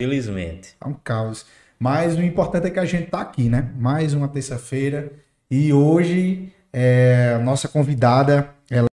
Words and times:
Felizmente. 0.00 0.76
É 0.80 0.88
um 0.88 0.94
caos. 0.94 1.46
Mas 1.78 2.16
o 2.16 2.22
importante 2.22 2.66
é 2.66 2.70
que 2.70 2.78
a 2.78 2.84
gente 2.84 3.10
tá 3.10 3.20
aqui, 3.20 3.48
né? 3.48 3.72
Mais 3.76 4.12
uma 4.12 4.28
terça-feira. 4.28 5.12
E 5.50 5.72
hoje, 5.72 6.52
é, 6.72 7.38
nossa 7.38 7.68
convidada, 7.68 8.54
ela 8.70 8.88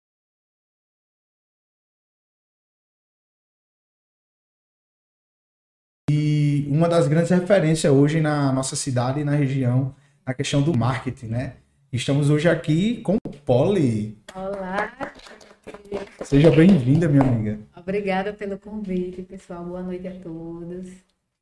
e 6.11 6.67
uma 6.69 6.89
das 6.89 7.07
grandes 7.07 7.31
referências 7.31 7.93
hoje 7.93 8.21
na 8.21 8.53
nossa 8.53 8.75
cidade 8.75 9.21
e 9.21 9.25
na 9.25 9.33
região, 9.33 9.95
na 10.27 10.35
questão 10.35 10.63
do 10.63 10.77
marketing, 10.77 11.27
né? 11.27 11.57
Estamos 11.93 12.29
hoje 12.29 12.49
aqui 12.49 13.01
com 13.03 13.17
o 13.25 13.31
Polly. 13.31 14.19
Olá, 14.35 14.58
Seja 16.25 16.51
bem-vinda, 16.51 17.09
minha 17.09 17.23
amiga. 17.23 17.59
obrigada 17.77 18.33
pelo 18.33 18.59
convite, 18.59 19.23
pessoal. 19.23 19.65
Boa 19.65 19.83
noite 19.83 20.07
a 20.09 20.13
todos. 20.21 20.89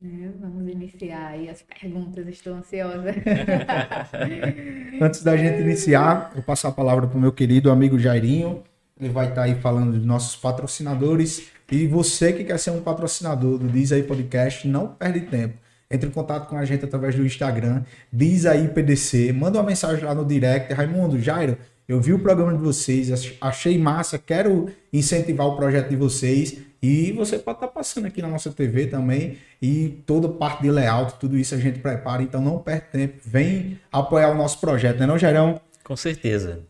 né? 0.01 0.31
Vamos 0.41 0.71
iniciar 0.71 1.29
aí 1.29 1.49
as 1.49 1.63
perguntas, 1.63 2.27
estou 2.29 2.55
ansiosa. 2.55 3.15
Antes 5.01 5.23
da 5.23 5.37
gente 5.37 5.61
iniciar, 5.63 6.33
eu 6.37 6.43
passo 6.43 6.67
a 6.67 6.73
palavra 6.73 7.07
para 7.07 7.17
o 7.17 7.21
meu 7.21 7.33
querido 7.33 7.71
amigo 7.71 7.99
Jairinho. 7.99 8.63
Ele 9.01 9.11
vai 9.11 9.29
estar 9.29 9.43
aí 9.43 9.55
falando 9.57 9.93
dos 9.93 10.05
nossos 10.05 10.37
patrocinadores. 10.37 11.51
E 11.71 11.87
você 11.87 12.33
que 12.33 12.45
quer 12.45 12.59
ser 12.59 12.71
um 12.71 12.81
patrocinador 12.81 13.59
do 13.59 13.69
Diz 13.69 13.93
aí 13.93 14.03
Podcast, 14.03 14.69
não 14.69 14.89
perde 14.89 15.21
tempo. 15.23 15.55
Entre 15.91 16.09
em 16.09 16.13
contato 16.13 16.49
com 16.49 16.57
a 16.57 16.65
gente 16.65 16.85
através 16.85 17.15
do 17.15 17.25
Instagram, 17.25 17.83
Diz 18.13 18.45
aí 18.47 18.69
PDC. 18.69 19.33
Manda 19.33 19.59
uma 19.59 19.65
mensagem 19.67 20.05
lá 20.05 20.15
no 20.15 20.25
direct. 20.25 20.73
Raimundo, 20.73 21.19
Jairo, 21.21 21.57
eu 21.89 22.01
vi 22.01 22.13
o 22.13 22.19
programa 22.19 22.53
de 22.53 22.59
vocês, 22.63 23.13
ach- 23.13 23.35
achei 23.41 23.79
massa, 23.79 24.19
quero 24.19 24.69
incentivar 24.93 25.47
o 25.47 25.57
projeto 25.57 25.89
de 25.89 25.97
vocês. 25.97 26.59
E 26.83 27.11
você 27.13 27.39
pode 27.39 27.57
estar 27.57 27.69
passando 27.69 28.07
aqui 28.07 28.21
na 28.23 28.29
nossa 28.29 28.53
TV 28.53 28.87
também. 28.87 29.39
E 29.61 30.03
toda 30.07 30.29
parte 30.29 30.63
de 30.63 30.71
layout, 30.71 31.15
tudo 31.19 31.37
isso 31.39 31.55
a 31.55 31.59
gente 31.59 31.79
prepara. 31.81 32.23
Então 32.23 32.41
não 32.41 32.59
perde 32.59 32.87
tempo. 32.93 33.15
Vem 33.25 33.79
apoiar 33.91 34.31
o 34.31 34.35
nosso 34.37 34.61
projeto, 34.61 34.99
né, 35.01 35.07
não, 35.07 35.19
Jairão? 35.19 35.61
Com 35.83 35.97
certeza. 35.97 36.61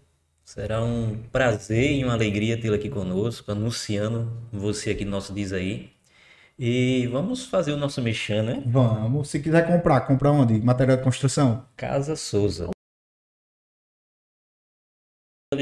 Será 0.44 0.82
um 0.82 1.16
prazer 1.32 1.92
e 1.92 2.04
uma 2.04 2.12
alegria 2.14 2.56
tê-lo 2.58 2.76
aqui 2.76 2.88
conosco, 2.88 3.50
anunciando 3.50 4.30
você 4.52 4.90
aqui 4.90 5.04
no 5.04 5.10
nosso 5.10 5.34
Diz 5.34 5.52
Aí. 5.52 5.90
E 6.58 7.06
vamos 7.08 7.44
fazer 7.44 7.72
o 7.72 7.76
nosso 7.76 8.00
mexão, 8.00 8.42
né? 8.44 8.62
Vamos. 8.64 9.28
Se 9.28 9.40
quiser 9.40 9.66
comprar, 9.66 10.00
comprar 10.02 10.30
onde? 10.30 10.58
Material 10.60 10.96
de 10.98 11.02
construção? 11.02 11.64
Casa 11.76 12.14
Souza. 12.16 12.70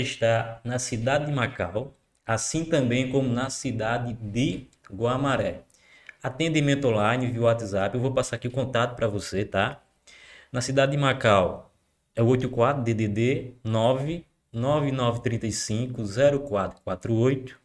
Está 0.00 0.61
na 0.64 0.78
cidade 0.78 1.27
de 1.27 1.33
Macau, 1.33 1.95
assim 2.27 2.64
também 2.64 3.11
como 3.11 3.28
na 3.28 3.50
cidade 3.50 4.14
de 4.14 4.69
Guamaré. 4.92 5.62
Atendimento 6.23 6.89
online 6.89 7.31
via 7.31 7.42
WhatsApp. 7.42 7.95
Eu 7.95 8.01
vou 8.01 8.12
passar 8.12 8.36
aqui 8.36 8.48
o 8.48 8.51
contato 8.51 8.97
para 8.97 9.06
você, 9.06 9.45
tá? 9.45 9.81
Na 10.51 10.61
cidade 10.61 10.92
de 10.92 10.98
Macau 10.98 11.73
é 12.14 12.23
o 12.23 12.27
84 12.27 12.83
DDD 12.83 13.55
9 13.64 14.25
9935 14.53 16.03
0448. 16.48 17.58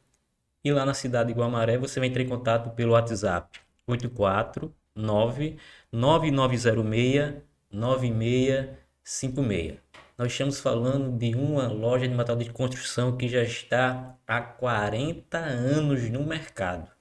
E 0.64 0.72
lá 0.72 0.86
na 0.86 0.94
cidade 0.94 1.34
de 1.34 1.40
Guamaré 1.40 1.78
você 1.78 2.00
vai 2.00 2.10
entrar 2.10 2.24
em 2.24 2.28
contato 2.28 2.72
pelo 2.72 2.94
WhatsApp 2.94 3.60
84 3.88 4.74
9 4.96 5.58
9906 5.92 7.36
9656. 7.72 9.89
Nós 10.20 10.34
estamos 10.34 10.60
falando 10.60 11.18
de 11.18 11.34
uma 11.34 11.70
loja 11.70 12.06
de 12.06 12.14
material 12.14 12.38
de 12.38 12.52
construção 12.52 13.16
que 13.16 13.30
já 13.30 13.42
está 13.42 14.18
há 14.28 14.42
40 14.42 15.38
anos 15.38 16.10
no 16.10 16.26
mercado. 16.26 16.92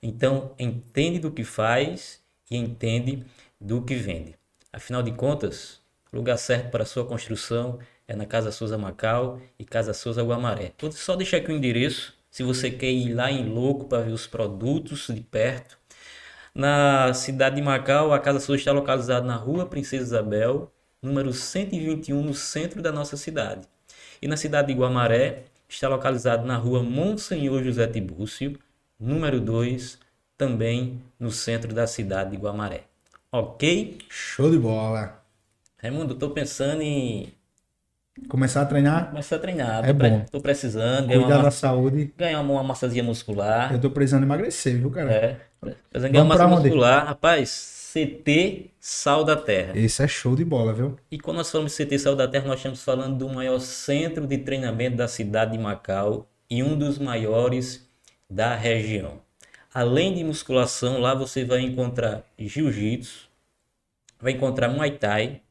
Então, 0.00 0.54
entende 0.56 1.18
do 1.18 1.32
que 1.32 1.42
faz 1.42 2.22
e 2.48 2.56
entende 2.56 3.26
do 3.60 3.82
que 3.82 3.96
vende. 3.96 4.36
Afinal 4.72 5.02
de 5.02 5.10
contas, 5.10 5.80
o 6.12 6.16
lugar 6.16 6.38
certo 6.38 6.70
para 6.70 6.84
sua 6.84 7.04
construção 7.04 7.80
é 8.06 8.14
na 8.14 8.26
Casa 8.26 8.52
Souza 8.52 8.78
Macau 8.78 9.42
e 9.58 9.64
Casa 9.64 9.92
Souza 9.92 10.22
Guamaré. 10.22 10.70
Vou 10.78 10.92
só 10.92 11.16
deixar 11.16 11.38
aqui 11.38 11.50
o 11.50 11.56
endereço, 11.56 12.14
se 12.30 12.44
você 12.44 12.70
quer 12.70 12.92
ir 12.92 13.12
lá 13.12 13.28
em 13.28 13.44
louco 13.44 13.86
para 13.86 14.04
ver 14.04 14.12
os 14.12 14.28
produtos 14.28 15.08
de 15.08 15.20
perto. 15.20 15.76
Na 16.54 17.12
cidade 17.12 17.56
de 17.56 17.62
Macau, 17.62 18.12
a 18.12 18.20
Casa 18.20 18.38
Souza 18.38 18.60
está 18.60 18.70
localizada 18.70 19.26
na 19.26 19.34
Rua 19.34 19.66
Princesa 19.66 20.04
Isabel, 20.04 20.72
número 21.02 21.32
121, 21.32 22.22
no 22.22 22.34
centro 22.34 22.80
da 22.80 22.92
nossa 22.92 23.16
cidade. 23.16 23.62
E 24.20 24.28
na 24.28 24.36
cidade 24.36 24.68
de 24.72 24.78
Guamaré, 24.78 25.44
está 25.68 25.88
localizado 25.88 26.46
na 26.46 26.56
Rua 26.56 26.82
Monsenhor 26.82 27.62
José 27.64 27.86
Tibúrcio, 27.88 28.58
número 28.98 29.40
2, 29.40 29.98
também 30.38 31.00
no 31.18 31.30
centro 31.30 31.74
da 31.74 31.86
cidade 31.86 32.30
de 32.30 32.36
Guamaré. 32.36 32.84
Ok? 33.32 33.98
Show 34.08 34.50
de 34.50 34.58
bola. 34.58 35.20
Raimundo, 35.78 36.14
estou 36.14 36.30
pensando 36.30 36.82
em 36.82 37.32
Começar 38.28 38.60
a 38.62 38.66
treinar? 38.66 39.08
começar 39.08 39.36
a 39.36 39.38
treinar. 39.38 39.84
É 39.84 39.92
Tô 39.92 39.98
pre- 39.98 40.10
bom. 40.10 40.24
Tô 40.30 40.40
precisando 40.40 41.06
Cuidar 41.08 41.36
uma, 41.36 41.42
da 41.44 41.50
saúde. 41.50 42.12
ganhar 42.16 42.40
uma, 42.40 42.62
massazinha 42.62 43.02
muscular. 43.02 43.72
Eu 43.72 43.80
tô 43.80 43.90
precisando 43.90 44.22
emagrecer, 44.24 44.76
viu, 44.78 44.90
cara? 44.90 45.10
É, 45.10 45.40
precisando 45.90 46.12
ganhar 46.12 46.24
uma 46.24 46.36
massa 46.36 46.46
muscular. 46.46 47.06
Rapaz, 47.06 47.48
CT 47.92 48.70
Sal 48.80 49.22
da 49.22 49.36
Terra. 49.36 49.78
Esse 49.78 50.02
é 50.02 50.08
show 50.08 50.34
de 50.34 50.46
bola, 50.46 50.72
viu? 50.72 50.98
E 51.10 51.18
quando 51.18 51.36
nós 51.36 51.50
falamos 51.50 51.76
de 51.76 51.84
CT 51.84 51.98
Sal 51.98 52.16
da 52.16 52.26
Terra, 52.26 52.46
nós 52.46 52.56
estamos 52.56 52.82
falando 52.82 53.18
do 53.18 53.28
maior 53.28 53.58
centro 53.58 54.26
de 54.26 54.38
treinamento 54.38 54.96
da 54.96 55.06
cidade 55.06 55.52
de 55.52 55.58
Macau 55.58 56.26
e 56.48 56.62
um 56.62 56.74
dos 56.78 56.98
maiores 56.98 57.86
da 58.30 58.56
região. 58.56 59.20
Além 59.74 60.14
de 60.14 60.24
musculação, 60.24 61.00
lá 61.00 61.14
você 61.14 61.44
vai 61.44 61.60
encontrar 61.60 62.24
jiu-jitsu, 62.38 63.28
vai 64.18 64.32
encontrar 64.32 64.70
Muay 64.70 64.92
Thai, 64.92 65.42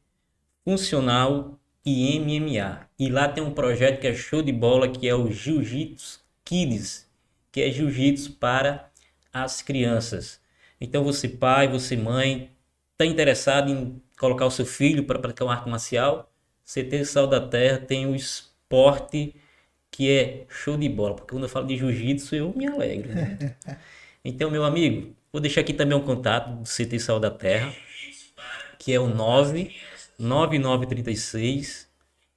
funcional 0.66 1.60
e 1.86 2.20
MMA. 2.20 2.88
E 2.98 3.08
lá 3.08 3.28
tem 3.28 3.44
um 3.44 3.54
projeto 3.54 4.02
que 4.02 4.08
é 4.08 4.16
show 4.16 4.42
de 4.42 4.52
bola, 4.52 4.88
que 4.88 5.08
é 5.08 5.14
o 5.14 5.32
Jiu-Jitsu 5.32 6.20
Kids, 6.44 7.08
que 7.52 7.62
é 7.62 7.70
jiu-jitsu 7.70 8.34
para 8.34 8.90
as 9.32 9.62
crianças. 9.62 10.41
Então 10.82 11.04
você 11.04 11.30
pai, 11.30 11.68
você 11.68 11.96
mãe, 11.96 12.50
está 12.94 13.06
interessado 13.06 13.70
em 13.70 14.02
colocar 14.20 14.48
o 14.48 14.52
seu 14.52 14.66
filho 14.66 15.04
para 15.06 15.20
praticar 15.20 15.48
uma 15.48 15.54
arte 15.54 15.70
marcial? 15.70 16.34
CT 16.66 17.06
Sal 17.06 17.28
da 17.28 17.40
Terra 17.40 17.78
tem 17.78 18.08
o 18.08 18.16
esporte 18.16 19.36
que 19.92 20.10
é 20.10 20.46
show 20.50 20.76
de 20.78 20.90
bola, 20.90 21.16
porque 21.16 21.32
quando 21.32 21.44
eu 21.44 21.50
falo 21.50 21.68
de 21.68 21.78
jiu-jitsu 21.78 22.36
eu 22.36 22.52
me 22.56 22.66
alegro. 22.68 23.14
né? 23.14 23.56
Então, 24.24 24.52
meu 24.52 24.64
amigo, 24.64 25.16
vou 25.34 25.42
deixar 25.42 25.62
aqui 25.62 25.74
também 25.74 25.98
um 25.98 26.04
contato 26.04 26.56
do 26.56 26.64
CT 26.64 27.00
Sal 27.00 27.20
da 27.20 27.32
Terra, 27.32 27.74
que 28.78 28.94
é 28.94 29.00
o 29.00 29.08
99936 29.08 31.90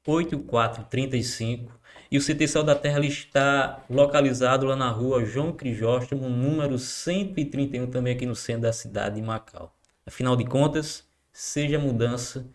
8435. 0.07 1.79
E 2.15 2.17
o 2.17 2.21
CT 2.21 2.47
Sal 2.47 2.63
da 2.63 2.77
Terra 2.77 2.99
ele 2.99 3.09
está 3.09 3.85
localizado 3.91 4.67
lá 4.67 4.77
na 4.77 4.89
rua 4.89 5.25
João 5.25 5.53
Crisóstomo, 5.53 6.29
número 6.29 6.79
131, 6.79 7.89
também 7.89 8.15
aqui 8.15 8.25
no 8.25 8.37
centro 8.37 8.63
da 8.63 8.73
cidade 8.73 9.17
de 9.17 9.23
Macau. 9.23 9.77
Afinal 10.07 10.37
de 10.37 10.45
contas, 10.45 11.05
seja 11.33 11.77
a 11.77 11.81
mudança 11.81 12.47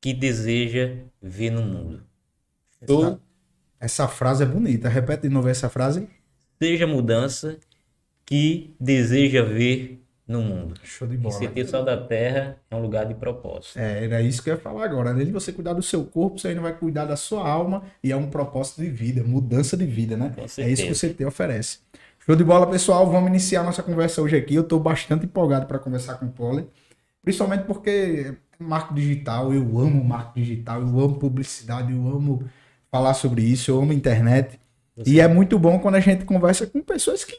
que 0.00 0.14
deseja 0.14 0.96
ver 1.20 1.50
no 1.50 1.60
mundo. 1.60 2.02
Show? 2.88 3.04
Essa, 3.04 3.20
essa 3.80 4.08
frase 4.08 4.44
é 4.44 4.46
bonita. 4.46 4.88
Repete 4.88 5.24
de 5.24 5.28
novo 5.28 5.50
essa 5.50 5.68
frase. 5.68 6.08
Seja 6.58 6.86
a 6.86 6.88
mudança 6.88 7.58
que 8.24 8.74
deseja 8.80 9.42
ver 9.42 10.02
no 10.30 10.40
mundo. 10.42 10.74
Show 10.84 11.08
de 11.08 11.14
E 11.14 11.18
bola. 11.18 11.38
CT 11.38 11.64
Sal 11.66 11.84
da 11.84 11.96
Terra 11.96 12.56
é 12.70 12.76
um 12.76 12.80
lugar 12.80 13.04
de 13.06 13.14
propósito. 13.14 13.78
É, 13.78 14.04
era 14.04 14.22
isso 14.22 14.42
que 14.42 14.50
eu 14.50 14.54
ia 14.54 14.60
falar 14.60 14.84
agora. 14.84 15.10
Além 15.10 15.26
de 15.26 15.32
você 15.32 15.52
cuidar 15.52 15.72
do 15.72 15.82
seu 15.82 16.04
corpo, 16.04 16.38
você 16.38 16.48
ainda 16.48 16.60
vai 16.60 16.72
cuidar 16.72 17.04
da 17.04 17.16
sua 17.16 17.46
alma 17.48 17.82
e 18.02 18.12
é 18.12 18.16
um 18.16 18.28
propósito 18.30 18.80
de 18.80 18.88
vida, 18.88 19.22
mudança 19.24 19.76
de 19.76 19.84
vida, 19.84 20.16
né? 20.16 20.32
É 20.58 20.68
isso 20.70 20.84
que 20.84 20.92
o 20.92 20.94
CT 21.14 21.24
oferece. 21.24 21.78
Show 22.24 22.36
de 22.36 22.44
bola, 22.44 22.66
pessoal. 22.68 23.10
Vamos 23.10 23.28
iniciar 23.30 23.62
nossa 23.64 23.82
conversa 23.82 24.22
hoje 24.22 24.36
aqui. 24.36 24.54
Eu 24.54 24.62
estou 24.62 24.78
bastante 24.78 25.24
empolgado 25.24 25.66
para 25.66 25.78
conversar 25.78 26.14
com 26.14 26.26
o 26.26 26.30
Poli, 26.30 26.66
principalmente 27.22 27.64
porque 27.64 28.34
é 28.60 28.62
marketing 28.62 28.94
digital, 29.00 29.52
eu 29.54 29.62
amo 29.78 30.04
marketing 30.04 30.40
digital, 30.40 30.80
eu 30.80 30.88
amo 31.00 31.14
publicidade, 31.18 31.92
eu 31.92 31.98
amo 32.06 32.44
falar 32.90 33.14
sobre 33.14 33.42
isso, 33.42 33.70
eu 33.70 33.80
amo 33.80 33.92
internet. 33.92 34.60
Você- 34.96 35.10
E 35.12 35.20
é 35.20 35.26
muito 35.26 35.58
bom 35.58 35.78
quando 35.78 35.94
a 35.94 36.00
gente 36.00 36.24
conversa 36.24 36.66
com 36.66 36.80
pessoas 36.82 37.24
que, 37.24 37.38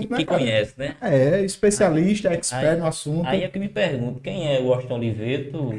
Que, 0.00 0.10
né, 0.10 0.16
que 0.18 0.24
cara? 0.24 0.38
conhece, 0.40 0.74
né? 0.76 0.96
É, 1.00 1.44
especialista, 1.44 2.32
expert 2.32 2.64
Aí- 2.74 2.78
no 2.78 2.86
assunto. 2.86 3.28
Aí 3.28 3.44
é 3.44 3.48
que 3.48 3.58
me 3.60 3.68
pergunto, 3.68 4.20
quem 4.20 4.52
é 4.54 4.58
o 4.60 4.66
Washington 4.66 4.94
Oliveto? 4.96 5.74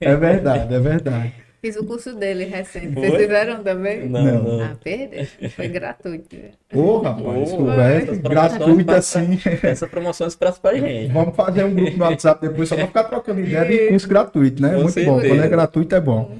É 0.00 0.14
verdade, 0.14 0.74
é 0.74 0.78
verdade. 0.78 1.32
Fiz 1.60 1.74
o 1.74 1.84
curso 1.84 2.14
dele 2.14 2.44
recente. 2.44 2.92
Foi? 2.94 3.08
Vocês 3.08 3.22
fizeram 3.22 3.64
também? 3.64 4.08
Não, 4.08 4.22
Não. 4.22 4.42
não. 4.58 4.64
Ah, 4.64 4.76
perdeu. 4.82 5.26
Foi 5.50 5.66
gratuito. 5.66 6.36
Ô, 6.72 6.98
rapaz, 6.98 7.52
Ô, 7.52 7.56
conversa 7.56 8.02
essas 8.12 8.18
gratuita 8.18 8.84
promoções 8.84 8.96
assim. 8.96 9.38
Essa 9.66 9.86
promoção 9.88 10.26
é 10.26 10.28
expressa 10.28 10.60
pra 10.60 10.74
gente. 10.76 11.12
Vamos 11.12 11.34
fazer 11.34 11.64
um 11.64 11.74
grupo 11.74 11.96
no 11.96 12.04
WhatsApp 12.04 12.46
depois, 12.46 12.68
só 12.68 12.76
pra 12.76 12.86
ficar 12.86 13.04
trocando 13.04 13.40
ideia 13.40 13.64
de 13.64 13.88
curso 13.88 14.08
gratuito, 14.08 14.62
né? 14.62 14.68
Com 14.74 14.82
Muito 14.82 14.86
bom. 14.86 14.92
certeza. 14.92 15.28
Quando 15.28 15.42
é 15.44 15.48
gratuito 15.48 15.94
é 15.96 16.00
bom. 16.00 16.36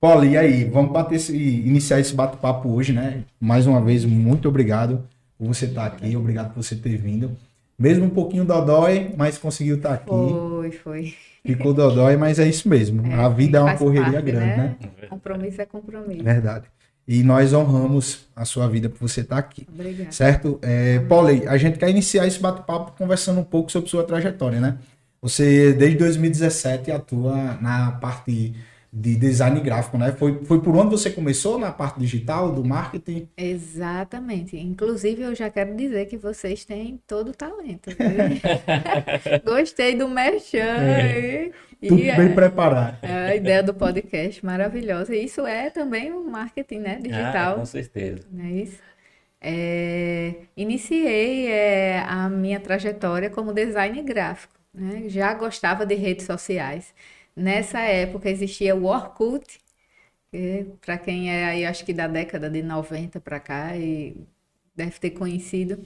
Paulo, 0.00 0.24
e 0.24 0.36
aí? 0.38 0.64
Vamos 0.64 0.92
bater 0.92 1.16
esse, 1.16 1.36
iniciar 1.36 1.98
esse 1.98 2.14
bate-papo 2.14 2.68
hoje, 2.72 2.92
né? 2.92 3.24
Mais 3.40 3.66
uma 3.66 3.80
vez, 3.82 4.04
muito 4.04 4.48
obrigado 4.48 5.02
por 5.40 5.48
você 5.48 5.64
estar 5.64 5.86
aqui, 5.86 6.14
obrigado 6.14 6.52
por 6.52 6.62
você 6.62 6.76
ter 6.76 6.98
vindo. 6.98 7.34
Mesmo 7.78 8.04
um 8.04 8.10
pouquinho 8.10 8.44
dodói, 8.44 9.14
mas 9.16 9.38
conseguiu 9.38 9.76
estar 9.76 9.94
aqui. 9.94 10.06
Foi, 10.06 10.70
foi. 10.70 11.14
Ficou 11.42 11.72
dodói, 11.72 12.14
mas 12.14 12.38
é 12.38 12.46
isso 12.46 12.68
mesmo. 12.68 13.06
É, 13.06 13.14
a 13.14 13.28
vida 13.30 13.56
é 13.56 13.60
uma 13.62 13.74
correria 13.74 14.12
parte, 14.12 14.26
grande, 14.26 14.46
né? 14.46 14.76
Compromisso 15.08 15.62
é 15.62 15.64
compromisso. 15.64 16.22
Verdade. 16.22 16.66
E 17.08 17.22
nós 17.22 17.54
honramos 17.54 18.28
a 18.36 18.44
sua 18.44 18.68
vida 18.68 18.90
por 18.90 18.98
você 18.98 19.22
estar 19.22 19.38
aqui. 19.38 19.66
Obrigada. 19.72 20.12
Certo? 20.12 20.58
É, 20.60 21.00
a 21.48 21.56
gente 21.56 21.78
quer 21.78 21.88
iniciar 21.88 22.26
esse 22.26 22.38
bate-papo 22.38 22.92
conversando 22.98 23.40
um 23.40 23.44
pouco 23.44 23.72
sobre 23.72 23.88
sua 23.88 24.04
trajetória, 24.04 24.60
né? 24.60 24.76
Você, 25.22 25.72
desde 25.72 25.96
2017, 25.96 26.90
atua 26.90 27.56
na 27.62 27.92
parte 27.92 28.54
de 28.92 29.14
design 29.16 29.60
gráfico, 29.60 29.96
né? 29.96 30.10
Foi, 30.12 30.44
foi 30.44 30.60
por 30.60 30.74
onde 30.76 30.90
você 30.90 31.10
começou 31.10 31.58
na 31.58 31.70
parte 31.70 32.00
digital, 32.00 32.50
do 32.52 32.64
marketing? 32.64 33.28
Exatamente. 33.36 34.56
Inclusive, 34.56 35.22
eu 35.22 35.34
já 35.34 35.48
quero 35.48 35.76
dizer 35.76 36.06
que 36.06 36.16
vocês 36.16 36.64
têm 36.64 37.00
todo 37.06 37.28
o 37.28 37.34
talento. 37.34 37.88
viu? 37.90 37.96
Gostei 39.44 39.94
do 39.96 40.08
merchan. 40.08 40.76
aí. 40.80 41.52
E 41.82 41.88
Tudo 41.88 42.02
é- 42.02 42.16
bem 42.16 42.34
preparado. 42.34 42.98
é 43.02 43.12
a 43.30 43.36
ideia 43.36 43.62
do 43.62 43.72
podcast 43.72 44.44
maravilhosa. 44.44 45.14
E 45.14 45.24
Isso 45.24 45.46
é 45.46 45.70
também 45.70 46.12
um 46.12 46.28
marketing, 46.28 46.78
né? 46.80 46.96
Ah, 46.98 47.02
Digital. 47.02 47.54
com 47.56 47.66
certeza. 47.66 48.22
Não 48.30 48.44
é 48.44 48.50
isso? 48.50 48.78
É, 49.40 50.34
iniciei 50.56 51.46
é, 51.48 52.00
a 52.06 52.28
minha 52.28 52.60
trajetória 52.60 53.30
como 53.30 53.54
design 53.54 54.02
gráfico, 54.02 54.52
né? 54.74 55.04
Já 55.06 55.32
gostava 55.32 55.86
de 55.86 55.94
redes 55.94 56.26
sociais. 56.26 56.92
Nessa 57.40 57.80
época 57.80 58.28
existia 58.30 58.74
o 58.76 58.84
Orkut, 58.86 59.58
para 60.80 60.98
quem 60.98 61.30
é 61.30 61.44
aí, 61.46 61.66
acho 61.66 61.84
que 61.84 61.92
da 61.92 62.06
década 62.06 62.48
de 62.50 62.62
90 62.62 63.20
para 63.20 63.40
cá, 63.40 63.76
e 63.76 64.16
deve 64.74 64.98
ter 65.00 65.10
conhecido. 65.10 65.82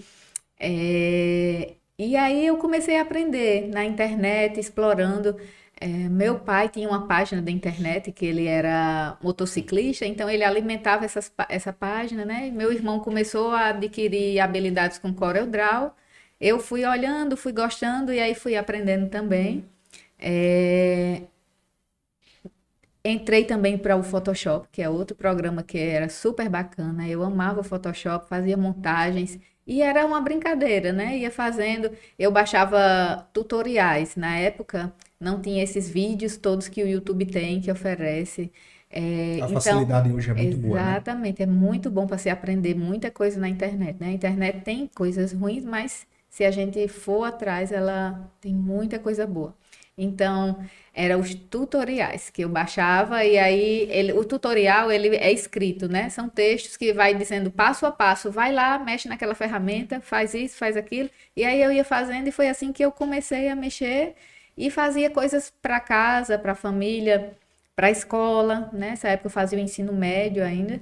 É, 0.58 1.76
e 1.98 2.16
aí 2.16 2.46
eu 2.46 2.58
comecei 2.58 2.98
a 2.98 3.02
aprender 3.02 3.68
na 3.68 3.84
internet, 3.84 4.60
explorando. 4.60 5.36
É, 5.80 5.88
meu 5.88 6.40
pai 6.40 6.68
tinha 6.68 6.88
uma 6.88 7.06
página 7.08 7.42
da 7.42 7.50
internet 7.50 8.12
que 8.12 8.26
ele 8.26 8.46
era 8.46 9.18
motociclista, 9.22 10.06
então 10.06 10.30
ele 10.30 10.44
alimentava 10.44 11.04
essas, 11.04 11.32
essa 11.48 11.72
página, 11.72 12.24
né? 12.24 12.50
Meu 12.52 12.72
irmão 12.72 13.00
começou 13.00 13.50
a 13.52 13.68
adquirir 13.68 14.40
habilidades 14.40 14.98
com 14.98 15.12
CorelDRAW. 15.14 15.94
Eu 16.40 16.58
fui 16.60 16.84
olhando, 16.84 17.36
fui 17.36 17.52
gostando 17.52 18.12
e 18.12 18.20
aí 18.20 18.34
fui 18.34 18.56
aprendendo 18.56 19.08
também. 19.10 19.64
É, 20.18 21.22
Entrei 23.06 23.44
também 23.44 23.76
para 23.76 23.96
o 23.96 24.02
Photoshop, 24.02 24.68
que 24.72 24.80
é 24.82 24.88
outro 24.88 25.14
programa 25.16 25.62
que 25.62 25.78
era 25.78 26.08
super 26.08 26.48
bacana. 26.48 27.06
Eu 27.08 27.22
amava 27.22 27.60
o 27.60 27.64
Photoshop, 27.64 28.28
fazia 28.28 28.56
montagens 28.56 29.38
e 29.66 29.82
era 29.82 30.06
uma 30.06 30.20
brincadeira, 30.22 30.92
né? 30.92 31.18
Ia 31.18 31.30
fazendo, 31.30 31.90
eu 32.18 32.30
baixava 32.32 33.28
tutoriais. 33.32 34.16
Na 34.16 34.38
época 34.38 34.92
não 35.20 35.40
tinha 35.40 35.62
esses 35.62 35.88
vídeos 35.88 36.36
todos 36.38 36.66
que 36.68 36.82
o 36.82 36.88
YouTube 36.88 37.26
tem, 37.26 37.60
que 37.60 37.70
oferece. 37.70 38.50
É, 38.90 39.42
A 39.42 39.48
então, 39.48 39.48
facilidade 39.50 40.10
hoje 40.10 40.30
é 40.30 40.34
muito 40.34 40.56
boa, 40.56 40.80
né? 40.80 40.96
Exatamente, 40.96 41.42
é 41.42 41.46
muito 41.46 41.90
bom 41.90 42.06
para 42.06 42.18
se 42.18 42.30
aprender 42.30 42.74
muita 42.74 43.10
coisa 43.10 43.38
na 43.40 43.48
internet, 43.48 43.98
né? 44.00 44.08
A 44.08 44.12
internet 44.12 44.62
tem 44.62 44.88
coisas 44.88 45.32
ruins, 45.32 45.64
mas 45.64 46.06
se 46.28 46.44
a 46.44 46.50
gente 46.50 46.86
for 46.88 47.24
atrás, 47.24 47.70
ela 47.72 48.30
tem 48.40 48.54
muita 48.54 48.98
coisa 48.98 49.26
boa. 49.26 49.54
Então, 49.96 50.58
eram 50.94 51.20
os 51.20 51.34
tutoriais 51.34 52.30
que 52.30 52.42
eu 52.42 52.48
baixava 52.48 53.24
e 53.24 53.36
aí 53.36 53.88
ele, 53.90 54.12
o 54.12 54.24
tutorial 54.24 54.92
ele 54.92 55.16
é 55.16 55.32
escrito, 55.32 55.88
né? 55.88 56.08
São 56.08 56.28
textos 56.28 56.76
que 56.76 56.92
vai 56.92 57.14
dizendo 57.14 57.50
passo 57.50 57.84
a 57.84 57.90
passo, 57.92 58.30
vai 58.30 58.52
lá, 58.52 58.78
mexe 58.78 59.08
naquela 59.08 59.34
ferramenta, 59.34 60.00
faz 60.00 60.34
isso, 60.34 60.56
faz 60.56 60.76
aquilo. 60.76 61.10
E 61.36 61.44
aí 61.44 61.60
eu 61.60 61.72
ia 61.72 61.84
fazendo 61.84 62.28
e 62.28 62.32
foi 62.32 62.48
assim 62.48 62.72
que 62.72 62.84
eu 62.84 62.92
comecei 62.92 63.48
a 63.48 63.56
mexer 63.56 64.14
e 64.56 64.70
fazia 64.70 65.10
coisas 65.10 65.52
para 65.60 65.80
casa, 65.80 66.38
para 66.38 66.54
família, 66.54 67.36
para 67.74 67.88
a 67.88 67.90
escola, 67.90 68.70
né? 68.72 68.90
Nessa 68.90 69.08
época 69.08 69.26
eu 69.26 69.30
fazia 69.32 69.58
o 69.58 69.62
ensino 69.62 69.92
médio 69.92 70.44
ainda. 70.44 70.80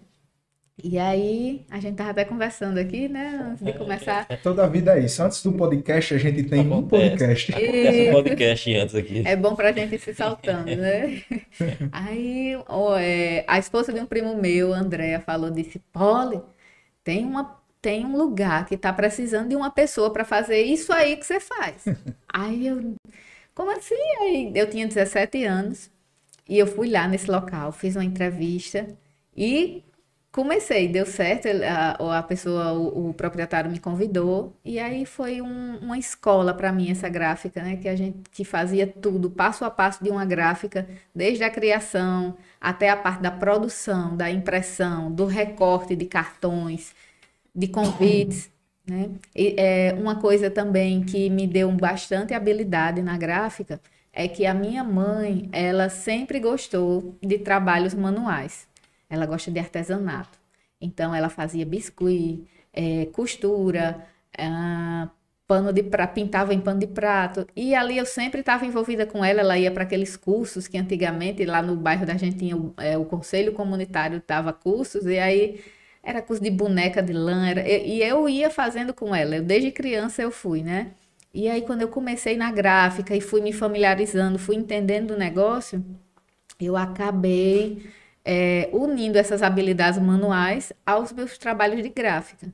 E 0.82 0.98
aí, 0.98 1.66
a 1.70 1.78
gente 1.78 1.96
tava 1.96 2.10
até 2.10 2.24
conversando 2.24 2.78
aqui, 2.78 3.06
né, 3.06 3.40
antes 3.50 3.62
de 3.62 3.72
começar. 3.74 4.26
Toda 4.42 4.64
a 4.64 4.66
vida 4.66 4.98
é 4.98 5.04
isso. 5.04 5.22
Antes 5.22 5.42
do 5.42 5.52
podcast, 5.52 6.14
a 6.14 6.18
gente 6.18 6.44
tem 6.44 6.60
um 6.66 6.78
Acontece. 6.78 7.10
podcast. 7.10 7.52
Esse 7.52 8.10
podcast 8.10 8.74
antes 8.74 8.94
aqui. 8.94 9.22
É 9.26 9.36
bom 9.36 9.54
pra 9.54 9.70
gente 9.70 9.94
ir 9.94 9.98
se 9.98 10.14
saltando, 10.14 10.74
né? 10.74 11.22
Aí, 11.92 12.58
ó, 12.66 12.96
é, 12.96 13.44
a 13.46 13.58
esposa 13.58 13.92
de 13.92 14.00
um 14.00 14.06
primo 14.06 14.34
meu, 14.34 14.72
Andréa, 14.72 15.20
falou, 15.20 15.50
disse, 15.50 15.78
Polly, 15.92 16.40
tem 17.04 17.26
uma, 17.26 17.60
tem 17.82 18.06
um 18.06 18.16
lugar 18.16 18.64
que 18.66 18.76
tá 18.76 18.92
precisando 18.94 19.50
de 19.50 19.56
uma 19.56 19.70
pessoa 19.70 20.10
para 20.10 20.24
fazer 20.24 20.62
isso 20.62 20.90
aí 20.90 21.18
que 21.18 21.26
você 21.26 21.38
faz. 21.38 21.84
Aí 22.32 22.66
eu, 22.66 22.94
como 23.54 23.70
assim? 23.76 23.94
Aí 24.22 24.52
eu 24.54 24.70
tinha 24.70 24.88
17 24.88 25.44
anos 25.44 25.90
e 26.48 26.58
eu 26.58 26.66
fui 26.66 26.88
lá 26.88 27.06
nesse 27.06 27.30
local, 27.30 27.72
fiz 27.72 27.94
uma 27.94 28.04
entrevista 28.04 28.88
e 29.36 29.84
comecei, 30.32 30.88
deu 30.88 31.06
certo, 31.06 31.46
a, 31.48 32.18
a 32.18 32.22
pessoa, 32.22 32.72
o, 32.72 33.10
o 33.10 33.14
proprietário 33.14 33.70
me 33.70 33.78
convidou 33.78 34.54
e 34.64 34.78
aí 34.78 35.04
foi 35.06 35.42
um- 35.42 35.78
uma 35.78 35.98
escola 35.98 36.54
para 36.54 36.72
mim 36.72 36.90
essa 36.90 37.08
gráfica, 37.08 37.62
né? 37.62 37.76
Que 37.76 37.88
a 37.88 37.96
gente 37.96 38.18
que 38.32 38.44
fazia 38.44 38.86
tudo, 38.86 39.30
passo 39.30 39.64
a 39.64 39.70
passo 39.70 40.02
de 40.02 40.10
uma 40.10 40.24
gráfica, 40.24 40.88
desde 41.14 41.44
a 41.44 41.50
criação 41.50 42.36
até 42.60 42.90
a 42.90 42.96
parte 42.96 43.22
da 43.22 43.30
produção, 43.30 44.16
da 44.16 44.30
impressão, 44.30 45.12
do 45.12 45.26
recorte 45.26 45.94
de 45.96 46.06
cartões, 46.06 46.94
de 47.54 47.68
convites, 47.68 48.50
né? 48.86 49.10
E, 49.34 49.54
é, 49.58 49.92
uma 49.94 50.16
coisa 50.20 50.50
também 50.50 51.04
que 51.04 51.28
me 51.30 51.46
deu 51.46 51.70
bastante 51.72 52.34
habilidade 52.34 53.02
na 53.02 53.16
gráfica 53.18 53.80
é 54.12 54.28
que 54.28 54.44
a 54.46 54.54
minha 54.54 54.84
mãe, 54.84 55.48
ela 55.52 55.88
sempre 55.88 56.38
gostou 56.40 57.16
de 57.22 57.38
trabalhos 57.38 57.94
manuais. 57.94 58.66
Ela 59.12 59.26
gosta 59.26 59.50
de 59.50 59.58
artesanato. 59.60 60.38
Então, 60.80 61.14
ela 61.14 61.28
fazia 61.28 61.66
biscuit, 61.66 62.44
eh, 62.72 63.06
costura, 63.12 64.06
ah, 64.38 65.10
pano 65.46 65.72
de 65.72 65.82
prato, 65.82 66.14
pintava 66.14 66.54
em 66.54 66.60
pano 66.60 66.80
de 66.80 66.86
prato. 66.86 67.46
E 67.54 67.74
ali 67.74 67.98
eu 67.98 68.06
sempre 68.06 68.40
estava 68.40 68.64
envolvida 68.66 69.06
com 69.06 69.22
ela. 69.24 69.40
Ela 69.40 69.58
ia 69.58 69.70
para 69.70 69.82
aqueles 69.84 70.16
cursos 70.16 70.66
que 70.66 70.78
antigamente, 70.78 71.44
lá 71.44 71.60
no 71.62 71.76
bairro 71.76 72.06
da 72.06 72.16
gente, 72.16 72.38
tinha 72.38 72.56
o, 72.56 72.74
eh, 72.78 72.96
o 72.96 73.04
Conselho 73.04 73.52
Comunitário 73.52 74.22
dava 74.26 74.52
cursos. 74.52 75.04
E 75.04 75.18
aí 75.18 75.60
era 76.02 76.22
curso 76.22 76.42
de 76.42 76.50
boneca 76.50 77.02
de 77.02 77.12
lã. 77.12 77.46
Era, 77.48 77.68
e, 77.68 77.98
e 77.98 78.02
eu 78.02 78.28
ia 78.28 78.50
fazendo 78.50 78.94
com 78.94 79.14
ela. 79.14 79.36
Eu, 79.36 79.42
desde 79.44 79.70
criança 79.70 80.22
eu 80.22 80.30
fui, 80.30 80.62
né? 80.62 80.92
E 81.34 81.48
aí, 81.48 81.62
quando 81.62 81.82
eu 81.82 81.88
comecei 81.88 82.36
na 82.36 82.50
gráfica 82.52 83.14
e 83.16 83.20
fui 83.20 83.40
me 83.40 83.52
familiarizando, 83.52 84.38
fui 84.38 84.56
entendendo 84.56 85.12
o 85.12 85.16
negócio, 85.16 85.82
eu 86.60 86.76
acabei 86.76 87.82
é, 88.24 88.68
unindo 88.72 89.18
essas 89.18 89.42
habilidades 89.42 89.98
manuais 89.98 90.72
aos 90.86 91.12
meus 91.12 91.36
trabalhos 91.38 91.82
de 91.82 91.88
gráfica. 91.88 92.48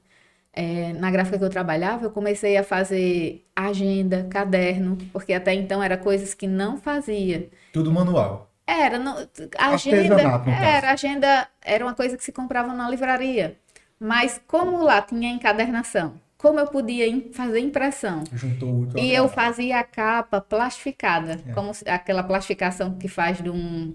É, 0.52 0.92
na 0.94 1.10
gráfica 1.10 1.38
que 1.38 1.44
eu 1.44 1.50
trabalhava, 1.50 2.06
eu 2.06 2.10
comecei 2.10 2.56
a 2.56 2.64
fazer 2.64 3.46
agenda, 3.54 4.26
caderno, 4.28 4.98
porque 5.12 5.32
até 5.32 5.54
então 5.54 5.82
era 5.82 5.96
coisas 5.96 6.34
que 6.34 6.46
não 6.46 6.76
fazia. 6.78 7.48
Tudo 7.72 7.92
manual. 7.92 8.50
Era, 8.66 8.98
não, 8.98 9.16
agenda, 9.58 10.16
no 10.40 10.50
era, 10.50 10.90
agenda 10.90 11.48
era 11.64 11.84
uma 11.84 11.94
coisa 11.94 12.16
que 12.16 12.24
se 12.24 12.32
comprava 12.32 12.74
na 12.74 12.90
livraria. 12.90 13.56
Mas 14.00 14.40
como 14.46 14.82
lá 14.82 15.00
tinha 15.00 15.30
encadernação, 15.30 16.14
como 16.36 16.60
eu 16.60 16.66
podia 16.66 17.06
fazer 17.32 17.60
impressão, 17.60 18.22
Juntou 18.32 18.88
e 18.96 19.12
eu 19.12 19.28
fazia 19.28 19.80
a 19.80 19.84
capa 19.84 20.40
plastificada, 20.40 21.40
É. 21.48 21.52
como 21.52 21.72
aquela 21.86 22.22
plastificação 22.22 22.94
que 22.96 23.08
faz 23.08 23.40
de 23.42 23.48
um, 23.50 23.94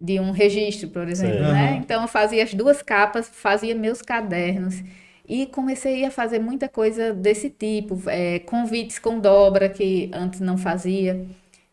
de 0.00 0.20
um 0.20 0.30
registro, 0.30 0.88
por 0.88 1.08
exemplo, 1.08 1.44
Sei. 1.44 1.52
né? 1.52 1.80
Então 1.82 2.02
eu 2.02 2.08
fazia 2.08 2.42
as 2.42 2.52
duas 2.54 2.82
capas, 2.82 3.28
fazia 3.28 3.74
meus 3.74 4.02
cadernos 4.02 4.82
e 5.26 5.46
comecei 5.46 6.04
a 6.04 6.10
fazer 6.10 6.38
muita 6.38 6.68
coisa 6.68 7.12
desse 7.14 7.48
tipo, 7.48 8.00
é, 8.08 8.40
convites 8.40 8.98
com 8.98 9.18
dobra 9.18 9.68
que 9.68 10.10
antes 10.12 10.40
não 10.40 10.58
fazia. 10.58 11.26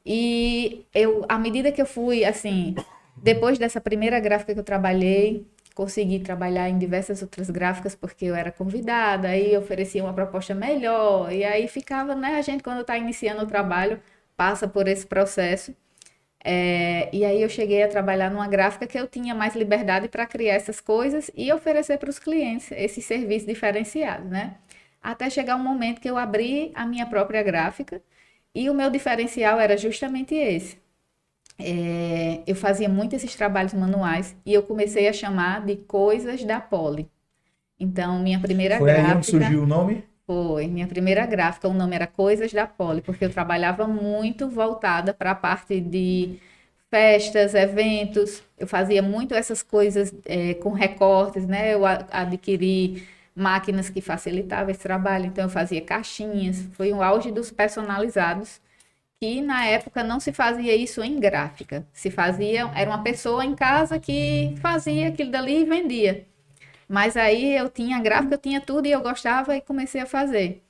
E 0.06 0.86
eu, 0.94 1.26
à 1.28 1.38
medida 1.38 1.72
que 1.72 1.82
eu 1.82 1.86
fui, 1.86 2.24
assim, 2.24 2.76
depois 3.16 3.60
dessa 3.60 3.82
primeira 3.82 4.20
gráfica 4.20 4.54
que 4.54 4.60
eu 4.60 4.64
trabalhei, 4.64 5.46
consegui 5.76 6.20
trabalhar 6.20 6.70
em 6.70 6.78
diversas 6.78 7.22
outras 7.22 7.50
gráficas 7.50 7.96
porque 7.96 8.26
eu 8.26 8.36
era 8.36 8.52
convidada, 8.52 9.30
aí 9.30 9.56
oferecia 9.58 10.04
uma 10.04 10.14
proposta 10.14 10.54
melhor, 10.56 11.32
e 11.32 11.44
aí 11.44 11.68
ficava, 11.68 12.16
né? 12.16 12.38
A 12.38 12.42
gente, 12.42 12.64
quando 12.64 12.82
está 12.82 12.98
iniciando 12.98 13.44
o 13.44 13.48
trabalho, 13.48 14.00
passa 14.36 14.68
por 14.68 14.88
esse 14.88 15.06
processo. 15.06 15.76
É, 16.44 17.10
e 17.16 17.24
aí 17.26 17.42
eu 17.42 17.50
cheguei 17.50 17.84
a 17.84 17.88
trabalhar 17.88 18.30
numa 18.32 18.48
gráfica 18.48 18.88
que 18.88 18.98
eu 19.00 19.08
tinha 19.08 19.36
mais 19.36 19.56
liberdade 19.56 20.08
para 20.10 20.26
criar 20.26 20.56
essas 20.56 20.82
coisas 20.82 21.30
e 21.36 21.52
oferecer 21.54 21.98
para 22.00 22.10
os 22.10 22.18
clientes 22.20 22.72
esses 22.72 23.06
serviços 23.06 23.48
diferenciados, 23.48 24.30
né? 24.30 24.58
Até 25.02 25.30
chegar 25.30 25.56
um 25.56 25.64
momento 25.64 26.02
que 26.02 26.10
eu 26.10 26.18
abri 26.18 26.72
a 26.76 26.86
minha 26.86 27.06
própria 27.06 27.44
gráfica 27.44 28.02
e 28.56 28.70
o 28.70 28.74
meu 28.74 28.90
diferencial 28.90 29.60
era 29.60 29.78
justamente 29.78 30.36
esse. 30.36 30.78
É, 31.60 32.44
eu 32.48 32.56
fazia 32.56 32.90
muito 32.90 33.16
esses 33.16 33.36
trabalhos 33.36 33.74
manuais 33.74 34.36
e 34.46 34.54
eu 34.54 34.64
comecei 34.64 35.08
a 35.08 35.14
chamar 35.14 35.66
de 35.66 35.78
coisas 35.78 36.44
da 36.44 36.60
Poli. 36.62 37.10
Então, 37.80 38.20
minha 38.20 38.40
primeira 38.42 38.80
Foi 38.80 38.92
aí 38.92 39.14
onde 39.14 39.26
gráfica 39.26 39.28
surgiu 39.28 39.64
o 39.64 39.68
nome? 39.68 40.04
Foi, 40.32 40.68
minha 40.68 40.88
primeira 40.88 41.26
gráfica, 41.26 41.68
o 41.68 41.74
nome 41.74 41.94
era 41.94 42.08
Coisas 42.08 42.54
da 42.54 42.66
Poli, 42.66 43.02
porque 43.02 43.26
eu 43.26 43.30
trabalhava 43.30 43.86
muito 43.86 44.48
voltada 44.48 45.14
para 45.14 45.32
a 45.32 45.36
parte 45.36 45.82
de 45.82 46.40
festas, 46.90 47.54
eventos, 47.54 48.42
eu 48.58 48.66
fazia 48.66 49.02
muito 49.02 49.34
essas 49.34 49.62
coisas 49.62 50.14
é, 50.26 50.54
com 50.54 50.72
recortes, 50.72 51.46
né? 51.46 51.74
Eu 51.74 51.82
adquiri 51.86 53.06
máquinas 53.36 53.90
que 53.90 54.00
facilitavam 54.00 54.72
esse 54.72 54.80
trabalho, 54.80 55.26
então 55.26 55.44
eu 55.44 55.50
fazia 55.50 55.82
caixinhas, 55.82 56.62
foi 56.74 56.94
o 56.94 57.04
auge 57.04 57.30
dos 57.30 57.52
personalizados, 57.52 58.62
que 59.20 59.42
na 59.42 59.66
época 59.66 60.02
não 60.04 60.20
se 60.22 60.32
fazia 60.32 60.74
isso 60.76 61.04
em 61.04 61.20
gráfica, 61.20 61.86
se 61.94 62.10
fazia, 62.10 62.72
era 62.74 62.90
uma 62.90 63.04
pessoa 63.04 63.44
em 63.46 63.54
casa 63.56 64.00
que 64.00 64.56
fazia 64.62 65.10
aquilo 65.10 65.32
dali 65.32 65.62
e 65.62 65.66
vendia. 65.66 66.26
Mas 66.92 67.16
aí 67.16 67.56
eu 67.56 67.70
tinha 67.70 68.02
gráfica, 68.02 68.36
eu 68.36 68.38
tinha 68.38 68.60
tudo 68.60 68.86
e 68.86 68.92
eu 68.92 69.00
gostava 69.02 69.56
e 69.56 69.62
comecei 69.62 70.02
a 70.02 70.06
fazer. 70.06 70.62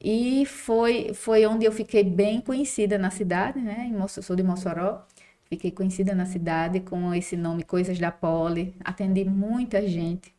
E 0.00 0.44
foi, 0.44 1.14
foi 1.14 1.46
onde 1.46 1.64
eu 1.64 1.70
fiquei 1.70 2.02
bem 2.02 2.40
conhecida 2.40 2.98
na 2.98 3.08
cidade, 3.08 3.60
né? 3.60 3.88
Sou 4.08 4.34
de 4.34 4.42
Mossoró. 4.42 5.06
Fiquei 5.44 5.70
conhecida 5.70 6.12
na 6.12 6.26
cidade 6.26 6.80
com 6.80 7.14
esse 7.14 7.36
nome 7.36 7.62
Coisas 7.62 8.00
da 8.00 8.10
Poli. 8.10 8.74
Atendi 8.84 9.24
muita 9.24 9.86
gente. 9.86 10.34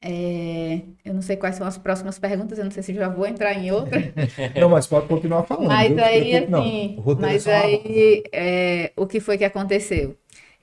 É, 0.00 0.82
eu 1.04 1.14
não 1.14 1.22
sei 1.22 1.36
quais 1.36 1.56
são 1.56 1.66
as 1.66 1.76
próximas 1.76 2.16
perguntas, 2.20 2.58
eu 2.58 2.64
não 2.64 2.70
sei 2.70 2.84
se 2.84 2.94
já 2.94 3.08
vou 3.08 3.26
entrar 3.26 3.54
em 3.54 3.72
outra. 3.72 3.98
não, 4.54 4.68
mas 4.68 4.86
pode 4.86 5.08
continuar 5.08 5.42
falando. 5.42 5.66
Mas 5.66 5.88
viu? 5.88 6.04
aí, 6.04 6.36
assim, 6.36 7.02
mas 7.18 7.44
é 7.44 7.56
aí, 7.56 8.22
é, 8.32 8.92
o 8.94 9.04
que 9.04 9.18
foi 9.18 9.36
que 9.36 9.44
aconteceu? 9.44 10.16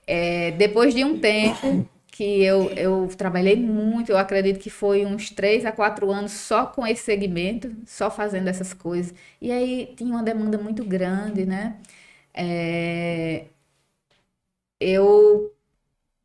É, 0.06 0.52
depois 0.52 0.94
de 0.94 1.04
um 1.04 1.18
tempo, 1.18 1.86
que 2.16 2.42
eu, 2.42 2.70
eu 2.72 3.08
trabalhei 3.16 3.56
muito, 3.56 4.10
eu 4.10 4.16
acredito 4.18 4.58
que 4.58 4.70
foi 4.70 5.04
uns 5.04 5.30
três 5.30 5.66
a 5.66 5.72
quatro 5.72 6.10
anos 6.10 6.32
só 6.32 6.66
com 6.66 6.86
esse 6.86 7.02
segmento, 7.04 7.74
só 7.86 8.10
fazendo 8.10 8.48
essas 8.48 8.72
coisas. 8.72 9.14
E 9.40 9.52
aí 9.52 9.94
tinha 9.96 10.10
uma 10.10 10.22
demanda 10.22 10.56
muito 10.58 10.82
grande, 10.84 11.44
né? 11.44 11.78
É, 12.34 13.46
eu 14.80 15.52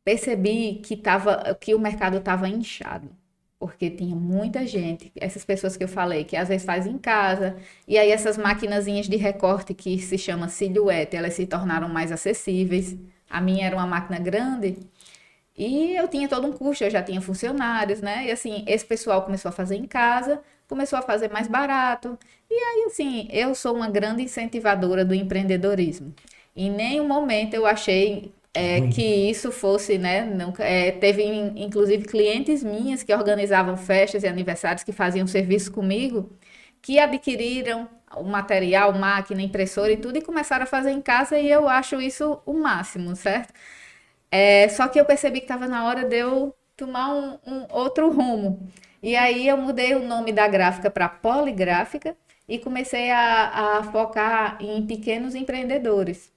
percebi 0.04 0.76
que, 0.84 0.96
tava, 0.96 1.56
que 1.60 1.74
o 1.74 1.80
mercado 1.80 2.18
estava 2.18 2.48
inchado, 2.48 3.10
porque 3.58 3.90
tinha 3.90 4.16
muita 4.16 4.66
gente, 4.66 5.12
essas 5.16 5.44
pessoas 5.44 5.76
que 5.76 5.84
eu 5.84 5.88
falei, 5.88 6.24
que 6.24 6.36
às 6.36 6.48
vezes 6.48 6.66
faz 6.66 6.86
em 6.86 6.98
casa, 6.98 7.56
e 7.88 7.98
aí 7.98 8.10
essas 8.10 8.38
maquinazinhas 8.38 9.08
de 9.08 9.16
recorte 9.16 9.74
que 9.74 9.98
se 10.00 10.18
chama 10.18 10.48
silhuete, 10.48 11.16
elas 11.16 11.34
se 11.34 11.46
tornaram 11.46 11.88
mais 11.88 12.12
acessíveis. 12.12 12.96
A 13.30 13.40
minha 13.40 13.66
era 13.66 13.76
uma 13.76 13.86
máquina 13.86 14.18
grande, 14.20 14.78
e 15.56 15.94
eu 15.96 16.08
tinha 16.08 16.28
todo 16.28 16.46
um 16.46 16.52
custo, 16.52 16.84
eu 16.84 16.90
já 16.90 17.02
tinha 17.02 17.20
funcionários, 17.20 18.00
né? 18.00 18.26
E 18.26 18.30
assim, 18.30 18.64
esse 18.66 18.84
pessoal 18.84 19.22
começou 19.22 19.50
a 19.50 19.52
fazer 19.52 19.76
em 19.76 19.86
casa, 19.86 20.42
começou 20.68 20.98
a 20.98 21.02
fazer 21.02 21.30
mais 21.30 21.46
barato. 21.46 22.18
E 22.50 22.54
aí, 22.54 22.84
assim, 22.86 23.28
eu 23.30 23.54
sou 23.54 23.74
uma 23.74 23.88
grande 23.90 24.22
incentivadora 24.22 25.04
do 25.04 25.14
empreendedorismo. 25.14 26.14
Em 26.56 26.70
nenhum 26.70 27.06
momento 27.06 27.54
eu 27.54 27.66
achei 27.66 28.32
é, 28.54 28.82
que 28.88 29.02
isso 29.02 29.50
fosse, 29.52 29.98
né? 29.98 30.24
Nunca, 30.24 30.64
é, 30.64 30.90
teve 30.92 31.22
inclusive 31.56 32.04
clientes 32.04 32.62
minhas 32.62 33.02
que 33.02 33.14
organizavam 33.14 33.76
festas 33.76 34.22
e 34.22 34.26
aniversários 34.28 34.84
que 34.84 34.92
faziam 34.92 35.26
serviço 35.26 35.72
comigo, 35.72 36.30
que 36.80 36.98
adquiriram 36.98 37.88
o 38.16 38.24
material, 38.24 38.92
máquina, 38.92 39.40
impressora 39.42 39.92
e 39.92 39.96
tudo 39.96 40.18
e 40.18 40.22
começaram 40.22 40.64
a 40.64 40.66
fazer 40.66 40.90
em 40.90 41.00
casa 41.00 41.38
e 41.38 41.50
eu 41.50 41.68
acho 41.68 42.00
isso 42.00 42.40
o 42.44 42.52
máximo, 42.52 43.16
certo? 43.16 43.52
É, 44.32 44.66
só 44.70 44.88
que 44.88 44.98
eu 44.98 45.04
percebi 45.04 45.40
que 45.40 45.44
estava 45.44 45.68
na 45.68 45.84
hora 45.84 46.06
de 46.08 46.16
eu 46.16 46.54
tomar 46.74 47.14
um, 47.14 47.38
um, 47.46 47.66
outro 47.70 48.10
rumo. 48.10 48.66
E 49.02 49.14
aí 49.14 49.46
eu 49.46 49.58
mudei 49.58 49.94
o 49.94 50.02
nome 50.02 50.32
da 50.32 50.48
gráfica 50.48 50.90
para 50.90 51.06
Poligráfica 51.08 52.16
e 52.48 52.58
comecei 52.58 53.10
a, 53.10 53.78
a 53.78 53.82
focar 53.84 54.56
em 54.60 54.86
pequenos 54.86 55.34
empreendedores. 55.34 56.32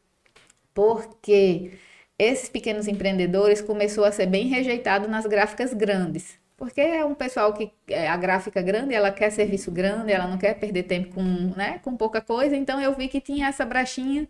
Porque 0.74 1.72
esses 2.20 2.50
pequenos 2.50 2.88
empreendedores 2.88 3.62
começou 3.62 4.04
a 4.04 4.12
ser 4.12 4.26
bem 4.26 4.48
rejeitado 4.48 5.08
nas 5.08 5.26
gráficas 5.26 5.74
grandes. 5.74 6.38
Porque 6.58 6.82
é 6.82 7.06
um 7.06 7.16
pessoal 7.16 7.54
que 7.54 7.72
é, 7.88 8.10
a 8.10 8.18
gráfica 8.18 8.62
grande, 8.62 8.94
ela 8.94 9.12
quer 9.12 9.30
serviço 9.30 9.72
grande, 9.72 10.12
ela 10.12 10.28
não 10.28 10.38
quer 10.38 10.56
perder 10.56 10.84
tempo 10.84 11.16
com, 11.16 11.24
né, 11.56 11.80
com 11.84 11.96
pouca 11.96 12.22
coisa. 12.22 12.56
Então 12.58 12.82
eu 12.82 12.94
vi 12.94 13.08
que 13.08 13.22
tinha 13.22 13.48
essa 13.48 13.66
brechinha 13.66 14.28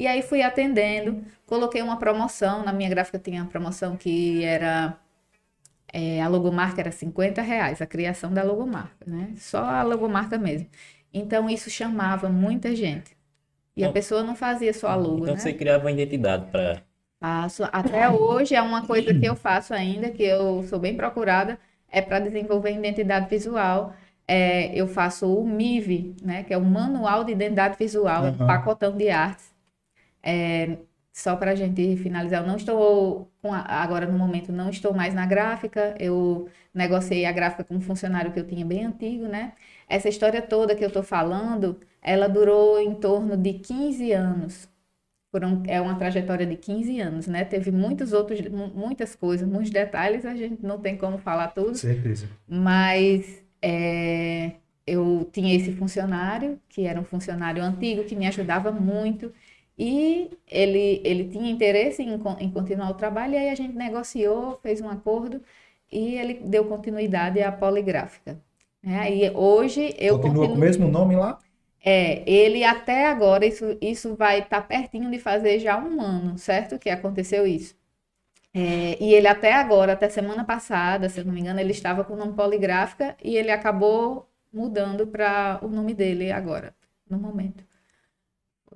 e 0.00 0.06
aí 0.06 0.22
fui 0.22 0.40
atendendo, 0.40 1.22
coloquei 1.44 1.82
uma 1.82 1.98
promoção, 1.98 2.64
na 2.64 2.72
minha 2.72 2.88
gráfica 2.88 3.18
tinha 3.18 3.42
uma 3.42 3.50
promoção 3.50 3.98
que 3.98 4.42
era 4.42 4.96
é, 5.92 6.22
a 6.22 6.26
logomarca 6.26 6.80
era 6.80 6.90
50 6.90 7.42
reais, 7.42 7.82
a 7.82 7.86
criação 7.86 8.32
da 8.32 8.42
logomarca, 8.42 9.04
né? 9.06 9.34
Só 9.36 9.62
a 9.62 9.82
logomarca 9.82 10.38
mesmo. 10.38 10.66
Então 11.12 11.50
isso 11.50 11.68
chamava 11.68 12.30
muita 12.30 12.74
gente. 12.74 13.10
E 13.76 13.82
então, 13.82 13.90
a 13.90 13.92
pessoa 13.92 14.22
não 14.22 14.34
fazia 14.34 14.72
só 14.72 14.88
a 14.88 14.94
logo, 14.94 15.24
então 15.24 15.34
né? 15.34 15.40
você 15.40 15.52
criava 15.52 15.84
uma 15.84 15.92
identidade 15.92 16.46
para 16.50 16.82
Faço. 17.20 17.64
Até 17.70 18.08
hoje 18.08 18.54
é 18.54 18.62
uma 18.62 18.86
coisa 18.86 19.12
que 19.12 19.26
eu 19.26 19.36
faço 19.36 19.74
ainda, 19.74 20.08
que 20.08 20.22
eu 20.22 20.62
sou 20.62 20.78
bem 20.78 20.96
procurada, 20.96 21.58
é 21.92 22.00
para 22.00 22.20
desenvolver 22.20 22.72
identidade 22.72 23.28
visual. 23.28 23.92
É, 24.26 24.74
eu 24.74 24.88
faço 24.88 25.30
o 25.30 25.46
MIV, 25.46 26.16
né, 26.22 26.42
que 26.42 26.54
é 26.54 26.56
o 26.56 26.64
Manual 26.64 27.22
de 27.22 27.32
Identidade 27.32 27.76
Visual, 27.78 28.22
uhum. 28.22 28.30
um 28.30 28.46
pacotão 28.46 28.96
de 28.96 29.10
artes. 29.10 29.49
É, 30.22 30.78
só 31.12 31.36
para 31.36 31.52
a 31.52 31.54
gente 31.54 31.96
finalizar, 31.96 32.42
eu 32.42 32.46
não 32.46 32.56
estou, 32.56 33.30
a, 33.44 33.82
agora 33.82 34.06
no 34.06 34.16
momento, 34.16 34.52
não 34.52 34.70
estou 34.70 34.94
mais 34.94 35.12
na 35.14 35.26
gráfica, 35.26 35.94
eu 35.98 36.48
negociei 36.72 37.24
a 37.26 37.32
gráfica 37.32 37.64
com 37.64 37.74
um 37.74 37.80
funcionário 37.80 38.32
que 38.32 38.38
eu 38.40 38.46
tinha 38.46 38.64
bem 38.64 38.84
antigo, 38.86 39.26
né? 39.26 39.52
Essa 39.88 40.08
história 40.08 40.40
toda 40.40 40.74
que 40.74 40.84
eu 40.84 40.88
estou 40.88 41.02
falando, 41.02 41.80
ela 42.00 42.28
durou 42.28 42.80
em 42.80 42.94
torno 42.94 43.36
de 43.36 43.54
15 43.54 44.12
anos. 44.12 44.68
Foram, 45.32 45.62
é 45.66 45.80
uma 45.80 45.94
trajetória 45.96 46.46
de 46.46 46.56
15 46.56 47.00
anos, 47.00 47.26
né? 47.26 47.44
Teve 47.44 47.70
muitos 47.70 48.12
outros, 48.12 48.40
muitas 48.74 49.14
coisas, 49.14 49.48
muitos 49.48 49.70
detalhes, 49.70 50.24
a 50.24 50.34
gente 50.34 50.64
não 50.64 50.80
tem 50.80 50.96
como 50.96 51.18
falar 51.18 51.48
tudo. 51.48 51.76
Certeza. 51.76 52.28
Mas 52.48 53.44
é, 53.62 54.52
eu 54.86 55.28
tinha 55.32 55.54
esse 55.54 55.72
funcionário, 55.72 56.58
que 56.68 56.84
era 56.84 57.00
um 57.00 57.04
funcionário 57.04 57.62
antigo, 57.62 58.04
que 58.04 58.16
me 58.16 58.26
ajudava 58.26 58.72
muito. 58.72 59.32
E 59.82 60.30
ele, 60.46 61.00
ele 61.02 61.24
tinha 61.30 61.50
interesse 61.50 62.02
em, 62.02 62.20
em 62.38 62.50
continuar 62.50 62.90
o 62.90 62.94
trabalho, 62.94 63.32
e 63.32 63.38
aí 63.38 63.48
a 63.48 63.54
gente 63.54 63.74
negociou, 63.74 64.60
fez 64.62 64.78
um 64.82 64.90
acordo 64.90 65.40
e 65.90 66.16
ele 66.16 66.34
deu 66.34 66.66
continuidade 66.66 67.40
à 67.40 67.50
poligráfica. 67.50 68.38
É, 68.84 69.10
e 69.10 69.30
hoje 69.30 69.94
eu 69.98 70.18
Continua 70.18 70.34
continuo... 70.34 70.48
com 70.48 70.54
o 70.54 70.58
mesmo 70.58 70.88
nome 70.88 71.16
lá? 71.16 71.38
É, 71.82 72.30
ele 72.30 72.62
até 72.62 73.06
agora, 73.06 73.46
isso, 73.46 73.64
isso 73.80 74.14
vai 74.14 74.40
estar 74.40 74.60
tá 74.60 74.66
pertinho 74.66 75.10
de 75.10 75.18
fazer 75.18 75.58
já 75.58 75.78
um 75.78 75.98
ano, 76.02 76.36
certo? 76.36 76.78
Que 76.78 76.90
aconteceu 76.90 77.46
isso. 77.46 77.74
É, 78.52 79.02
e 79.02 79.14
ele 79.14 79.28
até 79.28 79.54
agora, 79.54 79.94
até 79.94 80.10
semana 80.10 80.44
passada, 80.44 81.08
se 81.08 81.20
eu 81.20 81.24
não 81.24 81.32
me 81.32 81.40
engano, 81.40 81.58
ele 81.58 81.70
estava 81.70 82.04
com 82.04 82.12
o 82.12 82.16
nome 82.16 82.34
poligráfica 82.34 83.16
e 83.24 83.34
ele 83.34 83.50
acabou 83.50 84.28
mudando 84.52 85.06
para 85.06 85.58
o 85.62 85.68
nome 85.68 85.94
dele 85.94 86.30
agora, 86.30 86.74
no 87.08 87.18
momento. 87.18 87.69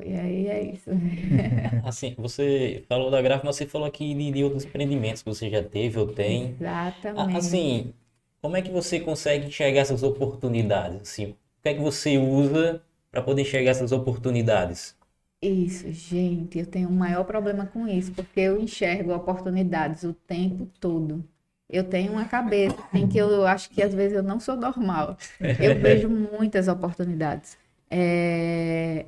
E 0.01 0.13
aí 0.13 0.47
é 0.49 0.63
isso. 0.73 0.91
assim, 1.85 2.15
você 2.19 2.83
falou 2.89 3.11
da 3.11 3.23
gráfica, 3.23 3.47
mas 3.47 3.57
você 3.57 3.67
falou 3.67 3.87
aqui 3.87 4.15
de, 4.15 4.33
de, 4.33 4.45
outros 4.45 4.65
empreendimentos 4.65 5.23
que 5.23 5.29
você 5.29 5.49
já 5.49 5.63
teve 5.63 5.99
ou 5.99 6.07
tem. 6.07 6.57
Exatamente. 6.59 7.37
Assim, 7.37 7.95
como 8.43 8.57
é 8.57 8.63
que 8.63 8.71
você 8.71 8.99
consegue 8.99 9.47
enxergar 9.47 9.81
essas 9.81 10.03
oportunidades? 10.03 11.03
Assim, 11.03 11.27
o 11.27 11.37
que 11.63 11.69
é 11.69 11.75
que 11.75 11.81
você 11.81 12.19
usa 12.19 12.83
para 13.11 13.23
poder 13.23 13.43
enxergar 13.43 13.71
essas 13.71 13.93
oportunidades? 13.93 14.97
Isso, 15.41 15.93
gente, 15.93 16.59
eu 16.59 16.67
tenho 16.67 16.89
um 16.89 16.97
maior 16.97 17.23
problema 17.25 17.67
com 17.67 17.87
isso, 17.87 18.13
porque 18.13 18.41
eu 18.41 18.59
enxergo 18.59 19.15
oportunidades 19.15 20.03
o 20.03 20.15
tempo 20.15 20.67
todo. 20.81 21.23
Eu 21.69 21.85
tenho 21.85 22.13
uma 22.13 22.25
cabeça 22.25 22.77
em 22.93 23.07
que 23.07 23.19
eu 23.19 23.47
acho 23.47 23.71
que 23.71 23.83
às 23.83 23.95
vezes 23.95 24.17
eu 24.17 24.23
não 24.23 24.41
sou 24.41 24.57
normal. 24.57 25.17
Eu 25.61 25.79
vejo 25.79 26.09
muitas 26.11 26.67
oportunidades. 26.67 27.59
É, 27.91 29.07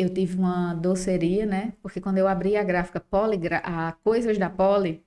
eu 0.00 0.08
tive 0.08 0.38
uma 0.38 0.74
doceria, 0.74 1.44
né? 1.44 1.74
Porque 1.82 2.00
quando 2.00 2.18
eu 2.18 2.26
abri 2.26 2.56
a 2.56 2.64
gráfica 2.64 2.98
Poli, 3.00 3.38
a 3.62 3.92
Coisas 4.02 4.38
da 4.38 4.48
Poli, 4.48 5.04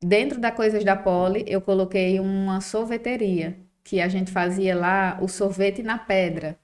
dentro 0.00 0.40
da 0.40 0.52
Coisas 0.52 0.84
da 0.84 0.96
Poli, 0.96 1.44
eu 1.48 1.60
coloquei 1.60 2.20
uma 2.20 2.60
sorveteria, 2.60 3.58
que 3.82 4.00
a 4.00 4.08
gente 4.08 4.30
fazia 4.30 4.76
lá 4.76 5.18
o 5.20 5.28
sorvete 5.28 5.82
na 5.82 5.98
pedra, 5.98 6.56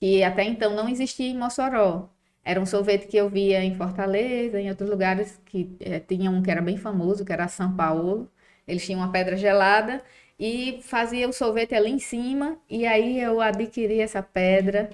que 0.00 0.24
até 0.24 0.44
então 0.44 0.74
não 0.74 0.88
existia 0.88 1.28
em 1.28 1.38
Mossoró. 1.38 2.10
Era 2.44 2.60
um 2.60 2.66
sorvete 2.66 3.06
que 3.06 3.16
eu 3.16 3.28
via 3.30 3.62
em 3.64 3.74
Fortaleza, 3.76 4.60
em 4.60 4.68
outros 4.68 4.90
lugares, 4.90 5.40
que 5.46 5.76
é, 5.80 6.00
tinha 6.00 6.30
um 6.30 6.42
que 6.42 6.50
era 6.50 6.60
bem 6.60 6.76
famoso, 6.76 7.24
que 7.24 7.32
era 7.32 7.48
São 7.48 7.74
Paulo. 7.76 8.28
Eles 8.66 8.84
tinham 8.84 9.00
uma 9.00 9.12
pedra 9.12 9.36
gelada 9.36 10.02
e 10.38 10.80
fazia 10.82 11.28
o 11.28 11.32
sorvete 11.32 11.74
ali 11.74 11.90
em 11.90 11.98
cima, 12.00 12.58
e 12.68 12.86
aí 12.86 13.20
eu 13.20 13.40
adquiri 13.40 14.00
essa 14.00 14.22
pedra 14.22 14.90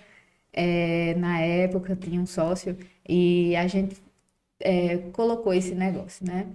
é, 0.52 1.14
na 1.14 1.40
época 1.40 1.96
tinha 1.96 2.20
um 2.20 2.26
sócio 2.26 2.76
e 3.08 3.54
a 3.56 3.66
gente 3.66 3.96
é, 4.60 4.98
colocou 5.12 5.52
esse 5.52 5.74
negócio, 5.74 6.26
né? 6.26 6.46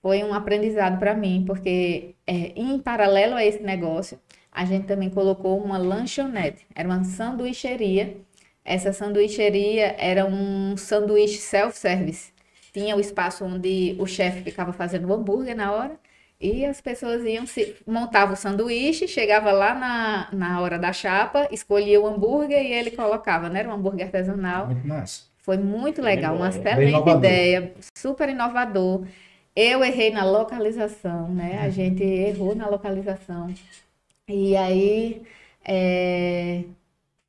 Foi 0.00 0.22
um 0.24 0.34
aprendizado 0.34 0.98
para 0.98 1.14
mim, 1.14 1.44
porque 1.46 2.14
é, 2.26 2.52
em 2.56 2.78
paralelo 2.80 3.34
a 3.36 3.44
esse 3.44 3.62
negócio, 3.62 4.18
a 4.50 4.64
gente 4.64 4.86
também 4.86 5.08
colocou 5.08 5.62
uma 5.62 5.78
lanchonete. 5.78 6.66
Era 6.74 6.88
uma 6.88 7.04
sanduicheria. 7.04 8.16
Essa 8.64 8.92
sanduicheria 8.92 9.94
era 9.98 10.26
um 10.26 10.76
sanduíche 10.76 11.38
self-service. 11.38 12.32
Tinha 12.72 12.96
o 12.96 13.00
espaço 13.00 13.44
onde 13.44 13.96
o 13.98 14.06
chefe 14.06 14.42
ficava 14.42 14.72
fazendo 14.72 15.08
o 15.08 15.12
hambúrguer 15.12 15.56
na 15.56 15.72
hora. 15.72 15.96
E 16.42 16.66
as 16.66 16.80
pessoas 16.80 17.24
iam, 17.24 17.46
se 17.46 17.76
montavam 17.86 18.34
o 18.34 18.36
sanduíche, 18.36 19.06
chegava 19.06 19.52
lá 19.52 19.74
na, 19.74 20.28
na 20.32 20.60
hora 20.60 20.76
da 20.76 20.92
chapa, 20.92 21.46
escolhia 21.52 22.00
o 22.00 22.06
hambúrguer 22.06 22.60
e 22.60 22.72
ele 22.72 22.90
colocava, 22.90 23.48
né? 23.48 23.60
Era 23.60 23.68
um 23.68 23.74
hambúrguer 23.74 24.06
artesanal. 24.06 24.66
Muito 24.66 24.88
massa. 24.88 25.22
Foi 25.38 25.56
muito 25.56 26.02
legal, 26.02 26.34
uma 26.34 26.48
excelente 26.48 26.88
inovador. 26.88 27.18
ideia, 27.18 27.72
super 27.96 28.28
inovador. 28.28 29.06
Eu 29.54 29.84
errei 29.84 30.10
na 30.10 30.24
localização, 30.24 31.28
né? 31.28 31.60
A 31.62 31.70
gente 31.70 32.02
errou 32.02 32.56
na 32.56 32.68
localização. 32.68 33.54
E 34.28 34.56
aí 34.56 35.22
é, 35.64 36.64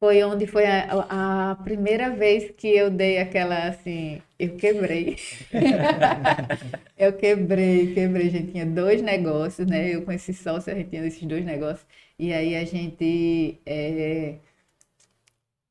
foi 0.04 0.22
onde 0.22 0.46
foi 0.46 0.66
a, 0.66 1.52
a 1.52 1.56
primeira 1.64 2.10
vez 2.14 2.52
que 2.52 2.68
eu 2.68 2.92
dei 2.92 3.20
aquela 3.20 3.70
assim, 3.70 4.22
eu 4.38 4.58
quebrei. 4.58 5.16
eu 6.98 7.14
quebrei, 7.14 7.94
quebrei. 7.94 8.28
A 8.28 8.30
gente 8.30 8.52
tinha 8.52 8.66
dois 8.66 9.02
negócios, 9.02 9.66
né? 9.66 9.96
Eu 9.96 10.02
com 10.02 10.12
esse 10.12 10.34
sócio, 10.34 10.74
a 10.74 10.76
gente 10.76 10.90
tinha 10.90 11.06
esses 11.06 11.24
dois 11.24 11.46
negócios. 11.46 11.88
E 12.20 12.34
aí 12.34 12.54
a 12.54 12.66
gente 12.66 13.62
é, 13.66 14.36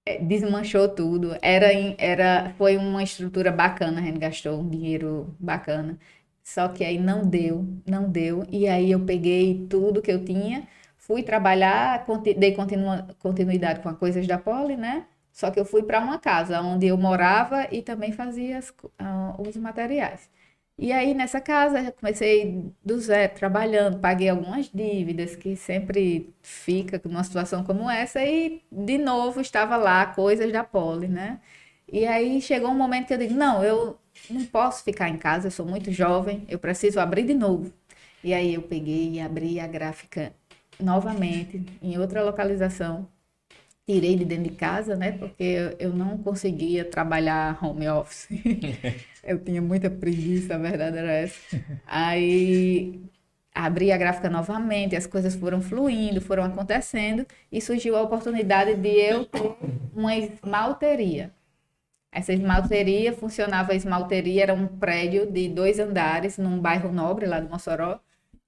é, 0.06 0.18
desmanchou 0.18 0.88
tudo. 0.88 1.36
Era, 1.42 1.70
era, 1.98 2.54
foi 2.56 2.78
uma 2.78 3.02
estrutura 3.02 3.52
bacana, 3.52 4.00
a 4.00 4.04
gente 4.04 4.18
gastou 4.18 4.60
um 4.60 4.68
dinheiro 4.70 5.36
bacana. 5.38 5.98
Só 6.42 6.68
que 6.68 6.82
aí 6.84 6.98
não 6.98 7.22
deu, 7.28 7.66
não 7.86 8.10
deu. 8.10 8.46
E 8.50 8.66
aí 8.66 8.90
eu 8.92 9.00
peguei 9.00 9.66
tudo 9.68 10.00
que 10.00 10.10
eu 10.10 10.24
tinha, 10.24 10.66
fui 11.02 11.23
trabalhar, 11.23 12.06
dei 12.37 12.54
continua- 12.54 13.06
continuidade 13.18 13.80
com 13.80 13.88
as 13.88 13.99
coisas 13.99 14.26
da 14.26 14.38
Poli, 14.38 14.76
né? 14.76 15.06
Só 15.32 15.50
que 15.50 15.59
eu 15.61 15.64
fui 15.64 15.82
para 15.82 16.00
uma 16.00 16.18
casa 16.18 16.61
onde 16.61 16.87
eu 16.87 16.97
morava 16.97 17.66
e 17.73 17.82
também 17.82 18.12
fazia 18.12 18.59
as 18.59 18.73
ah, 18.99 19.35
os 19.38 19.56
materiais. 19.56 20.30
E 20.78 20.92
aí 20.92 21.14
nessa 21.14 21.40
casa 21.40 21.80
eu 21.80 21.92
comecei 21.92 22.73
do 22.85 22.99
zero, 23.00 23.35
trabalhando, 23.35 24.00
paguei 24.00 24.28
algumas 24.28 24.68
dívidas 24.73 25.37
que 25.37 25.56
sempre 25.56 26.35
fica 26.42 27.00
numa 27.04 27.23
situação 27.25 27.64
como 27.64 27.88
essa 27.90 28.23
e 28.25 28.62
de 28.71 28.99
novo 28.99 29.40
estava 29.40 29.76
lá 29.76 30.06
coisas 30.06 30.52
da 30.52 30.64
Poli, 30.64 31.09
né? 31.09 31.40
E 31.90 32.06
aí 32.06 32.40
chegou 32.40 32.71
um 32.71 32.75
momento 32.76 33.09
que 33.09 33.14
eu 33.14 33.18
digo, 33.18 33.35
não, 33.35 33.62
eu 33.64 33.99
não 34.30 34.44
posso 34.47 34.82
ficar 34.85 35.09
em 35.09 35.18
casa, 35.18 35.49
eu 35.49 35.50
sou 35.50 35.66
muito 35.66 35.90
jovem, 35.92 36.44
eu 36.49 36.59
preciso 36.59 36.99
abrir 37.00 37.25
de 37.25 37.35
novo. 37.35 37.73
E 38.25 38.32
aí 38.35 38.54
eu 38.54 38.62
peguei 38.62 39.14
e 39.14 39.21
abri 39.21 39.59
a 39.61 39.66
gráfica 39.66 40.32
novamente 40.82 41.64
em 41.80 41.98
outra 41.98 42.22
localização. 42.22 43.08
Tirei 43.86 44.16
de 44.16 44.24
dentro 44.24 44.44
de 44.44 44.56
casa, 44.56 44.94
né? 44.96 45.12
Porque 45.12 45.76
eu, 45.78 45.92
não 45.92 46.16
conseguia 46.18 46.84
trabalhar 46.84 47.58
home 47.64 47.88
office. 47.88 48.28
Eu 49.24 49.38
tinha 49.38 49.62
muita 49.62 49.88
preguiça, 49.88 50.54
a 50.54 50.58
verdade 50.58 50.98
era 50.98 51.12
essa. 51.12 51.38
Aí 51.86 53.00
abri 53.54 53.92
a 53.92 53.96
gráfica 53.96 54.30
novamente, 54.30 54.96
as 54.96 55.06
coisas 55.06 55.34
foram 55.34 55.60
fluindo, 55.60 56.20
foram 56.20 56.44
acontecendo 56.44 57.26
e 57.50 57.60
surgiu 57.60 57.96
a 57.96 58.02
oportunidade 58.02 58.74
de 58.74 58.88
eu 58.88 59.24
ter 59.26 59.54
uma 59.94 60.16
esmalteria. 60.16 61.32
Essa 62.10 62.32
esmalteria 62.32 63.12
funcionava, 63.12 63.72
a 63.72 63.74
esmalteria 63.74 64.42
era 64.42 64.54
um 64.54 64.66
prédio 64.66 65.30
de 65.30 65.48
dois 65.48 65.78
andares 65.78 66.36
num 66.36 66.60
bairro 66.60 66.92
nobre 66.92 67.26
lá 67.26 67.40
de 67.40 67.48
Mossoró 67.48 68.00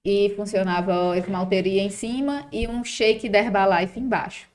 e 0.05 0.33
funcionava 0.37 1.17
esmalteria 1.17 1.83
em 1.83 1.91
cima 1.91 2.47
e 2.53 2.69
um 2.69 2.85
shake 2.85 3.29
da 3.29 3.39
Herbalife 3.39 3.99
embaixo. 3.99 4.47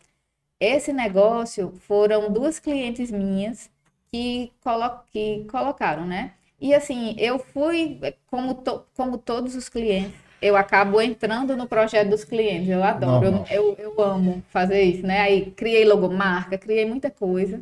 Esse 0.60 0.94
negócio 0.94 1.74
foram 1.88 2.32
duas 2.32 2.60
clientes 2.60 3.10
minhas 3.12 3.70
que, 4.12 4.52
colo 4.62 4.90
que 5.12 5.46
colocaram, 5.50 6.06
né? 6.06 6.34
E 6.62 6.74
assim, 6.74 7.16
eu 7.18 7.40
fui, 7.40 8.00
como, 8.28 8.56
to 8.56 8.84
como 8.96 9.18
todos 9.18 9.56
os 9.56 9.70
clientes, 9.70 10.14
eu 10.42 10.56
acabo 10.58 11.02
entrando 11.02 11.56
no 11.56 11.68
projeto 11.68 12.10
dos 12.10 12.24
clientes, 12.24 12.70
eu 12.70 12.84
adoro, 12.84 13.46
eu, 13.50 13.76
eu 13.78 14.02
amo 14.02 14.44
fazer 14.50 14.82
isso, 14.84 15.06
né? 15.06 15.22
Aí 15.22 15.52
criei 15.52 15.86
logomarca, 15.86 16.58
criei 16.58 16.86
muita 16.86 17.10
coisa 17.10 17.62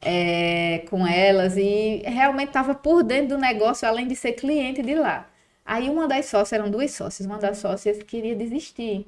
é, 0.00 0.84
com 0.90 1.06
elas 1.06 1.56
e 1.56 2.02
realmente 2.04 2.48
estava 2.48 2.74
por 2.74 3.02
dentro 3.02 3.36
do 3.36 3.38
negócio, 3.38 3.86
além 3.88 4.06
de 4.06 4.16
ser 4.16 4.32
cliente 4.32 4.82
de 4.82 4.94
lá. 4.94 5.28
Aí 5.66 5.90
uma 5.90 6.08
das 6.08 6.26
sócias, 6.26 6.52
eram 6.52 6.70
duas 6.70 6.92
sócias, 6.92 7.26
uma 7.26 7.38
das 7.38 7.58
sócias 7.58 8.02
queria 8.02 8.36
desistir. 8.36 9.06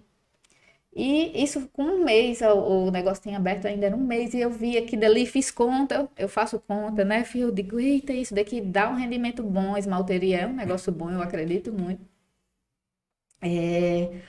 E 0.95 1.43
isso 1.43 1.69
com 1.69 1.83
um 1.85 2.05
mês, 2.05 2.41
o, 2.43 2.91
negócio 2.91 3.23
tinha 3.23 3.37
aberto 3.39 3.67
ainda 3.67 3.87
era 3.87 3.97
um 3.97 4.05
mês, 4.05 4.35
e 4.35 4.41
eu 4.41 4.51
vi 4.51 4.77
aqui 4.77 4.97
dali, 4.97 5.27
fiz 5.27 5.51
conta, 5.51 6.09
eu 6.17 6.29
faço 6.29 6.59
conta, 6.61 7.05
né? 7.05 7.25
Eu 7.35 7.53
digo, 7.53 7.79
eita, 7.79 8.13
isso 8.13 8.35
daqui 8.35 8.61
dá 8.61 8.91
um 8.91 8.97
rendimento 8.97 9.43
bom, 9.43 9.77
esmalteria 9.77 10.41
é 10.41 10.47
um 10.47 10.55
negócio 10.55 10.93
bom, 10.93 11.11
eu 11.11 11.23
acredito 11.23 11.73
muito. 11.73 12.05
É, 13.41 14.21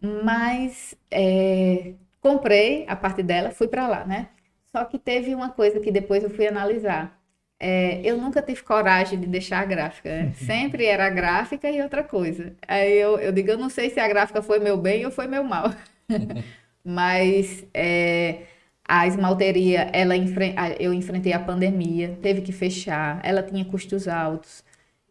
mas 0.00 0.94
é, 1.10 1.94
comprei 2.20 2.86
a 2.88 2.96
parte 2.96 3.22
dela, 3.22 3.50
fui 3.50 3.68
para 3.68 3.88
lá, 3.88 4.04
né? 4.06 4.30
Só 4.74 4.84
que 4.84 4.98
teve 4.98 5.34
uma 5.34 5.50
coisa 5.50 5.80
que 5.80 5.90
depois 5.92 6.22
eu 6.24 6.30
fui 6.30 6.46
analisar. 6.46 7.17
É, 7.60 8.00
eu 8.08 8.16
nunca 8.18 8.40
tive 8.42 8.62
coragem 8.62 9.18
de 9.20 9.26
deixar 9.26 9.60
a 9.60 9.64
gráfica, 9.64 10.08
né? 10.10 10.32
Sempre 10.34 10.86
era 10.86 11.06
a 11.06 11.10
gráfica 11.10 11.70
e 11.70 11.82
outra 11.82 12.04
coisa. 12.04 12.54
Aí 12.66 12.92
eu, 12.98 13.18
eu 13.18 13.32
digo, 13.32 13.50
eu 13.50 13.58
não 13.58 13.68
sei 13.70 13.90
se 13.90 13.98
a 14.00 14.08
gráfica 14.08 14.42
foi 14.42 14.58
meu 14.60 14.76
bem 14.76 15.04
ou 15.04 15.10
foi 15.12 15.26
meu 15.26 15.42
mal. 15.44 15.70
Mas 16.84 17.66
é, 17.74 18.42
a 18.86 19.06
esmalteria, 19.06 19.90
ela 19.92 20.14
a- 20.56 20.70
eu 20.80 20.92
enfrentei 20.94 21.32
a 21.32 21.38
pandemia, 21.40 22.18
teve 22.22 22.40
que 22.42 22.52
fechar, 22.52 23.20
ela 23.24 23.42
tinha 23.42 23.64
custos 23.64 24.08
altos. 24.08 24.64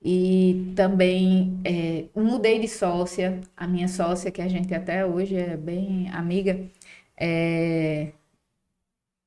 E 0.04 0.72
também 0.76 1.60
é, 1.66 2.06
mudei 2.16 2.60
de 2.60 2.68
sócia, 2.68 3.42
a 3.56 3.68
minha 3.68 3.88
sócia, 3.88 4.32
que 4.32 4.42
a 4.42 4.48
gente 4.48 4.74
até 4.74 5.06
hoje 5.06 5.36
é 5.36 5.58
bem 5.58 6.08
amiga, 6.12 6.60
é, 7.20 8.12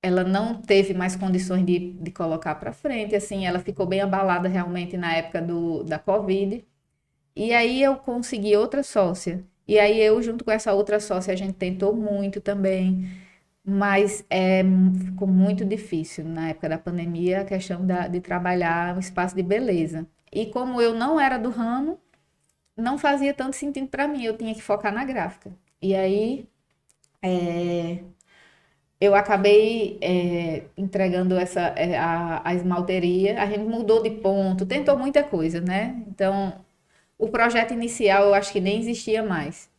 ela 0.03 0.25
não 0.25 0.61
teve 0.61 0.95
mais 0.95 1.17
condições 1.17 1.65
de, 1.67 1.93
de 1.93 2.11
colocar 2.11 2.55
para 2.57 2.73
frente, 2.73 3.15
assim, 3.15 3.47
ela 3.47 3.59
ficou 3.59 3.87
bem 3.87 4.01
abalada 4.01 4.49
realmente 4.49 4.97
na 4.97 5.15
época 5.15 5.43
do, 5.43 5.85
da 5.85 5.99
Covid. 5.99 6.65
E 7.37 7.53
aí 7.55 7.83
eu 7.83 7.97
consegui 7.97 8.57
outra 8.57 8.83
sócia. 8.83 9.45
E 9.67 9.79
aí 9.79 10.01
eu, 10.01 10.23
junto 10.23 10.45
com 10.45 10.51
essa 10.51 10.73
outra 10.75 11.01
sócia, 11.01 11.33
a 11.33 11.37
gente 11.37 11.55
tentou 11.55 11.95
muito 11.95 12.41
também, 12.41 13.09
mas 13.65 14.25
é, 14.31 14.63
ficou 15.07 15.29
muito 15.29 15.65
difícil 15.65 16.25
na 16.25 16.51
época 16.51 16.69
da 16.69 16.79
pandemia 16.79 17.43
a 17.43 17.45
questão 17.45 17.87
da, 17.87 18.09
de 18.09 18.21
trabalhar 18.21 18.97
um 18.97 19.01
espaço 19.01 19.37
de 19.37 19.43
beleza. 19.43 20.07
E 20.33 20.47
como 20.47 20.81
eu 20.81 20.95
não 20.95 21.21
era 21.21 21.39
do 21.39 21.51
ramo, 21.51 22.01
não 22.77 22.99
fazia 22.99 23.35
tanto 23.35 23.57
sentido 23.57 23.89
para 23.89 24.09
mim, 24.09 24.25
eu 24.25 24.37
tinha 24.37 24.55
que 24.55 24.63
focar 24.63 24.93
na 24.93 25.05
gráfica. 25.05 25.53
E 25.83 25.95
aí 25.95 26.49
é, 27.23 28.03
eu 29.01 29.15
acabei 29.15 29.99
é, 30.03 30.65
entregando 30.77 31.37
essa 31.37 31.61
é, 31.77 31.97
a, 31.97 32.43
a 32.45 32.55
esmalteria, 32.55 33.41
a 33.43 33.47
gente 33.47 33.61
mudou 33.65 34.03
de 34.03 34.11
ponto, 34.11 34.67
tentou 34.67 34.99
muita 34.99 35.23
coisa, 35.23 35.61
né? 35.61 36.03
Então, 36.09 36.55
o 37.19 37.29
projeto 37.29 37.73
inicial 37.73 38.25
eu 38.27 38.35
acho 38.35 38.53
que 38.53 38.61
nem 38.61 38.79
existia 38.81 39.23
mais, 39.23 39.71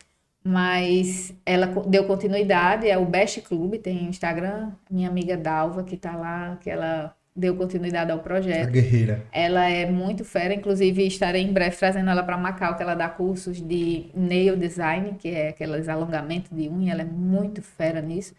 mas 0.43 1.33
ela 1.45 1.67
deu 1.87 2.05
continuidade, 2.05 2.89
é 2.89 2.97
o 2.97 3.05
Best 3.05 3.41
Club, 3.41 3.75
tem 3.79 4.05
Instagram, 4.05 4.71
minha 4.89 5.07
amiga 5.09 5.37
Dalva 5.37 5.83
que 5.83 5.97
tá 5.97 6.15
lá, 6.15 6.57
que 6.61 6.69
ela 6.69 7.15
deu 7.35 7.55
continuidade 7.55 8.11
ao 8.11 8.19
A 8.57 8.63
projeto. 8.63 8.71
guerreira. 8.71 9.27
Ela 9.31 9.69
é 9.69 9.85
muito 9.89 10.25
fera, 10.25 10.53
inclusive 10.53 11.05
estarei 11.05 11.43
em 11.43 11.53
breve 11.53 11.77
trazendo 11.77 12.09
ela 12.09 12.23
para 12.23 12.37
Macau, 12.37 12.75
que 12.75 12.83
ela 12.83 12.95
dá 12.95 13.07
cursos 13.07 13.61
de 13.61 14.09
nail 14.15 14.57
design, 14.57 15.15
que 15.19 15.29
é 15.29 15.49
aqueles 15.49 15.87
alongamentos 15.87 16.51
de 16.51 16.67
unha, 16.69 16.91
ela 16.93 17.03
é 17.03 17.05
muito 17.05 17.61
fera 17.61 18.01
nisso. 18.01 18.33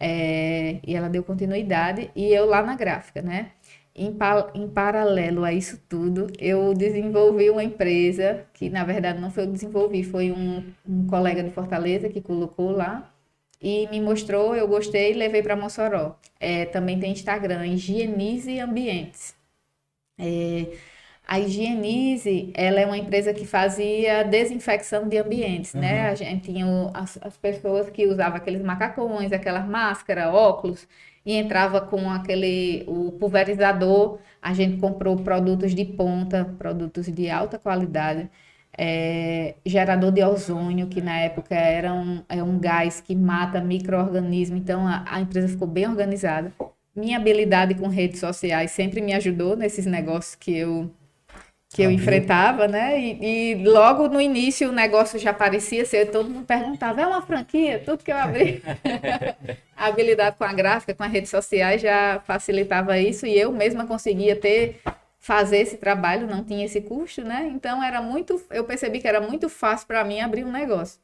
É, 0.00 0.80
e 0.86 0.94
ela 0.94 1.08
deu 1.08 1.22
continuidade, 1.24 2.10
e 2.14 2.32
eu 2.32 2.46
lá 2.46 2.62
na 2.62 2.74
gráfica, 2.76 3.22
né? 3.22 3.52
Em, 3.96 4.12
pa- 4.12 4.50
em 4.54 4.68
paralelo 4.68 5.44
a 5.44 5.52
isso 5.52 5.80
tudo, 5.88 6.26
eu 6.38 6.74
desenvolvi 6.74 7.48
uma 7.48 7.62
empresa, 7.62 8.44
que 8.52 8.68
na 8.68 8.84
verdade 8.84 9.20
não 9.20 9.30
foi 9.30 9.44
eu 9.44 9.46
que 9.48 9.52
desenvolvi, 9.54 10.02
foi 10.02 10.32
um, 10.32 10.64
um 10.88 11.06
colega 11.06 11.42
de 11.44 11.50
Fortaleza 11.50 12.08
que 12.08 12.20
colocou 12.20 12.70
lá, 12.72 13.12
e 13.62 13.86
me 13.88 14.00
mostrou, 14.00 14.54
eu 14.54 14.66
gostei 14.68 15.12
e 15.12 15.14
levei 15.14 15.42
para 15.42 15.56
Mossoró. 15.56 16.16
É, 16.40 16.66
também 16.66 16.98
tem 17.00 17.12
Instagram, 17.12 17.66
Higienize 17.66 18.58
Ambientes. 18.60 19.34
É, 20.18 20.76
a 21.26 21.38
Higienize, 21.40 22.50
ela 22.54 22.80
é 22.80 22.86
uma 22.86 22.98
empresa 22.98 23.32
que 23.34 23.46
fazia 23.46 24.22
desinfecção 24.24 25.08
de 25.08 25.16
ambientes, 25.18 25.74
né? 25.74 26.08
A 26.10 26.14
gente 26.14 26.52
tinha 26.52 26.66
as, 26.94 27.18
as 27.22 27.36
pessoas 27.36 27.90
que 27.90 28.06
usavam 28.06 28.36
aqueles 28.36 28.62
macacões, 28.62 29.32
aquelas 29.32 29.66
máscaras, 29.66 30.26
óculos, 30.34 30.86
e 31.24 31.34
entrava 31.34 31.80
com 31.80 32.10
aquele, 32.10 32.84
o 32.86 33.12
pulverizador. 33.12 34.18
A 34.42 34.52
gente 34.52 34.78
comprou 34.78 35.16
produtos 35.16 35.74
de 35.74 35.84
ponta, 35.84 36.44
produtos 36.58 37.06
de 37.06 37.30
alta 37.30 37.58
qualidade. 37.58 38.28
é, 38.76 39.54
gerador 39.64 40.12
de 40.12 40.22
ozônio, 40.24 40.88
que 40.88 41.00
na 41.00 41.18
época 41.20 41.54
era 41.54 41.92
um, 41.94 42.22
é 42.28 42.42
um 42.42 42.58
gás 42.58 43.00
que 43.00 43.14
mata 43.14 43.60
micro-organismos, 43.60 44.60
então 44.60 44.86
a, 44.86 45.04
a 45.08 45.20
empresa 45.20 45.48
ficou 45.48 45.68
bem 45.68 45.86
organizada. 45.88 46.52
Minha 46.94 47.18
habilidade 47.18 47.74
com 47.74 47.88
redes 47.88 48.20
sociais 48.20 48.70
sempre 48.72 49.00
me 49.00 49.12
ajudou 49.14 49.56
nesses 49.56 49.86
negócios 49.86 50.34
que 50.34 50.56
eu 50.56 50.90
que 51.74 51.82
eu 51.82 51.90
enfrentava, 51.90 52.68
né? 52.68 53.00
E, 53.00 53.52
e, 53.52 53.64
logo 53.64 54.06
no 54.08 54.20
início 54.20 54.68
o 54.68 54.72
negócio 54.72 55.18
já 55.18 55.34
parecia 55.34 55.84
ser, 55.84 56.08
todo 56.08 56.30
mundo 56.30 56.46
perguntava, 56.46 57.02
é 57.02 57.06
uma 57.06 57.20
franquia? 57.20 57.82
Tudo 57.84 58.04
que 58.04 58.12
eu 58.12 58.16
abri. 58.16 58.62
a 59.76 59.86
habilidade 59.86 60.36
com 60.36 60.44
a 60.44 60.52
gráfica, 60.52 60.94
com 60.94 61.02
as 61.02 61.10
redes 61.10 61.30
sociais 61.30 61.82
já 61.82 62.22
facilitava 62.24 62.96
isso 62.96 63.26
e 63.26 63.36
eu 63.36 63.50
mesma 63.50 63.88
conseguia 63.88 64.36
ter 64.36 64.80
fazer 65.18 65.56
esse 65.58 65.76
trabalho, 65.76 66.28
não 66.28 66.44
tinha 66.44 66.64
esse 66.64 66.80
custo, 66.80 67.24
né? 67.24 67.50
Então 67.52 67.82
era 67.82 68.00
muito, 68.00 68.40
eu 68.52 68.62
percebi 68.62 69.00
que 69.00 69.08
era 69.08 69.20
muito 69.20 69.48
fácil 69.48 69.88
para 69.88 70.04
mim 70.04 70.20
abrir 70.20 70.44
um 70.44 70.52
negócio. 70.52 71.00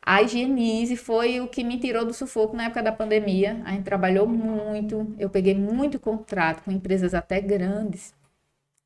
A 0.00 0.22
higienize 0.22 0.96
foi 0.96 1.40
o 1.40 1.48
que 1.48 1.64
me 1.64 1.78
tirou 1.80 2.04
do 2.04 2.14
sufoco 2.14 2.56
na 2.56 2.66
época 2.66 2.82
da 2.82 2.92
pandemia. 2.92 3.60
A 3.64 3.72
gente 3.72 3.82
trabalhou 3.82 4.26
muito, 4.28 5.12
eu 5.18 5.28
peguei 5.28 5.54
muito 5.54 5.98
contrato 5.98 6.62
com 6.62 6.70
empresas 6.70 7.12
até 7.12 7.40
grandes. 7.40 8.14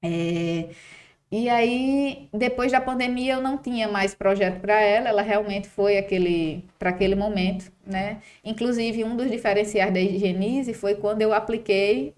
É, 0.04 0.68
e 1.32 1.48
aí, 1.48 2.28
depois 2.32 2.70
da 2.70 2.80
pandemia, 2.80 3.34
eu 3.34 3.42
não 3.42 3.58
tinha 3.58 3.88
mais 3.88 4.14
projeto 4.14 4.60
para 4.60 4.80
ela, 4.80 5.08
ela 5.08 5.22
realmente 5.22 5.68
foi 5.68 5.98
aquele 5.98 6.64
para 6.78 6.90
aquele 6.90 7.14
momento, 7.16 7.72
né? 7.86 8.20
Inclusive, 8.44 9.02
um 9.04 9.16
dos 9.16 9.30
diferenciais 9.30 9.92
da 9.92 10.00
Higienize 10.00 10.74
foi 10.74 10.94
quando 10.94 11.22
eu 11.22 11.32
apliquei 11.32 12.14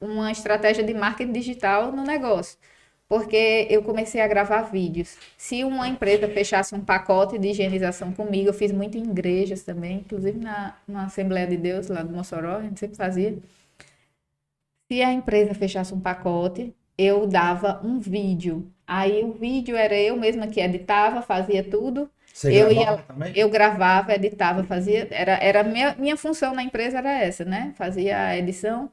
uma 0.00 0.30
estratégia 0.32 0.84
de 0.84 0.94
marketing 0.94 1.32
digital 1.32 1.92
no 1.92 2.04
negócio. 2.04 2.58
Porque 3.08 3.66
eu 3.70 3.82
comecei 3.82 4.20
a 4.20 4.28
gravar 4.28 4.62
vídeos. 4.62 5.16
Se 5.36 5.64
uma 5.64 5.88
empresa 5.88 6.28
fechasse 6.28 6.74
um 6.74 6.80
pacote 6.84 7.38
de 7.38 7.48
higienização 7.48 8.12
comigo, 8.12 8.48
eu 8.50 8.54
fiz 8.54 8.70
muito 8.70 8.98
em 8.98 9.04
igrejas 9.04 9.62
também, 9.62 9.98
inclusive 10.00 10.38
na, 10.38 10.76
na 10.86 11.06
Assembleia 11.06 11.46
de 11.46 11.56
Deus, 11.56 11.88
lá 11.88 12.02
do 12.02 12.12
Mossoró, 12.14 12.56
a 12.58 12.62
gente 12.62 12.80
sempre 12.80 12.96
fazia. 12.96 13.38
Se 14.90 15.02
a 15.02 15.12
empresa 15.12 15.54
fechasse 15.54 15.94
um 15.94 16.00
pacote, 16.00 16.74
eu 16.98 17.26
dava 17.26 17.80
um 17.84 18.00
vídeo. 18.00 18.70
Aí 18.86 19.22
o 19.22 19.32
vídeo 19.32 19.76
era 19.76 19.94
eu 19.94 20.16
mesma 20.16 20.48
que 20.48 20.60
editava, 20.60 21.22
fazia 21.22 21.62
tudo. 21.62 22.10
Você 22.34 22.52
eu 22.52 22.70
ia, 22.70 22.98
também? 22.98 23.32
eu 23.34 23.48
gravava, 23.48 24.14
editava, 24.14 24.62
fazia, 24.64 25.08
era, 25.10 25.32
era 25.42 25.62
minha, 25.62 25.94
minha 25.98 26.16
função 26.16 26.54
na 26.54 26.62
empresa 26.62 26.98
era 26.98 27.12
essa, 27.12 27.44
né? 27.44 27.72
Fazia 27.76 28.18
a 28.18 28.36
edição 28.36 28.90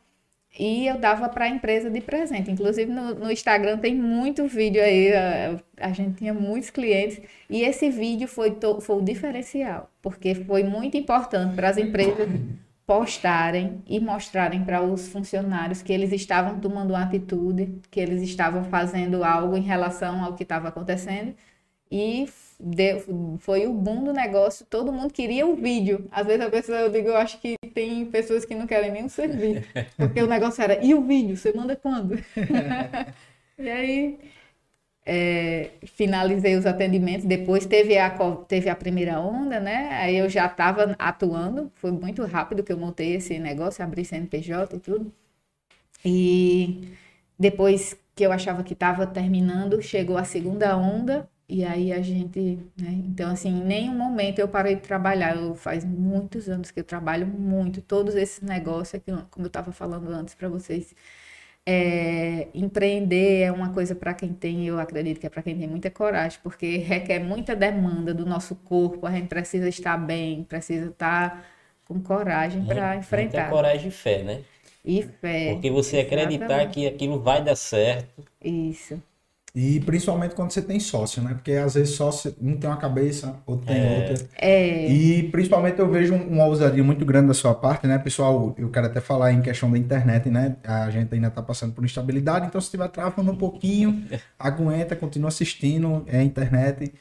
e 0.57 0.87
eu 0.87 0.97
dava 0.97 1.27
para 1.29 1.45
a 1.45 1.49
empresa 1.49 1.89
de 1.89 2.01
presente. 2.01 2.49
Inclusive 2.49 2.91
no, 2.91 3.15
no, 3.15 3.31
Instagram 3.31 3.77
tem 3.77 3.93
muito 3.95 4.47
vídeo 4.47 4.81
aí, 4.81 5.13
a, 5.13 5.59
a, 5.79 5.91
gente 5.91 6.17
tinha 6.17 6.33
muitos 6.33 6.69
clientes 6.69 7.21
e 7.49 7.61
esse 7.61 7.89
vídeo 7.89 8.27
foi, 8.27 8.51
to, 8.51 8.79
foi 8.81 8.97
o 8.97 9.01
diferencial, 9.01 9.89
porque 10.01 10.33
foi 10.33 10.63
muito 10.63 10.97
importante 10.97 11.55
para 11.55 11.69
as 11.69 11.77
empresas 11.77 12.27
postarem 12.85 13.83
e 13.87 13.99
mostrarem 13.99 14.63
para 14.63 14.81
os 14.81 15.07
funcionários 15.07 15.81
que 15.81 15.91
eles 15.91 16.11
estavam 16.11 16.59
tomando 16.59 16.91
uma 16.91 17.03
atitude, 17.03 17.81
que 17.89 17.99
eles 17.99 18.21
estavam 18.21 18.63
fazendo 18.65 19.23
algo 19.23 19.57
em 19.57 19.61
relação 19.61 20.23
ao 20.23 20.35
que 20.35 20.43
estava 20.43 20.67
acontecendo 20.67 21.35
e 21.91 22.27
deu, 22.59 23.37
foi 23.39 23.67
o 23.67 23.73
boom 23.73 24.03
do 24.03 24.13
negócio, 24.13 24.65
todo 24.65 24.91
mundo 24.91 25.13
queria 25.13 25.45
o 25.45 25.55
vídeo. 25.55 26.07
Às 26.11 26.25
vezes 26.27 26.45
a 26.45 26.49
pessoa, 26.49 26.77
eu 26.79 26.91
digo, 26.91 27.09
eu 27.09 27.17
acho 27.17 27.39
que 27.39 27.55
tem 27.73 28.05
pessoas 28.05 28.45
que 28.45 28.55
não 28.55 28.67
querem 28.67 28.91
nem 28.91 29.05
o 29.05 29.09
serviço, 29.09 29.67
porque 29.97 30.21
o 30.21 30.27
negócio 30.27 30.63
era, 30.63 30.83
e 30.83 30.93
o 30.93 31.01
vídeo, 31.01 31.35
você 31.35 31.51
manda 31.53 31.75
quando? 31.75 32.15
e 33.57 33.69
aí, 33.69 34.19
é, 35.05 35.71
finalizei 35.85 36.55
os 36.55 36.65
atendimentos, 36.65 37.25
depois 37.25 37.65
teve 37.65 37.97
a, 37.97 38.09
teve 38.47 38.69
a 38.69 38.75
primeira 38.75 39.19
onda, 39.19 39.59
né? 39.59 39.89
Aí 40.01 40.17
eu 40.17 40.27
já 40.29 40.47
estava 40.47 40.95
atuando, 40.97 41.71
foi 41.75 41.91
muito 41.91 42.23
rápido 42.25 42.63
que 42.63 42.73
eu 42.73 42.77
montei 42.77 43.15
esse 43.15 43.37
negócio, 43.39 43.83
abri 43.83 44.03
CNPJ 44.03 44.75
e 44.75 44.79
tudo. 44.79 45.13
E 46.03 46.89
depois 47.37 47.95
que 48.15 48.25
eu 48.25 48.31
achava 48.31 48.63
que 48.63 48.73
estava 48.73 49.05
terminando, 49.05 49.81
chegou 49.81 50.17
a 50.17 50.23
segunda 50.23 50.75
onda, 50.77 51.29
e 51.47 51.63
aí 51.63 51.91
a 51.93 52.01
gente, 52.01 52.39
né? 52.79 52.91
Então, 53.07 53.29
assim, 53.31 53.49
em 53.49 53.63
nenhum 53.63 53.93
momento 53.95 54.39
eu 54.39 54.47
parei 54.47 54.75
de 54.75 54.81
trabalhar. 54.81 55.35
Eu 55.35 55.53
faz 55.55 55.85
muitos 55.85 56.49
anos 56.49 56.71
que 56.71 56.79
eu 56.79 56.83
trabalho 56.83 57.27
muito, 57.27 57.81
todos 57.81 58.15
esses 58.15 58.41
negócios, 58.41 58.95
aqui, 58.95 59.11
como 59.29 59.45
eu 59.45 59.47
estava 59.47 59.71
falando 59.71 60.09
antes 60.09 60.33
para 60.33 60.49
vocês. 60.49 60.95
É, 61.67 62.47
empreender 62.53 63.41
é 63.41 63.51
uma 63.51 63.73
coisa 63.73 63.95
para 63.95 64.13
quem 64.13 64.31
tem, 64.31 64.67
eu 64.67 64.79
acredito 64.79 65.19
que 65.19 65.25
é 65.25 65.29
para 65.29 65.41
quem 65.41 65.57
tem 65.57 65.67
muita 65.67 65.89
coragem, 65.89 66.39
porque 66.43 66.77
requer 66.77 67.17
muita 67.19 67.55
demanda 67.55 68.13
do 68.13 68.23
nosso 68.23 68.55
corpo, 68.55 69.07
a 69.07 69.11
gente 69.11 69.27
precisa 69.27 69.67
estar 69.67 69.97
bem, 69.97 70.43
precisa 70.43 70.89
estar 70.89 71.43
com 71.87 71.99
coragem 71.99 72.63
para 72.65 72.95
enfrentar. 72.95 73.37
Muita 73.39 73.49
coragem 73.49 73.87
e 73.87 73.91
fé, 73.91 74.23
né? 74.23 74.41
E 74.83 75.01
fé. 75.01 75.53
Porque 75.53 75.71
você 75.71 75.99
acreditar 75.99 76.45
exatamente. 76.45 76.73
que 76.73 76.87
aquilo 76.87 77.19
vai 77.19 77.43
dar 77.43 77.55
certo. 77.55 78.23
Isso. 78.43 79.01
E 79.55 79.79
principalmente 79.79 80.35
quando 80.35 80.51
você 80.51 80.61
tem 80.61 80.81
sócio, 80.81 81.21
né? 81.21 81.33
Porque 81.33 81.53
às 81.53 81.75
vezes 81.75 81.95
sócio, 81.95 82.35
um 82.41 82.57
tem 82.57 82.69
uma 82.69 82.75
cabeça, 82.75 83.39
outro 83.45 83.65
tem 83.65 83.77
é. 83.77 83.97
outra. 83.99 84.27
É. 84.37 84.91
E 84.91 85.23
principalmente 85.29 85.79
eu 85.79 85.89
vejo 85.89 86.13
uma 86.13 86.43
ousadia 86.43 86.83
muito 86.83 87.05
grande 87.05 87.29
da 87.29 87.33
sua 87.33 87.55
parte, 87.55 87.87
né? 87.87 87.97
Pessoal, 87.97 88.53
eu 88.57 88.69
quero 88.69 88.87
até 88.87 88.99
falar 88.99 89.31
em 89.31 89.41
questão 89.41 89.71
da 89.71 89.77
internet, 89.77 90.29
né? 90.29 90.57
A 90.61 90.89
gente 90.89 91.15
ainda 91.15 91.31
tá 91.31 91.41
passando 91.41 91.71
por 91.71 91.85
instabilidade, 91.85 92.47
então 92.47 92.59
se 92.59 92.67
estiver 92.67 92.89
travando 92.89 93.31
um 93.31 93.37
pouquinho, 93.37 94.03
aguenta, 94.37 94.93
continua 94.93 95.29
assistindo, 95.29 96.03
é 96.07 96.17
a 96.17 96.23
internet 96.23 96.91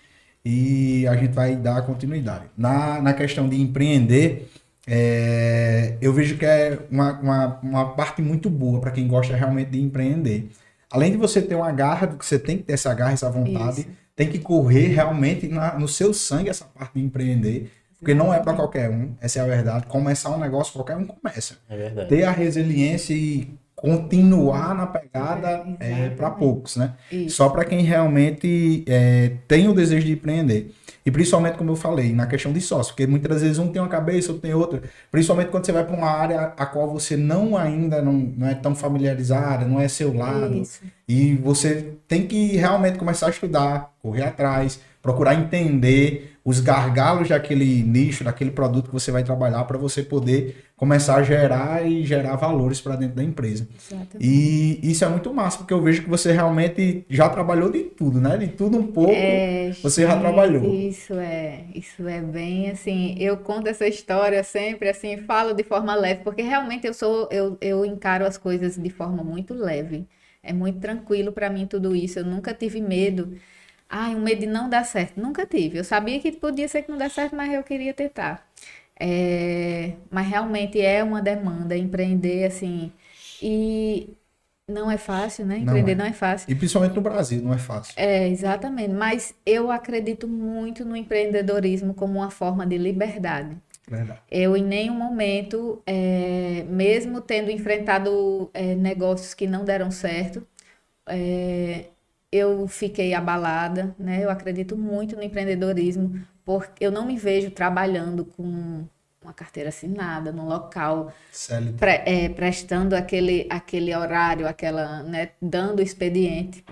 e 0.45 1.09
a 1.09 1.17
gente 1.17 1.33
vai 1.33 1.57
dar 1.57 1.83
continuidade. 1.83 2.45
Na, 2.57 3.03
na 3.03 3.13
questão 3.15 3.49
de 3.49 3.61
empreender, 3.61 4.49
é, 4.87 5.97
eu 6.01 6.13
vejo 6.13 6.37
que 6.37 6.47
é 6.47 6.79
uma, 6.89 7.19
uma, 7.19 7.61
uma 7.65 7.89
parte 7.97 8.23
muito 8.23 8.49
boa 8.49 8.81
para 8.81 8.93
quem 8.93 9.09
gosta 9.09 9.35
realmente 9.35 9.71
de 9.71 9.81
empreender 9.81 10.51
além 10.95 11.11
de 11.11 11.17
você 11.17 11.43
ter 11.43 11.57
uma 11.57 11.73
garra, 11.73 12.07
que 12.07 12.25
você 12.25 12.39
tem 12.39 12.57
que 12.57 12.63
ter 12.63 12.75
essa 12.75 12.95
garra, 12.95 13.13
essa 13.13 13.29
vontade, 13.29 13.81
Isso. 13.81 13.91
tem 14.15 14.29
que 14.29 14.39
correr 14.39 14.87
realmente 14.87 15.49
na, 15.49 15.77
no 15.77 15.89
seu 15.89 16.15
sangue 16.15 16.49
essa 16.49 16.65
parte 16.67 16.93
de 16.95 17.05
empreender. 17.05 17.69
Porque 17.99 18.15
não 18.15 18.33
é 18.33 18.39
para 18.39 18.53
qualquer 18.53 18.91
um, 18.91 19.13
essa 19.21 19.41
é 19.41 19.43
a 19.43 19.47
verdade. 19.47 19.87
Começar 19.87 20.31
um 20.31 20.39
negócio, 20.39 20.73
qualquer 20.73 20.97
um 20.97 21.05
começa. 21.05 21.57
É 21.69 21.77
verdade. 21.77 22.09
Ter 22.09 22.23
a 22.23 22.31
resiliência 22.31 23.13
e 23.13 23.53
continuar 23.75 24.73
na 24.75 24.87
pegada 24.87 25.67
é, 25.81 26.07
é 26.07 26.11
para 26.11 26.31
poucos, 26.31 26.77
né? 26.77 26.93
Isso. 27.11 27.37
Só 27.37 27.49
para 27.49 27.65
quem 27.65 27.81
realmente 27.81 28.85
é, 28.87 29.33
tem 29.49 29.67
o 29.67 29.75
desejo 29.75 30.07
de 30.07 30.13
empreender. 30.13 30.73
E 31.07 31.11
principalmente, 31.11 31.59
como 31.59 31.71
eu 31.71 31.77
falei, 31.77 32.13
na 32.15 32.27
questão 32.27 32.51
de 32.53 32.61
sócio, 32.63 32.95
porque 32.95 33.07
muitas 33.07 33.43
vezes 33.43 33.59
um 33.59 33.69
tem 33.71 33.81
uma 33.83 33.89
cabeça, 33.89 34.33
outro 34.33 34.43
tem 34.43 34.55
outra. 34.55 34.83
Principalmente 35.11 35.51
quando 35.51 35.67
você 35.67 35.73
vai 35.73 35.85
para 35.85 35.95
uma 35.95 36.09
área 36.09 36.55
a 36.57 36.65
qual 36.65 36.91
você 36.91 37.15
não 37.17 37.57
ainda 37.57 38.01
não, 38.01 38.13
não 38.13 38.49
é 38.49 38.55
tão 38.55 38.75
familiarizada, 38.75 39.67
não 39.67 39.79
é 39.79 39.87
seu 39.87 40.15
lado. 40.15 40.55
Isso. 40.55 40.81
E 41.07 41.35
você 41.35 41.95
tem 42.09 42.27
que 42.27 42.57
realmente 42.57 42.99
começar 42.99 43.27
a 43.27 43.31
estudar, 43.31 43.93
correr 44.01 44.25
atrás, 44.25 44.81
procurar 45.03 45.35
entender 45.35 46.35
os 46.45 46.61
gargalos 46.61 47.29
daquele 47.29 47.83
nicho, 47.83 48.25
daquele 48.25 48.51
produto 48.51 48.87
que 48.87 48.93
você 48.93 49.11
vai 49.11 49.23
trabalhar 49.23 49.65
para 49.65 49.79
você 49.79 50.03
poder 50.03 50.65
começar 50.77 51.17
a 51.17 51.23
gerar 51.23 51.87
e 51.87 52.05
gerar 52.05 52.37
valores 52.37 52.81
para 52.81 52.97
dentro 52.97 53.17
da 53.17 53.25
empresa. 53.25 53.67
Exatamente. 53.75 54.19
E 54.21 54.81
isso 54.83 55.05
é 55.05 55.09
muito 55.09 55.33
massa, 55.33 55.59
porque 55.59 55.73
eu 55.73 55.81
vejo 55.81 56.03
que 56.03 56.09
você 56.09 56.33
realmente 56.33 57.05
já 57.09 57.29
trabalhou 57.29 57.71
de 57.71 57.85
tudo, 57.85 58.21
né? 58.21 58.37
De 58.37 58.49
tudo 58.49 58.79
um 58.79 58.87
pouco, 58.87 59.13
é, 59.13 59.73
você 59.83 60.03
já 60.03 60.19
trabalhou. 60.19 60.65
Isso 60.75 61.15
é, 61.15 61.65
isso 61.75 62.07
é 62.07 62.21
bem 62.21 62.71
assim, 62.71 63.15
eu 63.19 63.37
conto 63.39 63.69
essa 63.69 63.87
história 63.87 64.43
sempre 64.43 64.89
assim, 64.89 65.19
falo 65.19 65.55
de 65.55 65.63
forma 65.63 65.95
leve, 65.95 66.23
porque 66.25 66.43
realmente 66.43 66.87
eu 66.87 66.93
sou 66.93 67.29
eu, 67.31 67.57
eu 67.61 67.85
encaro 67.85 68.27
as 68.27 68.37
coisas 68.37 68.77
de 68.77 68.91
forma 68.91 69.23
muito 69.23 69.55
leve. 69.55 70.07
É 70.45 70.53
muito 70.53 70.79
tranquilo 70.81 71.33
para 71.33 71.51
mim 71.51 71.67
tudo 71.67 71.97
isso. 71.97 72.19
Eu 72.19 72.25
nunca 72.25 72.55
tive 72.55 72.81
medo 72.81 73.37
Ai, 73.89 74.15
um 74.15 74.21
medo 74.21 74.41
de 74.41 74.47
não 74.47 74.69
dar 74.69 74.85
certo. 74.85 75.21
Nunca 75.21 75.47
tive. 75.47 75.79
Eu 75.79 75.85
sabia 75.85 76.19
que 76.21 76.33
podia 76.33 76.67
ser 76.67 76.83
que 76.83 76.91
não 76.91 76.99
desse 76.99 77.15
certo, 77.15 77.37
mas 77.37 77.53
eu 77.53 77.63
queria 77.63 77.95
tentar. 77.95 78.45
É, 78.99 79.93
mas 80.11 80.27
realmente 80.27 80.81
é 80.81 81.03
uma 81.03 81.23
demanda 81.23 81.77
empreender 81.77 82.45
assim. 82.45 82.93
E 83.41 84.09
não 84.69 84.91
é 84.91 84.97
fácil, 84.97 85.47
né? 85.47 85.59
Empreender 85.59 85.95
não 85.95 86.05
é. 86.05 86.09
não 86.09 86.11
é. 86.11 86.13
fácil. 86.13 86.51
E 86.51 86.55
principalmente 86.55 86.95
no 86.95 87.01
Brasil, 87.03 87.41
não 87.43 87.55
é 87.55 87.59
fácil. 87.59 87.95
É, 87.97 88.29
exatamente. 88.29 88.93
Mas 88.93 89.35
eu 89.45 89.71
acredito 89.71 90.27
muito 90.27 90.85
no 90.85 90.97
empreendedorismo 90.97 91.95
como 91.95 92.15
uma 92.19 92.31
forma 92.31 92.67
de 92.67 92.77
liberdade. 92.79 93.57
Verdade. 93.89 94.21
Eu, 94.31 94.57
em 94.57 94.63
nenhum 94.65 94.95
momento, 94.95 95.83
é, 95.87 96.65
mesmo 96.69 97.21
tendo 97.21 97.51
enfrentado 97.51 98.51
é, 98.55 98.75
negócios 98.75 99.35
que 99.35 99.47
não 99.47 99.65
deram 99.65 99.91
certo, 99.91 100.47
é, 101.07 101.87
eu 102.33 102.67
fiquei 102.69 103.15
abalada, 103.15 103.95
né? 103.99 104.25
Eu 104.25 104.31
acredito 104.31 104.77
muito 104.77 105.17
no 105.17 105.23
empreendedorismo, 105.23 106.21
porque 106.45 106.85
eu 106.85 106.91
não 106.91 107.07
me 107.07 107.17
vejo 107.17 107.51
trabalhando 107.51 108.25
com 108.25 108.85
uma 109.23 109.33
carteira 109.33 109.69
assinada 109.71 110.33
no 110.33 110.47
local, 110.47 111.13
pre, 111.79 112.03
é, 112.07 112.29
prestando 112.29 112.95
aquele, 112.97 113.47
aquele 113.51 113.95
horário, 113.95 114.47
aquela, 114.47 115.03
né, 115.03 115.31
dando 115.41 115.81
expediente. 115.83 116.65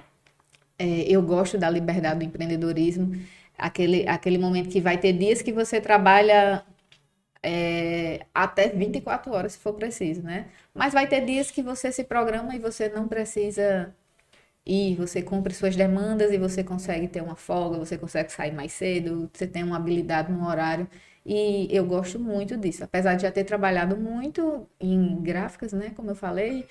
é, 0.79 1.03
eu 1.09 1.23
gosto 1.23 1.59
da 1.59 1.71
liberdade 1.71 2.19
do 2.21 2.25
empreendedorismo, 2.25 3.17
aquele, 3.59 4.09
aquele 4.09 4.39
momento 4.39 4.69
que 4.69 4.81
vai 4.81 4.99
ter 4.99 5.13
dias 5.13 5.43
que 5.43 5.53
você 5.53 5.81
trabalha 5.81 6.65
é, 7.43 8.27
até 8.35 8.69
24 8.69 9.33
horas, 9.33 9.53
se 9.55 9.59
for 9.59 9.75
preciso, 9.75 10.23
né? 10.23 10.49
Mas 10.75 10.93
vai 10.93 11.07
ter 11.09 11.25
dias 11.25 11.51
que 11.51 11.63
você 11.63 11.91
se 11.93 12.05
programa 12.05 12.55
e 12.55 12.59
você 12.59 12.89
não 12.89 13.09
precisa 13.09 13.95
ir, 14.67 14.97
você 14.97 15.23
cumpre 15.23 15.55
suas 15.55 15.77
demandas 15.77 16.33
e 16.33 16.39
você 16.39 16.63
consegue 16.65 17.09
ter 17.09 17.23
uma 17.23 17.37
folga, 17.37 17.79
você 17.79 17.99
consegue 17.99 18.33
sair 18.33 18.53
mais 18.53 18.73
cedo, 18.73 19.31
você 19.33 19.47
tem 19.47 19.63
uma 19.65 19.77
habilidade 19.77 20.33
no 20.33 20.47
horário. 20.47 20.89
E 21.25 21.69
eu 21.71 21.85
gosto 21.87 22.19
muito 22.19 22.57
disso, 22.57 22.85
apesar 22.85 23.15
de 23.15 23.23
já 23.23 23.31
ter 23.33 23.45
trabalhado 23.45 23.97
muito 23.97 24.69
em 24.81 25.21
gráficas, 25.23 25.73
né? 25.73 25.91
Como 25.97 26.11
eu 26.11 26.17
falei, 26.17 26.67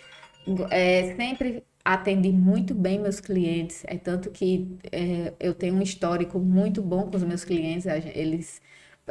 é, 0.69 1.15
sempre 1.15 1.63
atendi 1.83 2.31
muito 2.31 2.73
bem 2.75 2.99
meus 2.99 3.19
clientes, 3.19 3.83
é 3.87 3.97
tanto 3.97 4.29
que 4.31 4.77
é, 4.91 5.33
eu 5.39 5.53
tenho 5.53 5.75
um 5.75 5.81
histórico 5.81 6.39
muito 6.39 6.81
bom 6.81 7.09
com 7.09 7.17
os 7.17 7.23
meus 7.23 7.43
clientes, 7.43 7.85
eles 8.13 8.61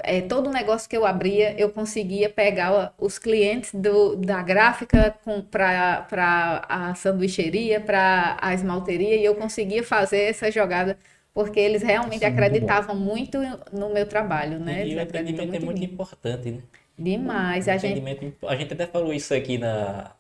é, 0.03 0.21
todo 0.21 0.51
negócio 0.51 0.89
que 0.89 0.97
eu 0.97 1.07
abria, 1.07 1.55
eu 1.59 1.71
conseguia 1.71 2.29
pegar 2.29 2.93
os 2.99 3.19
clientes 3.19 3.75
do, 3.75 4.17
da 4.17 4.43
gráfica 4.43 5.15
para 5.51 6.67
a 6.69 6.95
sanduicheria, 6.95 7.81
para 7.81 8.37
a 8.41 8.55
esmalteria, 8.55 9.17
e 9.17 9.25
eu 9.25 9.35
conseguia 9.35 9.83
fazer 9.83 10.23
essa 10.23 10.51
jogada, 10.51 10.99
porque 11.33 11.61
eles 11.61 11.83
realmente 11.83 12.25
acreditavam 12.25 12.95
muito, 12.95 13.39
muito, 13.39 13.61
no 13.73 13.91
meu 13.91 14.07
trabalho, 14.07 14.59
né? 14.59 14.87
E, 14.87 14.93
e 14.93 14.97
o 14.97 15.03
atendimento 15.03 15.55
é 15.55 15.61
muito 15.61 15.85
importante, 15.85 16.51
né? 16.51 16.63
Demais. 16.99 17.69
a, 17.69 17.77
gente... 17.77 18.35
a 18.47 18.57
gente 18.57 18.75
até 18.75 18.87
falou 18.87 19.13
isso 19.13 19.33
aqui 19.33 19.57
na, 19.57 20.13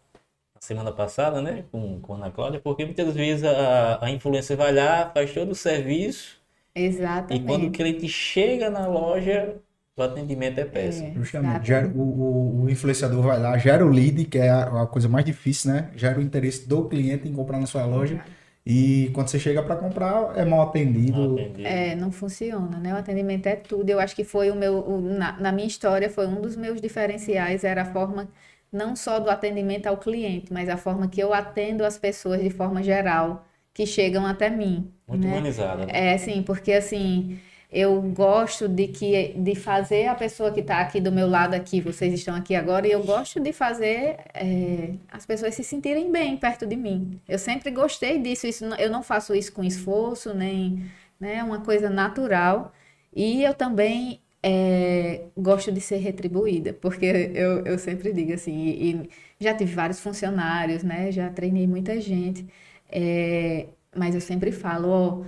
semana 0.60 0.92
passada, 0.92 1.40
né, 1.40 1.64
com, 1.72 2.00
com 2.00 2.12
a 2.12 2.16
Ana 2.16 2.30
Cláudia, 2.30 2.60
porque 2.60 2.84
muitas 2.84 3.14
vezes 3.14 3.44
a, 3.44 4.04
a 4.04 4.10
influência 4.10 4.54
vai 4.54 4.72
lá, 4.72 5.10
faz 5.10 5.32
todo 5.32 5.52
o 5.52 5.54
serviço. 5.54 6.38
Exatamente. 6.74 7.42
E 7.42 7.46
quando 7.46 7.66
o 7.66 7.70
cliente 7.70 8.06
chega 8.06 8.70
na 8.70 8.86
loja, 8.86 9.56
o 10.00 10.04
atendimento 10.04 10.58
é 10.58 10.64
péssimo. 10.64 11.08
É, 11.08 11.14
Justamente. 11.14 11.66
Gera, 11.66 11.88
o, 11.88 12.00
o, 12.00 12.62
o, 12.62 12.70
influenciador 12.70 13.22
vai 13.22 13.38
lá, 13.38 13.56
gera 13.58 13.84
o 13.84 13.88
lead, 13.88 14.24
que 14.24 14.38
é 14.38 14.48
a, 14.48 14.82
a, 14.82 14.86
coisa 14.86 15.08
mais 15.08 15.24
difícil, 15.24 15.72
né? 15.72 15.90
Gera 15.96 16.18
o 16.18 16.22
interesse 16.22 16.68
do 16.68 16.88
cliente 16.88 17.28
em 17.28 17.32
comprar 17.32 17.58
na 17.58 17.66
sua 17.66 17.84
loja. 17.84 18.20
E 18.64 19.10
quando 19.14 19.28
você 19.28 19.38
chega 19.38 19.62
para 19.62 19.76
comprar, 19.76 20.36
é 20.36 20.44
mal 20.44 20.62
atendido. 20.62 21.34
atendido. 21.34 21.66
É, 21.66 21.94
não 21.94 22.12
funciona, 22.12 22.78
né? 22.78 22.92
O 22.92 22.96
atendimento 22.96 23.46
é 23.46 23.56
tudo. 23.56 23.88
Eu 23.88 23.98
acho 23.98 24.14
que 24.14 24.24
foi 24.24 24.50
o 24.50 24.54
meu, 24.54 24.78
o, 24.80 25.00
na, 25.00 25.38
na 25.40 25.52
minha 25.52 25.66
história, 25.66 26.10
foi 26.10 26.26
um 26.26 26.40
dos 26.40 26.56
meus 26.56 26.80
diferenciais, 26.80 27.64
era 27.64 27.82
a 27.82 27.86
forma 27.86 28.28
não 28.72 28.94
só 28.94 29.18
do 29.18 29.30
atendimento 29.30 29.86
ao 29.86 29.96
cliente, 29.96 30.52
mas 30.52 30.68
a 30.68 30.76
forma 30.76 31.08
que 31.08 31.20
eu 31.20 31.34
atendo 31.34 31.84
as 31.84 31.98
pessoas 31.98 32.40
de 32.40 32.50
forma 32.50 32.82
geral 32.82 33.44
que 33.74 33.86
chegam 33.86 34.26
até 34.26 34.50
mim. 34.50 34.92
Muito 35.08 35.26
né? 35.26 35.32
humanizada. 35.32 35.86
Né? 35.86 36.12
É, 36.12 36.18
sim, 36.18 36.42
porque 36.42 36.72
assim, 36.72 37.38
eu 37.72 38.00
gosto 38.02 38.68
de 38.68 38.88
que 38.88 39.34
de 39.36 39.54
fazer 39.54 40.06
a 40.08 40.14
pessoa 40.14 40.50
que 40.52 40.60
está 40.60 40.80
aqui 40.80 41.00
do 41.00 41.12
meu 41.12 41.28
lado 41.28 41.54
aqui, 41.54 41.80
vocês 41.80 42.12
estão 42.12 42.34
aqui 42.34 42.54
agora, 42.54 42.86
e 42.86 42.90
eu 42.92 43.02
gosto 43.04 43.38
de 43.40 43.52
fazer 43.52 44.16
é, 44.34 44.94
as 45.10 45.24
pessoas 45.24 45.54
se 45.54 45.62
sentirem 45.62 46.10
bem 46.10 46.36
perto 46.36 46.66
de 46.66 46.76
mim. 46.76 47.20
Eu 47.28 47.38
sempre 47.38 47.70
gostei 47.70 48.18
disso, 48.18 48.46
isso, 48.46 48.64
eu 48.64 48.90
não 48.90 49.02
faço 49.02 49.34
isso 49.34 49.52
com 49.52 49.62
esforço, 49.62 50.34
nem 50.34 50.84
né, 51.18 51.42
uma 51.44 51.60
coisa 51.60 51.88
natural. 51.88 52.72
E 53.14 53.42
eu 53.44 53.54
também 53.54 54.20
é, 54.42 55.26
gosto 55.36 55.70
de 55.72 55.80
ser 55.80 55.98
retribuída, 55.98 56.72
porque 56.72 57.06
eu, 57.34 57.64
eu 57.64 57.78
sempre 57.78 58.12
digo 58.12 58.32
assim, 58.32 58.52
e, 58.52 58.92
e 58.92 59.10
já 59.38 59.54
tive 59.54 59.74
vários 59.74 60.00
funcionários, 60.00 60.82
né? 60.82 61.12
Já 61.12 61.30
treinei 61.30 61.66
muita 61.66 62.00
gente, 62.00 62.46
é, 62.90 63.66
mas 63.96 64.14
eu 64.14 64.20
sempre 64.20 64.52
falo, 64.52 64.88
ó, 64.88 65.24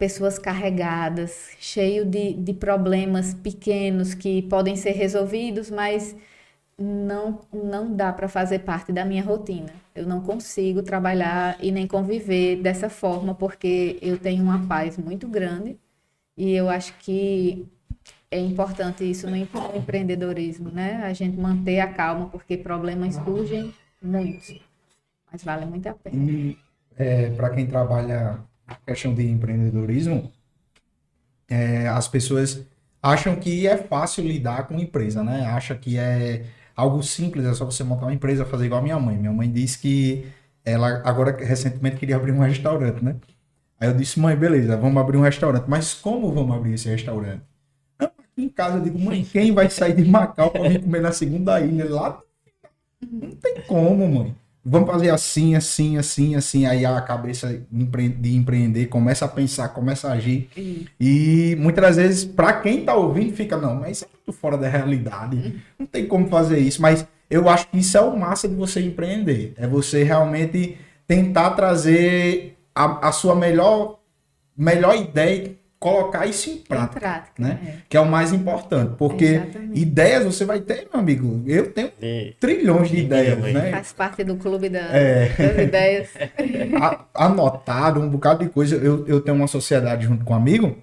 pessoas 0.00 0.38
carregadas, 0.38 1.50
cheio 1.60 2.06
de, 2.06 2.32
de 2.32 2.54
problemas 2.54 3.34
pequenos 3.34 4.14
que 4.14 4.40
podem 4.40 4.74
ser 4.74 4.92
resolvidos, 4.92 5.70
mas 5.70 6.16
não, 6.78 7.40
não 7.52 7.94
dá 7.94 8.10
para 8.10 8.26
fazer 8.26 8.60
parte 8.60 8.92
da 8.92 9.04
minha 9.04 9.22
rotina. 9.22 9.68
Eu 9.94 10.06
não 10.06 10.22
consigo 10.22 10.82
trabalhar 10.82 11.58
e 11.60 11.70
nem 11.70 11.86
conviver 11.86 12.56
dessa 12.62 12.88
forma, 12.88 13.34
porque 13.34 13.98
eu 14.00 14.18
tenho 14.18 14.42
uma 14.42 14.66
paz 14.66 14.96
muito 14.96 15.28
grande 15.28 15.78
e 16.34 16.52
eu 16.52 16.70
acho 16.70 16.96
que 17.00 17.68
é 18.30 18.38
importante 18.40 19.04
isso 19.04 19.28
no 19.28 19.36
empreendedorismo, 19.36 20.70
né? 20.70 21.02
A 21.04 21.12
gente 21.12 21.36
manter 21.36 21.78
a 21.80 21.92
calma, 21.92 22.26
porque 22.30 22.56
problemas 22.56 23.16
surgem 23.16 23.74
muitos, 24.00 24.58
mas 25.30 25.44
vale 25.44 25.66
muito 25.66 25.86
a 25.88 25.92
pena. 25.92 26.16
E 26.16 26.56
é, 26.96 27.28
para 27.32 27.50
quem 27.50 27.66
trabalha 27.66 28.40
a 28.70 28.76
questão 28.86 29.14
de 29.14 29.28
empreendedorismo, 29.28 30.30
é, 31.48 31.88
as 31.88 32.08
pessoas 32.08 32.64
acham 33.02 33.36
que 33.36 33.66
é 33.66 33.76
fácil 33.76 34.24
lidar 34.24 34.66
com 34.66 34.78
empresa, 34.78 35.22
né? 35.24 35.46
Acha 35.46 35.74
que 35.74 35.98
é 35.98 36.46
algo 36.76 37.02
simples, 37.02 37.44
é 37.44 37.54
só 37.54 37.64
você 37.64 37.82
montar 37.84 38.06
uma 38.06 38.14
empresa, 38.14 38.44
fazer 38.44 38.66
igual 38.66 38.80
a 38.80 38.84
minha 38.84 38.98
mãe. 38.98 39.16
Minha 39.16 39.32
mãe 39.32 39.50
disse 39.50 39.78
que 39.78 40.26
ela 40.64 41.02
agora 41.04 41.36
recentemente 41.44 41.96
queria 41.96 42.16
abrir 42.16 42.32
um 42.32 42.40
restaurante, 42.40 43.04
né? 43.04 43.16
Aí 43.80 43.88
eu 43.88 43.94
disse, 43.94 44.20
mãe, 44.20 44.36
beleza, 44.36 44.76
vamos 44.76 45.00
abrir 45.00 45.16
um 45.16 45.22
restaurante, 45.22 45.64
mas 45.68 45.94
como 45.94 46.32
vamos 46.32 46.54
abrir 46.56 46.74
esse 46.74 46.88
restaurante? 46.88 47.42
em 48.36 48.48
casa, 48.48 48.78
eu 48.78 48.82
digo, 48.82 48.98
mãe, 48.98 49.22
quem 49.22 49.52
vai 49.52 49.68
sair 49.68 49.94
de 49.94 50.04
Macau 50.04 50.50
para 50.50 50.68
vir 50.68 50.82
comer 50.82 51.02
na 51.02 51.12
segunda 51.12 51.60
ilha? 51.60 51.88
Lá 51.88 52.20
não 53.10 53.30
tem 53.32 53.60
como, 53.66 54.08
mãe. 54.08 54.34
Vamos 54.64 54.90
fazer 54.90 55.10
assim, 55.10 55.54
assim, 55.54 55.96
assim, 55.96 56.34
assim. 56.34 56.66
Aí 56.66 56.84
a 56.84 57.00
cabeça 57.00 57.62
de 57.70 58.36
empreender 58.36 58.86
começa 58.86 59.24
a 59.24 59.28
pensar, 59.28 59.68
começa 59.70 60.08
a 60.08 60.12
agir. 60.12 60.50
E 61.00 61.56
muitas 61.58 61.96
vezes, 61.96 62.24
para 62.24 62.52
quem 62.54 62.84
tá 62.84 62.94
ouvindo, 62.94 63.34
fica, 63.34 63.56
não, 63.56 63.74
mas 63.74 63.98
isso 63.98 64.04
é 64.04 64.08
muito 64.08 64.38
fora 64.38 64.58
da 64.58 64.68
realidade. 64.68 65.60
Não 65.78 65.86
tem 65.86 66.06
como 66.06 66.28
fazer 66.28 66.58
isso. 66.58 66.82
Mas 66.82 67.06
eu 67.30 67.48
acho 67.48 67.68
que 67.68 67.78
isso 67.78 67.96
é 67.96 68.00
o 68.00 68.16
massa 68.18 68.46
de 68.48 68.54
você 68.54 68.80
empreender. 68.80 69.54
É 69.56 69.66
você 69.66 70.02
realmente 70.02 70.76
tentar 71.06 71.50
trazer 71.50 72.58
a, 72.74 73.08
a 73.08 73.12
sua 73.12 73.34
melhor, 73.34 73.98
melhor 74.56 74.94
ideia 74.94 75.59
colocar 75.80 76.26
isso 76.26 76.50
em 76.50 76.58
prática, 76.58 76.98
em 76.98 77.00
prática 77.00 77.42
né? 77.42 77.58
É. 77.66 77.74
Que 77.88 77.96
é 77.96 78.00
o 78.00 78.08
mais 78.08 78.34
importante, 78.34 78.92
porque 78.98 79.24
Exatamente. 79.24 79.80
ideias 79.80 80.24
você 80.26 80.44
vai 80.44 80.60
ter, 80.60 80.86
meu 80.92 81.00
amigo. 81.00 81.42
Eu 81.46 81.72
tenho 81.72 81.90
e... 82.00 82.34
trilhões 82.38 82.90
de 82.90 82.98
e 82.98 83.00
ideias, 83.00 83.38
né? 83.38 83.70
Faz 83.70 83.92
parte 83.94 84.22
do 84.22 84.36
clube 84.36 84.68
da, 84.68 84.94
é. 84.94 85.30
das 85.30 85.58
ideias. 85.58 86.10
Anotado, 87.14 87.98
um 87.98 88.10
bocado 88.10 88.44
de 88.44 88.50
coisa. 88.50 88.76
Eu, 88.76 89.06
eu 89.08 89.22
tenho 89.22 89.38
uma 89.38 89.46
sociedade 89.46 90.04
junto 90.04 90.22
com 90.22 90.34
um 90.34 90.36
amigo 90.36 90.76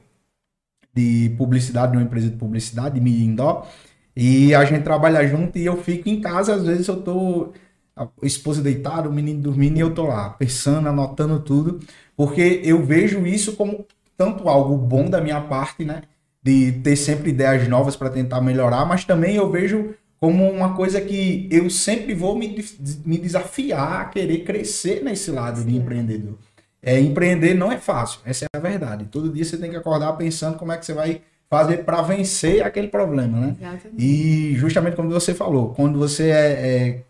de 0.92 1.36
publicidade, 1.38 1.92
de 1.92 1.98
uma 2.00 2.04
empresa 2.04 2.28
de 2.28 2.36
publicidade, 2.36 2.96
de 2.96 3.02
Mirindó, 3.02 3.68
e 4.16 4.56
a 4.56 4.66
gente 4.66 4.82
trabalha 4.82 5.28
junto 5.28 5.60
e 5.60 5.66
eu 5.68 5.78
fico 5.78 6.10
em 6.10 6.20
casa, 6.20 6.56
às 6.56 6.64
vezes 6.64 6.88
eu 6.88 7.00
tô 7.00 7.54
a 7.96 8.08
esposa 8.24 8.64
deitada, 8.64 9.08
o 9.08 9.14
menino 9.14 9.42
dormindo 9.42 9.78
e 9.78 9.80
eu 9.80 9.94
tô 9.94 10.08
lá 10.08 10.32
pensando, 10.32 10.90
anotando 10.90 11.40
tudo, 11.40 11.80
porque 12.16 12.62
eu 12.64 12.84
vejo 12.84 13.28
isso 13.28 13.56
como 13.56 13.86
tanto 14.18 14.50
algo 14.50 14.76
bom 14.76 15.10
da 15.10 15.22
minha 15.22 15.40
parte, 15.40 15.86
né? 15.86 16.02
De 16.42 16.72
ter 16.72 16.96
sempre 16.96 17.30
ideias 17.30 17.68
novas 17.68 17.96
para 17.96 18.10
tentar 18.10 18.42
melhorar, 18.42 18.86
mas 18.86 19.06
também 19.06 19.36
eu 19.36 19.50
vejo 19.50 19.94
como 20.20 20.50
uma 20.50 20.74
coisa 20.76 21.00
que 21.00 21.48
eu 21.52 21.70
sempre 21.70 22.14
vou 22.14 22.36
me, 22.36 22.66
me 23.06 23.18
desafiar 23.18 24.02
a 24.02 24.06
querer 24.06 24.40
crescer 24.40 25.04
nesse 25.04 25.30
lado 25.30 25.60
Sim. 25.60 25.68
de 25.68 25.76
empreendedor. 25.78 26.38
É, 26.82 27.00
empreender 27.00 27.54
não 27.54 27.72
é 27.72 27.78
fácil, 27.78 28.22
essa 28.26 28.46
é 28.46 28.58
a 28.58 28.60
verdade. 28.60 29.06
Todo 29.06 29.32
dia 29.32 29.46
você 29.46 29.58
tem 29.58 29.70
que 29.70 29.76
acordar 29.76 30.14
pensando 30.14 30.58
como 30.58 30.72
é 30.72 30.78
que 30.78 30.86
você 30.86 30.94
vai 30.94 31.22
fazer 31.50 31.84
para 31.84 32.02
vencer 32.02 32.64
aquele 32.64 32.88
problema, 32.88 33.40
né? 33.40 33.56
Exatamente. 33.60 34.04
E 34.04 34.56
justamente 34.56 34.96
como 34.96 35.10
você 35.10 35.34
falou, 35.34 35.74
quando 35.74 35.98
você 35.98 36.30
é, 36.30 36.52
é 36.52 37.02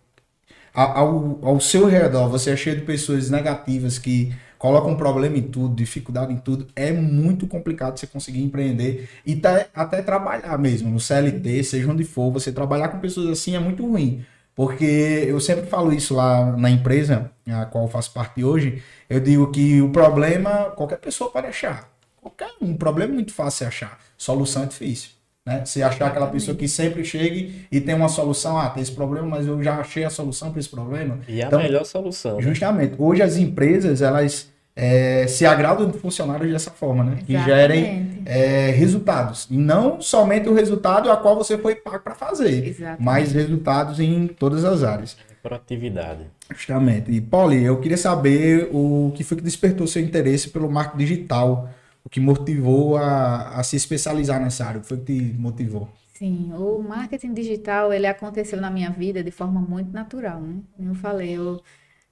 ao, 0.74 1.40
ao 1.42 1.60
seu 1.60 1.86
redor, 1.86 2.30
você 2.30 2.52
é 2.52 2.56
cheio 2.56 2.78
de 2.78 2.84
pessoas 2.84 3.30
negativas 3.30 3.98
que 3.98 4.34
coloca 4.58 4.88
um 4.88 4.96
problema 4.96 5.38
em 5.38 5.44
tudo, 5.44 5.76
dificuldade 5.76 6.34
em 6.34 6.38
tudo, 6.38 6.68
é 6.76 6.92
muito 6.92 7.48
complicado 7.48 7.98
você 7.98 8.08
conseguir 8.08 8.44
empreender 8.44 9.10
e 9.26 9.36
tá, 9.36 9.66
até 9.74 10.02
trabalhar 10.02 10.58
mesmo, 10.58 10.90
no 10.90 11.00
CLT, 11.00 11.64
seja 11.64 11.92
onde 11.92 12.04
for, 12.04 12.32
você 12.32 12.52
trabalhar 12.52 12.90
com 12.90 13.00
pessoas 13.00 13.30
assim 13.30 13.56
é 13.56 13.60
muito 13.60 13.86
ruim. 13.86 14.26
Porque 14.56 15.26
eu 15.28 15.40
sempre 15.40 15.68
falo 15.68 15.94
isso 15.94 16.16
lá 16.16 16.58
na 16.58 16.70
empresa, 16.70 17.32
a 17.48 17.66
qual 17.66 17.88
faço 17.88 18.12
parte 18.12 18.44
hoje, 18.44 18.82
eu 19.08 19.20
digo 19.20 19.52
que 19.52 19.82
o 19.82 19.92
problema 19.92 20.72
qualquer 20.72 20.98
pessoa 20.98 21.30
pode 21.30 21.46
achar. 21.46 21.88
Qualquer 22.20 22.50
um, 22.60 22.76
problema 22.76 23.12
é 23.12 23.16
muito 23.16 23.34
fácil 23.34 23.66
de 23.66 23.68
achar. 23.68 24.00
Solução 24.18 24.64
é 24.64 24.66
difícil. 24.66 25.12
Né? 25.48 25.64
Se 25.64 25.82
achar 25.82 26.08
aquela 26.08 26.28
pessoa 26.28 26.58
que 26.58 26.68
sempre 26.68 27.06
chegue 27.06 27.66
e 27.72 27.80
tem 27.80 27.96
uma 27.96 28.10
solução, 28.10 28.58
ah, 28.60 28.70
tem 28.70 28.84
esse 28.84 28.92
problema, 28.92 29.26
mas 29.26 29.48
eu 29.48 29.64
já 29.64 29.76
achei 29.76 30.04
a 30.04 30.10
solução 30.10 30.52
para 30.52 30.60
esse 30.60 30.68
problema. 30.68 31.20
E 31.26 31.40
então, 31.40 31.58
a 31.58 31.64
melhor 31.64 31.86
solução. 31.86 32.36
Né? 32.36 32.42
Justamente. 32.42 32.96
Hoje 32.98 33.22
as 33.22 33.38
empresas, 33.38 34.02
elas 34.02 34.52
é, 34.76 35.26
se 35.26 35.46
agradam 35.46 35.90
de 35.90 35.98
funcionários 35.98 36.52
dessa 36.52 36.70
forma, 36.70 37.02
né? 37.02 37.20
Que 37.26 37.42
gerem 37.46 38.24
é, 38.26 38.72
resultados. 38.72 39.48
E 39.50 39.56
não 39.56 40.02
somente 40.02 40.50
o 40.50 40.54
resultado 40.54 41.10
a 41.10 41.16
qual 41.16 41.38
você 41.38 41.58
foi 41.58 41.76
pago 41.76 42.00
para 42.00 42.14
fazer, 42.14 42.68
Exatamente. 42.68 43.02
mas 43.02 43.32
resultados 43.32 44.02
em 44.02 44.28
todas 44.28 44.66
as 44.66 44.84
áreas. 44.84 45.16
Proatividade. 45.42 46.24
Justamente. 46.52 47.10
E, 47.10 47.22
Pauli, 47.22 47.64
eu 47.64 47.80
queria 47.80 47.96
saber 47.96 48.68
o 48.74 49.14
que 49.16 49.24
foi 49.24 49.38
que 49.38 49.44
despertou 49.44 49.88
seu 49.88 50.02
interesse 50.02 50.50
pelo 50.50 50.70
marketing 50.70 50.98
digital, 50.98 51.70
o 52.08 52.10
que 52.10 52.22
motivou 52.22 52.96
a, 52.98 53.60
a 53.60 53.64
se 53.64 53.76
especializar 53.76 54.40
nessa 54.42 54.66
área, 54.66 54.80
o 54.80 54.82
que 54.82 54.88
foi 54.88 54.98
que 55.00 55.06
te 55.06 55.34
motivou? 55.38 55.90
Sim, 56.14 56.52
o 56.54 56.82
marketing 56.82 57.34
digital, 57.34 57.94
ele 57.94 58.08
aconteceu 58.08 58.60
na 58.60 58.72
minha 58.72 58.90
vida 58.90 59.24
de 59.24 59.30
forma 59.30 59.62
muito 59.62 59.92
natural, 59.92 60.42
né? 60.42 60.62
Eu 60.80 60.96
falei, 60.96 61.38
eu, 61.38 61.62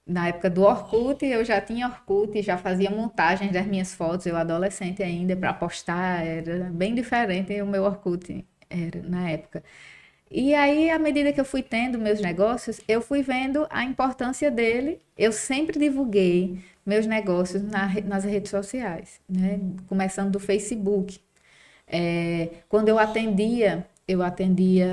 na 0.05 0.27
época 0.27 0.49
do 0.49 0.63
Orkut, 0.63 1.25
eu 1.25 1.45
já 1.45 1.61
tinha 1.61 1.87
Orkut, 1.87 2.41
já 2.41 2.57
fazia 2.57 2.91
montagens 2.91 3.51
das 3.53 3.65
minhas 3.65 3.95
fotos, 3.95 4.25
eu 4.27 4.35
adolescente 4.37 5.01
ainda, 5.01 5.35
para 5.35 5.53
postar, 5.53 6.25
era 6.25 6.69
bem 6.71 6.93
diferente 6.93 7.59
o 7.61 7.67
meu 7.67 7.83
Orkut, 7.83 8.45
era 8.69 9.01
na 9.03 9.29
época. 9.31 9.63
E 10.37 10.53
aí, 10.53 10.89
à 10.89 10.99
medida 10.99 11.31
que 11.31 11.39
eu 11.39 11.45
fui 11.45 11.63
tendo 11.63 11.97
meus 11.97 12.19
negócios, 12.19 12.81
eu 12.89 13.01
fui 13.01 13.21
vendo 13.21 13.65
a 13.69 13.85
importância 13.85 14.51
dele. 14.51 14.99
Eu 15.17 15.31
sempre 15.31 15.79
divulguei 15.79 16.59
meus 16.85 17.07
negócios 17.07 17.63
na, 17.63 17.87
nas 18.01 18.25
redes 18.25 18.51
sociais, 18.51 19.21
né? 19.29 19.61
Começando 19.87 20.31
do 20.31 20.39
Facebook. 20.39 21.21
É, 21.87 22.49
quando 22.67 22.89
eu 22.89 22.99
atendia 22.99 23.87
eu 24.07 24.21
atendia, 24.21 24.87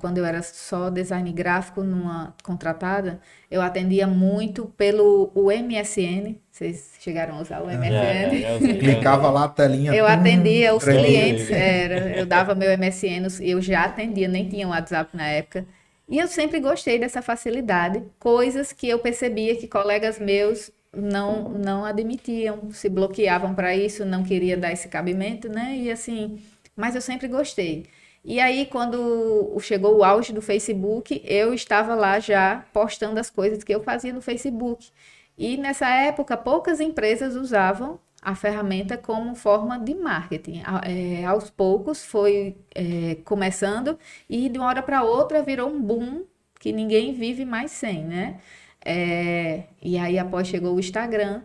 quando 0.00 0.18
eu 0.18 0.24
era 0.24 0.42
só 0.42 0.90
design 0.90 1.32
gráfico 1.32 1.82
numa 1.82 2.34
contratada, 2.42 3.18
eu 3.50 3.62
atendia 3.62 4.06
muito 4.06 4.66
pelo 4.76 5.30
o 5.34 5.50
MSN. 5.50 6.36
Vocês 6.50 6.92
chegaram 7.00 7.38
a 7.38 7.40
usar 7.40 7.62
o 7.62 7.66
MSN? 7.66 8.44
É, 8.44 8.56
é, 8.56 8.58
Clicava 8.78 9.30
lá 9.30 9.44
a 9.44 9.48
telinha. 9.48 9.94
Eu 9.94 10.06
atendia 10.06 10.74
os 10.74 10.84
clientes, 10.84 11.50
era, 11.50 12.18
eu 12.18 12.26
dava 12.26 12.54
meu 12.54 12.70
MSN, 12.76 13.28
eu 13.40 13.62
já 13.62 13.84
atendia, 13.84 14.28
nem 14.28 14.46
tinha 14.46 14.68
WhatsApp 14.68 15.16
na 15.16 15.26
época. 15.26 15.64
E 16.06 16.18
eu 16.18 16.28
sempre 16.28 16.60
gostei 16.60 16.98
dessa 16.98 17.22
facilidade, 17.22 18.02
coisas 18.18 18.72
que 18.72 18.88
eu 18.88 18.98
percebia 18.98 19.56
que 19.56 19.68
colegas 19.68 20.18
meus 20.18 20.70
não 20.94 21.48
não 21.50 21.84
admitiam, 21.84 22.70
se 22.72 22.88
bloqueavam 22.88 23.54
para 23.54 23.74
isso, 23.76 24.04
não 24.04 24.22
queria 24.24 24.56
dar 24.56 24.72
esse 24.72 24.88
cabimento, 24.88 25.48
né? 25.48 25.76
E 25.76 25.90
assim, 25.90 26.38
mas 26.76 26.94
eu 26.94 27.00
sempre 27.00 27.28
gostei. 27.28 27.86
E 28.24 28.38
aí, 28.38 28.66
quando 28.66 29.56
chegou 29.60 29.96
o 29.96 30.04
auge 30.04 30.32
do 30.32 30.42
Facebook, 30.42 31.22
eu 31.24 31.54
estava 31.54 31.94
lá 31.94 32.20
já 32.20 32.64
postando 32.72 33.18
as 33.18 33.30
coisas 33.30 33.64
que 33.64 33.74
eu 33.74 33.82
fazia 33.82 34.12
no 34.12 34.20
Facebook. 34.20 34.90
E 35.38 35.56
nessa 35.56 35.88
época, 35.88 36.36
poucas 36.36 36.80
empresas 36.80 37.34
usavam 37.34 37.98
a 38.22 38.34
ferramenta 38.34 38.98
como 38.98 39.34
forma 39.34 39.78
de 39.78 39.94
marketing. 39.94 40.62
É, 40.84 41.24
aos 41.24 41.50
poucos 41.50 42.04
foi 42.04 42.58
é, 42.74 43.16
começando 43.24 43.98
e 44.28 44.48
de 44.48 44.58
uma 44.58 44.68
hora 44.68 44.82
para 44.82 45.02
outra 45.02 45.42
virou 45.42 45.70
um 45.70 45.80
boom 45.80 46.24
que 46.58 46.72
ninguém 46.72 47.14
vive 47.14 47.44
mais 47.46 47.70
sem, 47.70 48.04
né? 48.04 48.38
É, 48.84 49.64
e 49.82 49.98
aí 49.98 50.18
após 50.18 50.46
chegou 50.48 50.74
o 50.74 50.80
Instagram, 50.80 51.42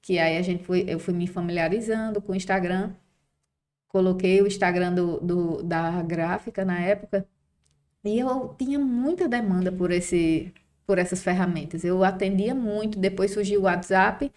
que 0.00 0.18
aí 0.18 0.38
a 0.38 0.42
gente 0.42 0.64
foi, 0.64 0.84
eu 0.88 0.98
fui 0.98 1.12
me 1.12 1.26
familiarizando 1.26 2.22
com 2.22 2.32
o 2.32 2.36
Instagram 2.36 2.92
coloquei 3.96 4.42
o 4.42 4.46
Instagram 4.46 4.92
do, 4.92 5.20
do, 5.20 5.62
da 5.62 6.02
gráfica 6.02 6.66
na 6.66 6.78
época 6.78 7.26
e 8.04 8.18
eu 8.18 8.54
tinha 8.58 8.78
muita 8.78 9.26
demanda 9.26 9.72
por, 9.72 9.90
esse, 9.90 10.52
por 10.86 10.98
essas 10.98 11.22
ferramentas. 11.22 11.82
Eu 11.82 12.04
atendia 12.04 12.54
muito, 12.54 12.98
depois 12.98 13.32
surgiu 13.32 13.60
o 13.60 13.64
WhatsApp 13.64 14.30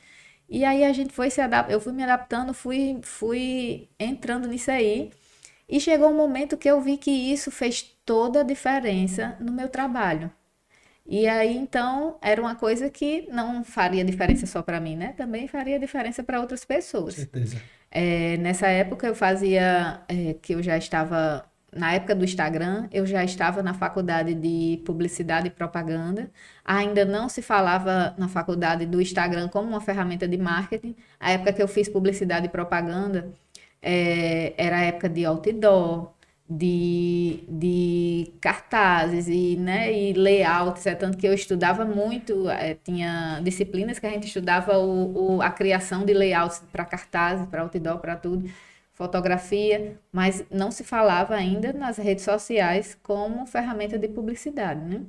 e 0.49 0.63
aí 0.63 0.83
a 0.85 0.93
gente 0.93 1.13
foi 1.13 1.29
se 1.29 1.41
adaptando, 1.41 1.73
eu 1.73 1.81
fui 1.81 1.93
me 1.93 2.03
adaptando, 2.03 2.53
fui, 2.53 2.99
fui 3.03 3.89
entrando 3.99 4.47
nisso 4.47 4.71
aí. 4.71 5.11
E 5.67 5.79
chegou 5.79 6.09
um 6.09 6.15
momento 6.17 6.57
que 6.57 6.69
eu 6.69 6.81
vi 6.81 6.97
que 6.97 7.11
isso 7.11 7.51
fez 7.51 7.83
toda 8.05 8.41
a 8.41 8.43
diferença 8.43 9.37
no 9.41 9.51
meu 9.51 9.69
trabalho. 9.69 10.31
E 11.11 11.27
aí, 11.27 11.57
então, 11.57 12.17
era 12.21 12.39
uma 12.39 12.53
coisa 12.53 12.87
que 12.87 13.27
não 13.31 13.63
faria 13.63 14.05
diferença 14.05 14.45
só 14.45 14.61
para 14.61 14.79
mim, 14.79 14.95
né? 14.95 15.13
Também 15.17 15.47
faria 15.47 15.79
diferença 15.79 16.21
para 16.23 16.39
outras 16.39 16.63
pessoas. 16.63 17.15
Com 17.15 17.21
certeza. 17.21 17.61
É, 17.89 18.37
nessa 18.37 18.67
época 18.67 19.07
eu 19.07 19.15
fazia, 19.15 20.01
é, 20.07 20.35
que 20.35 20.53
eu 20.53 20.61
já 20.61 20.77
estava, 20.77 21.43
na 21.75 21.93
época 21.93 22.13
do 22.13 22.23
Instagram, 22.23 22.87
eu 22.91 23.07
já 23.07 23.23
estava 23.23 23.63
na 23.63 23.73
faculdade 23.73 24.35
de 24.35 24.83
publicidade 24.85 25.47
e 25.47 25.49
propaganda. 25.49 26.29
Ainda 26.63 27.03
não 27.05 27.27
se 27.27 27.41
falava 27.41 28.13
na 28.15 28.27
faculdade 28.27 28.85
do 28.85 29.01
Instagram 29.01 29.47
como 29.49 29.67
uma 29.67 29.81
ferramenta 29.81 30.27
de 30.27 30.37
marketing. 30.37 30.95
A 31.19 31.31
época 31.31 31.53
que 31.53 31.63
eu 31.63 31.67
fiz 31.67 31.89
publicidade 31.89 32.45
e 32.45 32.49
propaganda 32.49 33.33
é, 33.81 34.53
era 34.57 34.77
a 34.77 34.81
época 34.81 35.09
de 35.09 35.25
outdoor, 35.25 36.13
de, 36.49 37.43
de 37.47 38.33
cartazes 38.41 39.27
e, 39.27 39.55
né, 39.57 39.93
e 39.93 40.13
layouts, 40.13 40.85
é 40.87 40.95
tanto 40.95 41.17
que 41.17 41.27
eu 41.27 41.33
estudava 41.33 41.85
muito, 41.85 42.49
é, 42.49 42.73
tinha 42.75 43.39
disciplinas 43.43 43.99
que 43.99 44.07
a 44.07 44.09
gente 44.09 44.27
estudava 44.27 44.77
o, 44.79 45.37
o 45.37 45.41
a 45.43 45.51
criação 45.51 46.03
de 46.05 46.13
layouts 46.13 46.59
para 46.71 46.85
cartazes, 46.85 47.47
para 47.47 47.61
outdoor, 47.61 47.99
para 47.99 48.15
tudo, 48.15 48.49
fotografia, 48.93 49.99
mas 50.11 50.43
não 50.49 50.71
se 50.71 50.83
falava 50.83 51.35
ainda 51.35 51.71
nas 51.73 51.97
redes 51.97 52.23
sociais 52.25 52.97
como 53.03 53.45
ferramenta 53.45 53.97
de 53.99 54.07
publicidade, 54.07 54.81
né? 54.83 55.01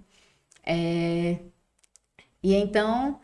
É, 0.64 1.38
e 2.42 2.54
então, 2.54 3.20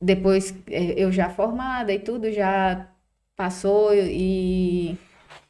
depois 0.00 0.54
é, 0.68 0.94
eu 1.02 1.12
já 1.12 1.30
formada 1.30 1.92
e 1.92 1.98
tudo, 2.00 2.30
já 2.32 2.88
passou 3.36 3.94
e 3.94 4.98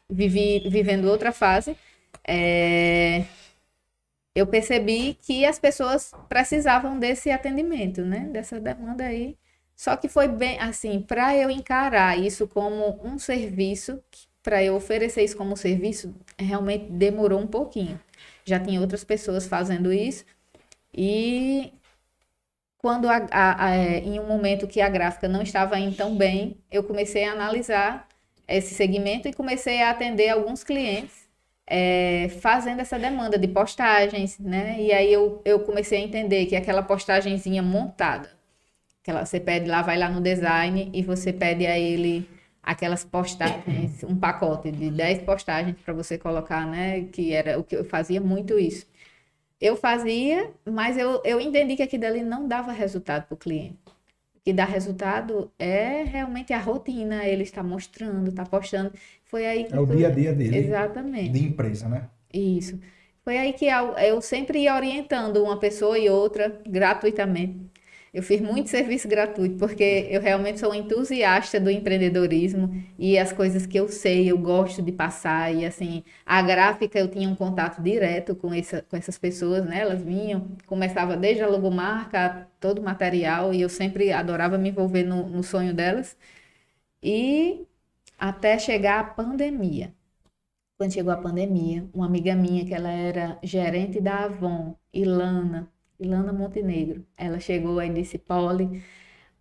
vivi 0.08 0.68
vivendo 0.68 1.06
outra 1.06 1.32
fase, 1.32 1.76
é, 2.26 3.24
eu 4.34 4.46
percebi 4.46 5.14
que 5.20 5.44
as 5.44 5.58
pessoas 5.58 6.12
precisavam 6.28 6.98
desse 6.98 7.30
atendimento, 7.30 8.02
né? 8.02 8.28
Dessa 8.32 8.60
demanda 8.60 9.04
aí. 9.04 9.36
Só 9.76 9.96
que 9.96 10.08
foi 10.08 10.28
bem 10.28 10.58
assim, 10.60 11.00
para 11.00 11.36
eu 11.36 11.50
encarar 11.50 12.18
isso 12.18 12.46
como 12.48 13.00
um 13.04 13.18
serviço, 13.18 14.02
para 14.42 14.62
eu 14.62 14.74
oferecer 14.76 15.24
isso 15.24 15.36
como 15.36 15.56
serviço, 15.56 16.14
realmente 16.38 16.90
demorou 16.90 17.40
um 17.40 17.46
pouquinho. 17.46 18.00
Já 18.44 18.58
tinha 18.60 18.80
outras 18.80 19.04
pessoas 19.04 19.46
fazendo 19.46 19.92
isso. 19.92 20.24
E 20.94 21.72
quando 22.78 23.08
a, 23.08 23.26
a, 23.30 23.66
a, 23.66 23.76
é, 23.76 23.98
em 23.98 24.20
um 24.20 24.26
momento 24.26 24.66
que 24.66 24.80
a 24.80 24.88
gráfica 24.88 25.28
não 25.28 25.42
estava 25.42 25.78
indo 25.78 25.96
tão 25.96 26.16
bem, 26.16 26.56
eu 26.70 26.82
comecei 26.84 27.24
a 27.24 27.32
analisar 27.32 28.08
esse 28.48 28.74
segmento 28.74 29.28
e 29.28 29.32
comecei 29.32 29.82
a 29.82 29.90
atender 29.90 30.30
alguns 30.30 30.64
clientes 30.64 31.28
é, 31.66 32.28
fazendo 32.40 32.80
essa 32.80 32.98
demanda 32.98 33.38
de 33.38 33.46
postagens, 33.46 34.38
né? 34.38 34.76
E 34.80 34.92
aí 34.92 35.12
eu, 35.12 35.42
eu 35.44 35.60
comecei 35.60 36.00
a 36.00 36.04
entender 36.04 36.46
que 36.46 36.56
aquela 36.56 36.82
postagenzinha 36.82 37.62
montada, 37.62 38.30
aquela, 39.02 39.24
você 39.26 39.38
pede 39.38 39.68
lá, 39.68 39.82
vai 39.82 39.98
lá 39.98 40.08
no 40.08 40.20
design 40.20 40.90
e 40.94 41.02
você 41.02 41.32
pede 41.32 41.66
a 41.66 41.78
ele 41.78 42.28
aquelas 42.62 43.04
postagens, 43.04 44.02
um 44.04 44.16
pacote 44.16 44.70
de 44.72 44.90
10 44.90 45.22
postagens 45.22 45.76
para 45.84 45.94
você 45.94 46.18
colocar, 46.18 46.66
né? 46.66 47.04
Que 47.12 47.32
era 47.34 47.58
o 47.58 47.64
que 47.64 47.76
eu 47.76 47.84
fazia 47.84 48.20
muito 48.20 48.58
isso. 48.58 48.86
Eu 49.60 49.76
fazia, 49.76 50.50
mas 50.64 50.96
eu, 50.96 51.20
eu 51.24 51.40
entendi 51.40 51.76
que 51.76 51.82
aquilo 51.82 52.06
ali 52.06 52.22
não 52.22 52.48
dava 52.48 52.72
resultado 52.72 53.26
para 53.26 53.34
o 53.34 53.38
cliente 53.38 53.76
que 54.48 54.52
dá 54.54 54.64
resultado 54.64 55.52
é 55.58 56.04
realmente 56.04 56.54
a 56.54 56.58
rotina, 56.58 57.22
ele 57.26 57.42
está 57.42 57.62
mostrando, 57.62 58.30
está 58.30 58.46
postando. 58.46 58.90
Foi 59.26 59.44
aí 59.44 59.64
que 59.64 59.74
É 59.74 59.78
o 59.78 59.84
dia 59.84 60.08
a 60.08 60.10
dia 60.10 60.32
dele. 60.32 60.56
Exatamente. 60.56 61.32
De 61.32 61.44
empresa, 61.44 61.86
né? 61.86 62.08
Isso. 62.32 62.80
Foi 63.22 63.36
aí 63.36 63.52
que 63.52 63.66
eu 63.66 64.22
sempre 64.22 64.60
ia 64.60 64.74
orientando 64.74 65.44
uma 65.44 65.58
pessoa 65.58 65.98
e 65.98 66.08
outra 66.08 66.62
gratuitamente 66.66 67.58
eu 68.18 68.22
fiz 68.22 68.40
muito 68.40 68.68
serviço 68.68 69.06
gratuito, 69.06 69.56
porque 69.56 70.08
eu 70.10 70.20
realmente 70.20 70.58
sou 70.58 70.74
entusiasta 70.74 71.60
do 71.60 71.70
empreendedorismo 71.70 72.68
e 72.98 73.16
as 73.16 73.32
coisas 73.32 73.64
que 73.64 73.78
eu 73.78 73.86
sei, 73.86 74.28
eu 74.28 74.36
gosto 74.36 74.82
de 74.82 74.90
passar. 74.90 75.54
E 75.54 75.64
assim, 75.64 76.02
a 76.26 76.42
gráfica 76.42 76.98
eu 76.98 77.06
tinha 77.06 77.28
um 77.28 77.36
contato 77.36 77.80
direto 77.80 78.34
com, 78.34 78.52
essa, 78.52 78.82
com 78.82 78.96
essas 78.96 79.16
pessoas, 79.16 79.64
né? 79.64 79.82
Elas 79.82 80.02
vinham, 80.02 80.48
começava 80.66 81.16
desde 81.16 81.44
a 81.44 81.46
logomarca, 81.46 82.48
todo 82.58 82.80
o 82.80 82.82
material, 82.82 83.54
e 83.54 83.60
eu 83.60 83.68
sempre 83.68 84.12
adorava 84.12 84.58
me 84.58 84.70
envolver 84.70 85.04
no, 85.04 85.28
no 85.28 85.44
sonho 85.44 85.72
delas. 85.72 86.16
E 87.00 87.66
até 88.18 88.58
chegar 88.58 89.00
a 89.00 89.04
pandemia. 89.04 89.94
Quando 90.76 90.92
chegou 90.92 91.12
a 91.12 91.16
pandemia, 91.16 91.88
uma 91.94 92.06
amiga 92.06 92.34
minha, 92.34 92.64
que 92.64 92.74
ela 92.74 92.90
era 92.90 93.38
gerente 93.44 94.00
da 94.00 94.24
Avon, 94.24 94.76
Ilana, 94.92 95.70
Ilana 95.98 96.32
Montenegro. 96.32 97.04
Ela 97.16 97.40
chegou 97.40 97.82
e 97.82 97.88
disse: 97.88 98.18
Polly, 98.18 98.82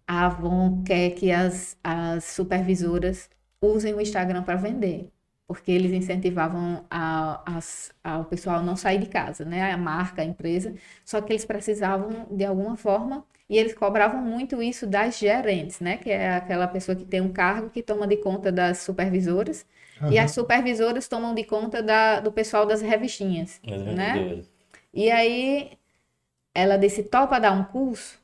a 0.07 0.25
Avon 0.25 0.83
quer 0.83 1.11
que 1.11 1.31
as, 1.31 1.77
as 1.83 2.23
supervisoras 2.23 3.29
usem 3.61 3.93
o 3.93 4.01
Instagram 4.01 4.43
para 4.43 4.55
vender, 4.55 5.11
porque 5.47 5.71
eles 5.71 5.91
incentivavam 5.91 6.85
a, 6.89 7.43
a, 7.45 7.59
a, 8.03 8.19
o 8.19 8.25
pessoal 8.25 8.57
a 8.57 8.63
não 8.63 8.75
sair 8.75 8.99
de 8.99 9.07
casa, 9.07 9.43
né? 9.43 9.71
A 9.71 9.77
marca, 9.77 10.21
a 10.21 10.25
empresa, 10.25 10.73
só 11.03 11.21
que 11.21 11.33
eles 11.33 11.45
precisavam 11.45 12.27
de 12.31 12.45
alguma 12.45 12.77
forma 12.77 13.25
e 13.49 13.57
eles 13.57 13.73
cobravam 13.73 14.21
muito 14.21 14.61
isso 14.61 14.85
das 14.85 15.17
gerentes, 15.17 15.79
né? 15.79 15.97
Que 15.97 16.11
é 16.11 16.35
aquela 16.35 16.67
pessoa 16.67 16.95
que 16.95 17.05
tem 17.05 17.21
um 17.21 17.31
cargo 17.31 17.69
que 17.69 17.81
toma 17.81 18.07
de 18.07 18.17
conta 18.17 18.51
das 18.51 18.79
supervisoras 18.79 19.65
uhum. 20.01 20.11
e 20.11 20.19
as 20.19 20.31
supervisoras 20.31 21.07
tomam 21.07 21.33
de 21.33 21.43
conta 21.43 21.81
da, 21.81 22.19
do 22.19 22.31
pessoal 22.31 22.65
das 22.65 22.81
revistinhas, 22.81 23.61
né? 23.95 24.41
E 24.93 25.11
aí 25.11 25.77
ela 26.57 26.75
disse: 26.75 27.03
topa 27.03 27.39
dar 27.39 27.51
um 27.51 27.63
curso? 27.63 28.19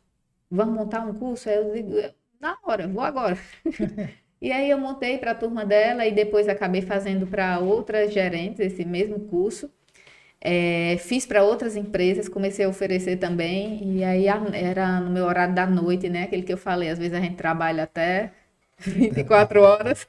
Vamos 0.49 0.73
montar 0.73 1.01
um 1.01 1.13
curso? 1.13 1.47
Aí 1.47 1.55
eu 1.55 1.71
digo: 1.71 1.93
na 2.41 2.57
hora, 2.63 2.87
vou 2.87 3.03
agora. 3.03 3.37
e 4.41 4.51
aí 4.51 4.69
eu 4.71 4.77
montei 4.77 5.19
para 5.19 5.31
a 5.31 5.35
turma 5.35 5.63
dela 5.63 6.05
e 6.07 6.11
depois 6.11 6.49
acabei 6.49 6.81
fazendo 6.81 7.27
para 7.27 7.59
outras 7.59 8.11
gerentes 8.11 8.59
esse 8.59 8.83
mesmo 8.83 9.19
curso. 9.27 9.69
É, 10.41 10.97
fiz 10.99 11.25
para 11.25 11.43
outras 11.43 11.75
empresas, 11.77 12.27
comecei 12.27 12.65
a 12.65 12.69
oferecer 12.69 13.15
também, 13.17 13.97
e 13.97 14.03
aí 14.03 14.25
era 14.27 14.99
no 14.99 15.09
meu 15.09 15.25
horário 15.25 15.55
da 15.55 15.65
noite, 15.65 16.09
né? 16.09 16.23
Aquele 16.23 16.41
que 16.41 16.51
eu 16.51 16.57
falei, 16.57 16.89
às 16.89 16.97
vezes 16.99 17.13
a 17.13 17.21
gente 17.21 17.35
trabalha 17.35 17.83
até 17.83 18.31
24 18.79 19.61
horas. 19.61 20.07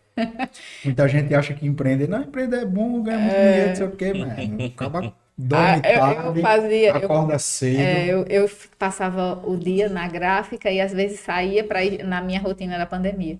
Muita 0.85 1.07
gente 1.09 1.33
acha 1.35 1.55
que 1.55 1.66
empreender, 1.66 2.09
não, 2.09 2.22
empreender 2.22 2.62
é 2.62 2.64
bom, 2.64 3.03
ganha 3.03 3.18
muito 3.18 3.35
é... 3.35 3.51
dinheiro, 3.51 3.68
não 3.68 3.77
sei 3.77 3.87
o 3.87 3.93
quê, 3.93 4.12
mas 4.14 4.72
acaba 4.72 5.14
dorme 5.37 5.64
ah, 5.66 5.80
tarde, 5.80 6.26
eu, 6.26 6.35
eu 6.37 6.43
fazia, 6.43 6.97
acorda 6.97 7.35
eu, 7.35 7.39
cedo. 7.39 7.80
É, 7.80 8.07
eu, 8.07 8.24
eu 8.28 8.51
passava 8.78 9.43
o 9.47 9.57
dia 9.57 9.89
na 9.89 10.07
gráfica 10.09 10.70
e 10.70 10.80
às 10.80 10.93
vezes 10.93 11.20
saía 11.20 11.64
para 11.64 11.80
na 12.05 12.20
minha 12.20 12.41
rotina 12.41 12.78
da 12.78 12.87
pandemia. 12.87 13.39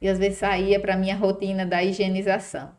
E 0.00 0.08
às 0.08 0.18
vezes 0.18 0.38
saía 0.38 0.80
para 0.80 0.96
minha 0.96 1.16
rotina 1.16 1.64
da 1.64 1.82
higienização. 1.82 2.70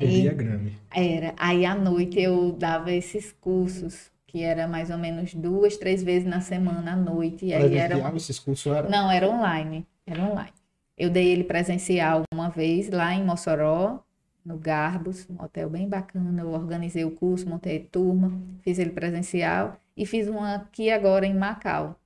É 0.00 0.34
grande. 0.34 0.72
Era. 0.90 1.34
Aí 1.36 1.64
à 1.64 1.74
noite 1.74 2.20
eu 2.20 2.52
dava 2.52 2.90
esses 2.90 3.32
cursos, 3.32 4.10
que 4.26 4.42
era 4.42 4.66
mais 4.66 4.90
ou 4.90 4.98
menos 4.98 5.34
duas, 5.34 5.76
três 5.76 6.02
vezes 6.02 6.26
na 6.26 6.40
semana 6.40 6.92
à 6.92 6.96
noite. 6.96 7.46
E 7.46 7.54
aí 7.54 7.76
era... 7.76 7.96
esses 8.16 8.38
cursos 8.38 8.72
era? 8.72 8.88
Não, 8.88 9.10
era 9.10 9.28
online. 9.28 9.86
Era 10.06 10.22
online. 10.22 10.52
Eu 10.96 11.10
dei 11.10 11.28
ele 11.28 11.44
presencial 11.44 12.22
uma 12.32 12.48
vez 12.48 12.90
lá 12.90 13.14
em 13.14 13.24
Mossoró, 13.24 14.00
no 14.48 14.56
Garbos, 14.56 15.28
um 15.28 15.44
hotel 15.44 15.68
bem 15.68 15.86
bacana. 15.86 16.40
Eu 16.40 16.48
organizei 16.48 17.04
o 17.04 17.10
curso, 17.10 17.46
montei 17.46 17.80
turma, 17.80 18.32
fiz 18.62 18.78
ele 18.78 18.90
presencial 18.90 19.78
e 19.94 20.06
fiz 20.06 20.26
uma 20.26 20.54
aqui 20.54 20.90
agora 20.90 21.26
em 21.26 21.34
Macau, 21.34 22.00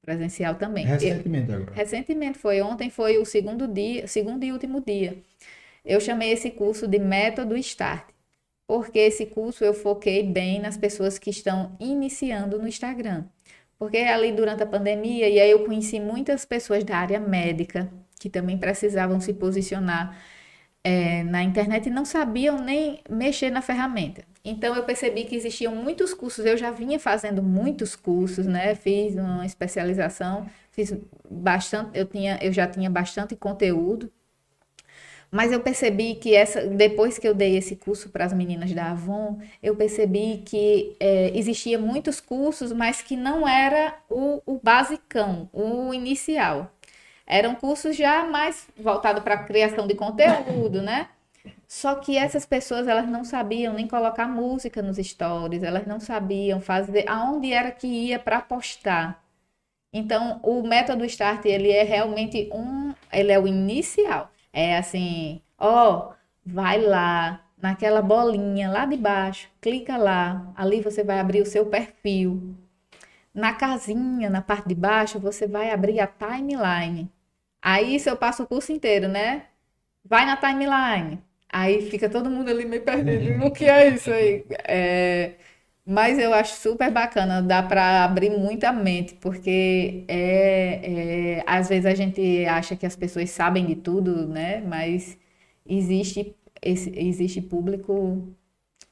presencial 0.00 0.54
também. 0.54 0.86
Recentemente 0.86 1.52
agora. 1.52 1.72
Recentemente 1.74 2.38
foi 2.38 2.62
ontem, 2.62 2.88
foi 2.88 3.18
o 3.18 3.24
segundo 3.24 3.66
dia, 3.66 4.06
segundo 4.06 4.44
e 4.44 4.52
último 4.52 4.80
dia. 4.80 5.18
Eu 5.84 6.00
chamei 6.00 6.30
esse 6.30 6.52
curso 6.52 6.86
de 6.86 7.00
Método 7.00 7.56
Start, 7.56 8.04
porque 8.64 9.00
esse 9.00 9.26
curso 9.26 9.64
eu 9.64 9.74
foquei 9.74 10.22
bem 10.22 10.60
nas 10.60 10.76
pessoas 10.76 11.18
que 11.18 11.30
estão 11.30 11.76
iniciando 11.80 12.60
no 12.60 12.68
Instagram. 12.68 13.24
Porque 13.76 13.96
ali 13.96 14.30
durante 14.30 14.62
a 14.62 14.66
pandemia, 14.66 15.28
e 15.28 15.40
aí 15.40 15.50
eu 15.50 15.64
conheci 15.64 15.98
muitas 15.98 16.44
pessoas 16.44 16.84
da 16.84 16.96
área 16.96 17.18
médica 17.18 17.90
que 18.20 18.28
também 18.28 18.56
precisavam 18.56 19.20
se 19.20 19.32
posicionar 19.32 20.16
é, 20.88 21.22
na 21.24 21.42
internet 21.42 21.86
e 21.86 21.90
não 21.90 22.04
sabiam 22.04 22.58
nem 22.58 23.00
mexer 23.10 23.50
na 23.50 23.60
ferramenta. 23.60 24.22
Então 24.44 24.74
eu 24.74 24.82
percebi 24.84 25.24
que 25.24 25.36
existiam 25.36 25.74
muitos 25.74 26.14
cursos, 26.14 26.46
eu 26.46 26.56
já 26.56 26.70
vinha 26.70 26.98
fazendo 26.98 27.42
muitos 27.42 27.94
cursos, 27.94 28.46
né? 28.46 28.74
Fiz 28.74 29.14
uma 29.14 29.44
especialização, 29.44 30.46
fiz 30.70 30.94
bastante, 31.30 31.90
eu 31.98 32.06
tinha, 32.06 32.38
eu 32.40 32.52
já 32.52 32.66
tinha 32.66 32.88
bastante 32.88 33.36
conteúdo 33.36 34.10
mas 35.30 35.52
eu 35.52 35.60
percebi 35.60 36.14
que 36.14 36.34
essa, 36.34 36.66
depois 36.66 37.18
que 37.18 37.28
eu 37.28 37.34
dei 37.34 37.56
esse 37.56 37.76
curso 37.76 38.08
para 38.08 38.24
as 38.24 38.32
meninas 38.32 38.72
da 38.72 38.92
Avon, 38.92 39.38
eu 39.62 39.76
percebi 39.76 40.42
que 40.44 40.96
é, 40.98 41.36
existia 41.36 41.78
muitos 41.78 42.18
cursos, 42.18 42.72
mas 42.72 43.02
que 43.02 43.14
não 43.14 43.46
era 43.46 43.94
o, 44.08 44.40
o 44.46 44.58
basicão, 44.58 45.48
o 45.52 45.92
inicial. 45.92 46.72
Eram 47.30 47.54
cursos 47.54 47.94
já 47.94 48.24
mais 48.24 48.66
voltados 48.74 49.22
para 49.22 49.44
criação 49.44 49.86
de 49.86 49.94
conteúdo, 49.94 50.80
né? 50.80 51.08
Só 51.66 51.96
que 51.96 52.16
essas 52.16 52.46
pessoas 52.46 52.88
elas 52.88 53.06
não 53.06 53.22
sabiam 53.22 53.74
nem 53.74 53.86
colocar 53.86 54.26
música 54.26 54.80
nos 54.80 54.96
stories, 54.96 55.62
elas 55.62 55.86
não 55.86 56.00
sabiam 56.00 56.58
fazer 56.58 57.04
aonde 57.06 57.52
era 57.52 57.70
que 57.70 57.86
ia 57.86 58.18
para 58.18 58.40
postar. 58.40 59.22
Então, 59.92 60.40
o 60.42 60.62
método 60.62 61.04
Start 61.04 61.44
ele 61.44 61.70
é 61.70 61.82
realmente 61.82 62.48
um, 62.52 62.94
ele 63.12 63.30
é 63.30 63.38
o 63.38 63.46
inicial. 63.46 64.30
É 64.50 64.78
assim, 64.78 65.42
ó, 65.58 66.12
vai 66.44 66.80
lá 66.80 67.44
naquela 67.60 68.00
bolinha 68.00 68.70
lá 68.70 68.86
de 68.86 68.96
baixo, 68.96 69.50
clica 69.60 69.98
lá, 69.98 70.50
ali 70.56 70.80
você 70.80 71.04
vai 71.04 71.20
abrir 71.20 71.42
o 71.42 71.46
seu 71.46 71.66
perfil. 71.66 72.56
Na 73.34 73.52
casinha, 73.52 74.30
na 74.30 74.40
parte 74.40 74.68
de 74.68 74.74
baixo, 74.74 75.18
você 75.18 75.46
vai 75.46 75.70
abrir 75.70 76.00
a 76.00 76.06
timeline. 76.06 77.10
Aí 77.62 77.96
isso 77.96 78.08
eu 78.08 78.16
passo 78.16 78.42
o 78.44 78.46
curso 78.46 78.72
inteiro, 78.72 79.08
né? 79.08 79.46
Vai 80.04 80.26
na 80.26 80.36
timeline. 80.36 81.22
Aí 81.50 81.90
fica 81.90 82.08
todo 82.10 82.30
mundo 82.30 82.50
ali 82.50 82.64
meio 82.64 82.82
perdido. 82.84 83.44
o 83.46 83.50
que 83.52 83.64
é 83.66 83.88
isso 83.88 84.10
aí? 84.12 84.44
É... 84.66 85.34
Mas 85.86 86.18
eu 86.18 86.34
acho 86.34 86.54
super 86.56 86.90
bacana, 86.92 87.40
dá 87.42 87.62
para 87.62 88.04
abrir 88.04 88.30
muita 88.30 88.70
mente, 88.72 89.14
porque 89.14 90.04
é, 90.06 91.38
é, 91.38 91.44
às 91.46 91.68
vezes 91.70 91.86
a 91.86 91.94
gente 91.94 92.44
acha 92.44 92.76
que 92.76 92.84
as 92.84 92.94
pessoas 92.94 93.30
sabem 93.30 93.64
de 93.66 93.74
tudo, 93.76 94.28
né? 94.28 94.60
Mas 94.60 95.18
existe, 95.66 96.36
esse, 96.62 96.92
existe 96.94 97.40
público 97.40 98.28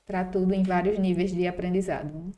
para 0.07 0.25
tudo 0.25 0.55
em 0.55 0.63
vários 0.63 0.99
níveis 0.99 1.33
de 1.35 1.47
aprendizado. 1.47 2.33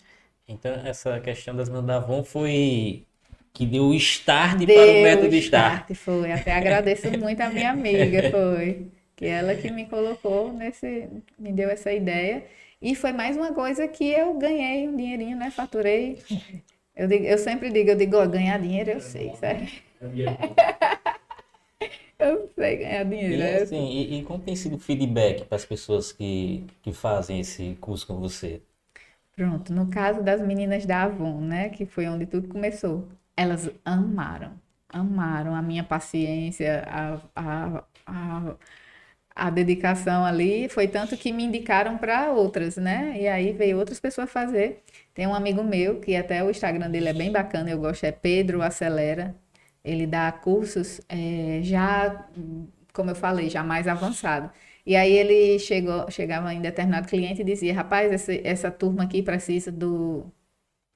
Então, 0.49 0.73
essa 0.85 1.21
questão 1.21 1.55
das 1.55 1.69
Mandavon 1.69 2.25
foi 2.25 3.07
que 3.59 3.67
deu 3.67 3.87
o 3.87 3.95
start 3.95 4.59
deu 4.59 4.77
para 4.77 4.87
o 4.87 5.03
método 5.03 5.35
start. 5.35 5.91
start. 5.91 5.99
Foi, 5.99 6.31
até 6.31 6.53
agradeço 6.53 7.11
muito 7.19 7.41
a 7.41 7.51
minha 7.51 7.73
amiga, 7.73 8.23
foi. 8.31 8.87
Que 9.17 9.27
ela 9.27 9.57
que 9.57 9.69
me 9.69 9.87
colocou 9.87 10.53
nesse, 10.53 11.09
me 11.37 11.53
deu 11.53 11.69
essa 11.69 11.93
ideia. 11.93 12.45
E 12.81 12.95
foi 12.95 13.11
mais 13.11 13.37
uma 13.37 13.53
coisa 13.53 13.89
que 13.89 14.09
eu 14.09 14.35
ganhei 14.35 14.87
um 14.87 14.95
dinheirinho, 14.95 15.37
né? 15.37 15.51
Faturei. 15.51 16.23
Eu, 16.95 17.09
digo, 17.09 17.25
eu 17.25 17.37
sempre 17.37 17.69
digo, 17.71 17.91
eu 17.91 17.97
digo, 17.97 18.17
ó, 18.17 18.25
ganhar 18.29 18.61
dinheiro 18.61 18.93
eu 18.93 19.01
sei, 19.01 19.35
sabe? 19.35 19.83
eu 22.17 22.49
sei 22.55 22.77
ganhar 22.77 23.05
dinheiro. 23.05 23.35
E, 23.35 23.39
né? 23.39 23.57
assim, 23.57 23.91
e, 23.91 24.21
e 24.21 24.23
como 24.23 24.39
tem 24.39 24.55
sido 24.55 24.77
o 24.77 24.79
feedback 24.79 25.47
para 25.47 25.57
as 25.57 25.65
pessoas 25.65 26.13
que, 26.13 26.65
que 26.81 26.93
fazem 26.93 27.41
esse 27.41 27.77
curso 27.81 28.07
com 28.07 28.21
você? 28.21 28.63
Pronto, 29.35 29.73
no 29.73 29.89
caso 29.89 30.23
das 30.23 30.41
meninas 30.41 30.87
da 30.87 31.03
Avon, 31.03 31.41
né? 31.41 31.71
Que 31.71 31.85
foi 31.85 32.07
onde 32.07 32.25
tudo 32.25 32.47
começou. 32.47 33.05
Elas 33.39 33.71
amaram, 33.85 34.61
amaram 34.89 35.55
a 35.55 35.63
minha 35.63 35.85
paciência, 35.85 36.85
a, 36.89 37.21
a, 37.37 37.85
a 38.07 38.57
a 39.35 39.51
dedicação 39.51 40.25
ali 40.25 40.69
foi 40.69 40.89
tanto 40.89 41.17
que 41.17 41.33
me 41.33 41.45
indicaram 41.45 41.97
para 41.97 42.33
outras, 42.33 42.77
né? 42.77 43.17
E 43.21 43.29
aí 43.29 43.53
veio 43.53 43.79
outras 43.79 44.01
pessoas 44.01 44.31
fazer. 44.31 44.83
Tem 45.15 45.27
um 45.29 45.35
amigo 45.35 45.63
meu 45.63 46.01
que 46.01 46.17
até 46.17 46.43
o 46.43 46.51
Instagram 46.51 46.91
dele 46.91 47.09
é 47.09 47.13
bem 47.13 47.31
bacana, 47.31 47.71
eu 47.71 47.79
gosto, 47.79 48.05
é 48.05 48.11
Pedro 48.13 48.61
Acelera. 48.63 49.35
Ele 49.85 50.07
dá 50.07 50.31
cursos 50.33 51.01
é, 51.09 51.61
já, 51.63 52.29
como 52.93 53.11
eu 53.11 53.15
falei, 53.15 53.49
já 53.49 53.63
mais 53.63 53.87
avançado. 53.89 54.51
E 54.85 54.97
aí 54.97 55.13
ele 55.13 55.59
chegou, 55.61 56.11
chegava 56.11 56.53
em 56.53 56.61
determinado 56.61 57.07
cliente 57.09 57.43
e 57.43 57.45
dizia, 57.45 57.75
rapaz, 57.75 58.11
essa, 58.13 58.33
essa 58.47 58.71
turma 58.71 59.05
aqui 59.05 59.23
precisa 59.23 59.71
do 59.71 60.27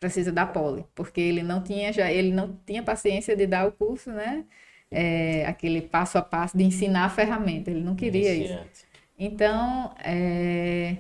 precisa 0.03 0.33
da 0.33 0.45
poli, 0.45 0.85
porque 0.95 1.21
ele 1.21 1.43
não 1.43 1.63
tinha 1.63 1.93
já 1.93 2.11
ele 2.11 2.33
não 2.33 2.59
tinha 2.67 2.83
paciência 2.83 3.35
de 3.37 3.47
dar 3.47 3.67
o 3.67 3.73
curso, 3.73 4.11
né? 4.11 4.45
é, 4.93 5.47
aquele 5.47 5.81
passo 5.81 6.19
a 6.19 6.23
passo 6.23 6.57
de 6.57 6.63
ensinar 6.63 7.07
a 7.07 7.09
ferramenta. 7.09 7.71
Ele 7.71 7.81
não 7.81 7.97
queria 7.97 8.35
Iniciante. 8.35 8.71
isso. 8.75 8.85
Então, 9.19 9.95
é, 10.05 10.97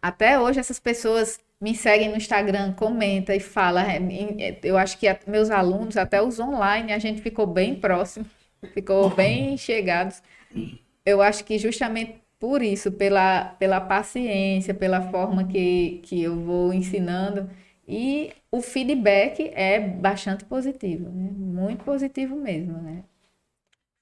até 0.00 0.38
hoje 0.38 0.60
essas 0.60 0.78
pessoas 0.78 1.40
me 1.60 1.74
seguem 1.74 2.08
no 2.10 2.16
Instagram, 2.16 2.72
comenta 2.72 3.34
e 3.34 3.40
fala. 3.40 3.82
É, 3.82 3.96
é, 4.38 4.58
eu 4.62 4.78
acho 4.78 4.96
que 4.98 5.06
meus 5.26 5.50
alunos, 5.50 5.96
até 5.96 6.22
os 6.22 6.38
online, 6.38 6.92
a 6.92 6.98
gente 6.98 7.20
ficou 7.20 7.46
bem 7.46 7.74
próximo, 7.74 8.24
ficou 8.72 9.10
bem 9.10 9.56
chegados. 9.58 10.22
Eu 11.04 11.20
acho 11.20 11.44
que 11.44 11.58
justamente 11.58 12.22
por 12.38 12.62
isso, 12.62 12.92
pela, 12.92 13.56
pela 13.58 13.80
paciência, 13.80 14.74
pela 14.74 15.00
forma 15.10 15.44
que, 15.44 16.00
que 16.04 16.22
eu 16.22 16.38
vou 16.40 16.72
ensinando, 16.72 17.50
e 17.86 18.32
o 18.50 18.60
feedback 18.60 19.50
é 19.54 19.80
bastante 19.80 20.44
positivo, 20.44 21.10
né? 21.10 21.30
muito 21.34 21.84
positivo 21.84 22.36
mesmo, 22.36 22.80
né? 22.80 23.04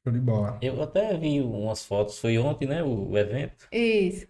Show 0.05 0.13
de 0.13 0.21
bola. 0.21 0.59
Eu 0.61 0.83
até 0.83 1.17
vi 1.17 1.41
umas 1.41 1.85
fotos, 1.85 2.19
foi 2.19 2.37
ontem, 2.39 2.67
né, 2.67 2.83
o, 2.83 3.17
evento? 3.17 3.69
Isso. 3.71 4.27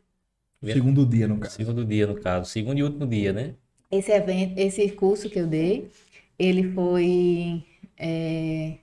Segundo 0.63 1.05
dia, 1.07 1.27
no 1.27 1.39
caso. 1.39 1.57
Segundo 1.57 1.85
dia, 1.85 2.07
no 2.07 2.21
caso. 2.21 2.51
Segundo 2.51 2.79
e 2.79 2.83
último 2.83 3.07
dia, 3.07 3.33
né? 3.33 3.55
Esse 3.91 4.13
evento, 4.13 4.59
esse 4.59 4.91
curso 4.91 5.29
que 5.29 5.39
eu 5.39 5.47
dei, 5.47 5.91
ele 6.39 6.73
foi 6.73 7.65
é, 7.99 8.79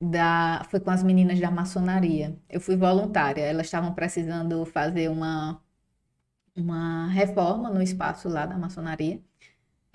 da, 0.00 0.66
foi 0.70 0.80
com 0.80 0.90
as 0.90 1.02
meninas 1.02 1.38
da 1.38 1.50
maçonaria. 1.50 2.36
Eu 2.48 2.60
fui 2.60 2.76
voluntária. 2.76 3.42
Elas 3.42 3.66
estavam 3.66 3.94
precisando 3.94 4.64
fazer 4.66 5.08
uma 5.08 5.60
uma 6.56 7.08
reforma 7.08 7.70
no 7.70 7.82
espaço 7.82 8.28
lá 8.28 8.46
da 8.46 8.58
maçonaria. 8.58 9.20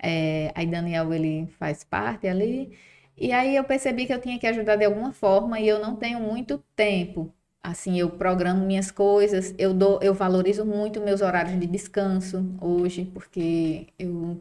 É, 0.02 0.52
aí 0.54 0.66
Daniel 0.66 1.12
ele 1.12 1.46
faz 1.58 1.84
parte 1.84 2.26
ali. 2.28 2.76
E 3.16 3.32
aí 3.32 3.56
eu 3.56 3.64
percebi 3.64 4.06
que 4.06 4.12
eu 4.14 4.20
tinha 4.20 4.38
que 4.38 4.46
ajudar 4.46 4.76
de 4.76 4.84
alguma 4.84 5.12
forma 5.12 5.58
e 5.60 5.68
eu 5.68 5.80
não 5.80 5.96
tenho 5.96 6.20
muito 6.20 6.58
tempo. 6.76 7.32
Assim, 7.62 7.98
eu 7.98 8.10
programo 8.10 8.64
minhas 8.64 8.90
coisas, 8.90 9.54
eu 9.58 9.74
dou, 9.74 9.98
eu 10.02 10.14
valorizo 10.14 10.64
muito 10.64 11.00
meus 11.00 11.20
horários 11.20 11.58
de 11.60 11.66
descanso 11.66 12.54
hoje, 12.60 13.04
porque 13.12 13.88
eu 13.98 14.40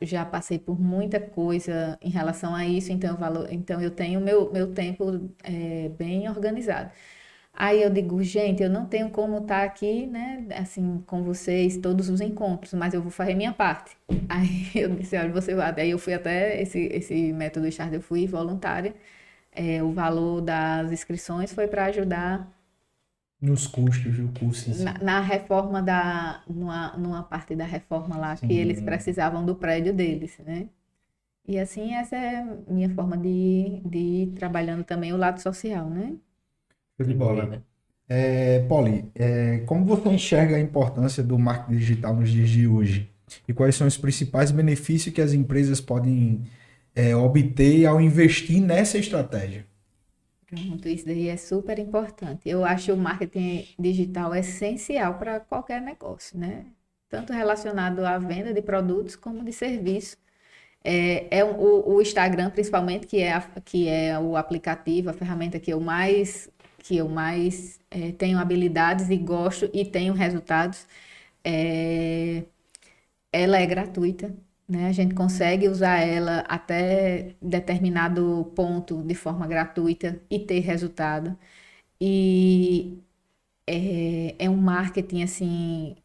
já 0.00 0.24
passei 0.24 0.58
por 0.58 0.80
muita 0.80 1.20
coisa 1.20 1.98
em 2.00 2.08
relação 2.10 2.54
a 2.54 2.64
isso, 2.64 2.92
então 2.92 3.18
eu, 3.20 3.46
então 3.50 3.80
eu 3.80 3.90
tenho 3.90 4.20
meu, 4.20 4.52
meu 4.52 4.72
tempo 4.72 5.28
é, 5.42 5.88
bem 5.90 6.28
organizado. 6.28 6.90
Aí 7.56 7.82
eu 7.82 7.88
digo, 7.88 8.20
gente, 8.22 8.62
eu 8.62 8.68
não 8.68 8.84
tenho 8.84 9.08
como 9.10 9.38
estar 9.38 9.62
aqui, 9.62 10.06
né, 10.06 10.44
assim, 10.56 11.02
com 11.06 11.22
vocês, 11.22 11.76
todos 11.76 12.08
os 12.08 12.20
encontros, 12.20 12.74
mas 12.74 12.92
eu 12.94 13.00
vou 13.00 13.12
fazer 13.12 13.34
minha 13.34 13.52
parte. 13.52 13.96
Aí 14.28 14.70
eu 14.74 14.90
disse, 14.90 15.16
olha, 15.16 15.30
você 15.30 15.54
vai. 15.54 15.72
Aí 15.80 15.90
eu 15.90 15.98
fui 15.98 16.14
até 16.14 16.60
esse, 16.60 16.80
esse 16.92 17.32
método 17.32 17.68
Start, 17.68 17.92
eu 17.92 18.02
fui 18.02 18.26
voluntária. 18.26 18.94
É, 19.52 19.82
o 19.82 19.92
valor 19.92 20.40
das 20.40 20.90
inscrições 20.90 21.52
foi 21.52 21.68
para 21.68 21.84
ajudar 21.84 22.52
nos 23.40 23.66
custos 23.66 24.16
do 24.16 24.28
curso. 24.38 24.82
Na, 24.82 24.94
na, 24.94 25.20
reforma 25.20 25.82
da. 25.82 26.42
Numa, 26.48 26.96
numa 26.96 27.22
parte 27.22 27.54
da 27.54 27.64
reforma 27.64 28.16
lá, 28.16 28.34
Sim. 28.36 28.48
que 28.48 28.54
eles 28.54 28.80
precisavam 28.80 29.44
do 29.44 29.54
prédio 29.54 29.92
deles, 29.92 30.38
né? 30.38 30.68
E 31.46 31.58
assim, 31.58 31.94
essa 31.94 32.16
é 32.16 32.42
minha 32.66 32.88
forma 32.88 33.18
de, 33.18 33.82
de 33.84 33.98
ir 33.98 34.26
trabalhando 34.32 34.82
também 34.82 35.12
o 35.12 35.16
lado 35.16 35.40
social, 35.40 35.90
né? 35.90 36.14
De 37.02 37.14
bola. 37.14 37.46
Né? 37.46 37.62
É, 38.08 38.60
Poli, 38.68 39.10
é, 39.14 39.58
como 39.66 39.84
você 39.84 40.08
enxerga 40.10 40.56
a 40.56 40.60
importância 40.60 41.22
do 41.22 41.38
marketing 41.38 41.78
digital 41.78 42.14
nos 42.14 42.30
dias 42.30 42.48
de 42.48 42.66
hoje? 42.66 43.10
E 43.48 43.52
quais 43.52 43.74
são 43.74 43.86
os 43.86 43.96
principais 43.96 44.50
benefícios 44.50 45.14
que 45.14 45.20
as 45.20 45.32
empresas 45.32 45.80
podem 45.80 46.42
é, 46.94 47.16
obter 47.16 47.86
ao 47.86 48.00
investir 48.00 48.60
nessa 48.60 48.98
estratégia? 48.98 49.66
Pronto, 50.46 50.88
isso 50.88 51.06
daí 51.06 51.28
é 51.28 51.36
super 51.36 51.78
importante. 51.78 52.48
Eu 52.48 52.64
acho 52.64 52.92
o 52.92 52.96
marketing 52.96 53.66
digital 53.78 54.34
essencial 54.34 55.14
para 55.14 55.40
qualquer 55.40 55.80
negócio, 55.80 56.38
né? 56.38 56.66
Tanto 57.08 57.32
relacionado 57.32 58.04
à 58.04 58.18
venda 58.18 58.52
de 58.52 58.62
produtos 58.62 59.16
como 59.16 59.44
de 59.44 59.52
serviços. 59.52 60.16
É, 60.84 61.38
é 61.38 61.44
o, 61.44 61.94
o, 61.94 62.02
Instagram, 62.02 62.50
principalmente, 62.50 63.06
que 63.06 63.18
é, 63.18 63.32
a, 63.32 63.40
que 63.64 63.88
é 63.88 64.18
o 64.18 64.36
aplicativo, 64.36 65.08
a 65.08 65.14
ferramenta 65.14 65.58
que 65.58 65.72
eu 65.72 65.80
mais, 65.80 66.50
que 66.84 66.98
eu 66.98 67.08
mais 67.08 67.80
é, 67.90 68.12
tenho 68.12 68.38
habilidades 68.38 69.10
e 69.10 69.18
gosto 69.18 69.70
e 69.74 69.84
tenho 69.86 70.14
resultados. 70.14 70.86
É, 71.44 72.44
ela 73.32 73.58
é 73.58 73.66
gratuita, 73.66 74.34
né? 74.68 74.88
A 74.88 74.92
gente 74.92 75.14
consegue 75.14 75.68
usar 75.68 75.98
ela 76.00 76.40
até 76.48 77.34
determinado 77.42 78.52
ponto 78.56 79.02
de 79.04 79.14
forma 79.14 79.46
gratuita 79.46 80.20
e 80.30 80.38
ter 80.40 80.60
resultado. 80.60 81.38
E 82.00 82.98
é, 83.66 84.36
é 84.46 84.50
um 84.50 84.56
marketing 84.56 85.22
assim 85.22 85.96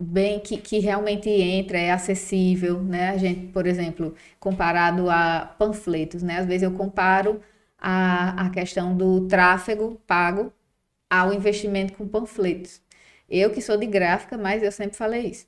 bem 0.00 0.40
que, 0.40 0.58
que 0.58 0.78
realmente 0.80 1.28
entra, 1.30 1.78
é 1.78 1.92
acessível, 1.92 2.82
né? 2.82 3.10
A 3.10 3.18
gente, 3.18 3.48
por 3.52 3.66
exemplo, 3.66 4.14
comparado 4.40 5.10
a 5.10 5.46
panfletos, 5.58 6.22
né? 6.22 6.38
Às 6.40 6.46
vezes 6.46 6.62
eu 6.64 6.72
comparo 6.72 7.40
a, 7.86 8.46
a 8.46 8.50
questão 8.50 8.96
do 8.96 9.28
tráfego 9.28 10.00
pago 10.06 10.50
ao 11.10 11.34
investimento 11.34 11.92
com 11.92 12.08
panfletos. 12.08 12.80
Eu 13.28 13.50
que 13.50 13.60
sou 13.60 13.76
de 13.76 13.84
gráfica, 13.86 14.38
mas 14.38 14.62
eu 14.62 14.72
sempre 14.72 14.96
falei 14.96 15.26
isso. 15.26 15.46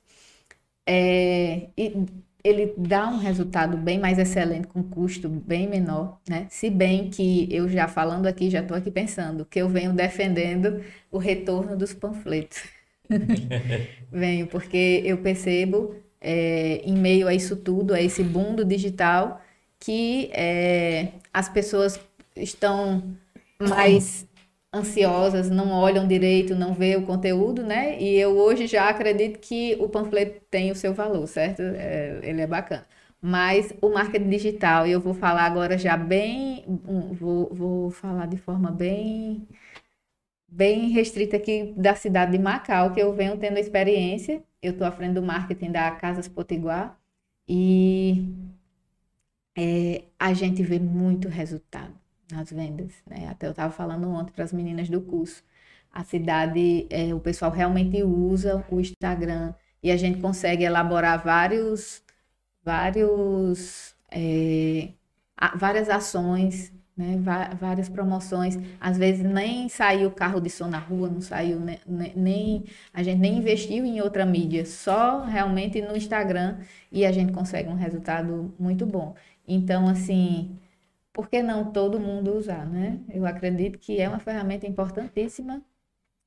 É, 0.85 1.69
e 1.75 2.05
ele 2.43 2.75
dá 2.77 3.07
um 3.09 3.17
resultado 3.17 3.75
bem 3.75 3.99
mais 3.99 4.19
excelente 4.19 4.67
com 4.67 4.83
custo 4.83 5.27
bem 5.27 5.67
menor, 5.67 6.19
né? 6.29 6.45
Se 6.51 6.69
bem 6.69 7.09
que 7.09 7.47
eu 7.51 7.67
já 7.67 7.87
falando 7.87 8.27
aqui, 8.27 8.51
já 8.51 8.61
estou 8.61 8.77
aqui 8.77 8.91
pensando 8.91 9.43
que 9.43 9.59
eu 9.59 9.67
venho 9.67 9.91
defendendo 9.91 10.83
o 11.11 11.17
retorno 11.17 11.75
dos 11.75 11.91
panfletos. 11.91 12.63
venho, 14.11 14.45
porque 14.45 15.01
eu 15.03 15.17
percebo 15.17 15.95
é, 16.21 16.81
em 16.83 16.95
meio 16.95 17.27
a 17.27 17.33
isso 17.33 17.55
tudo, 17.55 17.95
a 17.95 18.01
esse 18.01 18.23
boom 18.23 18.55
do 18.55 18.63
digital, 18.63 19.41
que 19.79 20.29
é, 20.33 21.13
as 21.33 21.49
pessoas 21.49 21.99
estão 22.41 23.03
mais 23.59 24.27
ansiosas, 24.73 25.49
não 25.49 25.71
olham 25.71 26.07
direito, 26.07 26.55
não 26.55 26.73
vê 26.73 26.95
o 26.95 27.05
conteúdo, 27.05 27.63
né? 27.63 27.99
E 28.01 28.15
eu 28.17 28.37
hoje 28.37 28.67
já 28.67 28.89
acredito 28.89 29.39
que 29.39 29.75
o 29.79 29.89
panfleto 29.89 30.41
tem 30.49 30.71
o 30.71 30.75
seu 30.75 30.93
valor, 30.93 31.27
certo? 31.27 31.61
É, 31.61 32.19
ele 32.23 32.41
é 32.41 32.47
bacana. 32.47 32.85
Mas 33.21 33.73
o 33.81 33.89
marketing 33.89 34.29
digital, 34.29 34.85
e 34.87 34.91
eu 34.91 34.99
vou 35.01 35.13
falar 35.13 35.43
agora 35.45 35.77
já 35.77 35.97
bem, 35.97 36.63
vou, 37.13 37.53
vou 37.53 37.91
falar 37.91 38.27
de 38.27 38.37
forma 38.37 38.71
bem, 38.71 39.47
bem 40.47 40.89
restrita 40.89 41.37
aqui 41.37 41.73
da 41.77 41.95
cidade 41.95 42.31
de 42.33 42.39
Macau, 42.39 42.93
que 42.93 43.01
eu 43.01 43.13
venho 43.13 43.37
tendo 43.37 43.57
experiência. 43.57 44.43
Eu 44.61 44.73
estou 44.73 44.87
à 44.87 44.91
frente 44.91 45.13
do 45.13 45.21
marketing 45.21 45.71
da 45.71 45.91
Casas 45.91 46.27
Potiguar 46.27 46.97
e 47.47 48.25
é, 49.57 50.03
a 50.19 50.33
gente 50.33 50.61
vê 50.63 50.79
muito 50.79 51.27
resultado 51.29 51.93
nas 52.31 52.51
vendas, 52.51 52.93
né? 53.05 53.27
Até 53.29 53.47
eu 53.47 53.51
estava 53.51 53.71
falando 53.71 54.09
ontem 54.09 54.31
para 54.31 54.43
as 54.43 54.53
meninas 54.53 54.89
do 54.89 55.01
curso. 55.01 55.43
A 55.91 56.03
cidade, 56.03 56.85
é, 56.89 57.13
o 57.13 57.19
pessoal 57.19 57.51
realmente 57.51 58.03
usa 58.03 58.63
o 58.69 58.79
Instagram 58.79 59.53
e 59.81 59.91
a 59.91 59.97
gente 59.97 60.19
consegue 60.19 60.63
elaborar 60.63 61.23
vários, 61.23 62.03
vários, 62.63 63.95
é, 64.11 64.89
várias 65.55 65.89
ações, 65.89 66.73
né? 66.97 67.17
várias 67.59 67.87
promoções. 67.87 68.57
Às 68.79 68.97
vezes 68.97 69.23
nem 69.23 69.69
saiu 69.69 70.11
carro 70.11 70.41
de 70.41 70.49
som 70.49 70.67
na 70.67 70.79
rua, 70.79 71.09
não 71.09 71.21
saiu 71.21 71.59
né? 71.59 71.79
nem 72.15 72.65
a 72.93 73.03
gente 73.03 73.19
nem 73.19 73.37
investiu 73.37 73.85
em 73.85 74.01
outra 74.01 74.25
mídia, 74.25 74.65
só 74.65 75.23
realmente 75.23 75.81
no 75.81 75.95
Instagram 75.95 76.57
e 76.91 77.05
a 77.05 77.11
gente 77.11 77.31
consegue 77.31 77.69
um 77.69 77.75
resultado 77.75 78.53
muito 78.59 78.85
bom. 78.85 79.15
Então, 79.47 79.87
assim, 79.87 80.57
por 81.17 81.27
que 81.31 81.41
não 81.41 81.71
todo 81.71 81.99
mundo 81.99 82.37
usar, 82.37 82.63
né? 82.63 82.99
Eu 83.11 83.25
acredito 83.25 83.79
que 83.79 83.99
é 83.99 84.07
uma 84.07 84.19
ferramenta 84.19 84.67
importantíssima 84.67 85.63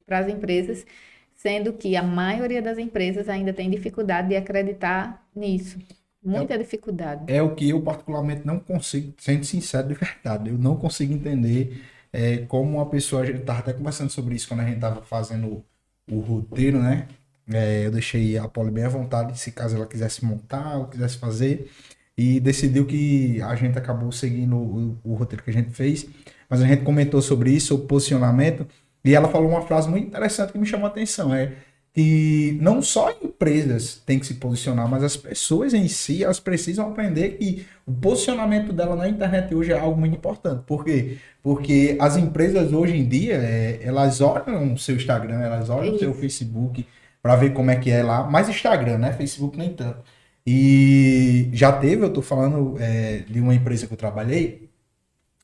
para 0.05 0.19
as 0.19 0.29
empresas, 0.29 0.85
sendo 1.33 1.73
que 1.73 1.95
a 1.95 2.03
maioria 2.03 2.61
das 2.61 2.77
empresas 2.77 3.29
ainda 3.29 3.53
tem 3.53 3.71
dificuldade 3.71 4.31
de 4.31 4.37
acreditar 4.37 5.25
nisso. 5.33 5.79
Muita 6.21 6.55
é, 6.55 6.59
dificuldade. 6.59 7.33
É 7.33 7.41
o 7.41 7.55
que 7.55 7.71
eu 7.71 7.81
particularmente 7.81 8.45
não 8.45 8.59
consigo, 8.59 9.15
sendo 9.17 9.45
sincero 9.45 9.87
de 9.87 9.95
verdade, 9.95 10.51
eu 10.51 10.59
não 10.59 10.75
consigo 10.75 11.15
entender 11.15 11.85
é, 12.13 12.39
como 12.39 12.79
uma 12.79 12.87
pessoa, 12.87 13.23
a 13.23 13.27
gente 13.27 13.43
estava 13.43 13.61
até 13.61 13.73
conversando 13.73 14.11
sobre 14.11 14.35
isso 14.35 14.49
quando 14.49 14.61
a 14.61 14.65
gente 14.65 14.75
estava 14.75 15.03
fazendo 15.03 15.65
o, 16.11 16.17
o 16.17 16.19
roteiro, 16.19 16.83
né? 16.83 17.07
É, 17.49 17.87
eu 17.87 17.93
deixei 17.93 18.37
a 18.37 18.49
Poli 18.49 18.73
bem 18.73 18.85
à 18.85 18.89
vontade, 18.89 19.39
se 19.39 19.53
caso 19.53 19.77
ela 19.77 19.87
quisesse 19.87 20.25
montar 20.25 20.79
ou 20.79 20.89
quisesse 20.89 21.17
fazer 21.17 21.71
e 22.17 22.41
decidiu 22.41 22.87
que 22.87 23.41
a 23.43 23.55
gente 23.55 23.79
acabou 23.79 24.13
seguindo 24.13 24.57
o, 24.57 24.99
o, 25.03 25.15
roteiro 25.15 25.43
que 25.43 25.51
a 25.51 25.53
gente 25.53 25.71
fez, 25.71 26.07
mas 26.49 26.61
a 26.61 26.67
gente 26.67 26.83
comentou 26.83 27.23
sobre 27.23 27.51
isso, 27.51 27.75
o 27.75 27.79
posicionamento, 27.79 28.67
e 29.05 29.15
ela 29.15 29.29
falou 29.29 29.49
uma 29.49 29.63
frase 29.63 29.89
muito 29.89 30.09
interessante 30.09 30.53
que 30.53 30.59
me 30.59 30.67
chamou 30.67 30.87
a 30.87 30.91
atenção, 30.91 31.35
é 31.35 31.55
que 31.93 32.57
não 32.61 32.81
só 32.81 33.11
empresas 33.23 34.01
têm 34.07 34.19
que 34.19 34.27
se 34.27 34.35
posicionar, 34.35 34.89
mas 34.89 35.03
as 35.03 35.17
pessoas 35.17 35.75
em 35.75 35.89
si, 35.89 36.23
elas 36.23 36.39
precisam 36.39 36.89
aprender 36.89 37.31
que 37.31 37.67
o 37.85 37.93
posicionamento 37.93 38.73
dela 38.73 38.95
na 38.95 39.09
internet 39.09 39.53
hoje 39.55 39.73
é 39.73 39.79
algo 39.79 39.99
muito 39.99 40.17
importante. 40.17 40.63
Por 40.67 40.85
quê? 40.85 41.19
Porque 41.43 41.97
as 42.01 42.17
empresas 42.17 42.73
hoje 42.73 42.97
em 42.97 43.09
dia, 43.09 43.35
é, 43.35 43.81
elas 43.83 44.21
olham 44.21 44.75
o 44.75 44.79
seu 44.79 44.95
Instagram, 44.95 45.41
elas 45.41 45.69
olham 45.69 45.95
o 45.95 45.99
seu 45.99 46.15
Facebook 46.15 46.87
para 47.21 47.35
ver 47.35 47.53
como 47.53 47.71
é 47.71 47.77
que 47.77 47.91
é 47.91 48.03
lá, 48.03 48.23
mas 48.23 48.49
Instagram, 48.49 48.99
né? 48.99 49.13
Facebook 49.13 49.59
nem 49.59 49.71
tanto. 49.75 49.99
E 50.47 51.51
já 51.53 51.73
teve, 51.73 52.05
eu 52.05 52.13
tô 52.13 52.23
falando 52.23 52.77
é, 52.79 53.19
de 53.29 53.41
uma 53.41 53.55
empresa 53.55 53.87
que 53.87 53.93
eu 53.93 53.97
trabalhei, 53.97 54.69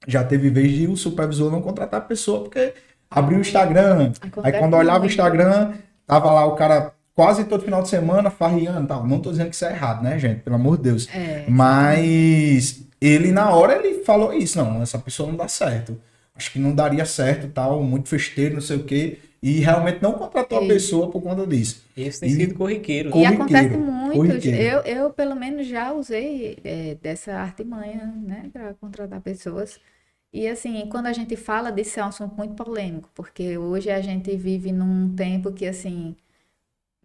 já 0.06 0.24
teve 0.24 0.50
vez 0.50 0.72
de 0.72 0.86
o 0.86 0.96
supervisor 0.96 1.50
não 1.50 1.60
contratar 1.60 2.00
a 2.00 2.04
pessoa, 2.04 2.42
porque 2.42 2.74
abriu 3.10 3.38
o 3.38 3.40
Instagram. 3.40 4.12
Acontece 4.20 4.56
aí 4.56 4.60
quando 4.60 4.74
olhava 4.74 5.04
o 5.04 5.06
Instagram, 5.06 5.74
tava 6.06 6.32
lá 6.32 6.46
o 6.46 6.54
cara 6.54 6.92
quase 7.14 7.44
todo 7.44 7.64
final 7.64 7.82
de 7.82 7.88
semana 7.88 8.30
farriando 8.30 8.86
tal. 8.86 9.06
Não 9.06 9.20
tô 9.20 9.30
dizendo 9.30 9.50
que 9.50 9.54
isso 9.54 9.64
é 9.64 9.72
errado, 9.72 10.02
né, 10.02 10.18
gente? 10.18 10.40
Pelo 10.40 10.56
amor 10.56 10.76
de 10.76 10.84
Deus. 10.84 11.08
É, 11.14 11.44
Mas 11.48 12.82
ele, 13.00 13.32
na 13.32 13.50
hora, 13.50 13.74
ele 13.74 14.02
falou 14.04 14.32
isso. 14.32 14.58
Não, 14.58 14.82
essa 14.82 14.98
pessoa 14.98 15.28
não 15.28 15.36
dá 15.36 15.48
certo. 15.48 15.98
Acho 16.34 16.52
que 16.52 16.58
não 16.58 16.74
daria 16.74 17.04
certo, 17.06 17.48
tal, 17.48 17.82
muito 17.82 18.08
festeiro, 18.08 18.54
não 18.54 18.60
sei 18.60 18.76
o 18.76 18.84
quê 18.84 19.18
e 19.46 19.60
realmente 19.60 20.02
não 20.02 20.14
contratou 20.14 20.58
a 20.58 20.66
pessoa 20.66 21.08
por 21.08 21.22
conta 21.22 21.46
disso. 21.46 21.84
Isso 21.96 22.18
tem 22.18 22.30
e, 22.30 22.32
sido 22.32 22.54
corriqueiro. 22.56 23.16
E 23.16 23.24
acontece 23.24 23.76
muito. 23.76 24.44
Eu, 24.48 24.80
eu, 24.80 25.10
pelo 25.10 25.36
menos, 25.36 25.68
já 25.68 25.92
usei 25.92 26.58
é, 26.64 26.96
dessa 27.00 27.32
artimanha, 27.34 28.12
né, 28.24 28.50
para 28.52 28.74
contratar 28.74 29.20
pessoas. 29.20 29.78
E 30.32 30.48
assim, 30.48 30.88
quando 30.90 31.06
a 31.06 31.12
gente 31.12 31.36
fala 31.36 31.70
disso, 31.70 32.00
é 32.00 32.02
um 32.02 32.08
assunto 32.08 32.34
muito 32.34 32.54
polêmico, 32.54 33.08
porque 33.14 33.56
hoje 33.56 33.88
a 33.88 34.00
gente 34.00 34.36
vive 34.36 34.72
num 34.72 35.14
tempo 35.14 35.52
que, 35.52 35.64
assim, 35.64 36.16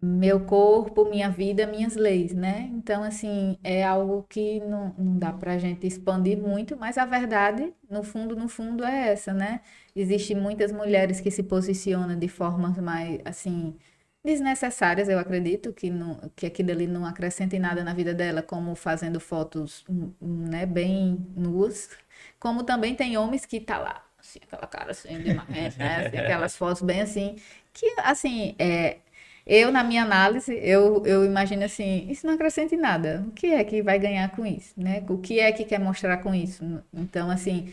meu 0.04 0.40
corpo, 0.44 1.04
minha 1.08 1.30
vida, 1.30 1.66
minhas 1.66 1.94
leis, 1.94 2.34
né? 2.34 2.68
Então, 2.72 3.04
assim, 3.04 3.56
é 3.62 3.84
algo 3.84 4.24
que 4.28 4.60
não, 4.60 4.92
não 4.98 5.18
dá 5.18 5.32
para 5.32 5.52
a 5.54 5.58
gente 5.58 5.86
expandir 5.86 6.36
muito, 6.38 6.76
mas 6.76 6.98
a 6.98 7.04
verdade, 7.06 7.72
no 7.88 8.02
fundo, 8.02 8.34
no 8.34 8.48
fundo, 8.48 8.84
é 8.84 9.10
essa, 9.12 9.32
né? 9.32 9.60
Existem 9.94 10.36
muitas 10.36 10.72
mulheres 10.72 11.20
que 11.20 11.30
se 11.30 11.42
posicionam 11.44 12.18
de 12.18 12.26
formas 12.28 12.76
mais, 12.78 13.20
assim, 13.24 13.76
desnecessárias, 14.24 15.08
eu 15.08 15.18
acredito, 15.18 15.72
que, 15.72 15.90
não, 15.90 16.18
que 16.36 16.46
aquilo 16.46 16.70
ali 16.72 16.86
não 16.86 17.04
acrescenta 17.06 17.56
em 17.56 17.58
nada 17.60 17.82
na 17.84 17.92
vida 17.94 18.14
dela, 18.14 18.42
como 18.42 18.74
fazendo 18.74 19.18
fotos 19.20 19.84
hum, 19.88 20.12
hum, 20.20 20.44
né, 20.48 20.64
bem 20.66 21.26
nuas, 21.36 21.90
como 22.38 22.62
também 22.64 22.94
tem 22.94 23.16
homens 23.16 23.44
que 23.46 23.60
tá 23.60 23.78
lá, 23.78 24.04
assim, 24.18 24.38
aquela 24.42 24.66
cara 24.66 24.90
assim, 24.92 25.18
de 25.22 25.34
marrento, 25.34 25.78
né, 25.78 26.06
assim, 26.06 26.16
aquelas 26.18 26.56
fotos 26.56 26.82
bem 26.82 27.00
assim, 27.02 27.36
que, 27.72 27.86
assim, 27.98 28.54
é, 28.58 28.98
eu, 29.46 29.72
na 29.72 29.82
minha 29.84 30.02
análise, 30.02 30.52
eu, 30.62 31.04
eu 31.06 31.24
imagino 31.24 31.64
assim, 31.64 32.06
isso 32.10 32.26
não 32.26 32.34
acrescenta 32.34 32.74
em 32.74 32.78
nada, 32.78 33.24
o 33.28 33.30
que 33.32 33.46
é 33.48 33.64
que 33.64 33.82
vai 33.82 33.98
ganhar 33.98 34.30
com 34.34 34.46
isso, 34.46 34.74
né, 34.76 35.02
o 35.08 35.18
que 35.18 35.40
é 35.40 35.52
que 35.52 35.64
quer 35.64 35.78
mostrar 35.80 36.18
com 36.18 36.34
isso, 36.34 36.64
então, 36.92 37.30
assim... 37.30 37.72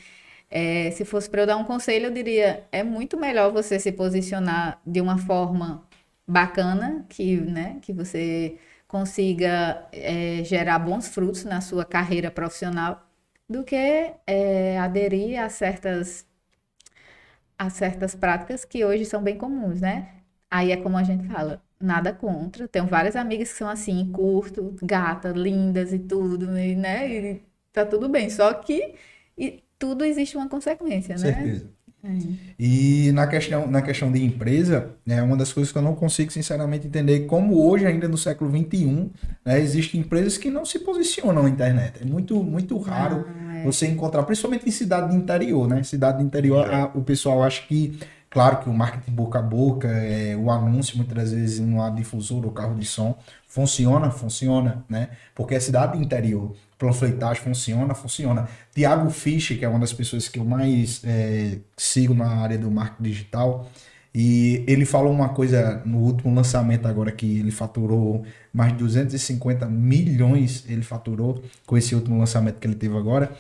É, 0.51 0.89
se 0.91 1.05
fosse 1.05 1.29
para 1.29 1.41
eu 1.43 1.47
dar 1.47 1.57
um 1.57 1.63
conselho, 1.63 2.07
eu 2.07 2.11
diria: 2.11 2.63
é 2.71 2.83
muito 2.83 3.17
melhor 3.17 3.51
você 3.51 3.79
se 3.79 3.91
posicionar 3.91 4.81
de 4.85 4.99
uma 4.99 5.17
forma 5.17 5.87
bacana, 6.27 7.05
que, 7.09 7.37
né, 7.37 7.77
que 7.81 7.93
você 7.93 8.57
consiga 8.87 9.87
é, 9.91 10.43
gerar 10.43 10.79
bons 10.79 11.07
frutos 11.07 11.43
na 11.43 11.61
sua 11.61 11.85
carreira 11.85 12.31
profissional, 12.31 13.07
do 13.47 13.63
que 13.63 13.75
é, 14.27 14.79
aderir 14.79 15.39
a 15.41 15.49
certas, 15.49 16.25
a 17.57 17.69
certas 17.69 18.15
práticas 18.15 18.65
que 18.65 18.83
hoje 18.85 19.05
são 19.05 19.21
bem 19.21 19.37
comuns, 19.37 19.81
né? 19.81 20.18
Aí 20.49 20.71
é 20.71 20.77
como 20.77 20.97
a 20.97 21.03
gente 21.03 21.27
fala, 21.27 21.61
nada 21.79 22.11
contra. 22.13 22.67
Tenho 22.67 22.87
várias 22.87 23.15
amigas 23.15 23.51
que 23.51 23.57
são 23.57 23.69
assim, 23.69 24.11
curto, 24.11 24.75
gata, 24.81 25.29
lindas 25.29 25.93
e 25.93 25.99
tudo, 25.99 26.47
né? 26.47 27.09
E 27.09 27.41
tá 27.71 27.85
tudo 27.85 28.09
bem. 28.09 28.29
Só 28.29 28.53
que 28.53 28.95
e 29.37 29.63
tudo 29.77 30.03
existe 30.03 30.35
uma 30.35 30.49
consequência, 30.49 31.15
né? 31.15 31.33
Certeza. 31.33 31.79
É. 32.03 32.09
E 32.57 33.11
na 33.11 33.27
questão, 33.27 33.67
na 33.67 33.81
questão 33.81 34.11
de 34.11 34.23
empresa, 34.23 34.91
é 35.05 35.15
né, 35.15 35.21
uma 35.21 35.35
das 35.35 35.51
coisas 35.51 35.71
que 35.71 35.77
eu 35.77 35.81
não 35.81 35.95
consigo 35.95 36.31
sinceramente 36.31 36.87
entender 36.87 37.21
como 37.21 37.61
hoje, 37.61 37.85
ainda 37.85 38.07
no 38.07 38.17
século 38.17 38.49
XXI, 38.49 39.11
né, 39.45 39.59
existem 39.59 39.99
empresas 39.99 40.37
que 40.37 40.49
não 40.49 40.63
se 40.63 40.79
posicionam 40.79 41.43
na 41.43 41.49
internet. 41.49 42.01
É 42.01 42.05
muito, 42.05 42.41
muito 42.41 42.77
raro 42.77 43.25
é. 43.53 43.63
você 43.63 43.87
encontrar, 43.87 44.23
principalmente 44.23 44.67
em 44.67 44.71
cidade 44.71 45.11
de 45.11 45.17
interior, 45.17 45.67
né? 45.67 45.83
Cidade 45.83 46.19
de 46.19 46.23
interior, 46.23 46.73
a, 46.73 46.85
o 46.95 47.01
pessoal 47.01 47.43
acha 47.43 47.63
que, 47.67 47.99
claro 48.29 48.57
que 48.57 48.69
o 48.69 48.73
marketing 48.73 49.11
boca 49.11 49.39
a 49.39 49.41
boca, 49.41 49.87
é, 49.87 50.35
o 50.35 50.49
anúncio 50.51 50.97
muitas 50.97 51.31
vezes 51.31 51.59
numa 51.59 51.89
difusora 51.89 52.45
ou 52.45 52.51
carro 52.51 52.75
de 52.75 52.85
som, 52.85 53.17
funciona, 53.47 54.11
funciona, 54.11 54.83
né? 54.89 55.09
Porque 55.35 55.55
é 55.55 55.59
cidade 55.59 55.97
de 55.97 56.03
interior 56.03 56.55
panfletagem 56.79 57.43
funciona, 57.43 57.93
funciona. 57.93 58.47
Tiago 58.73 59.09
Fisch, 59.09 59.49
que 59.49 59.65
é 59.65 59.69
uma 59.69 59.79
das 59.79 59.91
pessoas 59.91 60.29
que 60.29 60.39
eu 60.39 60.45
mais 60.45 61.01
é, 61.03 61.59
sigo 61.75 62.13
na 62.13 62.27
área 62.27 62.57
do 62.57 62.71
marketing 62.71 63.03
digital, 63.03 63.69
e 64.15 64.63
ele 64.65 64.85
falou 64.85 65.13
uma 65.13 65.29
coisa 65.29 65.83
no 65.85 65.99
último 65.99 66.33
lançamento 66.33 66.87
agora 66.87 67.11
que 67.11 67.39
ele 67.39 67.51
faturou 67.51 68.23
mais 68.51 68.71
de 68.71 68.79
250 68.79 69.67
milhões, 69.67 70.65
ele 70.67 70.81
faturou 70.81 71.43
com 71.65 71.77
esse 71.77 71.93
último 71.93 72.17
lançamento 72.17 72.59
que 72.59 72.65
ele 72.65 72.75
teve 72.75 72.97
agora. 72.97 73.31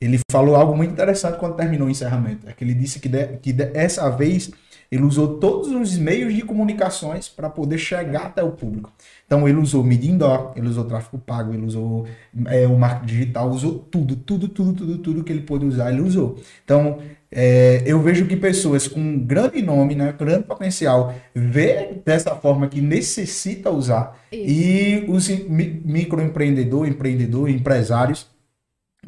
Ele 0.00 0.18
falou 0.30 0.54
algo 0.54 0.76
muito 0.76 0.92
interessante 0.92 1.38
quando 1.38 1.56
terminou 1.56 1.88
o 1.88 1.90
encerramento. 1.90 2.48
É 2.48 2.52
que 2.52 2.62
ele 2.62 2.74
disse 2.74 3.00
que, 3.00 3.08
de, 3.08 3.38
que 3.38 3.52
dessa 3.52 4.08
vez 4.10 4.50
ele 4.90 5.02
usou 5.02 5.38
todos 5.38 5.68
os 5.68 5.98
meios 5.98 6.34
de 6.34 6.42
comunicações 6.42 7.28
para 7.28 7.50
poder 7.50 7.76
chegar 7.76 8.26
até 8.26 8.42
o 8.42 8.52
público. 8.52 8.90
Então 9.26 9.46
ele 9.46 9.58
usou 9.58 9.84
mídia 9.84 10.10
indoor, 10.10 10.52
ele 10.56 10.66
usou 10.66 10.84
tráfego 10.84 11.18
pago, 11.18 11.52
ele 11.52 11.66
usou 11.66 12.06
é, 12.46 12.66
o 12.66 12.78
marketing 12.78 13.06
digital, 13.06 13.50
usou 13.50 13.78
tudo, 13.90 14.16
tudo, 14.16 14.48
tudo, 14.48 14.72
tudo, 14.72 14.98
tudo 14.98 15.24
que 15.24 15.30
ele 15.30 15.42
pôde 15.42 15.66
usar, 15.66 15.92
ele 15.92 16.00
usou. 16.00 16.38
Então 16.64 16.98
é, 17.30 17.82
eu 17.84 18.00
vejo 18.00 18.26
que 18.26 18.36
pessoas 18.36 18.88
com 18.88 19.18
grande 19.18 19.60
nome, 19.60 19.94
né, 19.94 20.14
grande 20.18 20.44
potencial, 20.44 21.14
vê 21.34 22.00
dessa 22.04 22.34
forma 22.34 22.66
que 22.68 22.80
necessita 22.80 23.70
usar 23.70 24.18
Isso. 24.32 24.50
e 24.50 25.04
os 25.06 25.28
microempreendedor, 25.28 26.88
empreendedor, 26.88 27.50
empresários, 27.50 28.26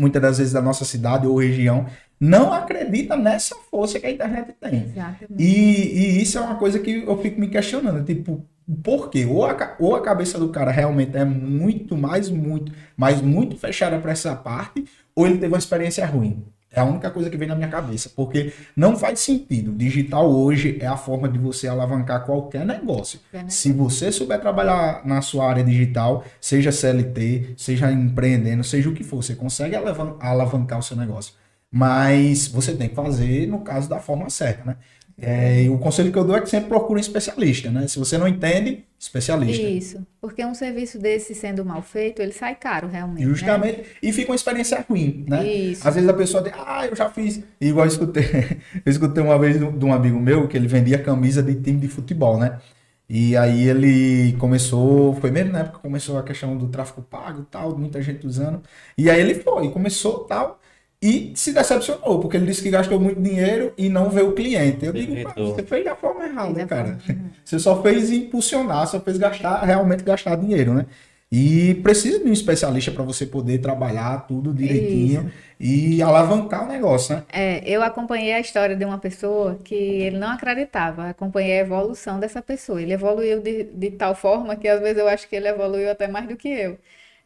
muitas 0.01 0.23
das 0.23 0.39
vezes 0.39 0.53
da 0.53 0.63
nossa 0.63 0.85
cidade 0.85 1.27
ou 1.27 1.39
região, 1.39 1.87
não 2.19 2.53
acredita 2.53 3.17
nessa 3.17 3.55
força 3.71 4.01
que 4.01 4.07
a 4.07 4.11
internet 4.11 4.55
tem. 4.59 4.85
Exatamente. 4.85 5.35
E, 5.39 6.19
e 6.19 6.23
isso 6.23 6.39
é 6.39 6.41
uma 6.41 6.57
coisa 6.57 6.79
que 6.79 7.05
eu 7.07 7.19
fico 7.19 7.39
me 7.39 7.49
questionando, 7.49 8.03
tipo, 8.05 8.45
por 8.83 9.11
quê? 9.11 9.27
Ou 9.27 9.45
a, 9.45 9.77
ou 9.79 9.95
a 9.95 10.03
cabeça 10.03 10.39
do 10.39 10.49
cara 10.49 10.71
realmente 10.71 11.17
é 11.17 11.25
muito, 11.25 11.97
mais 11.97 12.31
muito, 12.31 12.73
mas 12.97 13.21
muito 13.21 13.57
fechada 13.57 13.99
para 13.99 14.13
essa 14.13 14.35
parte, 14.35 14.85
ou 15.15 15.27
ele 15.27 15.39
teve 15.39 15.53
uma 15.53 15.59
experiência 15.59 16.07
ruim. 16.07 16.45
É 16.73 16.81
a 16.81 16.85
única 16.85 17.11
coisa 17.11 17.29
que 17.29 17.37
vem 17.37 17.49
na 17.49 17.57
minha 17.57 17.69
cabeça, 17.69 18.11
porque 18.15 18.53
não 18.77 18.97
faz 18.97 19.19
sentido. 19.21 19.73
Digital 19.73 20.31
hoje 20.31 20.79
é 20.81 20.87
a 20.87 20.97
forma 20.97 21.29
de 21.29 21.39
você 21.39 21.67
alavancar 21.67 22.25
qualquer 22.25 22.65
negócio. 22.65 23.19
Se 23.49 23.73
você 23.73 24.13
souber 24.13 24.41
trabalhar 24.41 25.05
na 25.05 25.21
sua 25.21 25.49
área 25.49 25.65
digital, 25.65 26.25
seja 26.41 26.71
CLT, 26.71 27.55
seja 27.57 27.91
empreendendo, 27.91 28.63
seja 28.63 28.89
o 28.89 28.95
que 28.95 29.03
for, 29.03 29.23
você 29.23 29.35
consegue 29.35 29.75
alavancar 30.21 30.79
o 30.79 30.83
seu 30.83 30.97
negócio. 30.97 31.35
Mas 31.73 32.47
você 32.49 32.73
tem 32.75 32.89
que 32.89 32.95
fazer, 32.95 33.47
no 33.49 33.61
caso, 33.61 33.89
da 33.89 33.99
forma 33.99 34.31
certa, 34.31 34.65
né? 34.65 34.77
É, 35.23 35.69
o 35.69 35.77
conselho 35.77 36.11
que 36.11 36.19
eu 36.19 36.25
dou 36.25 36.35
é 36.35 36.41
que 36.41 36.49
sempre 36.49 36.69
procure 36.69 36.99
um 36.99 37.01
especialista, 37.01 37.71
né? 37.71 37.87
Se 37.87 37.99
você 37.99 38.17
não 38.17 38.27
entende, 38.27 38.85
especialista. 38.99 39.63
Isso, 39.63 40.07
porque 40.19 40.43
um 40.45 40.55
serviço 40.55 40.99
desse 40.99 41.35
sendo 41.35 41.63
mal 41.63 41.83
feito, 41.83 42.23
ele 42.23 42.33
sai 42.33 42.55
caro 42.55 42.89
realmente. 42.89 43.27
Né? 43.27 43.29
Justamente, 43.29 43.79
né? 43.79 43.85
e 44.03 44.13
fica 44.13 44.31
uma 44.31 44.37
experiência 44.37 44.83
ruim, 44.89 45.27
né? 45.29 45.47
Isso. 45.47 45.87
Às 45.87 45.95
vezes 45.95 46.09
a 46.09 46.15
pessoa 46.15 46.43
diz, 46.43 46.53
ah, 46.57 46.87
eu 46.87 46.97
já 46.97 47.11
fiz. 47.11 47.43
Igual 47.61 47.85
eu 47.85 47.91
escutei, 47.91 48.25
eu 48.85 48.91
escutei 48.91 49.23
uma 49.23 49.39
vez 49.39 49.59
de 49.59 49.85
um 49.85 49.93
amigo 49.93 50.19
meu 50.19 50.49
que 50.49 50.57
ele 50.57 50.67
vendia 50.67 50.99
camisa 50.99 51.43
de 51.43 51.55
time 51.55 51.79
de 51.79 51.89
futebol, 51.89 52.39
né? 52.39 52.59
E 53.07 53.37
aí 53.37 53.69
ele 53.69 54.35
começou, 54.39 55.15
foi 55.17 55.31
mesmo 55.31 55.53
na 55.53 55.61
época 55.61 55.77
que 55.79 55.83
começou 55.83 56.17
a 56.17 56.23
questão 56.23 56.57
do 56.57 56.69
tráfico 56.69 57.03
pago 57.03 57.43
e 57.43 57.45
tal, 57.45 57.77
muita 57.77 58.01
gente 58.01 58.27
usando. 58.27 58.63
E 58.97 59.11
aí 59.11 59.21
ele 59.21 59.35
foi, 59.35 59.69
começou 59.71 60.21
tal 60.21 60.61
e 61.03 61.33
se 61.35 61.53
decepcionou, 61.53 62.21
porque 62.21 62.37
ele 62.37 62.47
disse 62.47 62.63
que 62.63 62.69
gastou 62.69 63.01
muito 63.01 63.21
dinheiro 63.21 63.73
e 63.77 63.89
não 63.89 64.11
vê 64.11 64.21
o 64.21 64.33
cliente. 64.33 64.85
Eu 64.85 64.93
digo, 64.93 65.15
você 65.35 65.63
fez 65.63 65.83
da 65.85 65.97
forma 65.97 66.27
errada, 66.27 66.67
cara. 66.67 66.99
Você 67.43 67.59
só 67.59 67.83
fez 67.83 68.13
impulsionar, 68.13 68.87
só 68.87 69.01
fez 69.01 69.19
gastar, 69.19 69.65
realmente 69.65 70.05
gastar 70.05 70.37
dinheiro, 70.37 70.73
né? 70.73 70.87
E 71.33 71.75
precisa 71.83 72.19
de 72.19 72.29
um 72.29 72.33
especialista 72.33 72.91
para 72.91 73.05
você 73.05 73.25
poder 73.25 73.59
trabalhar 73.59 74.27
tudo 74.27 74.53
direitinho 74.53 75.31
Isso. 75.61 75.73
e 75.73 76.03
alavancar 76.03 76.65
o 76.65 76.69
negócio, 76.69 77.15
né? 77.15 77.25
É, 77.33 77.63
eu 77.65 77.83
acompanhei 77.83 78.33
a 78.33 78.41
história 78.41 78.75
de 78.75 78.85
uma 78.85 78.99
pessoa 78.99 79.57
que 79.63 79.75
ele 79.75 80.19
não 80.19 80.29
acreditava, 80.29 81.09
acompanhei 81.09 81.59
a 81.59 81.63
evolução 81.63 82.19
dessa 82.19 82.43
pessoa. 82.43 82.83
Ele 82.83 82.93
evoluiu 82.93 83.41
de, 83.41 83.65
de 83.65 83.91
tal 83.93 84.15
forma 84.15 84.57
que 84.57 84.67
às 84.67 84.81
vezes 84.81 84.99
eu 84.99 85.09
acho 85.09 85.29
que 85.29 85.37
ele 85.37 85.49
evoluiu 85.49 85.91
até 85.91 86.09
mais 86.09 86.27
do 86.29 86.37
que 86.37 86.49
eu. 86.49 86.79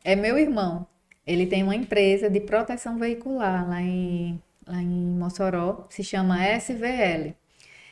É 0.05 0.15
meu 0.15 0.39
irmão. 0.39 0.87
Ele 1.27 1.47
tem 1.47 1.63
uma 1.63 1.75
empresa 1.75 2.29
de 2.29 2.41
proteção 2.41 2.99
veicular 2.99 3.69
lá 3.69 3.81
em, 3.83 4.41
lá 4.67 4.83
em 4.83 4.87
Mossoró, 4.89 5.87
se 5.91 6.05
chama 6.05 6.47
SVL. 6.47 7.35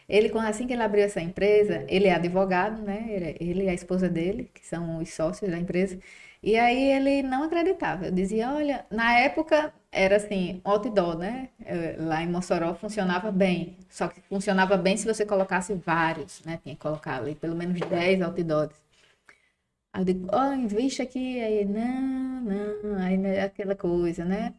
Ele, 0.09 0.31
assim 0.39 0.67
que 0.67 0.73
ele 0.73 0.83
abriu 0.83 1.05
essa 1.05 1.21
empresa, 1.21 1.85
ele 1.89 2.07
é 2.09 2.15
advogado, 2.15 2.83
né? 2.83 3.07
Ele, 3.41 3.65
e 3.65 3.69
a 3.69 3.75
esposa 3.75 4.09
dele, 4.09 4.51
que 4.53 4.67
são 4.67 4.99
os 4.99 5.09
sócios 5.15 5.51
da 5.51 5.59
empresa. 5.59 5.99
E 6.43 6.59
aí 6.59 6.93
ele 6.93 7.23
não 7.23 7.45
acreditava. 7.45 8.07
Eu 8.07 8.13
dizia, 8.13 8.51
olha, 8.53 8.85
na 8.91 9.19
época 9.19 9.73
era 9.91 10.17
assim, 10.17 10.61
outdoor, 10.65 11.17
né? 11.19 11.49
Lá 11.99 12.23
em 12.23 12.29
Mossoró 12.29 12.75
funcionava 12.75 13.31
bem. 13.31 13.77
Só 13.89 14.09
que 14.09 14.21
funcionava 14.23 14.77
bem 14.77 14.97
se 14.97 15.07
você 15.07 15.25
colocasse 15.25 15.73
vários, 15.75 16.43
né? 16.45 16.59
Tinha 16.63 16.75
que 16.75 16.81
colocar 16.81 17.17
ali 17.19 17.35
pelo 17.35 17.55
menos 17.55 17.79
10 17.81 18.23
outdoors. 18.23 18.75
Aí 19.93 20.01
eu 20.03 20.05
digo, 20.07 20.29
oh, 20.33 20.55
investe 20.55 21.03
aqui. 21.03 21.41
Aí, 21.41 21.65
não, 21.65 22.41
não, 22.43 22.99
aí 22.99 23.23
é 23.27 23.43
aquela 23.43 23.75
coisa, 23.77 24.25
né? 24.25 24.55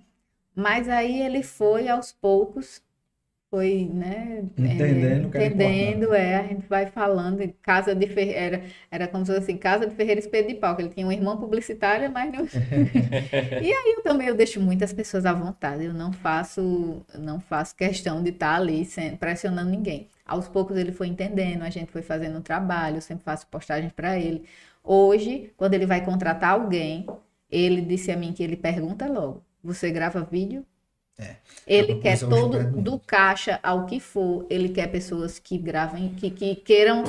Mas 0.56 0.88
aí 0.88 1.22
ele 1.22 1.42
foi 1.42 1.88
aos 1.90 2.12
poucos, 2.12 2.82
foi, 3.50 3.90
né? 3.92 4.44
Entendendo, 4.58 5.36
é, 5.36 5.46
entendendo, 5.46 6.14
é, 6.14 6.36
a 6.38 6.44
gente 6.44 6.68
vai 6.68 6.88
falando, 6.88 7.48
casa 7.62 7.94
de 7.94 8.08
Ferreira, 8.08 8.58
era, 8.58 8.64
era 8.92 9.08
como 9.08 9.26
se 9.26 9.32
fosse 9.32 9.44
assim, 9.44 9.58
casa 9.58 9.86
de 9.88 9.96
Ferreira 9.96 10.20
Espelho 10.20 10.48
de 10.48 10.56
Pau, 10.56 10.76
que 10.76 10.82
ele 10.82 10.90
tinha 10.90 11.06
uma 11.06 11.14
irmã 11.14 11.38
publicitária, 11.38 12.10
mas 12.10 12.32
não... 12.32 12.46
e 13.62 13.72
aí 13.72 13.94
eu 13.96 14.04
também, 14.04 14.28
eu 14.28 14.36
deixo 14.36 14.60
muitas 14.60 14.94
pessoas 14.94 15.26
à 15.26 15.34
vontade, 15.34 15.86
eu 15.86 15.94
não 15.94 16.12
faço, 16.12 17.04
não 17.18 17.40
faço 17.40 17.76
questão 17.76 18.24
de 18.24 18.32
estar 18.32 18.56
ali 18.56 18.86
sem, 18.86 19.16
pressionando 19.18 19.70
ninguém. 19.70 20.08
Aos 20.26 20.48
poucos 20.48 20.78
ele 20.78 20.92
foi 20.92 21.08
entendendo, 21.08 21.64
a 21.64 21.70
gente 21.70 21.92
foi 21.92 22.02
fazendo 22.02 22.40
um 22.40 22.42
trabalho, 22.42 22.98
eu 22.98 23.02
sempre 23.02 23.24
faço 23.24 23.46
postagens 23.48 23.92
para 23.92 24.18
ele. 24.20 24.46
Hoje, 24.84 25.54
quando 25.56 25.74
ele 25.76 25.86
vai 25.86 26.04
contratar 26.04 26.52
alguém, 26.52 27.06
ele 27.50 27.82
disse 27.82 28.12
a 28.12 28.18
mim 28.18 28.34
que 28.34 28.44
ele 28.44 28.58
pergunta 28.58 29.08
logo: 29.08 29.44
você 29.64 29.92
grava 29.92 30.22
vídeo? 30.22 30.66
É. 31.18 31.36
Ele 31.68 32.00
quer 32.00 32.20
todo 32.20 32.82
do 32.82 32.98
caixa 32.98 33.60
ao 33.62 33.86
que 33.86 34.00
for, 34.00 34.48
ele 34.50 34.70
quer 34.70 34.88
pessoas 34.88 35.38
que 35.38 35.60
gravem, 35.60 36.10
que, 36.16 36.32
que 36.32 36.56
queiram, 36.56 37.04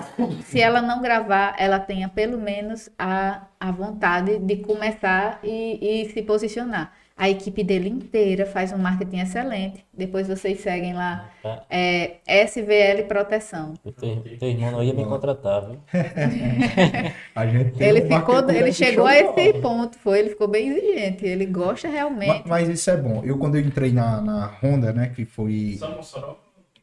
se 0.44 0.60
ela 0.60 0.82
não 0.82 1.00
gravar, 1.00 1.56
ela 1.58 1.80
tenha 1.80 2.06
pelo 2.08 2.38
menos 2.38 2.90
a, 2.98 3.46
a 3.58 3.72
vontade 3.72 4.38
de 4.38 4.56
começar 4.56 5.40
e, 5.42 6.02
e 6.02 6.10
se 6.10 6.22
posicionar. 6.22 6.92
A 7.16 7.30
equipe 7.30 7.62
dele 7.62 7.88
inteira 7.88 8.44
faz 8.44 8.72
um 8.72 8.76
marketing 8.78 9.18
excelente. 9.20 9.84
Depois 9.92 10.26
vocês 10.26 10.58
seguem 10.60 10.94
lá. 10.94 11.30
Tá. 11.40 11.62
É, 11.70 12.16
SVL 12.26 13.04
Proteção. 13.06 13.74
O 13.84 13.92
teu, 13.92 14.20
teu 14.38 14.48
irmão 14.48 14.72
não 14.72 14.82
ia 14.82 14.92
me 14.92 15.04
contratar, 15.04 15.64
viu? 15.64 15.80
A 17.34 17.46
gente 17.46 17.70
tem 17.78 17.88
Ele 17.88 18.02
um 18.02 18.18
ficou, 18.18 18.50
ele 18.50 18.72
chegou 18.72 19.06
a 19.06 19.16
esse 19.16 19.52
ponto, 19.60 19.96
foi, 19.98 20.18
ele 20.18 20.30
ficou 20.30 20.48
bem 20.48 20.68
exigente. 20.70 21.24
Ele 21.24 21.46
gosta 21.46 21.88
realmente. 21.88 22.48
Mas, 22.48 22.68
isso 22.68 22.90
é 22.90 22.96
bom. 22.96 23.22
Eu, 23.24 23.38
quando 23.38 23.54
eu 23.56 23.60
entrei 23.60 23.92
na, 23.92 24.20
na 24.20 24.46
Honda, 24.60 24.92
né, 24.92 25.12
que 25.14 25.24
foi 25.24 25.76
Só 25.78 25.90
Mossoró. 25.94 26.36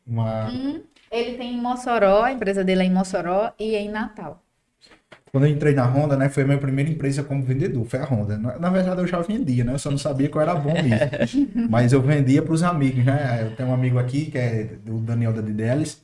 uma. 0.08 0.50
Hum, 0.50 0.82
ele 1.12 1.38
tem 1.38 1.54
em 1.56 1.62
Mossoró, 1.62 2.24
a 2.24 2.32
empresa 2.32 2.64
dele 2.64 2.84
é 2.84 2.86
em 2.86 2.92
Mossoró 2.94 3.52
e 3.60 3.76
em 3.76 3.90
Natal. 3.90 4.41
Quando 5.32 5.46
eu 5.46 5.52
entrei 5.52 5.74
na 5.74 5.86
Honda, 5.86 6.18
né, 6.18 6.28
foi 6.30 6.44
a 6.44 6.46
minha 6.46 6.58
primeira 6.60 6.90
empresa 6.90 7.24
como 7.24 7.42
vendedor, 7.44 7.86
foi 7.86 8.00
a 8.00 8.06
Honda. 8.06 8.38
Na, 8.38 8.60
na 8.60 8.70
verdade, 8.70 9.00
eu 9.02 9.08
já 9.08 9.22
vendia, 9.22 9.64
né? 9.64 9.74
Eu 9.74 9.80
só 9.80 9.90
não 9.90 9.98
sabia 9.98 10.28
que 10.30 10.36
eu 10.36 10.42
era 10.42 10.54
bom 10.56 10.78
nisso. 10.82 11.10
Mas 11.68 11.94
eu 11.94 12.02
vendia 12.02 12.42
para 12.42 12.54
os 12.54 12.64
amigos, 12.64 13.06
né? 13.06 13.44
Eu 13.44 13.56
tenho 13.56 13.70
um 13.70 13.74
amigo 13.74 13.98
aqui, 14.00 14.26
que 14.30 14.38
é 14.38 14.78
o 14.88 15.00
Daniel 15.00 15.32
da 15.34 15.42
Didelis, 15.42 16.02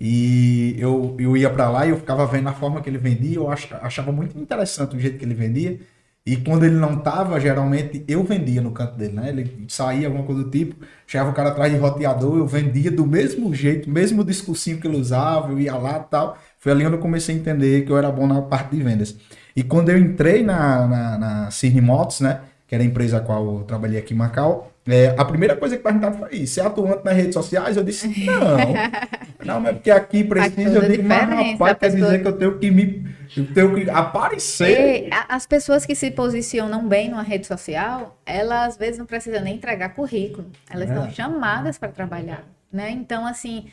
e 0.00 0.76
eu, 0.78 1.16
eu 1.18 1.36
ia 1.36 1.50
para 1.50 1.68
lá 1.68 1.86
e 1.86 1.90
eu 1.90 1.96
ficava 1.98 2.24
vendo 2.26 2.48
a 2.48 2.52
forma 2.52 2.80
que 2.80 2.88
ele 2.88 2.98
vendia, 2.98 3.36
eu 3.36 3.50
ach- 3.50 3.72
achava 3.82 4.12
muito 4.12 4.38
interessante 4.38 4.96
o 4.96 5.00
jeito 5.00 5.18
que 5.18 5.24
ele 5.24 5.34
vendia. 5.34 5.80
E 6.26 6.36
quando 6.36 6.64
ele 6.64 6.74
não 6.74 6.98
tava, 7.00 7.40
geralmente 7.40 8.04
eu 8.06 8.22
vendia 8.22 8.60
no 8.60 8.70
canto 8.70 8.96
dele, 8.96 9.14
né? 9.14 9.30
Ele 9.30 9.64
saía, 9.68 10.06
alguma 10.08 10.24
coisa 10.26 10.44
do 10.44 10.50
tipo, 10.50 10.76
chegava 11.06 11.30
o 11.30 11.34
cara 11.34 11.48
atrás 11.50 11.72
de 11.72 11.78
roteador, 11.78 12.36
eu 12.36 12.46
vendia 12.46 12.90
do 12.90 13.06
mesmo 13.06 13.54
jeito, 13.54 13.88
mesmo 13.90 14.22
discursinho 14.22 14.78
que 14.78 14.86
ele 14.86 14.98
usava, 14.98 15.50
eu 15.50 15.58
ia 15.58 15.74
lá 15.76 15.98
e 15.98 16.10
tal. 16.10 16.38
Foi 16.58 16.72
ali 16.72 16.84
onde 16.86 16.96
eu 16.96 17.00
comecei 17.00 17.34
a 17.34 17.38
entender 17.38 17.82
que 17.84 17.92
eu 17.92 17.96
era 17.98 18.10
bom 18.10 18.26
na 18.26 18.42
parte 18.42 18.74
de 18.76 18.82
vendas. 18.82 19.16
E 19.54 19.62
quando 19.62 19.90
eu 19.90 19.98
entrei 19.98 20.42
na, 20.42 20.86
na, 20.86 21.18
na 21.18 21.50
Cirne 21.50 21.80
Motos, 21.80 22.20
né? 22.20 22.40
Que 22.66 22.74
era 22.74 22.84
a 22.84 22.86
empresa 22.86 23.16
a 23.16 23.20
qual 23.20 23.44
eu 23.60 23.64
trabalhei 23.64 23.98
aqui 23.98 24.12
em 24.12 24.16
Macau, 24.16 24.70
é, 24.86 25.14
a 25.16 25.24
primeira 25.24 25.56
coisa 25.56 25.76
que 25.76 25.82
perguntaram 25.82 26.18
foi 26.18 26.30
isso. 26.34 26.54
Você 26.54 26.60
é 26.60 26.66
atuante 26.66 27.02
nas 27.04 27.16
redes 27.16 27.32
sociais? 27.34 27.76
Eu 27.78 27.84
disse, 27.84 28.08
não. 28.26 28.58
Não, 29.44 29.60
mas 29.60 29.74
porque 29.76 29.90
aqui 29.90 30.24
precisa, 30.24 30.78
eu 30.80 30.90
digo, 30.90 31.04
mas 31.04 31.20
rapaz, 31.20 31.58
quer 31.78 31.90
pessoa- 31.92 32.02
dizer 32.10 32.22
que 32.22 32.28
eu 32.28 32.32
tenho 32.32 32.58
que 32.58 32.70
me... 32.70 33.06
Eu 33.36 33.46
tenho 33.54 33.74
que 33.76 33.88
aparecer. 33.88 35.06
E 35.06 35.10
as 35.28 35.46
pessoas 35.46 35.86
que 35.86 35.94
se 35.94 36.10
posicionam 36.10 36.86
bem 36.86 37.08
numa 37.08 37.22
rede 37.22 37.46
social, 37.46 38.18
elas 38.26 38.70
às 38.72 38.76
vezes 38.76 38.98
não 38.98 39.06
precisam 39.06 39.40
nem 39.40 39.54
entregar 39.54 39.90
currículo, 39.90 40.48
elas 40.68 40.90
É. 40.90 40.94
são 40.94 41.10
chamadas 41.10 41.78
para 41.78 41.88
trabalhar, 41.88 42.44
né? 42.70 42.90
Então, 42.90 43.24
assim, 43.26 43.66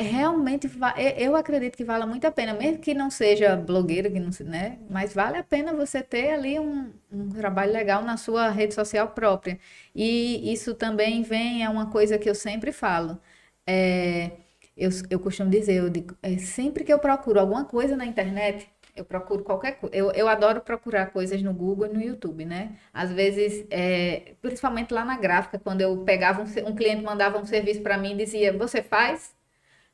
realmente 0.00 0.70
eu 1.16 1.36
acredito 1.36 1.76
que 1.76 1.84
vale 1.84 2.06
muito 2.06 2.24
a 2.26 2.30
pena, 2.30 2.54
mesmo 2.54 2.78
que 2.78 2.94
não 2.94 3.10
seja 3.10 3.56
blogueira, 3.56 4.10
que 4.10 4.20
não 4.20 4.30
né? 4.46 4.78
Mas 4.88 5.12
vale 5.14 5.38
a 5.38 5.44
pena 5.44 5.72
você 5.74 6.02
ter 6.02 6.30
ali 6.30 6.58
um, 6.58 6.92
um 7.12 7.28
trabalho 7.30 7.72
legal 7.72 8.02
na 8.02 8.16
sua 8.16 8.48
rede 8.50 8.74
social 8.74 9.08
própria. 9.10 9.58
E 9.94 10.52
isso 10.52 10.74
também 10.74 11.22
vem, 11.22 11.64
é 11.64 11.68
uma 11.68 11.90
coisa 11.90 12.18
que 12.18 12.28
eu 12.28 12.34
sempre 12.34 12.72
falo. 12.72 13.18
É, 13.66 14.32
eu, 14.76 14.90
eu 15.10 15.20
costumo 15.20 15.50
dizer, 15.50 15.74
eu 15.74 15.90
digo, 15.90 16.16
é, 16.22 16.38
sempre 16.38 16.84
que 16.84 16.92
eu 16.92 16.98
procuro 16.98 17.38
alguma 17.40 17.64
coisa 17.64 17.96
na 17.96 18.06
internet, 18.06 18.68
eu 18.96 19.04
procuro 19.04 19.44
qualquer 19.44 19.72
coisa. 19.78 19.94
Eu, 19.94 20.10
eu 20.12 20.28
adoro 20.28 20.60
procurar 20.60 21.06
coisas 21.12 21.42
no 21.42 21.52
Google 21.54 21.86
e 21.86 21.92
no 21.92 22.00
YouTube, 22.02 22.44
né? 22.44 22.76
Às 22.92 23.12
vezes, 23.12 23.66
é, 23.70 24.34
principalmente 24.42 24.92
lá 24.92 25.04
na 25.04 25.16
gráfica, 25.18 25.58
quando 25.58 25.80
eu 25.80 25.98
pegava 26.04 26.42
um, 26.42 26.68
um 26.68 26.74
cliente 26.74 27.02
mandava 27.02 27.38
um 27.38 27.44
serviço 27.44 27.82
para 27.82 27.98
mim 27.98 28.12
e 28.12 28.16
dizia, 28.16 28.52
você 28.56 28.82
faz? 28.82 29.34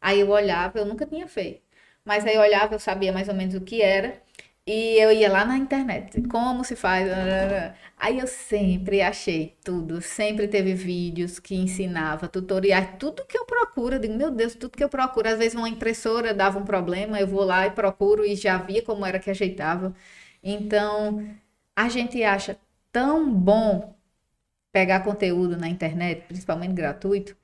Aí 0.07 0.21
eu 0.21 0.29
olhava, 0.31 0.79
eu 0.79 0.85
nunca 0.87 1.07
tinha 1.07 1.27
feito. 1.29 1.63
Mas 2.05 2.25
aí 2.27 2.35
eu 2.37 2.41
olhava, 2.43 2.75
eu 2.75 2.79
sabia 2.81 3.13
mais 3.13 3.29
ou 3.29 3.35
menos 3.35 3.55
o 3.55 3.61
que 3.61 3.83
era. 3.83 4.23
E 4.67 4.97
eu 5.03 5.13
ia 5.13 5.31
lá 5.31 5.45
na 5.45 5.57
internet, 5.59 6.23
como 6.29 6.65
se 6.65 6.77
faz. 6.77 7.09
Aí 7.97 8.19
eu 8.19 8.27
sempre 8.27 9.01
achei 9.01 9.57
tudo, 9.65 10.01
sempre 10.03 10.47
teve 10.49 10.75
vídeos 10.75 11.39
que 11.39 11.55
ensinava, 11.55 12.29
tutoriais, 12.29 12.91
tudo 12.99 13.25
que 13.27 13.39
eu 13.39 13.45
procuro. 13.47 13.97
Eu 13.97 13.99
digo, 14.01 14.15
meu 14.15 14.31
Deus, 14.31 14.55
tudo 14.55 14.77
que 14.77 14.85
eu 14.85 14.89
procuro. 14.89 15.29
Às 15.29 15.39
vezes 15.39 15.55
uma 15.55 15.69
impressora 15.69 16.35
dava 16.35 16.59
um 16.59 16.65
problema, 16.65 17.19
eu 17.21 17.27
vou 17.27 17.45
lá 17.45 17.67
e 17.67 17.71
procuro 17.71 18.25
e 18.25 18.35
já 18.37 18.59
via 18.59 18.83
como 18.83 19.05
era 19.07 19.19
que 19.19 19.31
ajeitava. 19.31 19.95
Então, 20.43 21.25
a 21.75 21.89
gente 21.89 22.23
acha 22.23 22.57
tão 22.93 23.33
bom 23.33 23.95
pegar 24.73 25.01
conteúdo 25.01 25.57
na 25.57 25.69
internet, 25.69 26.23
principalmente 26.29 26.75
gratuito, 26.75 27.37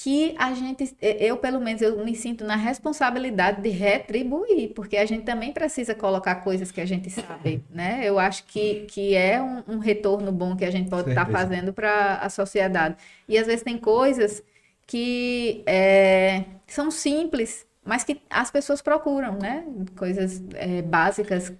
que 0.00 0.32
a 0.38 0.54
gente, 0.54 0.96
eu 1.00 1.36
pelo 1.38 1.60
menos, 1.60 1.82
eu 1.82 2.04
me 2.04 2.14
sinto 2.14 2.44
na 2.44 2.54
responsabilidade 2.54 3.60
de 3.60 3.68
retribuir, 3.70 4.72
porque 4.72 4.96
a 4.96 5.04
gente 5.04 5.24
também 5.24 5.52
precisa 5.52 5.92
colocar 5.92 6.36
coisas 6.36 6.70
que 6.70 6.80
a 6.80 6.86
gente 6.86 7.10
sabe, 7.10 7.64
né? 7.68 8.02
Eu 8.04 8.16
acho 8.16 8.44
que, 8.44 8.86
que 8.88 9.16
é 9.16 9.42
um, 9.42 9.64
um 9.66 9.78
retorno 9.78 10.30
bom 10.30 10.54
que 10.54 10.64
a 10.64 10.70
gente 10.70 10.88
pode 10.88 11.08
estar 11.08 11.26
Certeza. 11.26 11.44
fazendo 11.44 11.72
para 11.72 12.14
a 12.18 12.30
sociedade. 12.30 12.96
E 13.28 13.36
às 13.36 13.48
vezes 13.48 13.64
tem 13.64 13.76
coisas 13.76 14.40
que 14.86 15.64
é, 15.66 16.44
são 16.68 16.92
simples, 16.92 17.66
mas 17.84 18.04
que 18.04 18.22
as 18.30 18.52
pessoas 18.52 18.80
procuram, 18.80 19.36
né? 19.36 19.64
Coisas 19.96 20.40
é, 20.54 20.80
básicas 20.80 21.52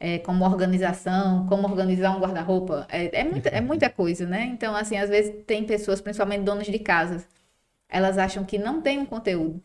é, 0.00 0.18
como 0.18 0.44
organização, 0.44 1.46
como 1.46 1.68
organizar 1.68 2.10
um 2.16 2.20
guarda-roupa, 2.20 2.88
é, 2.90 3.20
é, 3.20 3.24
muita, 3.24 3.48
é 3.50 3.60
muita 3.60 3.88
coisa, 3.88 4.26
né? 4.26 4.46
Então, 4.52 4.74
assim, 4.74 4.96
às 4.96 5.08
vezes 5.08 5.32
tem 5.46 5.64
pessoas, 5.64 6.00
principalmente 6.00 6.42
donas 6.42 6.66
de 6.66 6.78
casas, 6.80 7.24
elas 7.88 8.18
acham 8.18 8.44
que 8.44 8.58
não 8.58 8.80
tem 8.80 8.98
um 8.98 9.06
conteúdo. 9.06 9.60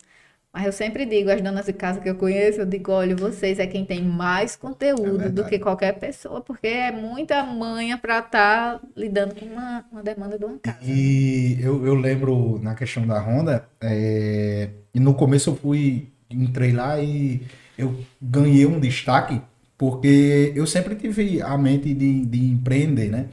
Mas 0.54 0.66
eu 0.66 0.72
sempre 0.72 1.04
digo, 1.04 1.30
as 1.30 1.40
donas 1.40 1.66
de 1.66 1.72
casa 1.72 2.00
que 2.00 2.08
eu 2.08 2.14
conheço, 2.14 2.60
eu 2.60 2.66
digo, 2.66 2.92
olha, 2.92 3.16
vocês 3.16 3.58
é 3.58 3.66
quem 3.66 3.84
tem 3.84 4.00
mais 4.00 4.54
conteúdo 4.54 5.10
do 5.12 5.18
verdade. 5.18 5.48
que 5.50 5.58
qualquer 5.58 5.98
pessoa, 5.98 6.40
porque 6.40 6.68
é 6.68 6.92
muita 6.92 7.42
manha 7.42 7.98
para 7.98 8.20
estar 8.20 8.80
lidando 8.96 9.34
com 9.34 9.46
uma, 9.46 9.84
uma 9.90 10.00
demanda 10.00 10.38
de 10.38 10.44
uma 10.44 10.56
casa. 10.60 10.78
E 10.80 11.58
eu, 11.60 11.84
eu 11.84 11.96
lembro 11.96 12.60
na 12.62 12.76
questão 12.76 13.04
da 13.04 13.20
Honda, 13.20 13.68
é, 13.80 14.70
e 14.94 15.00
no 15.00 15.12
começo 15.14 15.50
eu 15.50 15.56
fui, 15.56 16.06
entrei 16.30 16.70
lá 16.70 17.00
e 17.00 17.42
eu 17.76 17.92
ganhei 18.22 18.64
um 18.64 18.78
destaque, 18.78 19.42
porque 19.76 20.52
eu 20.54 20.68
sempre 20.68 20.94
tive 20.94 21.42
a 21.42 21.58
mente 21.58 21.92
de, 21.92 22.24
de 22.26 22.46
empreender, 22.52 23.08
né? 23.08 23.26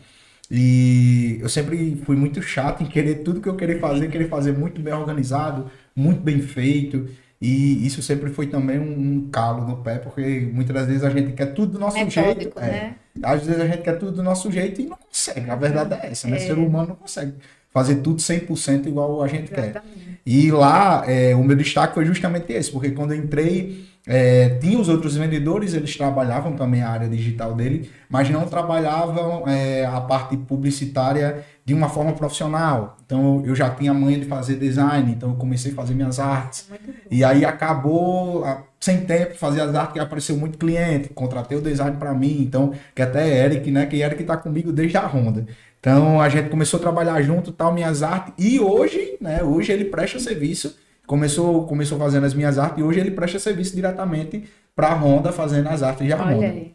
E 0.53 1.37
eu 1.39 1.47
sempre 1.47 1.95
fui 2.05 2.17
muito 2.17 2.41
chato 2.41 2.83
em 2.83 2.85
querer 2.85 3.23
tudo 3.23 3.39
que 3.39 3.47
eu 3.47 3.55
queria 3.55 3.79
fazer, 3.79 4.11
querer 4.11 4.27
fazer 4.27 4.51
muito 4.51 4.81
bem 4.81 4.93
organizado, 4.93 5.71
muito 5.95 6.19
bem 6.19 6.41
feito. 6.41 7.07
E 7.41 7.87
isso 7.87 8.03
sempre 8.03 8.29
foi 8.31 8.47
também 8.47 8.77
um, 8.77 9.29
calo 9.31 9.65
no 9.65 9.77
pé, 9.77 9.97
porque 9.97 10.51
muitas 10.53 10.75
das 10.75 10.87
vezes 10.87 11.03
a 11.05 11.09
gente 11.09 11.31
quer 11.31 11.53
tudo 11.53 11.73
do 11.73 11.79
nosso 11.79 11.97
jeito. 11.97 12.17
Metódico, 12.19 12.59
é. 12.59 12.63
né? 12.63 12.95
Às 13.23 13.45
vezes 13.45 13.61
a 13.61 13.65
gente 13.65 13.81
quer 13.81 13.97
tudo 13.97 14.11
do 14.11 14.23
nosso 14.23 14.51
jeito 14.51 14.81
e 14.81 14.87
não 14.87 14.97
consegue. 14.97 15.49
A 15.49 15.55
verdade 15.55 15.93
é 15.93 16.11
essa, 16.11 16.27
né? 16.27 16.37
Ser 16.37 16.57
humano 16.57 16.89
não 16.89 16.95
consegue 16.97 17.33
fazer 17.73 17.95
tudo 17.95 18.17
100% 18.17 18.87
igual 18.87 19.23
a 19.23 19.27
gente 19.29 19.49
quer. 19.49 19.69
Exatamente. 19.69 20.19
E 20.25 20.51
lá, 20.51 21.05
é, 21.07 21.33
o 21.33 21.43
meu 21.45 21.55
destaque 21.55 21.93
foi 21.93 22.05
justamente 22.05 22.51
esse, 22.51 22.69
porque 22.69 22.91
quando 22.91 23.13
eu 23.13 23.17
entrei, 23.17 23.85
é, 24.13 24.49
tinha 24.59 24.77
os 24.77 24.89
outros 24.89 25.15
vendedores, 25.15 25.73
eles 25.73 25.95
trabalhavam 25.95 26.51
também 26.51 26.81
a 26.81 26.89
área 26.89 27.07
digital 27.07 27.53
dele, 27.53 27.89
mas 28.09 28.29
não 28.29 28.45
trabalhavam 28.45 29.47
é, 29.47 29.85
a 29.85 30.01
parte 30.01 30.35
publicitária 30.35 31.45
de 31.63 31.73
uma 31.73 31.87
forma 31.87 32.11
profissional. 32.11 32.97
Então 33.05 33.41
eu 33.45 33.55
já 33.55 33.69
tinha 33.69 33.91
a 33.91 33.93
manha 33.93 34.19
de 34.19 34.25
fazer 34.25 34.57
design, 34.57 35.13
então 35.13 35.29
eu 35.29 35.35
comecei 35.35 35.71
a 35.71 35.75
fazer 35.75 35.93
minhas 35.93 36.19
artes. 36.19 36.69
E 37.09 37.23
aí 37.23 37.45
acabou, 37.45 38.45
sem 38.81 38.99
tempo, 39.05 39.37
fazer 39.37 39.61
as 39.61 39.73
artes, 39.73 39.93
que 39.93 39.99
apareceu 40.01 40.35
muito 40.35 40.57
cliente, 40.57 41.07
contratei 41.13 41.57
o 41.57 41.61
design 41.61 41.95
para 41.95 42.13
mim, 42.13 42.41
então, 42.41 42.73
que 42.93 43.01
até 43.01 43.25
é 43.25 43.45
Eric, 43.45 43.71
né, 43.71 43.85
que 43.85 44.01
Eric 44.01 44.25
tá 44.25 44.35
comigo 44.35 44.73
desde 44.73 44.97
a 44.97 45.07
Honda. 45.07 45.45
Então 45.79 46.19
a 46.19 46.27
gente 46.27 46.49
começou 46.49 46.81
a 46.81 46.83
trabalhar 46.83 47.21
junto, 47.21 47.53
tal, 47.53 47.73
minhas 47.73 48.03
artes, 48.03 48.33
e 48.37 48.59
hoje, 48.59 49.15
né, 49.21 49.41
hoje 49.41 49.71
ele 49.71 49.85
presta 49.85 50.19
serviço, 50.19 50.75
começou, 51.11 51.67
começou 51.67 51.97
fazendo 51.97 52.25
as 52.25 52.33
minhas 52.33 52.57
artes, 52.57 52.77
e 52.77 52.83
hoje 52.83 53.01
ele 53.01 53.11
presta 53.11 53.37
serviço 53.37 53.75
diretamente 53.75 54.45
para 54.73 54.93
a 54.93 54.95
Honda, 54.95 55.33
fazendo 55.33 55.67
as 55.67 55.83
artes 55.83 56.07
de 56.07 56.13
Honda. 56.13 56.71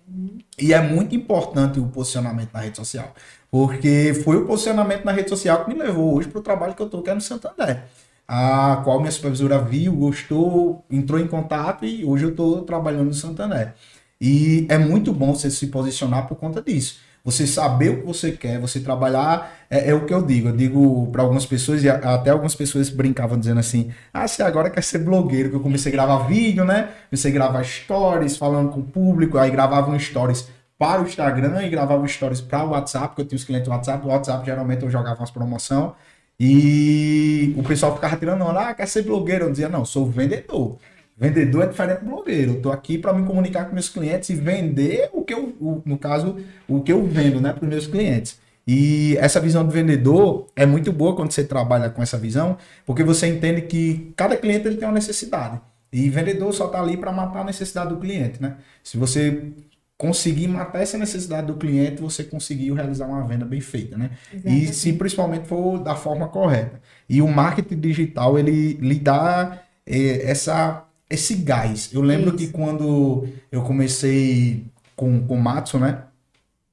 E 0.58 0.74
é 0.74 0.82
muito 0.82 1.16
importante 1.16 1.80
o 1.80 1.86
posicionamento 1.86 2.52
na 2.52 2.60
rede 2.60 2.76
social. 2.76 3.14
Porque 3.50 4.12
foi 4.22 4.36
o 4.36 4.44
posicionamento 4.44 5.06
na 5.06 5.12
rede 5.12 5.30
social 5.30 5.64
que 5.64 5.72
me 5.72 5.82
levou 5.82 6.14
hoje 6.14 6.28
para 6.28 6.38
o 6.38 6.42
trabalho 6.42 6.74
que 6.74 6.82
eu 6.82 6.84
estou, 6.84 7.02
que 7.02 7.08
é 7.08 7.14
no 7.14 7.20
Santander. 7.22 7.84
A 8.28 8.82
qual 8.84 9.00
minha 9.00 9.10
supervisora 9.10 9.58
viu, 9.58 9.94
gostou, 9.94 10.84
entrou 10.90 11.18
em 11.18 11.26
contato 11.26 11.86
e 11.86 12.04
hoje 12.04 12.24
eu 12.24 12.30
estou 12.30 12.60
trabalhando 12.60 13.06
no 13.06 13.14
Santander. 13.14 13.72
E 14.20 14.66
é 14.68 14.76
muito 14.76 15.14
bom 15.14 15.34
você 15.34 15.50
se 15.50 15.68
posicionar 15.68 16.28
por 16.28 16.36
conta 16.36 16.60
disso. 16.60 16.98
Você 17.26 17.44
saber 17.44 17.88
o 17.88 18.00
que 18.02 18.06
você 18.06 18.30
quer, 18.30 18.60
você 18.60 18.78
trabalhar, 18.78 19.52
é, 19.68 19.90
é 19.90 19.94
o 19.94 20.06
que 20.06 20.14
eu 20.14 20.22
digo. 20.22 20.48
Eu 20.48 20.56
digo 20.56 21.08
para 21.10 21.22
algumas 21.22 21.44
pessoas, 21.44 21.82
e 21.82 21.90
até 21.90 22.30
algumas 22.30 22.54
pessoas 22.54 22.88
brincavam 22.88 23.36
dizendo 23.36 23.58
assim: 23.58 23.90
ah, 24.14 24.28
você 24.28 24.44
agora 24.44 24.70
quer 24.70 24.82
ser 24.82 25.00
blogueiro, 25.00 25.50
que 25.50 25.56
eu 25.56 25.60
comecei 25.60 25.90
a 25.90 25.94
gravar 25.96 26.28
vídeo, 26.28 26.64
né? 26.64 26.90
Comecei 27.10 27.32
a 27.32 27.34
gravar 27.34 27.64
stories, 27.64 28.36
falando 28.36 28.70
com 28.70 28.78
o 28.78 28.84
público, 28.84 29.38
aí 29.38 29.50
gravava 29.50 29.90
um 29.90 29.98
stories 29.98 30.46
para 30.78 31.02
o 31.02 31.04
Instagram 31.04 31.66
e 31.66 31.68
gravava 31.68 32.06
stories 32.06 32.40
para 32.40 32.64
o 32.64 32.70
WhatsApp, 32.70 33.08
porque 33.08 33.22
eu 33.22 33.26
tinha 33.26 33.36
os 33.36 33.44
clientes 33.44 33.66
do 33.66 33.72
WhatsApp. 33.72 34.06
O 34.06 34.10
WhatsApp 34.10 34.46
geralmente 34.46 34.84
eu 34.84 34.90
jogava 34.90 35.18
umas 35.18 35.30
promoção 35.30 35.96
e 36.38 37.54
o 37.56 37.62
pessoal 37.64 37.94
ficava 37.94 38.16
tirando 38.16 38.42
onda, 38.44 38.68
ah, 38.68 38.74
quer 38.74 38.86
ser 38.86 39.02
blogueiro? 39.02 39.46
Eu 39.46 39.50
dizia, 39.50 39.68
não, 39.68 39.84
sou 39.84 40.06
vendedor. 40.06 40.78
Vendedor 41.18 41.64
é 41.64 41.66
diferente 41.68 42.00
do 42.00 42.06
blogueiro. 42.06 42.52
Eu 42.52 42.60
tô 42.62 42.70
aqui 42.70 42.98
para 42.98 43.12
me 43.12 43.24
comunicar 43.26 43.64
com 43.66 43.72
meus 43.72 43.88
clientes 43.88 44.28
e 44.28 44.34
vender 44.34 45.08
o 45.12 45.22
que 45.22 45.32
eu, 45.32 45.54
o- 45.60 45.82
no 45.84 45.96
caso, 45.98 46.36
o 46.68 46.82
que 46.82 46.92
eu 46.92 47.04
vendo, 47.06 47.40
né, 47.40 47.52
para 47.52 47.64
os 47.64 47.68
meus 47.70 47.86
clientes. 47.86 48.38
E 48.66 49.16
essa 49.18 49.40
visão 49.40 49.64
do 49.64 49.70
vendedor 49.70 50.48
é 50.56 50.66
muito 50.66 50.92
boa 50.92 51.14
quando 51.14 51.30
você 51.32 51.44
trabalha 51.44 51.88
com 51.88 52.02
essa 52.02 52.18
visão, 52.18 52.58
porque 52.84 53.02
você 53.04 53.28
entende 53.28 53.62
que 53.62 54.12
cada 54.16 54.36
cliente 54.36 54.66
ele 54.66 54.76
tem 54.76 54.86
uma 54.88 54.94
necessidade. 54.94 55.60
E 55.92 56.10
vendedor 56.10 56.52
só 56.52 56.66
está 56.66 56.80
ali 56.80 56.96
para 56.96 57.12
matar 57.12 57.40
a 57.40 57.44
necessidade 57.44 57.90
do 57.90 57.96
cliente, 58.00 58.42
né? 58.42 58.56
Se 58.82 58.98
você 58.98 59.52
conseguir 59.96 60.48
matar 60.48 60.82
essa 60.82 60.98
necessidade 60.98 61.46
do 61.46 61.54
cliente, 61.54 62.02
você 62.02 62.22
conseguiu 62.24 62.74
realizar 62.74 63.06
uma 63.06 63.22
venda 63.26 63.46
bem 63.46 63.60
feita, 63.60 63.96
né? 63.96 64.10
E 64.44 64.66
se 64.74 64.92
principalmente 64.92 65.46
for 65.46 65.78
da 65.78 65.94
forma 65.94 66.28
correta. 66.28 66.80
E 67.08 67.22
o 67.22 67.28
marketing 67.28 67.80
digital, 67.80 68.38
ele 68.38 68.74
lhe 68.74 68.98
dá 68.98 69.62
eh, 69.86 70.28
essa, 70.30 70.84
esse 71.08 71.34
gás. 71.36 71.90
Eu 71.92 72.02
lembro 72.02 72.28
Isso. 72.28 72.38
que 72.38 72.48
quando 72.48 73.28
eu 73.50 73.62
comecei 73.62 74.64
com, 74.94 75.26
com 75.26 75.36
o 75.36 75.42
Matson, 75.42 75.78
né? 75.78 76.04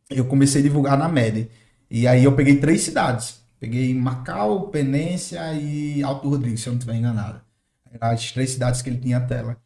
Eu 0.09 0.25
comecei 0.25 0.61
a 0.61 0.63
divulgar 0.63 0.97
na 0.97 1.07
MED. 1.07 1.49
E 1.89 2.07
aí 2.07 2.23
eu 2.23 2.36
peguei 2.36 2.57
três 2.57 2.81
cidades. 2.81 3.41
Peguei 3.59 3.93
Macau, 3.93 4.67
Penência 4.67 5.39
e 5.53 6.03
Alto 6.03 6.27
Rodrigues, 6.29 6.61
se 6.61 6.67
eu 6.67 6.73
não 6.73 6.77
estiver 6.79 6.97
enganado. 6.97 7.41
As 8.01 8.31
três 8.31 8.51
cidades 8.51 8.81
que 8.81 8.89
ele 8.89 8.99
tinha 8.99 9.21
tela. 9.21 9.57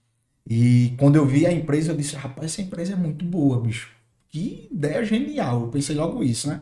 E 0.49 0.93
quando 0.97 1.15
eu 1.15 1.25
vi 1.25 1.45
a 1.45 1.51
empresa, 1.51 1.91
eu 1.91 1.97
disse, 1.97 2.15
rapaz, 2.15 2.51
essa 2.51 2.61
empresa 2.61 2.93
é 2.93 2.95
muito 2.95 3.25
boa, 3.25 3.59
bicho. 3.59 3.89
Que 4.29 4.67
ideia 4.71 5.03
genial. 5.03 5.61
Eu 5.61 5.67
pensei 5.69 5.95
logo 5.95 6.23
isso, 6.23 6.47
né? 6.47 6.61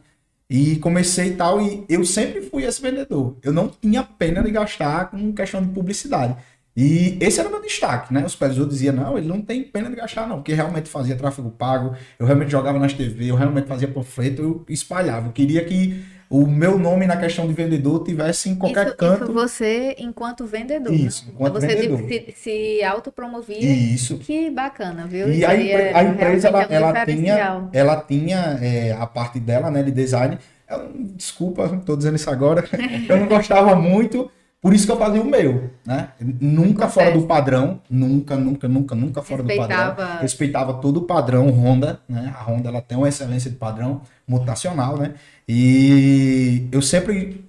E 0.50 0.78
comecei 0.78 1.30
e 1.30 1.36
tal, 1.36 1.60
e 1.60 1.84
eu 1.90 2.06
sempre 2.06 2.42
fui 2.42 2.64
esse 2.64 2.82
vendedor. 2.82 3.38
Eu 3.42 3.52
não 3.52 3.68
tinha 3.68 4.04
pena 4.04 4.44
de 4.44 4.52
gastar 4.52 5.10
com 5.10 5.34
questão 5.34 5.62
de 5.62 5.70
publicidade. 5.70 6.38
E 6.76 7.18
esse 7.22 7.40
era 7.40 7.48
o 7.48 7.52
meu 7.52 7.62
destaque, 7.62 8.14
né? 8.14 8.24
Os 8.26 8.34
supervisores 8.34 8.74
diziam, 8.74 8.94
não, 8.94 9.18
ele 9.18 9.28
não 9.28 9.42
tem 9.42 9.64
pena 9.64 9.90
de 9.90 9.96
gastar, 9.96 10.28
não, 10.28 10.38
porque 10.38 10.54
realmente 10.54 10.90
fazia 10.90 11.16
tráfego 11.16 11.50
pago, 11.50 11.96
eu 12.20 12.26
realmente 12.26 12.52
jogava 12.52 12.78
nas 12.78 12.92
TV, 12.94 13.32
eu 13.32 13.36
realmente 13.36 13.68
fazia 13.68 13.88
panfleto, 13.88 14.42
eu 14.42 14.66
espalhava. 14.68 15.28
Eu 15.28 15.32
queria 15.32 15.64
que 15.64 16.04
o 16.30 16.46
meu 16.46 16.78
nome 16.78 17.06
na 17.06 17.16
questão 17.16 17.48
de 17.48 17.54
vendedor 17.54 18.04
tivesse 18.04 18.50
em 18.50 18.56
qualquer 18.56 18.88
isso, 18.88 18.98
canto. 18.98 19.24
isso 19.24 19.34
você 19.34 19.96
enquanto 20.00 20.46
vendedor. 20.46 20.94
Isso, 20.94 21.26
né? 21.28 21.32
enquanto 21.34 21.54
você 21.54 21.68
vendedor. 21.68 22.00
se, 22.10 22.34
se 22.36 22.84
autopromovia. 22.84 23.60
Isso. 23.60 24.18
Que 24.18 24.50
bacana, 24.50 25.06
viu? 25.08 25.30
E 25.30 25.38
Isso 25.38 25.46
a, 25.46 25.50
aí 25.52 25.68
empre- 25.70 25.82
é 25.84 25.94
a 25.96 26.04
empresa, 26.04 26.48
ela, 26.50 26.64
é 26.64 26.68
um 26.68 26.72
ela 26.74 27.06
tinha, 27.06 27.70
ela 27.72 28.02
tinha 28.02 28.38
é, 28.62 28.92
a 28.92 29.06
parte 29.06 29.40
dela, 29.40 29.70
né, 29.70 29.84
de 29.84 29.92
design. 29.92 30.38
Eu, 30.68 30.92
desculpa, 31.16 31.70
tô 31.86 31.96
dizendo 31.96 32.16
isso 32.16 32.30
agora. 32.30 32.66
Eu 33.08 33.18
não 33.18 33.28
gostava 33.28 33.76
muito, 33.76 34.30
por 34.66 34.74
isso 34.74 34.88
que 34.88 34.92
eu 34.92 34.98
fazia 34.98 35.22
o 35.22 35.26
meu, 35.26 35.70
né? 35.86 36.10
Nunca 36.42 36.90
fora 36.90 37.12
do 37.12 37.28
padrão, 37.28 37.80
nunca, 37.88 38.36
nunca, 38.36 38.68
nunca, 38.68 38.96
nunca 38.96 39.22
fora 39.22 39.44
do 39.44 39.48
padrão. 39.48 39.78
Respeitava. 39.78 40.22
Respeitava 40.22 40.74
todo 40.74 40.98
o 40.98 41.02
padrão 41.04 41.52
Honda, 41.52 42.00
né? 42.10 42.34
A 42.36 42.44
Honda, 42.50 42.70
ela 42.70 42.82
tem 42.82 42.98
uma 42.98 43.08
excelência 43.08 43.52
de 43.52 43.58
padrão 43.58 44.02
mutacional, 44.28 44.98
né? 44.98 45.14
E 45.48 46.68
eu 46.72 46.82
sempre 46.82 47.46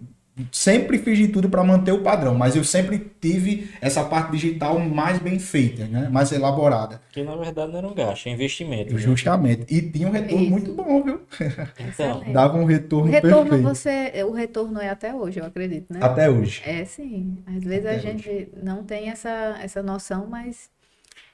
sempre 0.53 0.99
fiz 0.99 1.17
de 1.19 1.29
tudo 1.29 1.49
para 1.49 1.65
manter 1.65 1.93
o 1.93 2.03
padrão, 2.03 2.35
mas 2.35 2.55
eu 2.57 2.63
sempre 2.65 2.99
tive 3.21 3.71
essa 3.81 4.05
parte 4.05 4.33
digital 4.33 4.79
mais 4.79 5.19
bem 5.19 5.39
feita, 5.39 5.87
né? 5.87 6.09
Mais 6.11 6.31
elaborada. 6.33 7.01
Que 7.13 7.23
na 7.23 7.35
verdade 7.37 7.73
não 7.73 7.79
era 7.79 7.89
um 7.89 7.95
gasto, 7.95 8.27
é 8.27 8.31
investimento. 8.31 8.93
né? 8.95 9.01
Justamente. 9.01 9.65
E 9.75 9.81
tinha 9.91 10.09
um 10.09 10.11
retorno 10.11 10.43
Isso. 10.43 10.51
muito 10.51 10.73
bom, 10.75 11.03
viu? 11.03 11.21
Então. 11.81 12.23
Dava 12.33 12.59
um 12.59 12.63
O 12.63 12.67
retorno, 12.67 13.11
retorno, 13.11 13.51
perfeito. 13.51 13.63
você, 13.69 14.13
o 14.25 14.33
retorno 14.33 14.81
é 14.81 14.89
até 14.91 15.15
hoje, 15.15 15.41
eu 15.41 15.45
acredito, 15.47 15.93
né? 15.93 16.01
Até 16.03 16.29
hoje. 16.29 16.63
É 16.67 16.85
sim. 16.85 17.39
Às 17.47 17.65
vezes 17.65 17.87
a 17.87 17.91
Até 17.93 18.01
gente 18.01 18.49
não 18.63 18.83
tem 18.85 19.09
essa, 19.09 19.59
essa 19.63 19.83
noção, 19.83 20.27
mas 20.29 20.69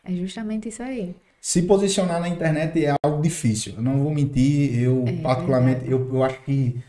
é 0.05 0.13
justamente 0.13 0.69
isso 0.69 0.83
aí. 0.83 1.15
Se 1.41 1.63
posicionar 1.63 2.21
na 2.21 2.29
internet 2.29 2.85
é 2.85 2.95
algo 3.03 3.21
difícil. 3.21 3.75
Eu 3.77 3.83
não 3.83 3.99
vou 4.01 4.13
mentir, 4.15 4.81
eu 4.81 5.05
É 5.09 5.13
particularmente, 5.15 5.91
eu, 5.91 6.09
eu 6.15 6.23
acho 6.23 6.41
que 6.43 6.81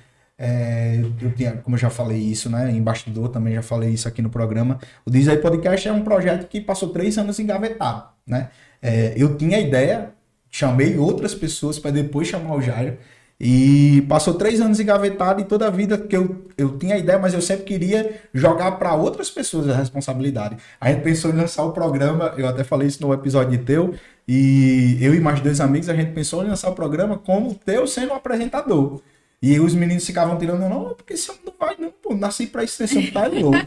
é, 0.46 1.00
eu 1.22 1.32
tinha, 1.32 1.54
como 1.54 1.78
eu 1.78 1.80
já 1.80 1.90
falei 1.90 2.18
isso, 2.18 2.50
né? 2.50 2.70
Bastidor 2.82 3.30
também 3.30 3.56
já 3.56 3.62
falei 3.62 3.92
isso 3.92 4.10
aqui 4.10 4.22
no 4.22 4.30
programa. 4.30 4.78
O 5.06 5.10
Diz 5.10 5.30
aí 5.30 5.38
Podcast 5.38 5.88
é 5.88 5.94
um 5.94 6.04
projeto 6.04 6.50
que 6.50 6.60
passou 6.60 6.90
três 6.90 7.18
anos 7.18 7.40
engavetado, 7.40 8.04
né? 8.28 8.50
É, 8.82 9.14
eu 9.16 9.38
tinha 9.38 9.58
ideia, 9.58 10.10
chamei 10.52 10.98
outras 10.98 11.34
pessoas 11.34 11.80
para 11.80 11.92
depois 11.92 12.28
chamar 12.28 12.56
o 12.56 12.62
Jairo. 12.62 12.98
E 13.40 14.06
passou 14.10 14.34
três 14.34 14.60
anos 14.60 14.82
engavetado 14.82 15.40
e 15.40 15.46
toda 15.46 15.68
a 15.68 15.70
vida 15.70 15.98
que 15.98 16.16
eu, 16.16 16.46
eu 16.58 16.78
tinha 16.78 16.98
ideia, 16.98 17.18
mas 17.18 17.34
eu 17.34 17.42
sempre 17.42 17.64
queria 17.64 18.22
jogar 18.34 18.74
para 18.74 18.94
outras 18.96 19.30
pessoas 19.30 19.70
a 19.70 19.76
responsabilidade. 19.78 20.58
A 20.80 20.92
gente 20.92 21.04
pensou 21.04 21.32
em 21.32 21.36
lançar 21.36 21.64
o 21.64 21.72
programa, 21.72 22.34
eu 22.38 22.48
até 22.48 22.66
falei 22.66 22.90
isso 22.90 23.02
no 23.02 23.14
episódio 23.14 23.64
teu, 23.64 23.96
e 24.28 24.98
eu 25.02 25.16
e 25.16 25.22
mais 25.22 25.40
dois 25.40 25.62
amigos, 25.62 25.90
a 25.90 25.96
gente 25.96 26.12
pensou 26.12 26.44
em 26.44 26.48
lançar 26.48 26.70
o 26.70 26.76
programa 26.76 27.18
como 27.18 27.56
teu 27.56 27.88
sendo 27.88 28.12
o 28.12 28.14
apresentador. 28.14 29.02
E 29.44 29.60
os 29.60 29.76
meninos 29.76 30.06
ficavam 30.06 30.38
tirando, 30.38 30.70
não, 30.70 30.94
porque 30.96 31.16
esse 31.16 31.30
homem 31.30 31.42
não 31.46 31.54
vai, 31.60 31.76
não, 31.78 31.92
pô, 31.92 32.16
nasci 32.16 32.48
pra 32.48 32.64
isso, 32.64 32.82
esse 32.82 32.98
homem 32.98 33.12
tá 33.12 33.28
louco. 33.28 33.58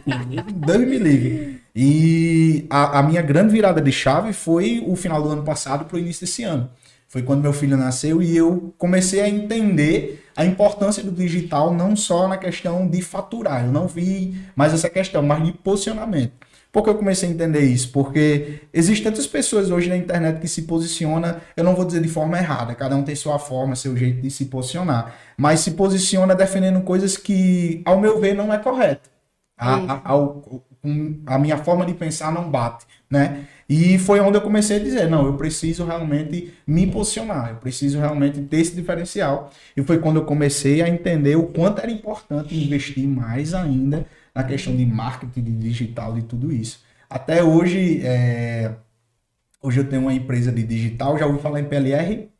Deus 0.65 0.79
me 0.79 0.97
livre. 0.97 1.61
E 1.75 2.65
a, 2.67 2.97
a 2.97 3.03
minha 3.03 3.21
grande 3.21 3.53
virada 3.53 3.79
de 3.79 3.91
chave 3.91 4.33
foi 4.33 4.83
o 4.87 4.95
final 4.95 5.21
do 5.21 5.29
ano 5.29 5.43
passado 5.43 5.85
pro 5.85 5.99
início 5.99 6.25
desse 6.25 6.41
ano. 6.41 6.67
Foi 7.07 7.21
quando 7.21 7.43
meu 7.43 7.53
filho 7.53 7.77
nasceu 7.77 8.23
e 8.23 8.35
eu 8.35 8.73
comecei 8.75 9.21
a 9.21 9.29
entender 9.29 10.25
a 10.35 10.43
importância 10.43 11.03
do 11.03 11.11
digital 11.11 11.71
não 11.71 11.95
só 11.95 12.27
na 12.27 12.37
questão 12.37 12.87
de 12.87 12.99
faturar, 13.03 13.63
eu 13.63 13.71
não 13.71 13.87
vi 13.87 14.35
mais 14.55 14.73
essa 14.73 14.89
questão, 14.89 15.21
mas 15.21 15.45
de 15.45 15.51
posicionamento. 15.51 16.33
Por 16.77 16.83
que 16.83 16.89
eu 16.91 16.95
comecei 16.95 17.27
a 17.27 17.31
entender 17.31 17.61
isso? 17.61 17.91
Porque 17.91 18.61
existem 18.71 19.05
tantas 19.11 19.25
pessoas 19.25 19.71
hoje 19.71 19.89
na 19.89 19.97
internet 19.97 20.39
que 20.39 20.47
se 20.47 20.61
posicionam, 20.61 21.35
eu 21.55 21.63
não 21.63 21.75
vou 21.75 21.83
dizer 21.83 22.01
de 22.01 22.07
forma 22.07 22.37
errada, 22.37 22.75
cada 22.75 22.95
um 22.95 23.01
tem 23.03 23.15
sua 23.15 23.39
forma, 23.39 23.75
seu 23.75 23.97
jeito 23.97 24.21
de 24.21 24.29
se 24.29 24.45
posicionar, 24.45 25.15
mas 25.35 25.61
se 25.61 25.71
posiciona 25.71 26.35
defendendo 26.35 26.81
coisas 26.83 27.17
que, 27.17 27.81
ao 27.83 27.99
meu 27.99 28.19
ver, 28.19 28.35
não 28.35 28.53
é 28.53 28.59
correto. 28.59 29.09
A, 29.57 29.75
a, 30.13 30.13
com- 30.81 31.19
a 31.25 31.39
minha 31.39 31.57
forma 31.57 31.83
de 31.85 31.93
pensar 31.95 32.31
não 32.31 32.49
bate, 32.51 32.85
né? 33.09 33.47
E 33.67 33.97
foi 33.97 34.19
onde 34.19 34.37
eu 34.37 34.41
comecei 34.41 34.77
a 34.77 34.79
dizer, 34.79 35.09
não, 35.09 35.25
eu 35.25 35.33
preciso 35.35 35.83
realmente 35.83 36.53
me 36.65 36.85
posicionar, 36.87 37.49
eu 37.49 37.55
preciso 37.55 37.99
realmente 37.99 38.39
ter 38.41 38.57
esse 38.61 38.75
diferencial. 38.75 39.51
E 39.75 39.81
foi 39.83 39.97
quando 39.97 40.17
eu 40.17 40.25
comecei 40.25 40.81
a 40.81 40.87
entender 40.87 41.35
o 41.35 41.47
quanto 41.47 41.79
era 41.81 41.91
importante 41.91 42.55
investir 42.55 43.07
mais 43.07 43.53
ainda 43.53 44.05
na 44.37 44.43
questão 44.45 44.75
de 44.75 44.85
marketing, 44.85 45.43
de 45.43 45.51
digital 45.57 46.17
e 46.17 46.23
tudo 46.23 46.51
isso. 46.51 46.83
Até 47.09 47.43
hoje, 47.43 48.01
é, 48.05 48.75
hoje 49.61 49.79
eu 49.81 49.89
tenho 49.89 50.03
uma 50.03 50.13
empresa 50.13 50.51
de 50.51 50.63
digital, 50.63 51.17
já 51.17 51.25
ouviu 51.27 51.41
falar 51.41 51.59
em 51.61 51.65
PLR? 51.69 52.31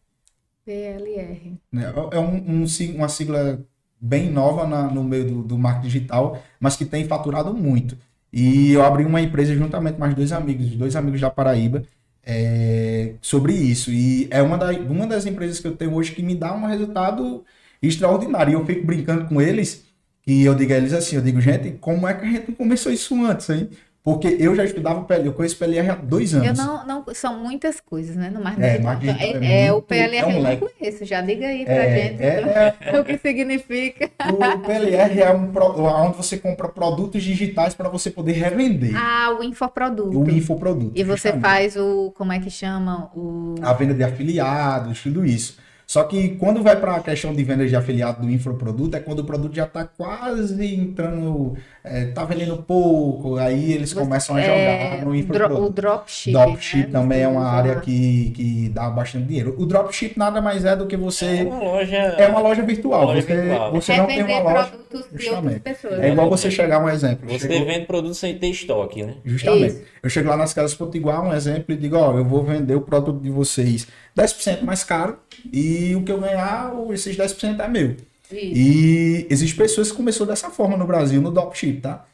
PLR. 0.66 1.60
né? 1.72 1.84
É 2.12 2.20
um- 2.20 2.62
um 2.64 2.68
sig- 2.68 2.96
uma 2.96 3.10
sigla 3.10 3.64
bem 4.00 4.30
nova 4.32 4.66
na- 4.68 4.90
no 4.92 5.04
meio 5.04 5.26
do, 5.28 5.44
do 5.44 5.58
marketing 5.58 5.88
digital, 5.88 6.42
mas 6.60 6.76
que 6.76 6.86
tem 6.86 7.06
faturado 7.08 7.54
muito. 7.54 7.98
E 8.32 8.72
eu 8.74 8.84
abri 8.84 9.06
uma 9.06 9.22
empresa 9.22 9.56
juntamente 9.56 9.96
com 9.96 10.02
mais 10.02 10.14
dois 10.16 10.32
amigos, 10.32 10.76
dois 10.76 10.96
amigos 10.96 11.20
da 11.22 11.30
Paraíba, 11.30 11.84
é, 12.24 13.16
sobre 13.22 13.54
isso. 13.54 13.92
E 13.92 14.28
é 14.32 14.42
uma, 14.42 14.58
da, 14.58 14.72
uma 14.74 15.08
das 15.08 15.26
empresas 15.26 15.60
que 15.60 15.68
eu 15.68 15.76
tenho 15.76 15.94
hoje 15.94 16.12
que 16.14 16.22
me 16.22 16.36
dá 16.36 16.54
um 16.54 16.66
resultado 16.68 17.44
extraordinário. 17.82 18.52
E 18.52 18.54
eu 18.54 18.66
fico 18.66 18.86
brincando 18.86 19.26
com 19.28 19.42
eles, 19.42 19.86
e 20.28 20.44
eu 20.44 20.54
digo 20.54 20.74
a 20.74 20.76
eles 20.76 20.92
assim, 20.92 21.16
eu 21.16 21.22
digo, 21.22 21.40
gente, 21.40 21.72
como 21.80 22.06
é 22.06 22.14
que 22.14 22.26
a 22.26 22.30
gente 22.30 22.50
não 22.50 22.56
começou 22.56 22.92
isso 22.92 23.16
antes, 23.26 23.50
hein? 23.50 23.70
Porque 24.04 24.38
eu 24.40 24.56
já 24.56 24.64
estudava 24.64 25.02
PLR, 25.04 25.28
eu 25.28 25.34
conheço 25.34 25.58
PLR 25.58 25.90
há 25.90 25.96
dois 25.96 26.34
anos. 26.34 26.48
Eu 26.48 26.66
não, 26.66 26.88
não, 26.88 27.06
são 27.14 27.38
muitas 27.40 27.82
coisas, 27.82 28.16
né? 28.16 28.30
No 28.30 28.42
marketing 28.42 28.68
É, 28.68 28.80
marketing 28.80 29.20
é, 29.20 29.46
é 29.46 29.66
é, 29.66 29.74
o 29.74 29.82
PLR 29.82 30.18
é 30.18 30.26
um 30.26 30.48
eu 30.50 30.58
conheço, 30.58 31.06
já 31.06 31.20
diga 31.20 31.46
aí 31.46 31.66
pra 31.66 31.74
É, 31.74 32.02
gente 32.02 32.24
é, 32.24 32.76
então, 32.88 33.02
o 33.02 33.04
que 33.04 33.18
significa. 33.18 34.10
O 34.32 34.60
PLR 34.66 35.22
é 35.22 35.34
um 35.34 35.52
onde 35.54 36.16
você 36.16 36.38
compra 36.38 36.70
produtos 36.70 37.22
digitais 37.22 37.74
para 37.74 37.90
você 37.90 38.10
poder 38.10 38.32
revender. 38.32 38.96
Ah, 38.96 39.36
o 39.38 39.44
infoproduto. 39.44 40.18
o 40.18 40.30
infoproduto. 40.30 40.92
E 40.96 41.04
você 41.04 41.30
justamente. 41.30 41.42
faz 41.42 41.76
o, 41.76 42.14
como 42.16 42.32
é 42.32 42.40
que 42.40 42.50
chama? 42.50 43.12
O... 43.14 43.56
a 43.62 43.74
venda 43.74 43.94
de 43.94 44.04
afiliados, 44.04 45.04
tudo 45.04 45.26
isso. 45.26 45.58
Só 45.90 46.04
que 46.04 46.32
quando 46.36 46.62
vai 46.62 46.76
para 46.76 46.96
a 46.98 47.00
questão 47.00 47.34
de 47.34 47.42
venda 47.46 47.66
de 47.66 47.74
afiliado 47.74 48.22
do 48.22 48.30
infoproduto, 48.30 48.98
é 48.98 49.00
quando 49.00 49.20
o 49.20 49.24
produto 49.24 49.56
já 49.56 49.64
está 49.64 49.86
quase 49.86 50.76
entrando, 50.76 51.56
é, 51.82 52.08
tá 52.08 52.26
vendendo 52.26 52.58
pouco, 52.58 53.38
aí 53.38 53.72
eles 53.72 53.94
começam 53.94 54.36
a 54.36 54.42
jogar 54.42 54.54
É, 54.54 54.90
no 54.90 54.96
o 54.98 55.00
dro- 55.00 55.10
o 55.12 55.16
infoproduto. 55.16 55.70
dropship. 55.72 56.32
Dropship 56.34 56.78
né? 56.88 56.90
também 56.92 57.22
é 57.22 57.28
uma 57.30 57.40
Você 57.50 57.56
área 57.56 57.76
que, 57.80 58.32
que 58.36 58.70
dá 58.70 58.90
bastante 58.90 59.28
dinheiro. 59.28 59.56
O 59.58 59.66
dropship 59.66 60.18
nada 60.18 60.42
mais 60.42 60.66
é 60.66 60.76
do 60.76 60.88
que 60.88 60.96
é 60.96 60.98
você. 60.98 61.44
uma 61.44 61.58
loja. 61.60 61.96
É 61.96 62.28
uma 62.28 62.40
loja 62.42 62.62
virtual. 62.64 63.06
Loja 63.06 63.22
você 63.22 63.36
virtual. 63.42 63.72
você 63.72 63.92
É 63.94 63.98
não 63.98 64.06
tem 64.08 64.18
vender 64.18 64.34
uma 64.42 64.42
loja. 64.54 64.68
produtos 64.68 64.90
de 64.90 64.98
outras 64.98 65.24
Justamente. 65.24 65.60
pessoas. 65.62 66.00
É 66.02 66.12
igual 66.12 66.30
você 66.30 66.52
chegar 66.52 66.84
um 66.84 66.90
exemplo. 66.90 67.30
Você 67.30 67.48
Chegou- 67.48 67.66
vende 67.66 67.86
produto 67.86 68.14
sem 68.14 68.38
ter 68.38 68.48
estoque, 68.50 69.04
né? 69.04 69.14
Justamente. 69.24 69.68
Isso. 69.76 69.82
Eu 70.04 70.10
chego 70.10 70.30
lá 70.30 70.36
nas 70.38 70.54
casas 70.54 70.74
potiguar, 70.76 71.22
um 71.26 71.34
exemplo, 71.34 71.74
e 71.74 71.78
digo, 71.78 71.96
ó, 71.98 72.14
eu 72.18 72.26
vou 72.26 72.44
vender 72.44 72.76
o 72.76 72.82
produto 72.82 73.22
de 73.22 73.30
vocês 73.30 73.88
10% 74.16 74.64
mais 74.64 74.84
caro 74.84 75.18
e 75.52 75.77
o 75.96 76.04
que 76.04 76.12
eu 76.12 76.20
ganhar, 76.20 76.74
o- 76.74 76.94
esses 76.94 77.16
10% 77.16 77.60
é 77.62 77.68
meu. 77.68 77.96
Isso. 78.32 78.36
E 78.60 79.28
existem 79.30 79.58
pessoas 79.58 79.90
que 79.92 79.98
começou 79.98 80.26
dessa 80.28 80.50
forma 80.50 80.76
no 80.76 80.86
Brasil, 80.86 81.22
no 81.22 81.32
dropship, 81.32 81.82
tá? 81.82 82.06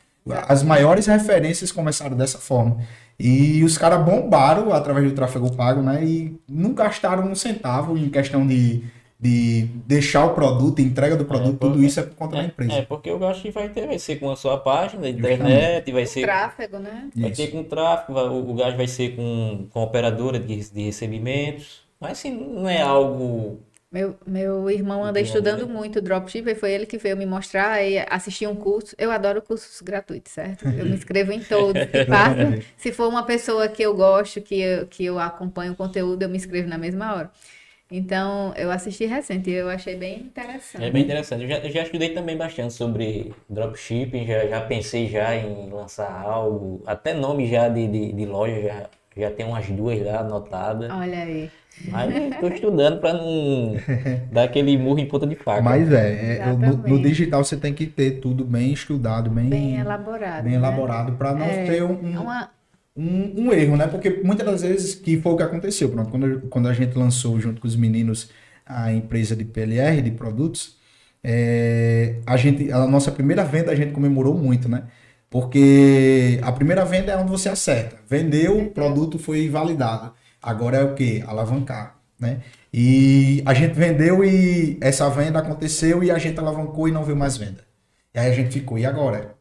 As 0.47 0.63
maiores 0.63 1.05
referências 1.07 1.71
começaram 1.71 2.15
dessa 2.15 2.37
forma. 2.37 2.77
E 3.19 3.63
os 3.63 3.77
caras 3.77 4.03
bombaram 4.05 4.71
através 4.73 5.07
do 5.09 5.15
tráfego 5.15 5.51
pago, 5.55 5.81
né? 5.81 6.03
E 6.03 6.35
não 6.47 6.73
gastaram 6.73 7.25
um 7.29 7.35
centavo 7.35 7.97
em 7.97 8.09
questão 8.09 8.45
de, 8.45 8.83
de 9.19 9.63
deixar 9.85 10.25
o 10.25 10.33
produto, 10.33 10.79
entrega 10.81 11.15
do 11.15 11.25
produto, 11.25 11.57
porque- 11.57 11.73
tudo 11.75 11.83
isso 11.83 11.99
é 11.99 12.03
por 12.03 12.15
conta 12.15 12.35
da 12.37 12.43
É, 12.43 12.45
empresa. 12.45 12.73
é, 12.73 12.81
porque 12.83 13.09
eu 13.09 13.27
acho 13.27 13.41
que 13.41 13.51
vai 13.51 13.69
ter, 13.69 13.85
vai 13.87 13.99
ser 13.99 14.15
com 14.19 14.29
a 14.31 14.35
sua 14.35 14.57
página 14.57 15.01
da 15.01 15.09
internet, 15.09 15.91
vai 15.91 16.05
ser, 16.05 16.21
Tráfego, 16.21 16.79
né? 16.79 17.09
vai 17.15 17.31
Isso. 17.31 17.41
ter 17.41 17.47
com 17.51 17.63
tráfego, 17.63 18.19
o 18.19 18.51
o 18.51 18.53
gás 18.55 18.75
vai 18.77 18.87
ser 18.87 19.15
com, 19.15 19.65
com 19.71 19.79
a 19.79 19.83
operadora 19.83 20.39
de, 20.39 20.69
de 20.71 20.81
recebimentos. 20.83 21.82
Mas 22.03 22.19
assim, 22.19 22.31
não 22.31 22.67
é 22.67 22.81
algo. 22.81 23.61
Meu, 23.89 24.17
meu 24.25 24.69
irmão 24.69 25.05
anda 25.05 25.21
estudando 25.21 25.65
né? 25.65 25.73
muito 25.73 26.01
dropship 26.01 26.49
e 26.49 26.55
foi 26.55 26.71
ele 26.73 26.85
que 26.85 26.97
veio 26.97 27.15
me 27.15 27.25
mostrar 27.25 27.81
e 27.81 27.99
assistir 28.09 28.45
um 28.47 28.55
curso. 28.55 28.93
Eu 28.97 29.09
adoro 29.09 29.41
cursos 29.41 29.79
gratuitos, 29.81 30.33
certo? 30.33 30.65
Eu 30.65 30.85
me 30.85 30.95
inscrevo 30.95 31.31
em 31.31 31.39
todos 31.39 31.81
que. 31.85 32.05
Se 32.75 32.91
for 32.91 33.07
uma 33.07 33.23
pessoa 33.23 33.69
que 33.69 33.81
eu 33.81 33.95
gosto, 33.95 34.41
que 34.41 34.59
eu, 34.59 34.87
que 34.87 35.05
eu 35.05 35.17
acompanho 35.17 35.71
o 35.71 35.75
conteúdo, 35.75 36.23
eu 36.23 36.29
me 36.29 36.35
inscrevo 36.35 36.67
na 36.67 36.77
mesma 36.77 37.15
hora. 37.15 37.31
Então, 37.89 38.53
eu 38.57 38.71
assisti 38.71 39.05
recente 39.05 39.51
e 39.51 39.53
eu 39.53 39.69
achei 39.69 39.95
bem 39.95 40.21
interessante. 40.21 40.83
É 40.83 40.89
bem 40.89 41.03
interessante. 41.03 41.43
Eu 41.43 41.47
já, 41.49 41.57
eu 41.59 41.69
já 41.69 41.83
estudei 41.83 42.09
também 42.09 42.35
bastante 42.35 42.73
sobre 42.73 43.31
dropshipping, 43.47 44.25
já, 44.25 44.47
já 44.47 44.61
pensei 44.61 45.07
já 45.07 45.35
em 45.35 45.69
lançar 45.69 46.11
algo, 46.25 46.81
até 46.85 47.13
nome 47.13 47.47
já 47.47 47.69
de, 47.69 47.87
de, 47.87 48.11
de 48.11 48.25
loja, 48.25 48.59
já, 48.61 48.89
já 49.15 49.31
tem 49.31 49.45
umas 49.45 49.69
duas 49.69 50.03
lá 50.03 50.21
anotadas. 50.21 50.91
Olha 50.91 51.21
aí. 51.21 51.51
Mas 51.89 52.13
estou 52.33 52.49
estudando 52.49 52.99
para 52.99 53.13
não 53.13 53.75
dar 54.31 54.43
aquele 54.43 54.77
murro 54.77 54.99
em 54.99 55.07
ponta 55.07 55.25
de 55.27 55.35
faca. 55.35 55.61
Mas 55.61 55.91
é, 55.91 56.37
é, 56.37 56.45
no, 56.53 56.77
no 56.77 57.01
digital 57.01 57.43
você 57.43 57.57
tem 57.57 57.73
que 57.73 57.85
ter 57.87 58.19
tudo 58.19 58.45
bem 58.45 58.71
estudado, 58.71 59.29
bem, 59.29 59.49
Bem 59.49 59.77
elaborado. 59.79 60.43
bem 60.43 60.53
né? 60.53 60.57
elaborado 60.57 61.13
para 61.13 61.33
não 61.33 61.45
É, 61.45 61.65
ter 61.65 61.83
um, 61.83 61.93
um- 61.93 62.21
Uma, 62.21 62.49
um, 62.95 63.45
um 63.47 63.53
erro, 63.53 63.75
né? 63.75 63.87
Porque 63.87 64.21
muitas 64.23 64.45
das 64.45 64.61
vezes 64.61 64.95
que 64.95 65.19
foi 65.19 65.33
o 65.33 65.37
que 65.37 65.43
aconteceu. 65.43 65.89
Pronto, 65.89 66.09
quando, 66.09 66.41
quando 66.49 66.67
a 66.67 66.73
gente 66.73 66.97
lançou 66.97 67.39
junto 67.39 67.59
com 67.59 67.67
os 67.67 67.75
meninos 67.75 68.29
a 68.65 68.93
empresa 68.93 69.35
de 69.35 69.43
PLR, 69.43 70.01
de 70.01 70.11
produtos, 70.11 70.77
é, 71.23 72.15
a, 72.25 72.37
gente, 72.37 72.71
a 72.71 72.85
nossa 72.87 73.11
primeira 73.11 73.43
venda 73.43 73.71
a 73.71 73.75
gente 73.75 73.91
comemorou 73.91 74.33
muito, 74.37 74.69
né? 74.69 74.83
Porque 75.29 76.39
a 76.43 76.51
primeira 76.51 76.85
venda 76.85 77.11
é 77.11 77.17
onde 77.17 77.31
você 77.31 77.49
acerta. 77.49 77.97
Vendeu, 78.07 78.57
o 78.59 78.69
produto 78.69 79.17
foi 79.17 79.49
validado. 79.49 80.13
Agora 80.43 80.77
é 80.77 80.83
o 80.83 80.93
quê? 80.93 81.23
Alavancar, 81.25 81.95
né? 82.19 82.41
E 82.73 83.41
a 83.45 83.53
gente 83.53 83.73
vendeu 83.73 84.25
e 84.25 84.77
essa 84.81 85.09
venda 85.09 85.39
aconteceu 85.39 86.03
e 86.03 86.11
a 86.11 86.17
gente 86.17 86.37
alavancou 86.39 86.87
e 86.87 86.91
não 86.91 87.05
viu 87.05 87.15
mais 87.15 87.37
venda. 87.37 87.63
E 88.13 88.19
aí 88.19 88.29
a 88.29 88.33
gente 88.33 88.51
ficou, 88.51 88.77
e 88.77 88.85
agora? 88.85 89.35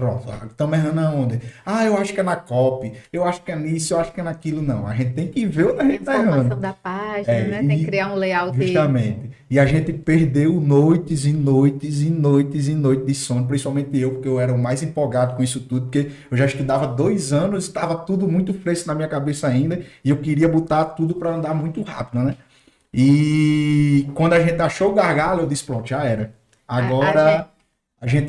Pronto, 0.00 0.32
estamos 0.46 0.78
errando 0.78 1.00
aonde? 1.00 1.42
Ah, 1.64 1.84
eu 1.84 1.94
acho 1.98 2.14
que 2.14 2.20
é 2.20 2.22
na 2.22 2.34
copy, 2.34 2.94
eu 3.12 3.22
acho 3.22 3.42
que 3.42 3.52
é 3.52 3.56
nisso, 3.56 3.92
eu 3.92 4.00
acho 4.00 4.10
que 4.12 4.20
é 4.20 4.24
naquilo. 4.24 4.62
Não, 4.62 4.86
a 4.86 4.94
gente 4.94 5.12
tem 5.12 5.28
que 5.28 5.44
ver 5.44 5.66
onde 5.66 5.80
a 5.80 5.84
gente 5.84 6.00
está 6.00 6.14
informação 6.14 6.46
errando. 6.46 6.56
da 6.56 6.72
página, 6.72 7.34
É, 7.34 7.48
né? 7.48 7.68
Tem 7.68 7.78
que 7.80 7.84
criar 7.84 8.10
um 8.10 8.14
layout. 8.14 8.56
Justamente. 8.56 9.30
E 9.50 9.58
a 9.58 9.66
gente 9.66 9.92
perdeu 9.92 10.58
noites 10.58 11.26
e 11.26 11.34
noites 11.34 12.00
e 12.00 12.08
noites 12.08 12.66
e 12.66 12.74
noites 12.74 13.06
de 13.06 13.14
sono, 13.14 13.46
principalmente 13.46 13.98
eu, 13.98 14.12
porque 14.12 14.28
eu 14.28 14.40
era 14.40 14.54
o 14.54 14.58
mais 14.58 14.82
empolgado 14.82 15.36
com 15.36 15.42
isso 15.42 15.60
tudo, 15.60 15.82
porque 15.82 16.10
eu 16.30 16.36
já 16.38 16.46
estudava 16.46 16.86
dois 16.86 17.30
anos, 17.30 17.64
estava 17.66 17.94
tudo 17.94 18.26
muito 18.26 18.54
fresco 18.54 18.88
na 18.88 18.94
minha 18.94 19.08
cabeça 19.08 19.48
ainda, 19.48 19.82
e 20.02 20.08
eu 20.08 20.16
queria 20.16 20.48
botar 20.48 20.86
tudo 20.86 21.14
para 21.14 21.34
andar 21.34 21.52
muito 21.52 21.82
rápido, 21.82 22.22
né? 22.24 22.36
E 22.92 24.08
quando 24.14 24.32
a 24.32 24.40
gente 24.40 24.60
achou 24.62 24.92
o 24.92 24.94
gargalo, 24.94 25.42
eu 25.42 25.46
disse, 25.46 25.64
pronto, 25.64 25.86
já 25.86 26.02
era. 26.04 26.32
Agora 26.66 27.22
a, 27.26 27.36
gente 27.36 27.59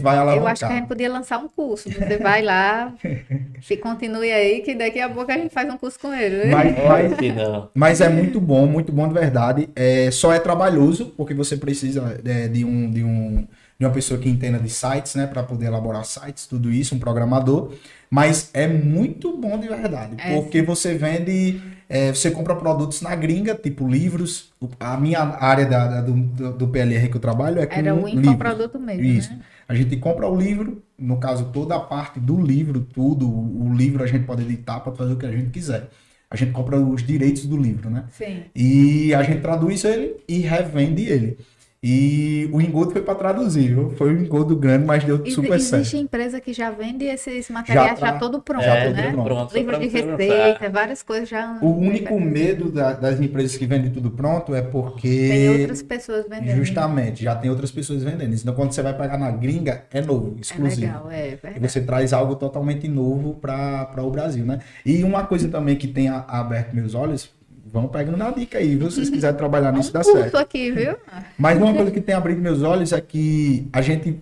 vai 0.01 0.17
alavancar. 0.17 0.35
Eu 0.43 0.47
acho 0.47 0.65
que 0.65 0.71
a 0.73 0.75
gente 0.75 0.87
podia 0.87 1.09
lançar 1.11 1.37
um 1.39 1.47
curso. 1.47 1.89
Você 1.89 2.17
vai 2.17 2.41
lá, 2.41 2.93
se 3.61 3.77
continue 3.77 4.31
aí, 4.31 4.61
que 4.61 4.75
daqui 4.75 4.99
a 4.99 5.09
pouco 5.09 5.31
a 5.31 5.35
gente 5.37 5.53
faz 5.53 5.71
um 5.73 5.77
curso 5.77 5.97
com 5.99 6.13
ele. 6.13 6.45
né? 6.45 6.51
Mas, 6.51 6.75
mas. 6.77 7.69
Mas 7.73 8.01
é 8.01 8.09
muito 8.09 8.39
bom, 8.41 8.65
muito 8.67 8.91
bom 8.91 9.07
de 9.07 9.13
verdade. 9.13 9.69
É, 9.75 10.11
só 10.11 10.33
é 10.33 10.39
trabalhoso, 10.39 11.13
porque 11.15 11.33
você 11.33 11.55
precisa 11.55 12.19
é, 12.25 12.47
de, 12.47 12.65
um, 12.65 12.91
de, 12.91 13.03
um, 13.03 13.47
de 13.79 13.85
uma 13.85 13.91
pessoa 13.91 14.19
que 14.19 14.29
entenda 14.29 14.59
de 14.59 14.69
sites, 14.69 15.15
né? 15.15 15.25
Para 15.25 15.43
poder 15.43 15.67
elaborar 15.67 16.03
sites, 16.05 16.45
tudo 16.47 16.69
isso, 16.71 16.93
um 16.95 16.99
programador. 16.99 17.71
Mas 18.09 18.49
é 18.53 18.67
muito 18.67 19.37
bom 19.37 19.57
de 19.57 19.69
verdade, 19.69 20.15
É, 20.17 20.35
porque 20.35 20.61
você 20.61 20.95
vende, 20.95 21.61
é, 21.87 22.09
você 22.13 22.29
compra 22.29 22.53
produtos 22.57 23.01
na 23.01 23.15
gringa, 23.15 23.55
tipo 23.55 23.87
livros. 23.87 24.51
A 24.77 24.97
minha 24.97 25.19
área 25.21 25.65
da, 25.65 25.87
da- 25.87 26.01
do, 26.01 26.51
do, 26.51 26.67
PLR 26.67 27.07
que 27.07 27.15
eu 27.15 27.21
trabalho 27.21 27.61
é 27.61 27.65
com 27.65 27.73
Era 27.73 27.95
o 27.95 28.05
livros. 28.05 28.27
infoproduto 28.27 28.77
mesmo, 28.77 29.01
Isso. 29.03 29.31
né? 29.31 29.39
A 29.71 29.73
gente 29.73 29.95
compra 29.95 30.27
o 30.27 30.35
livro, 30.35 30.83
no 30.99 31.15
caso, 31.15 31.45
toda 31.45 31.77
a 31.77 31.79
parte 31.79 32.19
do 32.19 32.37
livro, 32.37 32.81
tudo, 32.81 33.25
o 33.25 33.73
livro 33.73 34.03
a 34.03 34.05
gente 34.05 34.25
pode 34.25 34.41
editar 34.41 34.81
para 34.81 34.91
fazer 34.91 35.13
o 35.13 35.15
que 35.15 35.25
a 35.25 35.31
gente 35.31 35.49
quiser. 35.49 35.87
A 36.29 36.35
gente 36.35 36.51
compra 36.51 36.77
os 36.77 37.01
direitos 37.01 37.45
do 37.45 37.55
livro, 37.55 37.89
né? 37.89 38.03
Sim. 38.11 38.43
E 38.53 39.13
a 39.13 39.23
gente 39.23 39.39
traduz 39.39 39.85
ele 39.85 40.17
e 40.27 40.39
revende 40.39 41.03
ele. 41.03 41.37
E 41.83 42.47
o 42.53 42.61
engodo 42.61 42.91
foi 42.91 43.01
para 43.01 43.15
traduzir, 43.15 43.69
viu? 43.73 43.89
Foi 43.97 44.13
um 44.15 44.21
engodo 44.21 44.55
grande, 44.55 44.85
mas 44.85 45.03
deu 45.03 45.17
super 45.25 45.59
certo. 45.59 45.81
existe 45.81 45.97
empresa 45.97 46.39
que 46.39 46.53
já 46.53 46.69
vende 46.69 47.05
esses 47.05 47.49
materiais 47.49 47.99
já, 47.99 48.11
tá- 48.13 48.19
todo 48.19 48.39
pronto, 48.39 48.63
já 48.63 48.75
É, 48.75 48.85
tudo 48.87 48.95
né? 48.97 49.11
pronto. 49.11 49.51
pra 49.65 49.77
de 49.79 49.87
receita, 49.87 50.69
várias 50.69 51.01
coisas 51.01 51.27
já. 51.27 51.57
O 51.59 51.71
único 51.71 52.19
medo 52.19 52.71
da- 52.71 52.93
das 52.93 53.19
empresas 53.19 53.57
que 53.57 53.65
vendem 53.65 53.89
tudo 53.89 54.11
pronto 54.11 54.53
é 54.53 54.61
porque. 54.61 55.07
Tem 55.27 55.49
outras 55.61 55.81
pessoas 55.81 56.25
vendendo. 56.29 56.55
Justamente, 56.55 57.23
já 57.23 57.35
tem 57.35 57.49
outras 57.49 57.71
pessoas 57.71 58.03
vendendo. 58.03 58.31
Então, 58.35 58.53
quando 58.53 58.73
você 58.73 58.83
vai 58.83 58.95
pagar 58.95 59.17
na 59.17 59.31
gringa, 59.31 59.85
é 59.91 60.01
novo, 60.01 60.35
É 60.37 60.41
exclusivo. 60.41 60.81
legal, 60.81 61.09
é 61.09 61.27
E 61.29 61.35
verdade. 61.35 61.67
você 61.67 61.81
traz 61.81 62.13
algo 62.13 62.35
totalmente 62.35 62.87
novo 62.87 63.33
para 63.33 63.91
o 64.03 64.11
Brasil, 64.11 64.45
né? 64.45 64.59
E 64.85 65.03
uma 65.03 65.25
coisa 65.25 65.47
também 65.49 65.75
que 65.75 65.87
tem 65.87 66.09
aberto 66.09 66.75
meus 66.75 66.93
olhos, 66.93 67.31
vão 67.71 67.87
pegando 67.87 68.17
na 68.17 68.29
dica 68.31 68.57
aí, 68.57 68.75
viu? 68.75 68.89
Se 68.89 68.97
vocês 68.97 69.09
quiserem 69.09 69.37
trabalhar 69.37 69.71
nisso, 69.71 69.89
um 69.89 69.93
dá 69.93 70.03
certo. 70.03 70.37
aqui, 70.37 70.71
viu? 70.71 70.95
Mas 71.37 71.57
uma 71.57 71.73
coisa 71.73 71.91
que 71.91 72.01
tem 72.01 72.13
abrido 72.13 72.41
meus 72.41 72.61
olhos 72.61 72.91
é 72.91 72.99
que 72.99 73.67
a 73.71 73.81
gente 73.81 74.19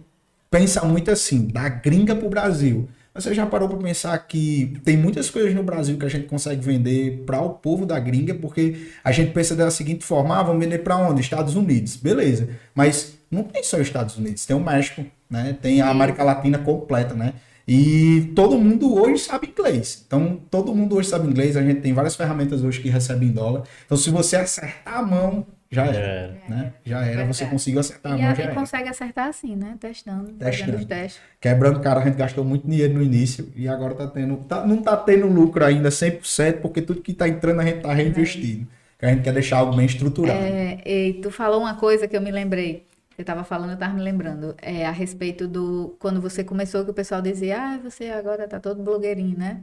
pensa 0.49 0.83
muito 0.85 1.11
assim, 1.11 1.47
da 1.47 1.67
gringa 1.67 2.15
pro 2.15 2.29
Brasil. 2.29 2.87
Você 3.13 3.33
já 3.33 3.45
parou 3.45 3.67
para 3.67 3.77
pensar 3.77 4.17
que 4.19 4.79
tem 4.85 4.95
muitas 4.95 5.29
coisas 5.29 5.53
no 5.53 5.63
Brasil 5.63 5.97
que 5.97 6.05
a 6.05 6.09
gente 6.09 6.27
consegue 6.27 6.63
vender 6.63 7.23
para 7.25 7.41
o 7.41 7.49
povo 7.49 7.85
da 7.85 7.99
gringa, 7.99 8.33
porque 8.33 8.87
a 9.03 9.11
gente 9.11 9.31
pensa 9.33 9.55
da 9.55 9.69
seguinte 9.69 10.05
forma, 10.05 10.39
ah, 10.39 10.43
vamos 10.43 10.63
vender 10.63 10.79
para 10.79 10.95
onde? 10.95 11.19
Estados 11.19 11.55
Unidos. 11.55 11.95
Beleza. 11.97 12.49
Mas 12.73 13.17
não 13.29 13.43
tem 13.43 13.63
só 13.63 13.77
os 13.77 13.83
Estados 13.83 14.15
Unidos, 14.15 14.45
tem 14.45 14.55
o 14.55 14.59
México, 14.59 15.03
né? 15.29 15.57
Tem 15.61 15.81
a 15.81 15.89
América 15.89 16.23
Latina 16.23 16.59
completa, 16.59 17.13
né? 17.13 17.33
E 17.71 18.31
todo 18.35 18.57
mundo 18.57 18.95
hoje 18.99 19.23
sabe 19.23 19.47
inglês. 19.47 20.03
Então, 20.07 20.39
todo 20.49 20.73
mundo 20.73 20.95
hoje 20.95 21.07
sabe 21.09 21.27
inglês. 21.27 21.55
A 21.55 21.61
gente 21.61 21.81
tem 21.81 21.93
várias 21.93 22.15
ferramentas 22.15 22.63
hoje 22.63 22.79
que 22.81 22.89
recebem 22.89 23.29
em 23.29 23.31
dólar. 23.31 23.61
Então, 23.85 23.95
se 23.95 24.09
você 24.09 24.37
acertar 24.37 24.97
a 24.97 25.03
mão, 25.03 25.45
já 25.69 25.85
era. 25.85 25.97
É. 25.97 26.49
Né? 26.49 26.73
Já 26.83 27.05
era, 27.05 27.25
você 27.27 27.45
conseguiu 27.45 27.79
acertar 27.79 28.13
a 28.13 28.17
E 28.17 28.21
mão, 28.21 28.27
a 28.27 28.31
já 28.31 28.35
gente 28.37 28.45
era. 28.51 28.55
consegue 28.59 28.89
acertar 28.89 29.27
assim, 29.27 29.55
né? 29.55 29.75
Testando, 29.79 30.31
Testando. 30.31 30.77
os 30.77 30.85
testes. 30.85 31.21
Quebrando 31.39 31.79
cara, 31.79 31.99
a 31.99 32.03
gente 32.05 32.15
gastou 32.15 32.43
muito 32.43 32.67
dinheiro 32.67 32.95
no 32.95 33.03
início 33.03 33.47
e 33.55 33.67
agora 33.67 33.93
tá 33.93 34.07
tendo. 34.07 34.37
tá- 34.37 34.65
não 34.65 34.77
tá 34.81 34.97
tendo 34.97 35.27
lucro 35.27 35.63
ainda 35.63 35.91
100%, 35.91 36.61
porque 36.61 36.81
tudo 36.81 37.01
que 37.01 37.13
tá 37.13 37.27
entrando 37.29 37.59
a 37.59 37.65
gente 37.65 37.81
tá 37.81 37.93
reinvestindo. 37.93 38.65
Que 38.97 39.05
a 39.05 39.09
gente 39.09 39.21
quer 39.21 39.31
deixar 39.31 39.59
algo 39.59 39.75
bem 39.77 39.85
estruturado. 39.85 40.37
É, 40.37 40.81
e 40.85 41.13
tu 41.21 41.29
falou 41.31 41.61
uma 41.61 41.75
coisa 41.75 42.07
que 42.07 42.17
eu 42.17 42.21
me 42.21 42.31
lembrei. 42.31 42.83
Você 43.19 43.23
estava 43.23 43.43
falando, 43.43 43.71
eu 43.71 43.73
estava 43.73 43.93
me 43.93 44.01
lembrando. 44.01 44.55
É, 44.61 44.85
a 44.85 44.91
respeito 44.91 45.45
do. 45.45 45.93
Quando 45.99 46.21
você 46.21 46.41
começou, 46.41 46.85
que 46.85 46.91
o 46.91 46.93
pessoal 46.93 47.21
dizia, 47.21 47.61
ah, 47.61 47.77
você 47.77 48.05
agora 48.11 48.47
tá 48.47 48.61
todo 48.61 48.81
blogueirinho, 48.81 49.37
né? 49.37 49.61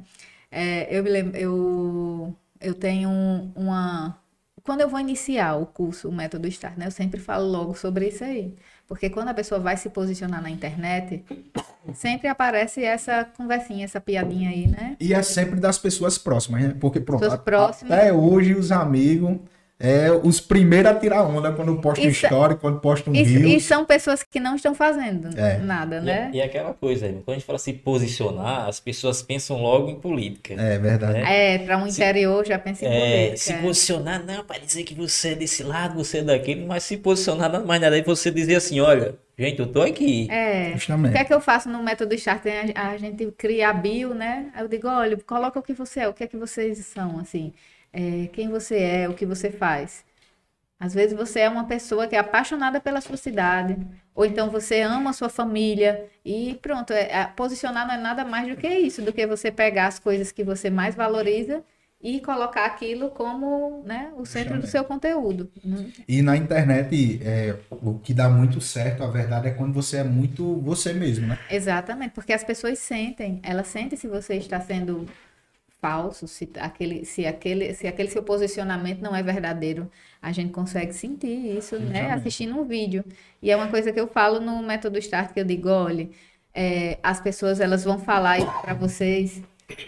É, 0.50 0.94
eu 0.94 1.02
me 1.02 1.08
lembro, 1.08 1.34
eu, 1.38 2.36
eu 2.60 2.74
tenho 2.74 3.08
um- 3.08 3.50
uma. 3.56 4.18
Quando 4.62 4.82
eu 4.82 4.90
vou 4.90 5.00
iniciar 5.00 5.54
o 5.56 5.64
curso, 5.64 6.10
o 6.10 6.12
método 6.12 6.46
Start, 6.48 6.76
né? 6.76 6.86
Eu 6.86 6.90
sempre 6.90 7.18
falo 7.18 7.46
logo 7.46 7.74
sobre 7.74 8.08
isso 8.08 8.24
aí. 8.24 8.54
Porque 8.86 9.08
quando 9.08 9.28
a 9.28 9.34
pessoa 9.34 9.58
vai 9.58 9.78
se 9.78 9.88
posicionar 9.88 10.42
na 10.42 10.50
internet, 10.50 11.24
sempre 11.94 12.28
aparece 12.28 12.84
essa 12.84 13.24
conversinha, 13.24 13.86
essa 13.86 14.02
piadinha 14.02 14.50
aí, 14.50 14.66
né? 14.66 14.98
E 15.00 15.14
é 15.14 15.22
sempre 15.22 15.58
das 15.58 15.78
pessoas 15.78 16.18
próximas, 16.18 16.60
né? 16.62 16.76
Porque, 16.78 17.00
pronto, 17.00 17.20
Pessoas 17.20 17.40
próximas. 17.40 17.90
até 17.98 18.12
hoje 18.12 18.52
os 18.54 18.70
amigos 18.70 19.38
é 19.78 20.10
os 20.10 20.40
primeiros 20.40 20.90
a 20.90 20.94
tirar 20.94 21.22
onda 21.24 21.52
quando 21.52 21.76
postam 21.80 22.08
Isso- 22.08 22.24
história, 22.24 22.56
quando 22.56 22.80
postam 22.80 23.14
E, 23.14 23.18
e 23.20 23.22
rios. 23.24 23.64
são 23.64 23.84
pessoas 23.84 24.22
que 24.22 24.40
não 24.40 24.56
estão 24.56 24.74
fazendo 24.74 25.28
É. 25.38 25.58
nada, 25.58 25.96
E, 25.98 26.00
né? 26.00 26.30
e 26.32 26.40
aquela 26.40 26.72
coisa, 26.72 27.06
quando 27.08 27.28
a 27.30 27.32
gente 27.34 27.44
fala 27.44 27.58
se 27.58 27.72
posicionar, 27.74 28.68
as 28.68 28.80
pessoas 28.80 29.20
pensam 29.22 29.60
logo 29.60 29.88
em 29.90 29.96
política. 30.00 30.54
É 30.54 30.78
verdade. 30.78 31.18
É, 31.18 31.58
para 31.58 31.76
um 31.78 31.86
interior 31.86 32.46
já 32.46 32.58
pensa 32.58 32.84
em 32.84 32.88
É, 32.88 33.00
política. 33.26 33.36
se 33.36 33.52
é. 33.52 33.58
posicionar 33.58 34.24
não 34.24 34.44
para 34.44 34.58
dizer 34.60 34.82
que 34.84 34.94
você 34.94 35.28
é 35.30 35.34
desse 35.34 35.62
lado, 35.62 35.94
você 35.94 36.18
é 36.18 36.22
daquele, 36.22 36.64
mas 36.64 36.82
se 36.84 36.96
posicionar 36.96 37.50
nada 37.52 37.64
mais 37.64 37.80
nada 37.80 37.98
é 37.98 38.02
você 38.02 38.30
dizer 38.30 38.56
assim, 38.56 38.80
olha, 38.80 39.14
gente, 39.38 39.60
eu 39.60 39.66
tô 39.66 39.82
aqui. 39.82 40.26
É. 40.30 40.70
O 40.70 40.72
Justamente. 40.78 41.12
que 41.12 41.18
é 41.18 41.24
que 41.24 41.34
eu 41.34 41.40
faço 41.40 41.68
no 41.68 41.82
método 41.82 42.14
Start? 42.14 42.42
Tem 42.42 42.72
A, 42.74 42.88
a 42.92 42.96
gente 42.96 43.26
cria 43.36 43.68
a 43.68 43.72
bio, 43.72 44.14
né? 44.14 44.50
Aí 44.54 44.62
eu 44.62 44.68
digo, 44.68 44.88
olha, 44.88 45.18
coloca 45.26 45.58
o 45.58 45.62
que 45.62 45.72
você 45.74 46.00
é, 46.00 46.08
o 46.08 46.14
que 46.14 46.24
é 46.24 46.26
que 46.26 46.36
vocês 46.36 46.78
são, 46.78 47.18
assim. 47.18 47.52
É, 47.98 48.26
quem 48.28 48.50
você 48.50 48.76
é, 48.78 49.08
o 49.08 49.14
que 49.14 49.24
você 49.24 49.50
faz. 49.50 50.04
Às 50.78 50.92
vezes 50.92 51.16
você 51.16 51.40
é 51.40 51.48
uma 51.48 51.64
pessoa 51.64 52.06
que 52.06 52.14
é 52.14 52.18
apaixonada 52.18 52.78
pela 52.78 53.00
sua 53.00 53.16
cidade, 53.16 53.78
ou 54.14 54.26
então 54.26 54.50
você 54.50 54.82
ama 54.82 55.08
a 55.08 55.14
sua 55.14 55.30
família, 55.30 56.04
e 56.22 56.58
pronto, 56.60 56.92
é, 56.92 57.24
posicionar 57.34 57.86
não 57.86 57.94
é 57.94 57.96
nada 57.98 58.22
mais 58.26 58.46
do 58.48 58.56
que 58.56 58.68
isso, 58.68 59.00
do 59.00 59.14
que 59.14 59.26
você 59.26 59.50
pegar 59.50 59.86
as 59.86 59.98
coisas 59.98 60.30
que 60.30 60.44
você 60.44 60.68
mais 60.68 60.94
valoriza 60.94 61.64
e 61.98 62.20
colocar 62.20 62.66
aquilo 62.66 63.08
como 63.08 63.82
né, 63.86 64.12
o 64.18 64.26
centro 64.26 64.60
do 64.60 64.66
seu 64.66 64.84
conteúdo. 64.84 65.50
Né? 65.64 65.90
E 66.06 66.20
na 66.20 66.36
internet, 66.36 67.18
é, 67.24 67.56
o 67.70 67.98
que 67.98 68.12
dá 68.12 68.28
muito 68.28 68.60
certo, 68.60 69.02
a 69.02 69.08
verdade, 69.08 69.48
é 69.48 69.50
quando 69.52 69.72
você 69.72 69.96
é 69.96 70.04
muito 70.04 70.60
você 70.60 70.92
mesmo, 70.92 71.26
né? 71.26 71.38
Exatamente, 71.50 72.12
porque 72.12 72.34
as 72.34 72.44
pessoas 72.44 72.78
sentem, 72.78 73.40
elas 73.42 73.68
sentem 73.68 73.98
se 73.98 74.06
você 74.06 74.34
está 74.34 74.60
sendo 74.60 75.06
falso, 75.80 76.26
se 76.26 76.48
aquele, 76.58 77.04
se 77.04 77.26
aquele, 77.26 77.74
se 77.74 77.86
aquele 77.86 78.10
seu 78.10 78.22
posicionamento 78.22 79.00
não 79.00 79.14
é 79.14 79.22
verdadeiro, 79.22 79.90
a 80.20 80.32
gente 80.32 80.52
consegue 80.52 80.92
sentir 80.92 81.56
isso, 81.56 81.78
né? 81.78 82.10
Assistindo 82.12 82.58
um 82.58 82.64
vídeo. 82.64 83.04
E 83.42 83.50
é 83.50 83.56
uma 83.56 83.68
coisa 83.68 83.92
que 83.92 84.00
eu 84.00 84.08
falo 84.08 84.40
no 84.40 84.62
método 84.62 84.98
Start, 84.98 85.32
que 85.32 85.40
eu 85.40 85.44
digo, 85.44 85.68
olha, 85.68 86.08
é, 86.54 86.98
as 87.02 87.20
pessoas 87.20 87.60
elas 87.60 87.84
vão 87.84 87.98
falar 87.98 88.38
isso 88.38 88.60
para 88.62 88.74
vocês, 88.74 89.42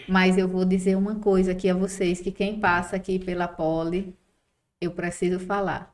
mas 0.07 0.37
eu 0.37 0.47
vou 0.47 0.65
dizer 0.65 0.95
uma 0.95 1.15
coisa 1.15 1.51
aqui 1.51 1.69
a 1.69 1.73
vocês, 1.73 2.21
que 2.21 2.31
quem 2.31 2.59
passa 2.59 2.95
aqui 2.95 3.19
pela 3.19 3.47
poli, 3.47 4.15
eu 4.79 4.91
preciso 4.91 5.39
falar. 5.39 5.93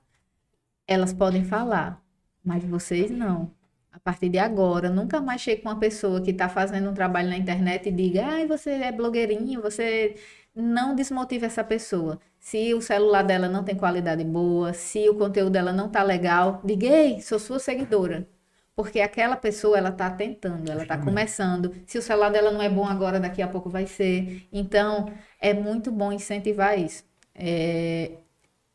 Elas 0.87 1.13
podem 1.13 1.43
falar, 1.43 2.01
mas 2.43 2.63
vocês 2.63 3.09
não 3.09 3.51
a 3.95 3.99
partir 3.99 4.29
de 4.29 4.37
agora, 4.37 4.89
nunca 4.89 5.21
mais 5.21 5.41
chegue 5.41 5.61
com 5.61 5.69
uma 5.69 5.79
pessoa 5.79 6.21
que 6.21 6.31
está 6.31 6.49
fazendo 6.49 6.89
um 6.89 6.93
trabalho 6.93 7.29
na 7.29 7.37
internet 7.37 7.87
e 7.87 7.91
diga, 7.91 8.25
ai, 8.25 8.45
você 8.45 8.71
é 8.71 8.91
blogueirinho, 8.91 9.61
você 9.61 10.15
não 10.53 10.93
desmotive 10.95 11.45
essa 11.45 11.63
pessoa. 11.63 12.19
Se 12.37 12.73
o 12.73 12.81
celular 12.81 13.23
dela 13.23 13.47
não 13.47 13.63
tem 13.63 13.75
qualidade 13.75 14.23
boa, 14.25 14.73
se 14.73 15.09
o 15.09 15.15
conteúdo 15.15 15.51
dela 15.51 15.71
não 15.71 15.89
tá 15.89 16.03
legal, 16.03 16.61
diga, 16.63 16.87
ei, 16.87 17.21
sou 17.21 17.39
sua 17.39 17.57
seguidora. 17.57 18.27
Porque 18.75 18.99
aquela 18.99 19.37
pessoa, 19.37 19.77
ela 19.77 19.91
tá 19.91 20.09
tentando, 20.09 20.69
ela 20.69 20.85
tá 20.85 20.97
começando. 20.97 21.73
Se 21.85 21.97
o 21.97 22.01
celular 22.01 22.29
dela 22.29 22.51
não 22.51 22.61
é 22.61 22.69
bom 22.69 22.85
agora, 22.85 23.19
daqui 23.21 23.41
a 23.41 23.47
pouco 23.47 23.69
vai 23.69 23.87
ser. 23.87 24.45
Então, 24.51 25.05
é 25.39 25.53
muito 25.53 25.89
bom 25.91 26.11
incentivar 26.11 26.77
isso. 26.77 27.05
É... 27.33 28.11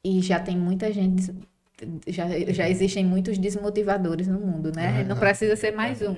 E 0.03 0.23
já 0.23 0.41
tem 0.41 0.57
muita 0.57 0.91
gente 0.91 1.31
já, 2.07 2.27
já 2.53 2.69
existem 2.69 3.05
muitos 3.05 3.39
desmotivadores 3.39 4.27
no 4.27 4.39
mundo, 4.39 4.73
né? 4.75 5.01
É 5.01 5.05
não 5.05 5.17
precisa 5.17 5.57
ser 5.57 5.73
mais 5.73 6.03
um. 6.03 6.15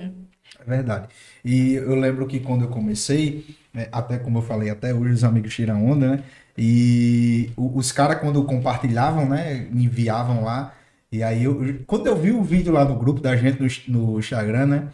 É 0.59 0.63
verdade. 0.65 1.07
E 1.43 1.73
eu 1.73 1.95
lembro 1.95 2.27
que 2.27 2.39
quando 2.39 2.65
eu 2.65 2.69
comecei, 2.69 3.45
né, 3.73 3.87
até 3.91 4.17
como 4.17 4.39
eu 4.39 4.41
falei, 4.41 4.69
até 4.69 4.93
hoje 4.93 5.13
os 5.13 5.23
amigos 5.23 5.53
tiram 5.53 5.85
onda, 5.85 6.15
né? 6.17 6.23
E 6.57 7.51
os 7.57 7.91
caras, 7.91 8.19
quando 8.19 8.43
compartilhavam, 8.45 9.27
né? 9.27 9.67
Me 9.71 9.85
enviavam 9.85 10.43
lá. 10.43 10.73
E 11.11 11.23
aí, 11.23 11.43
eu, 11.43 11.79
quando 11.87 12.07
eu 12.07 12.15
vi 12.15 12.31
o 12.31 12.43
vídeo 12.43 12.71
lá 12.71 12.85
no 12.85 12.95
grupo 12.97 13.21
da 13.21 13.35
gente 13.35 13.59
no, 13.89 14.11
no 14.11 14.19
Instagram, 14.19 14.65
né? 14.67 14.89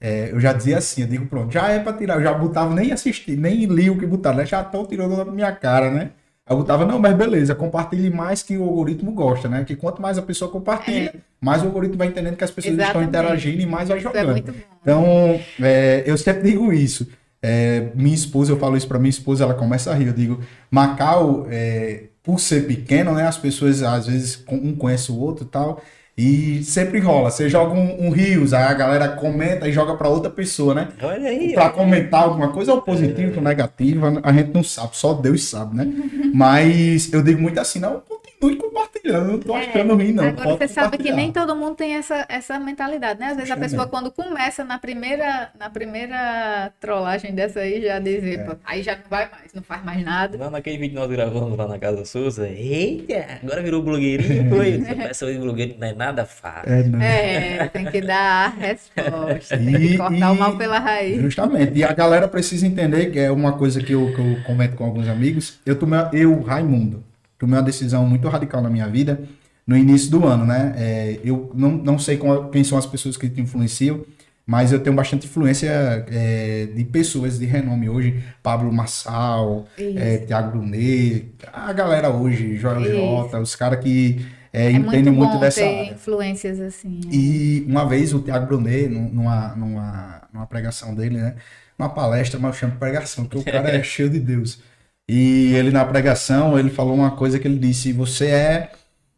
É, 0.00 0.30
eu 0.32 0.40
já 0.40 0.52
dizia 0.52 0.78
assim, 0.78 1.02
eu 1.02 1.08
digo, 1.08 1.26
pronto, 1.26 1.52
já 1.52 1.68
é 1.70 1.78
pra 1.80 1.92
tirar. 1.92 2.16
Eu 2.16 2.22
já 2.22 2.34
botava, 2.34 2.74
nem 2.74 2.92
assisti, 2.92 3.36
nem 3.36 3.64
li 3.66 3.88
o 3.90 3.98
que 3.98 4.06
botaram, 4.06 4.38
né? 4.38 4.46
Já 4.46 4.62
estão 4.62 4.84
tirando 4.86 5.16
da 5.16 5.24
minha 5.24 5.52
cara, 5.52 5.90
né? 5.90 6.10
Eu 6.48 6.62
tava, 6.62 6.84
não, 6.84 7.00
mas 7.00 7.16
beleza, 7.16 7.56
compartilhe 7.56 8.08
mais 8.08 8.40
que 8.40 8.56
o 8.56 8.62
algoritmo 8.62 9.10
gosta, 9.10 9.48
né? 9.48 9.64
Que 9.64 9.74
quanto 9.74 10.00
mais 10.00 10.16
a 10.16 10.22
pessoa 10.22 10.48
compartilha, 10.48 11.12
é. 11.12 11.18
mais 11.40 11.62
o 11.62 11.66
algoritmo 11.66 11.98
vai 11.98 12.06
entendendo 12.06 12.36
que 12.36 12.44
as 12.44 12.52
pessoas 12.52 12.74
Exatamente. 12.74 13.08
estão 13.08 13.20
interagindo 13.20 13.62
e 13.62 13.66
mais 13.66 13.88
vai 13.88 13.98
é 13.98 14.00
jogando. 14.00 14.36
É 14.36 14.42
então, 14.80 15.40
é, 15.60 16.04
eu 16.06 16.16
sempre 16.16 16.48
digo 16.48 16.72
isso. 16.72 17.08
É, 17.42 17.88
minha 17.96 18.14
esposa, 18.14 18.52
eu 18.52 18.58
falo 18.58 18.76
isso 18.76 18.86
para 18.86 18.98
minha 18.98 19.10
esposa, 19.10 19.42
ela 19.42 19.54
começa 19.54 19.90
a 19.90 19.94
rir. 19.94 20.06
Eu 20.06 20.12
digo, 20.12 20.40
Macau, 20.70 21.48
é, 21.50 22.04
por 22.22 22.38
ser 22.38 22.66
pequeno, 22.66 23.12
né? 23.12 23.26
As 23.26 23.36
pessoas 23.36 23.82
às 23.82 24.06
vezes 24.06 24.44
um 24.48 24.74
conhece 24.74 25.10
o 25.10 25.18
outro 25.18 25.44
e 25.44 25.48
tal. 25.48 25.82
E 26.16 26.64
sempre 26.64 26.98
rola. 26.98 27.30
Você 27.30 27.46
joga 27.46 27.74
um, 27.74 28.06
um 28.06 28.10
Rios, 28.10 28.54
aí 28.54 28.62
a 28.62 28.72
galera 28.72 29.08
comenta 29.08 29.68
e 29.68 29.72
joga 29.72 29.94
para 29.96 30.08
outra 30.08 30.30
pessoa, 30.30 30.74
né? 30.74 30.88
Olha 31.02 31.28
aí. 31.28 31.52
Pra 31.52 31.68
comentar 31.68 32.22
alguma 32.22 32.48
coisa, 32.48 32.72
ou 32.72 32.80
positivo, 32.80 33.34
é. 33.34 33.36
ou 33.36 33.42
negativo, 33.42 34.06
a 34.22 34.32
gente 34.32 34.50
não 34.50 34.62
sabe, 34.62 34.96
só 34.96 35.12
Deus 35.12 35.44
sabe, 35.44 35.76
né? 35.76 35.86
Mas 36.32 37.12
eu 37.12 37.22
digo 37.22 37.42
muito 37.42 37.60
assim, 37.60 37.80
não, 37.80 38.02
continue 38.40 38.56
compartilhando, 38.56 39.32
não 39.32 39.38
tô 39.38 39.56
é, 39.56 39.66
achando 39.66 39.94
ruim, 39.94 40.12
não. 40.12 40.24
Agora 40.24 40.56
você 40.56 40.68
sabe 40.68 40.98
que 40.98 41.12
nem 41.12 41.32
todo 41.32 41.56
mundo 41.56 41.74
tem 41.74 41.94
essa, 41.94 42.26
essa 42.28 42.58
mentalidade, 42.58 43.18
né? 43.18 43.26
Às 43.28 43.36
vezes 43.36 43.50
a 43.50 43.56
pessoa, 43.56 43.86
quando 43.86 44.10
começa 44.10 44.64
na 44.64 44.78
primeira, 44.78 45.50
na 45.58 45.70
primeira 45.70 46.72
trollagem 46.80 47.34
dessa 47.34 47.60
aí, 47.60 47.82
já 47.82 47.98
diz, 47.98 48.22
é. 48.24 48.56
aí 48.64 48.82
já 48.82 48.96
não 48.96 49.04
vai 49.08 49.30
mais, 49.30 49.52
não 49.54 49.62
faz 49.62 49.84
mais 49.84 50.04
nada. 50.04 50.36
Não, 50.36 50.50
naquele 50.50 50.78
vídeo 50.78 50.94
nós 50.94 51.10
gravamos 51.10 51.56
lá 51.56 51.66
na 51.66 51.78
Casa 51.78 52.04
Souza, 52.04 52.48
eita, 52.48 53.40
agora 53.42 53.62
virou 53.62 53.82
blogueirinho, 53.82 54.50
foi. 54.50 54.82
Essa 55.08 55.26
de 55.32 55.38
blogueiro 55.38 55.76
não 55.78 55.88
é 55.88 55.94
nada 55.94 56.24
fácil. 56.24 56.72
É, 56.72 56.82
não. 56.84 57.00
é 57.00 57.68
tem 57.68 57.84
que 57.86 58.00
dar 58.00 58.46
a 58.46 58.48
resposta, 58.48 59.56
e, 59.56 59.72
tem 59.72 59.88
que 59.88 59.96
cortar 59.96 60.16
e, 60.16 60.22
o 60.22 60.34
mal 60.34 60.56
pela 60.56 60.78
raiz. 60.78 61.20
Justamente, 61.20 61.78
e 61.78 61.84
a 61.84 61.92
galera 61.92 62.28
precisa 62.28 62.66
entender, 62.66 63.10
que 63.10 63.18
é 63.18 63.30
uma 63.30 63.52
coisa 63.52 63.82
que 63.82 63.92
eu, 63.92 64.14
que 64.14 64.20
eu 64.20 64.42
comento 64.44 64.76
com 64.76 64.84
alguns 64.84 65.08
amigos, 65.08 65.60
eu 65.64 65.78
tomei, 65.78 65.98
eu, 66.12 66.42
Raimundo, 66.42 67.05
tomei 67.38 67.56
uma 67.56 67.62
decisão 67.62 68.06
muito 68.06 68.28
radical 68.28 68.62
na 68.62 68.70
minha 68.70 68.88
vida 68.88 69.20
no 69.66 69.76
início 69.76 70.10
do 70.10 70.24
ano, 70.24 70.46
né? 70.46 70.74
É, 70.78 71.20
eu 71.24 71.50
não, 71.52 71.72
não 71.72 71.98
sei 71.98 72.20
quem 72.52 72.62
são 72.62 72.78
as 72.78 72.86
pessoas 72.86 73.16
que 73.16 73.28
te 73.28 73.40
influenciam, 73.40 74.04
mas 74.46 74.70
eu 74.70 74.78
tenho 74.78 74.94
bastante 74.94 75.26
influência 75.26 76.06
é, 76.08 76.68
de 76.72 76.84
pessoas 76.84 77.38
de 77.38 77.46
renome 77.46 77.88
hoje, 77.88 78.22
Pablo 78.42 78.72
Massal, 78.72 79.66
é, 79.76 80.18
Tiago 80.18 80.52
Brunet, 80.52 81.32
a 81.52 81.72
galera 81.72 82.10
hoje, 82.10 82.56
Joel. 82.56 82.84
J, 82.84 83.40
os 83.40 83.56
caras 83.56 83.80
que 83.80 84.24
é, 84.52 84.66
é 84.66 84.70
entendem 84.70 85.12
muito, 85.12 85.30
muito 85.30 85.40
dessa 85.40 85.60
ter 85.60 85.80
área. 85.80 85.92
influências 85.92 86.60
assim. 86.60 87.00
Né? 87.04 87.10
E 87.10 87.66
uma 87.68 87.84
vez 87.84 88.14
o 88.14 88.20
Tiago 88.20 88.46
Brunet, 88.46 88.88
numa, 88.88 89.48
numa, 89.56 90.22
numa 90.32 90.46
pregação 90.46 90.94
dele, 90.94 91.16
né? 91.16 91.34
Uma 91.76 91.88
palestra, 91.88 92.38
mas 92.38 92.54
eu 92.54 92.60
chamo 92.60 92.72
de 92.72 92.78
pregação, 92.78 93.24
porque 93.24 93.50
o 93.50 93.52
cara 93.52 93.68
é 93.68 93.82
cheio 93.84 94.08
de 94.08 94.20
Deus. 94.20 94.60
E 95.08 95.54
ele 95.54 95.70
na 95.70 95.84
pregação, 95.84 96.58
ele 96.58 96.70
falou 96.70 96.94
uma 96.94 97.12
coisa 97.12 97.38
que 97.38 97.46
ele 97.46 97.58
disse: 97.58 97.92
você 97.92 98.26
é, 98.26 98.72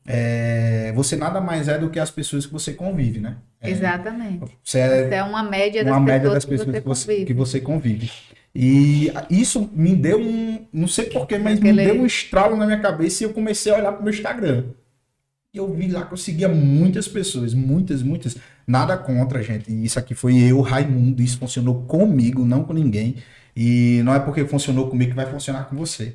é 0.07 0.93
você 0.95 1.17
nada 1.17 1.41
mais 1.41 1.69
é 1.69 1.79
do 1.79 1.89
que 1.89 1.99
as 1.99 2.11
pessoas 2.11 2.45
que 2.45 2.53
você 2.53 2.73
convive, 2.73 3.21
né? 3.21 3.37
É, 3.61 3.71
Exatamente. 3.71 4.53
Você 4.63 4.79
é, 4.79 5.09
você 5.09 5.15
é 5.15 5.23
uma 5.23 5.43
média 5.43 5.83
das 5.83 5.93
uma 5.93 6.05
pessoas, 6.05 6.21
média 6.21 6.31
das 6.31 6.45
pessoas 6.45 6.77
que, 6.77 6.81
você, 6.81 7.15
que, 7.15 7.17
você, 7.17 7.25
que 7.25 7.35
você 7.35 7.61
convive. 7.61 8.11
E 8.55 9.13
isso 9.31 9.71
me 9.73 9.95
deu 9.95 10.21
um, 10.21 10.67
não 10.73 10.89
sei 10.89 11.07
porquê, 11.07 11.39
mas 11.39 11.59
Aquele... 11.59 11.73
me 11.73 11.93
deu 11.93 12.03
um 12.03 12.07
estralo 12.07 12.57
na 12.57 12.67
minha 12.67 12.81
cabeça 12.81 13.23
e 13.23 13.27
eu 13.27 13.33
comecei 13.33 13.73
a 13.73 13.77
olhar 13.77 13.93
pro 13.93 14.03
meu 14.03 14.13
Instagram. 14.13 14.65
E 15.53 15.59
eu 15.59 15.73
vi 15.73 15.89
lá 15.89 16.05
que 16.05 16.13
eu 16.13 16.17
seguia 16.19 16.49
muitas 16.49 17.09
pessoas, 17.09 17.55
muitas, 17.55 18.03
muitas. 18.03 18.37
Nada 18.67 18.97
contra, 18.97 19.43
gente. 19.43 19.71
Isso 19.85 19.99
aqui 19.99 20.15
foi 20.15 20.37
eu, 20.37 20.61
Raimundo. 20.61 21.23
Isso 21.23 21.39
funcionou 21.39 21.83
comigo, 21.85 22.45
não 22.45 22.65
com 22.65 22.73
ninguém. 22.73 23.17
E 23.61 24.03
não 24.05 24.15
é 24.15 24.21
porque 24.21 24.45
funcionou 24.45 24.89
comigo 24.89 25.11
que 25.11 25.17
vai 25.17 25.27
funcionar 25.27 25.65
com 25.65 25.75
você. 25.75 26.15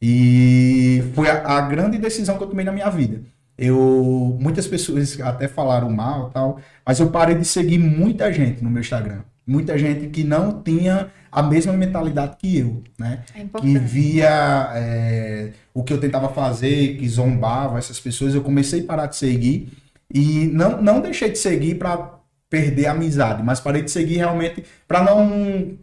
E 0.00 1.02
foi 1.12 1.28
a, 1.28 1.56
a 1.56 1.60
grande 1.62 1.98
decisão 1.98 2.38
que 2.38 2.44
eu 2.44 2.46
tomei 2.46 2.64
na 2.64 2.70
minha 2.70 2.88
vida. 2.88 3.20
Eu 3.58 4.38
muitas 4.40 4.68
pessoas 4.68 5.20
até 5.20 5.48
falaram 5.48 5.90
mal 5.90 6.30
tal, 6.30 6.60
mas 6.86 7.00
eu 7.00 7.10
parei 7.10 7.34
de 7.34 7.44
seguir 7.44 7.78
muita 7.78 8.32
gente 8.32 8.62
no 8.62 8.70
meu 8.70 8.80
Instagram. 8.80 9.22
Muita 9.44 9.76
gente 9.76 10.06
que 10.06 10.22
não 10.22 10.62
tinha 10.62 11.08
a 11.32 11.42
mesma 11.42 11.72
mentalidade 11.72 12.36
que 12.38 12.58
eu, 12.58 12.84
né? 12.96 13.24
É 13.34 13.44
que 13.60 13.76
via 13.76 14.70
é, 14.76 15.50
o 15.74 15.82
que 15.82 15.92
eu 15.92 15.98
tentava 15.98 16.28
fazer, 16.28 16.96
que 16.96 17.08
zombava 17.08 17.76
essas 17.76 17.98
pessoas. 17.98 18.36
Eu 18.36 18.42
comecei 18.42 18.82
a 18.82 18.86
parar 18.86 19.06
de 19.06 19.16
seguir 19.16 19.68
e 20.12 20.46
não, 20.46 20.80
não 20.80 21.00
deixei 21.00 21.28
de 21.28 21.38
seguir 21.38 21.74
para 21.74 22.20
perder 22.48 22.86
a 22.86 22.92
amizade, 22.92 23.42
mas 23.42 23.58
parei 23.58 23.82
de 23.82 23.90
seguir 23.90 24.18
realmente 24.18 24.64
para 24.86 25.02
não 25.02 25.76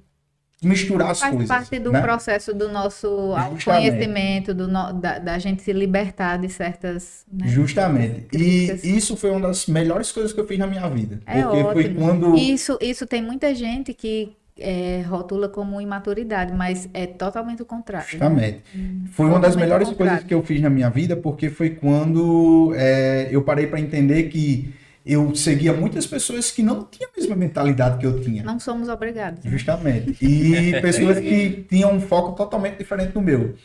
misturar 0.63 1.11
as 1.11 1.19
Faz 1.19 1.31
coisas. 1.31 1.47
Faz 1.47 1.69
parte 1.69 1.79
do 1.79 1.91
né? 1.91 2.01
processo 2.01 2.53
do 2.53 2.69
nosso 2.69 3.33
conhecimento, 3.63 4.53
do 4.53 4.67
no, 4.67 4.93
da, 4.93 5.17
da, 5.17 5.39
gente 5.39 5.61
se 5.63 5.73
libertar 5.73 6.37
de 6.37 6.49
certas. 6.49 7.25
Né, 7.31 7.47
Justamente. 7.47 8.27
E 8.31 8.95
isso 8.95 9.17
foi 9.17 9.31
uma 9.31 9.39
das 9.39 9.65
melhores 9.65 10.11
coisas 10.11 10.31
que 10.31 10.39
eu 10.39 10.47
fiz 10.47 10.59
na 10.59 10.67
minha 10.67 10.87
vida. 10.87 11.19
É 11.25 11.41
porque 11.41 11.57
ótimo. 11.57 11.73
foi 11.73 11.93
quando. 11.95 12.35
Isso, 12.35 12.77
isso 12.79 13.07
tem 13.07 13.21
muita 13.21 13.55
gente 13.55 13.93
que 13.93 14.35
é, 14.59 15.03
rotula 15.07 15.49
como 15.49 15.81
imaturidade, 15.81 16.53
mas 16.53 16.87
é 16.93 17.07
totalmente 17.07 17.61
o 17.63 17.65
contrário. 17.65 18.05
Né? 18.05 18.11
Justamente. 18.11 18.61
Né? 18.75 19.09
Foi 19.11 19.25
uma 19.25 19.39
das 19.39 19.55
melhores 19.55 19.89
coisas 19.89 20.23
que 20.23 20.33
eu 20.33 20.43
fiz 20.43 20.61
na 20.61 20.69
minha 20.69 20.89
vida, 20.89 21.15
porque 21.15 21.49
foi 21.49 21.71
quando 21.71 22.73
é, 22.75 23.29
eu 23.31 23.41
parei 23.41 23.65
para 23.65 23.79
entender 23.79 24.23
que 24.23 24.73
eu 25.05 25.35
seguia 25.35 25.73
muitas 25.73 26.05
pessoas 26.05 26.51
que 26.51 26.61
não 26.61 26.83
tinham 26.83 27.09
a 27.09 27.19
mesma 27.19 27.35
mentalidade 27.35 27.97
que 27.97 28.05
eu 28.05 28.21
tinha. 28.21 28.43
Não 28.43 28.59
somos 28.59 28.87
obrigados. 28.87 29.43
Justamente. 29.43 30.17
E 30.23 30.79
pessoas 30.81 31.19
que 31.19 31.65
tinham 31.69 31.93
um 31.93 31.99
foco 31.99 32.35
totalmente 32.35 32.77
diferente 32.77 33.11
do 33.11 33.21
meu. 33.21 33.55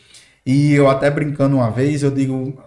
E 0.45 0.73
eu 0.73 0.89
até 0.89 1.11
brincando 1.11 1.57
uma 1.57 1.69
vez, 1.69 2.03
eu 2.03 2.11
digo, 2.11 2.57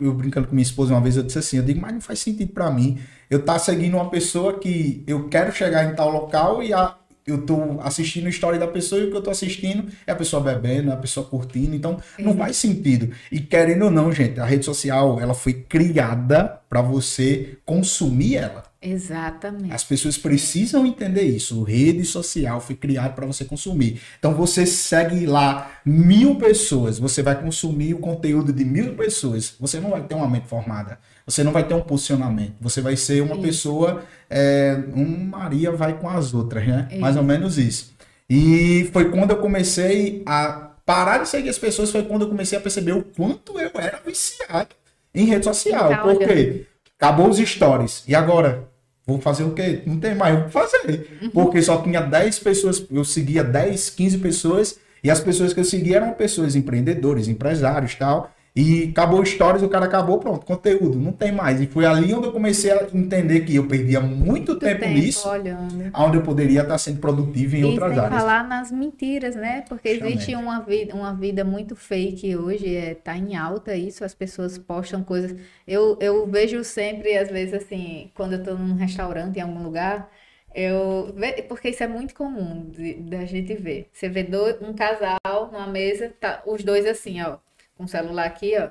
eu 0.00 0.12
brincando 0.12 0.48
com 0.48 0.54
minha 0.54 0.62
esposa 0.62 0.92
uma 0.92 1.00
vez, 1.00 1.16
eu 1.16 1.22
disse 1.22 1.38
assim, 1.38 1.56
eu 1.58 1.62
digo, 1.62 1.80
mas 1.80 1.92
não 1.92 2.00
faz 2.00 2.18
sentido 2.18 2.52
para 2.52 2.70
mim 2.70 2.98
eu 3.30 3.38
estar 3.38 3.54
tá 3.54 3.58
seguindo 3.58 3.94
uma 3.94 4.10
pessoa 4.10 4.58
que 4.58 5.02
eu 5.06 5.28
quero 5.28 5.52
chegar 5.52 5.84
em 5.84 5.94
tal 5.94 6.10
local 6.10 6.62
e 6.62 6.72
a, 6.72 6.96
eu 7.26 7.42
tô 7.42 7.80
assistindo 7.80 8.26
a 8.26 8.30
história 8.30 8.58
da 8.58 8.66
pessoa 8.66 9.00
e 9.00 9.06
o 9.06 9.10
que 9.10 9.16
eu 9.16 9.22
tô 9.22 9.30
assistindo 9.30 9.90
é 10.06 10.12
a 10.12 10.16
pessoa 10.16 10.42
bebendo, 10.42 10.90
é 10.90 10.94
a 10.94 10.96
pessoa 10.96 11.26
curtindo, 11.26 11.74
então 11.74 11.98
não 12.18 12.32
uhum. 12.32 12.38
faz 12.38 12.56
sentido. 12.56 13.10
E 13.32 13.40
querendo 13.40 13.86
ou 13.86 13.90
não, 13.90 14.12
gente, 14.12 14.38
a 14.38 14.44
rede 14.44 14.64
social, 14.64 15.18
ela 15.18 15.34
foi 15.34 15.54
criada 15.54 16.60
para 16.68 16.82
você 16.82 17.56
consumir 17.64 18.36
ela. 18.36 18.64
Exatamente. 18.82 19.72
As 19.72 19.82
pessoas 19.82 20.18
precisam 20.18 20.84
entender 20.84 21.22
isso. 21.22 21.62
Rede 21.62 22.04
social 22.04 22.60
foi 22.60 22.76
criado 22.76 23.14
para 23.14 23.24
você 23.24 23.42
consumir. 23.46 23.98
Então 24.18 24.34
você 24.34 24.66
segue 24.66 25.24
lá 25.24 25.80
mil 25.86 26.34
pessoas, 26.34 26.98
você 26.98 27.22
vai 27.22 27.40
consumir 27.40 27.94
o 27.94 27.98
conteúdo 27.98 28.52
de 28.52 28.62
mil 28.62 28.94
pessoas. 28.94 29.54
Você 29.58 29.80
não 29.80 29.90
vai 29.90 30.02
ter 30.02 30.14
uma 30.14 30.28
mente 30.28 30.46
formada. 30.46 30.98
Você 31.26 31.42
não 31.42 31.52
vai 31.52 31.64
ter 31.64 31.74
um 31.74 31.80
posicionamento. 31.80 32.54
Você 32.60 32.80
vai 32.80 32.96
ser 32.96 33.22
uma 33.22 33.34
Isso. 33.34 33.42
pessoa, 33.42 34.02
é, 34.28 34.78
um 34.94 35.24
Maria 35.24 35.72
vai 35.72 35.98
com 35.98 36.08
as 36.08 36.34
outras, 36.34 36.66
né? 36.66 36.88
Isso. 36.90 37.00
Mais 37.00 37.16
ou 37.16 37.22
menos 37.22 37.56
isso. 37.56 37.94
E 38.28 38.88
foi 38.92 39.10
quando 39.10 39.30
eu 39.30 39.38
comecei 39.38 40.22
a 40.26 40.70
parar 40.84 41.18
de 41.18 41.28
seguir 41.28 41.48
as 41.48 41.58
pessoas, 41.58 41.90
foi 41.90 42.02
quando 42.02 42.22
eu 42.22 42.28
comecei 42.28 42.58
a 42.58 42.60
perceber 42.60 42.92
o 42.92 43.02
quanto 43.02 43.58
eu 43.58 43.70
era 43.74 44.00
viciado 44.04 44.74
em 45.14 45.26
rede 45.26 45.44
social. 45.44 46.02
Por 46.02 46.16
olhando. 46.16 46.26
quê? 46.26 46.66
Acabou 46.98 47.28
os 47.28 47.38
stories. 47.38 48.04
E 48.06 48.14
agora? 48.14 48.68
Vou 49.06 49.20
fazer 49.20 49.44
o 49.44 49.52
quê? 49.52 49.82
Não 49.84 49.98
tem 50.00 50.14
mais 50.14 50.38
o 50.38 50.44
que 50.44 50.50
fazer. 50.50 51.18
Uhum. 51.22 51.30
Porque 51.30 51.60
só 51.60 51.76
tinha 51.82 52.00
10 52.00 52.38
pessoas, 52.38 52.86
eu 52.90 53.04
seguia 53.04 53.44
10, 53.44 53.90
15 53.90 54.18
pessoas, 54.18 54.78
e 55.02 55.10
as 55.10 55.20
pessoas 55.20 55.52
que 55.52 55.60
eu 55.60 55.64
seguia 55.64 55.98
eram 55.98 56.14
pessoas 56.14 56.56
empreendedores, 56.56 57.28
empresários 57.28 57.92
e 57.92 57.96
tal. 57.98 58.32
E 58.56 58.90
acabou 58.90 59.24
stories, 59.24 59.62
o 59.62 59.68
cara 59.68 59.86
acabou, 59.86 60.20
pronto, 60.20 60.46
conteúdo, 60.46 60.98
não 60.98 61.12
tem 61.12 61.32
mais. 61.32 61.60
E 61.60 61.66
foi 61.66 61.84
ali 61.86 62.14
onde 62.14 62.28
eu 62.28 62.32
comecei 62.32 62.70
a 62.70 62.84
entender 62.94 63.40
que 63.44 63.56
eu 63.56 63.66
perdia 63.66 64.00
muito 64.00 64.58
tempo, 64.58 64.86
tempo 64.86 64.86
nisso, 64.86 65.28
olhando. 65.28 65.94
onde 65.94 66.18
eu 66.18 66.22
poderia 66.22 66.62
estar 66.62 66.78
sendo 66.78 67.00
produtivo 67.00 67.56
em 67.56 67.62
E 67.62 67.64
outras 67.64 67.96
sem 67.96 67.98
áreas. 67.98 68.24
falar 68.24 68.46
nas 68.46 68.70
mentiras, 68.70 69.34
né? 69.36 69.62
Porque 69.62 69.88
existe 69.88 70.34
Justamente. 70.34 70.34
uma 70.34 70.60
vida, 70.60 70.94
uma 70.94 71.14
vida 71.14 71.44
muito 71.44 71.74
fake 71.76 72.36
hoje, 72.36 72.74
é, 72.76 72.94
tá 72.94 73.16
em 73.16 73.36
alta 73.36 73.74
isso, 73.76 74.04
as 74.04 74.14
pessoas 74.14 74.58
postam 74.58 75.02
coisas. 75.04 75.34
Eu, 75.66 75.96
eu 76.00 76.26
vejo 76.26 76.62
sempre, 76.64 77.16
às 77.16 77.28
vezes, 77.30 77.54
assim, 77.54 78.10
quando 78.14 78.34
eu 78.34 78.42
tô 78.42 78.54
num 78.54 78.74
restaurante, 78.74 79.38
em 79.38 79.40
algum 79.42 79.62
lugar, 79.62 80.10
eu 80.54 81.14
porque 81.48 81.70
isso 81.70 81.82
é 81.82 81.88
muito 81.88 82.14
comum 82.14 82.70
da 83.08 83.24
gente 83.24 83.54
ver. 83.54 83.88
Você 83.92 84.08
vê 84.08 84.22
dois, 84.24 84.60
um 84.62 84.74
casal 84.74 85.18
numa 85.52 85.66
mesa, 85.66 86.10
tá, 86.20 86.42
os 86.46 86.62
dois 86.64 86.86
assim, 86.86 87.20
ó, 87.22 87.38
com 87.76 87.84
o 87.84 87.88
celular 87.88 88.26
aqui, 88.26 88.54
ó. 88.58 88.70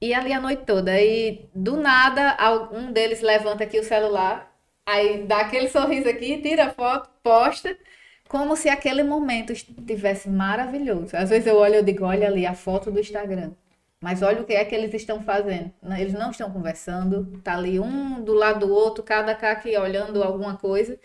E 0.00 0.12
ali 0.14 0.32
a 0.32 0.40
noite 0.40 0.64
toda. 0.64 0.92
Aí, 0.92 1.48
do 1.54 1.76
nada, 1.76 2.36
um 2.72 2.92
deles 2.92 3.20
levanta 3.20 3.64
aqui 3.64 3.78
o 3.78 3.84
celular, 3.84 4.54
aí 4.84 5.24
dá 5.26 5.40
aquele 5.40 5.68
sorriso 5.70 6.08
aqui, 6.08 6.40
tira 6.42 6.66
a 6.66 6.70
foto, 6.70 7.08
posta, 7.22 7.76
como 8.28 8.56
se 8.56 8.68
aquele 8.68 9.02
momento 9.02 9.52
estivesse 9.52 10.28
maravilhoso. 10.28 11.16
Às 11.16 11.30
vezes 11.30 11.46
eu 11.46 11.56
olho 11.56 11.76
e 11.76 11.82
digo, 11.82 12.04
olha 12.04 12.28
ali 12.28 12.46
a 12.46 12.54
foto 12.54 12.90
do 12.90 13.00
Instagram. 13.00 13.52
Mas 14.00 14.22
olha 14.22 14.42
o 14.42 14.44
que 14.44 14.52
é 14.52 14.64
que 14.64 14.74
eles 14.74 14.92
estão 14.94 15.22
fazendo. 15.22 15.72
Eles 15.98 16.12
não 16.12 16.30
estão 16.30 16.50
conversando, 16.52 17.40
tá 17.42 17.54
ali 17.56 17.80
um 17.80 18.22
do 18.22 18.34
lado 18.34 18.66
do 18.66 18.72
outro, 18.72 19.02
cada 19.02 19.34
cá 19.34 19.52
aqui 19.52 19.76
olhando 19.76 20.22
alguma 20.22 20.56
coisa. 20.56 20.98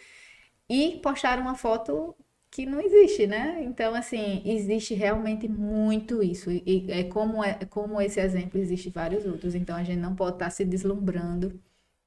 E 0.70 1.00
postaram 1.04 1.44
uma 1.44 1.56
foto 1.56 2.16
que 2.52 2.66
não 2.66 2.82
existe, 2.82 3.26
né? 3.26 3.64
Então, 3.66 3.96
assim, 3.96 4.42
existe 4.46 4.94
realmente 4.94 5.48
muito 5.48 6.22
isso. 6.22 6.52
E 6.52 6.62
e 6.66 6.92
é 6.92 7.04
como, 7.06 7.42
é 7.44 7.54
como 7.70 8.00
esse 8.02 8.20
exemplo, 8.20 8.60
existe 8.60 8.90
vários 8.90 9.26
outros. 9.26 9.56
Então, 9.56 9.76
a 9.76 9.84
gente 9.84 10.00
não 10.00 10.14
pode 10.14 10.36
estar 10.36 10.50
se 10.50 10.66
deslumbrando, 10.66 11.58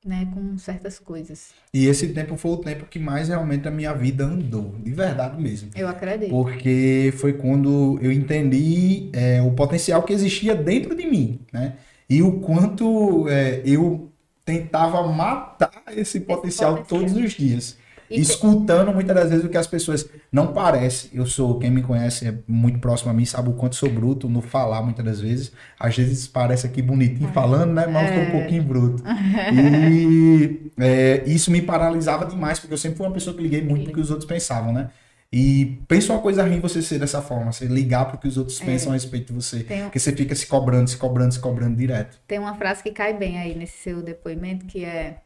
né, 0.05 0.31
com 0.35 0.59
certas 0.59 0.99
coisas. 0.99 1.55
E 1.73 1.87
esse 1.87 2.09
tempo 2.09 2.37
foi 2.37 2.51
o 2.53 2.57
tempo 2.59 2.85
que 2.85 2.99
mais 2.99 3.29
realmente 3.29 3.67
a 3.67 3.71
minha 3.71 3.95
vida 3.95 4.25
andou, 4.25 4.75
de 4.83 4.93
verdade 4.93 5.41
mesmo. 5.41 5.71
Eu 5.75 5.89
acredito. 5.89 6.29
Porque 6.29 7.13
foi 7.17 7.33
quando 7.33 7.99
eu 8.03 8.13
entendi 8.13 9.09
é, 9.15 9.41
o 9.41 9.53
potencial 9.53 10.03
que 10.03 10.13
existia 10.13 10.55
dentro 10.55 10.95
de 10.95 11.07
mim, 11.07 11.41
né? 11.51 11.77
E 12.09 12.23
o 12.23 12.39
quanto 12.41 13.27
é, 13.31 13.63
eu 13.65 14.13
tentava 14.45 15.03
matar 15.09 15.85
esse 15.97 16.21
potencial, 16.21 16.77
potencial. 16.77 17.01
todos 17.01 17.17
os 17.17 17.33
dias. 17.33 17.79
E 18.19 18.21
escutando 18.21 18.93
muitas 18.93 19.15
das 19.15 19.31
vezes 19.31 19.45
o 19.45 19.49
que 19.49 19.57
as 19.57 19.67
pessoas 19.67 20.09
não 20.31 20.49
parece. 20.53 21.11
Eu 21.13 21.27
sou, 21.27 21.59
quem 21.59 21.71
me 21.71 21.83
conhece 21.83 22.27
é 22.29 22.35
muito 22.47 22.79
próximo 22.79 23.11
a 23.11 23.15
mim, 23.15 23.25
sabe 23.25 23.49
o 23.49 23.53
quanto 23.53 23.77
sou 23.77 23.91
bruto 23.91 24.29
no 24.29 24.41
falar 24.41 24.83
muitas 24.83 25.05
das 25.05 25.21
vezes. 25.21 25.53
Às 25.79 25.97
vezes 25.97 26.27
parece 26.27 26.67
aqui 26.67 26.81
bonitinho 26.83 27.29
falando, 27.33 27.73
né? 27.73 27.87
Mas 27.87 28.09
eu 28.11 28.15
sou 28.17 28.23
um 28.25 28.27
É. 28.27 28.31
pouquinho 28.41 28.63
bruto. 28.63 29.03
E 29.53 30.71
é, 30.79 31.23
isso 31.27 31.51
me 31.51 31.63
paralisava 31.63 32.25
demais, 32.27 32.59
porque 32.59 32.75
eu 32.75 32.79
sempre 32.79 32.97
fui 32.99 33.07
uma 33.07 33.13
pessoa 33.13 33.37
que 33.37 33.43
liguei 33.43 33.63
muito 33.63 33.85
pro 33.85 33.93
que 33.95 34.01
os 34.01 34.11
outros 34.11 34.27
pensavam, 34.29 34.73
né? 34.73 34.91
E 35.33 35.81
pensa 35.89 36.13
uma 36.13 36.23
coisa 36.23 36.45
ruim 36.45 36.61
você 36.61 36.81
ser 36.81 36.99
dessa 37.01 37.21
forma, 37.21 37.51
você 37.51 37.67
ligar 37.67 38.05
pro 38.05 38.19
que 38.19 38.29
os 38.29 38.37
outros 38.37 38.61
pensam 38.61 38.93
a 38.93 38.95
respeito 38.95 39.33
de 39.33 39.43
você. 39.43 39.59
É. 39.59 39.63
Tem 39.65 39.83
Porque 39.83 39.99
você 39.99 40.13
fica 40.13 40.33
se 40.35 40.47
cobrando, 40.47 40.89
se 40.89 40.97
cobrando, 40.97 41.33
se 41.35 41.41
cobrando 41.41 41.77
direto. 41.77 42.19
Tem 42.29 42.39
uma 42.39 42.55
frase 42.55 42.83
que 42.85 42.93
cai 42.93 43.15
bem 43.19 43.39
aí 43.39 43.53
nesse 43.57 43.79
seu 43.79 44.01
depoimento, 44.01 44.65
que 44.67 44.85
é 44.85 45.17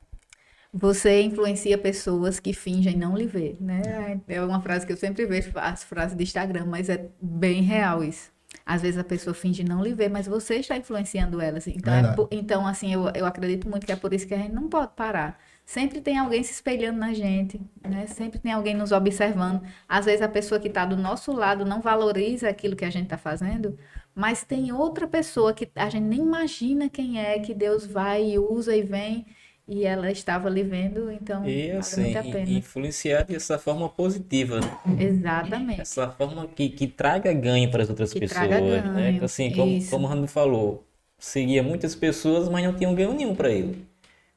você 0.79 1.23
influencia 1.23 1.77
pessoas 1.79 2.39
que 2.41 2.53
fingem 2.53 2.97
não 2.97 3.17
lhe 3.17 3.27
ver, 3.27 3.57
né? 3.61 4.21
É 4.29 4.41
uma 4.43 4.61
frase 4.61 4.87
que 4.87 4.93
eu 4.93 4.97
sempre 4.97 5.27
vejo, 5.27 5.51
as 5.57 5.83
frases 5.85 6.17
de 6.17 6.23
Instagram, 6.23 6.67
mas 6.67 6.89
é 6.89 7.09
bem 7.21 7.63
real 7.63 8.03
isso. 8.05 8.31
Às 8.65 8.83
vezes 8.83 8.99
a 8.99 9.05
pessoa 9.05 9.35
finge 9.35 9.63
não 9.65 9.83
lhe 9.83 9.93
ver, 9.95 10.09
mas 10.11 10.27
você 10.27 10.57
está 10.57 10.77
influenciando 10.77 11.41
elas. 11.41 11.67
Então, 11.67 11.93
é 11.93 12.03
por- 12.15 12.29
então 12.31 12.67
assim, 12.67 12.93
eu, 12.93 13.11
eu 13.15 13.27
acredito 13.27 13.69
muito 13.69 13.85
que 13.87 13.93
é 13.93 13.97
por 13.97 14.13
isso 14.13 14.27
que 14.27 14.35
a 14.35 14.39
gente 14.39 14.53
não 14.53 14.69
pode 14.69 14.93
parar. 14.95 15.39
Sempre 15.65 16.01
tem 16.01 16.17
alguém 16.19 16.43
se 16.43 16.53
espelhando 16.53 16.99
na 16.99 17.13
gente, 17.13 17.61
né? 17.87 18.07
Sempre 18.07 18.39
tem 18.39 18.53
alguém 18.53 18.75
nos 18.75 18.91
observando. 18.93 19.63
Às 19.89 20.07
vezes 20.07 20.23
a 20.23 20.29
pessoa 20.29 20.59
que 20.61 20.69
está 20.69 20.85
do 20.87 20.97
nosso 20.97 21.33
lado 21.33 21.65
não 21.65 21.81
valoriza 21.81 22.49
aquilo 22.49 22.75
que 22.77 22.85
a 22.87 22.91
gente 22.91 23.05
está 23.05 23.19
fazendo, 23.19 23.79
mas 24.15 24.45
tem 24.45 24.73
outra 24.73 25.07
pessoa 25.07 25.53
que 25.53 25.71
a 25.75 25.89
gente 25.91 26.05
nem 26.05 26.21
imagina 26.21 26.89
quem 26.89 27.21
é, 27.21 27.39
que 27.39 27.53
Deus 27.55 27.87
vai 27.87 28.31
e 28.31 28.39
usa 28.39 28.75
e 28.75 28.83
vem, 28.83 29.27
e 29.69 29.85
ela 29.85 30.11
estava 30.11 30.49
ali 30.49 30.63
vendo, 30.65 31.11
então 31.13 31.43
E 31.43 31.71
vale 31.71 31.97
assim, 31.97 32.03
muito 32.03 32.19
a 32.19 32.25
pena. 32.25 32.59
influenciar 32.59 33.23
dessa 33.25 33.59
forma 33.59 33.89
positiva, 33.89 34.61
né? 34.61 34.79
Exatamente. 34.99 35.83
Essa 35.83 36.11
forma 36.11 36.47
que, 36.49 36.69
que 36.71 36.87
traga 36.89 37.33
ganho 37.33 37.71
para 37.71 37.83
as 37.83 37.89
outras 37.91 38.13
Que 38.13 38.21
pessoas, 38.21 38.51
traga 38.61 38.61
né? 38.61 38.83
ganho, 38.83 39.25
Assim, 39.25 39.53
como, 39.53 39.79
isso. 39.79 39.87
como 39.87 40.07
o 40.07 40.11
Rando 40.11 40.27
falou, 40.27 40.85
seguia 41.19 41.63
muitas 41.63 41.95
pessoas, 41.95 42.49
mas 42.49 42.65
não 42.65 42.75
tinham 42.75 42.95
ganho 42.95 43.13
nenhum 43.15 43.35
para 43.35 43.51
ele. 43.53 43.87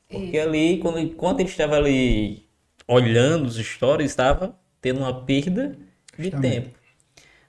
Porque 0.10 0.38
ali, 0.40 0.80
quando, 0.80 1.00
enquanto 1.00 1.42
ele 1.42 1.50
estava 1.50 1.78
ali 1.78 2.46
olhando 2.88 3.46
os 3.48 3.58
stories, 3.58 4.12
estava 4.12 4.56
tendo 4.82 5.00
uma 5.02 5.26
perda 5.26 5.78
de 6.18 6.32
Justamente. 6.32 6.32
tempo. 6.32 6.78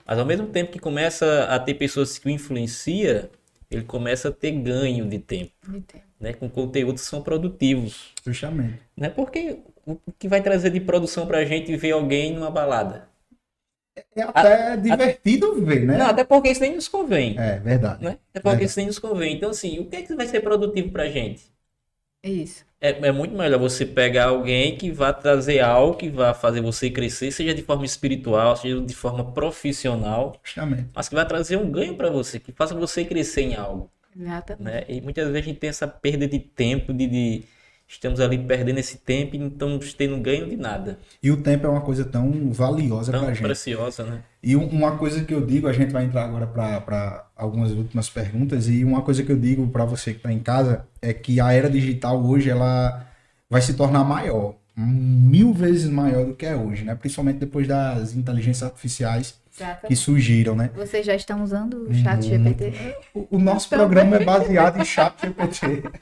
Mas 0.06 0.18
ao 0.18 0.26
mesmo 0.26 0.48
tempo 0.48 0.72
que 0.72 0.78
começa 0.80 1.44
a 1.46 1.58
ter 1.60 1.74
pessoas 1.74 2.18
que 2.18 2.26
o 2.28 2.30
influencia, 2.30 3.30
ele 3.70 3.84
começa 3.84 4.28
a 4.28 4.32
ter 4.32 4.52
ganho 4.52 5.08
de 5.08 5.18
tempo, 5.18 5.52
De 5.66 5.80
tempo. 5.82 6.11
Né? 6.22 6.32
Com 6.32 6.48
conteúdos 6.48 7.02
que 7.02 7.08
são 7.08 7.22
produtivos. 7.22 8.12
Justamente. 8.24 8.80
Né? 8.96 9.10
Porque 9.10 9.58
o 9.84 9.98
que 10.18 10.28
vai 10.28 10.40
trazer 10.40 10.70
de 10.70 10.80
produção 10.80 11.26
pra 11.26 11.44
gente 11.44 11.76
ver 11.76 11.90
alguém 11.90 12.32
numa 12.32 12.50
balada? 12.50 13.08
É 14.16 14.22
até 14.22 14.76
divertido 14.76 15.54
ver, 15.64 15.84
né? 15.84 15.98
Não, 15.98 16.06
até 16.06 16.24
porque 16.24 16.50
isso 16.50 16.60
nem 16.62 16.74
nos 16.74 16.88
convém. 16.88 17.38
É, 17.38 17.58
verdade. 17.58 18.02
Né? 18.02 18.18
Até 18.30 18.40
porque 18.40 18.48
Verdade. 18.48 18.64
isso 18.64 18.78
nem 18.78 18.86
nos 18.86 18.98
convém. 18.98 19.36
Então, 19.36 19.50
assim, 19.50 19.80
o 19.80 19.86
que 19.86 19.96
é 19.96 20.02
que 20.02 20.14
vai 20.14 20.26
ser 20.26 20.40
produtivo 20.40 20.90
pra 20.90 21.08
gente? 21.08 21.52
Isso. 22.24 22.64
É, 22.80 22.90
é 22.90 23.12
muito 23.12 23.36
melhor 23.36 23.58
você 23.58 23.84
pegar 23.84 24.26
alguém 24.26 24.76
que 24.78 24.90
vá 24.90 25.12
trazer 25.12 25.60
algo 25.60 25.96
que 25.96 26.08
vá 26.08 26.32
fazer 26.32 26.60
você 26.60 26.88
crescer, 26.88 27.32
seja 27.32 27.54
de 27.54 27.62
forma 27.62 27.84
espiritual, 27.84 28.56
seja 28.56 28.80
de 28.80 28.94
forma 28.94 29.32
profissional, 29.32 30.40
Justamente. 30.42 30.88
mas 30.94 31.08
que 31.08 31.14
vai 31.14 31.26
trazer 31.26 31.56
um 31.56 31.70
ganho 31.70 31.96
pra 31.96 32.10
você, 32.10 32.38
que 32.40 32.52
faça 32.52 32.74
você 32.74 33.04
crescer 33.04 33.42
em 33.42 33.54
algo. 33.56 33.90
Exatamente. 34.18 34.62
Né? 34.64 34.84
E 34.88 35.00
muitas 35.00 35.24
vezes 35.28 35.40
a 35.42 35.44
gente 35.44 35.58
tem 35.58 35.70
essa 35.70 35.86
perda 35.88 36.26
de 36.28 36.38
tempo, 36.38 36.92
de, 36.92 37.06
de 37.06 37.44
estamos 37.88 38.20
ali 38.20 38.38
perdendo 38.38 38.78
esse 38.78 38.98
tempo 38.98 39.36
e 39.36 39.38
não 39.38 39.48
estamos 39.48 39.92
tendo 39.94 40.16
ganho 40.18 40.48
de 40.48 40.56
nada. 40.56 40.98
E 41.22 41.30
o 41.30 41.42
tempo 41.42 41.66
é 41.66 41.70
uma 41.70 41.80
coisa 41.82 42.04
tão 42.04 42.50
valiosa 42.52 43.12
Tão 43.12 43.24
pra 43.24 43.34
gente. 43.34 43.42
preciosa, 43.44 44.04
né? 44.04 44.22
E 44.42 44.56
um- 44.56 44.66
uma 44.68 44.96
coisa 44.96 45.24
que 45.24 45.32
eu 45.34 45.44
digo, 45.44 45.68
a 45.68 45.72
gente 45.72 45.92
vai 45.92 46.04
entrar 46.04 46.24
agora 46.24 46.46
para 46.46 47.26
algumas 47.36 47.70
últimas 47.72 48.08
perguntas, 48.08 48.68
e 48.68 48.84
uma 48.84 49.02
coisa 49.02 49.22
que 49.22 49.30
eu 49.32 49.38
digo 49.38 49.66
para 49.68 49.84
você 49.84 50.12
que 50.12 50.18
está 50.18 50.32
em 50.32 50.38
casa 50.40 50.86
é 51.00 51.12
que 51.12 51.40
a 51.40 51.52
era 51.52 51.68
digital 51.70 52.22
hoje 52.24 52.48
ela 52.50 53.06
vai 53.48 53.60
se 53.60 53.74
tornar 53.74 54.04
maior, 54.04 54.56
mil 54.74 55.52
vezes 55.52 55.88
maior 55.90 56.24
do 56.24 56.34
que 56.34 56.46
é 56.46 56.56
hoje, 56.56 56.84
né? 56.84 56.94
Principalmente 56.94 57.38
depois 57.38 57.68
das 57.68 58.14
inteligências 58.14 58.62
artificiais 58.62 59.34
que 59.54 59.62
Exatamente. 59.62 59.96
surgiram, 59.96 60.54
né? 60.56 60.70
Vocês 60.74 61.04
já 61.04 61.14
estão 61.14 61.42
usando 61.42 61.86
o 61.88 61.94
chat 61.94 62.22
GPT? 62.22 62.72
O, 63.14 63.36
o 63.36 63.38
nosso 63.38 63.68
Também. 63.68 63.86
programa 63.86 64.16
é 64.16 64.24
baseado 64.24 64.80
em 64.80 64.84
chat 64.84 65.14
GPT. 65.20 65.82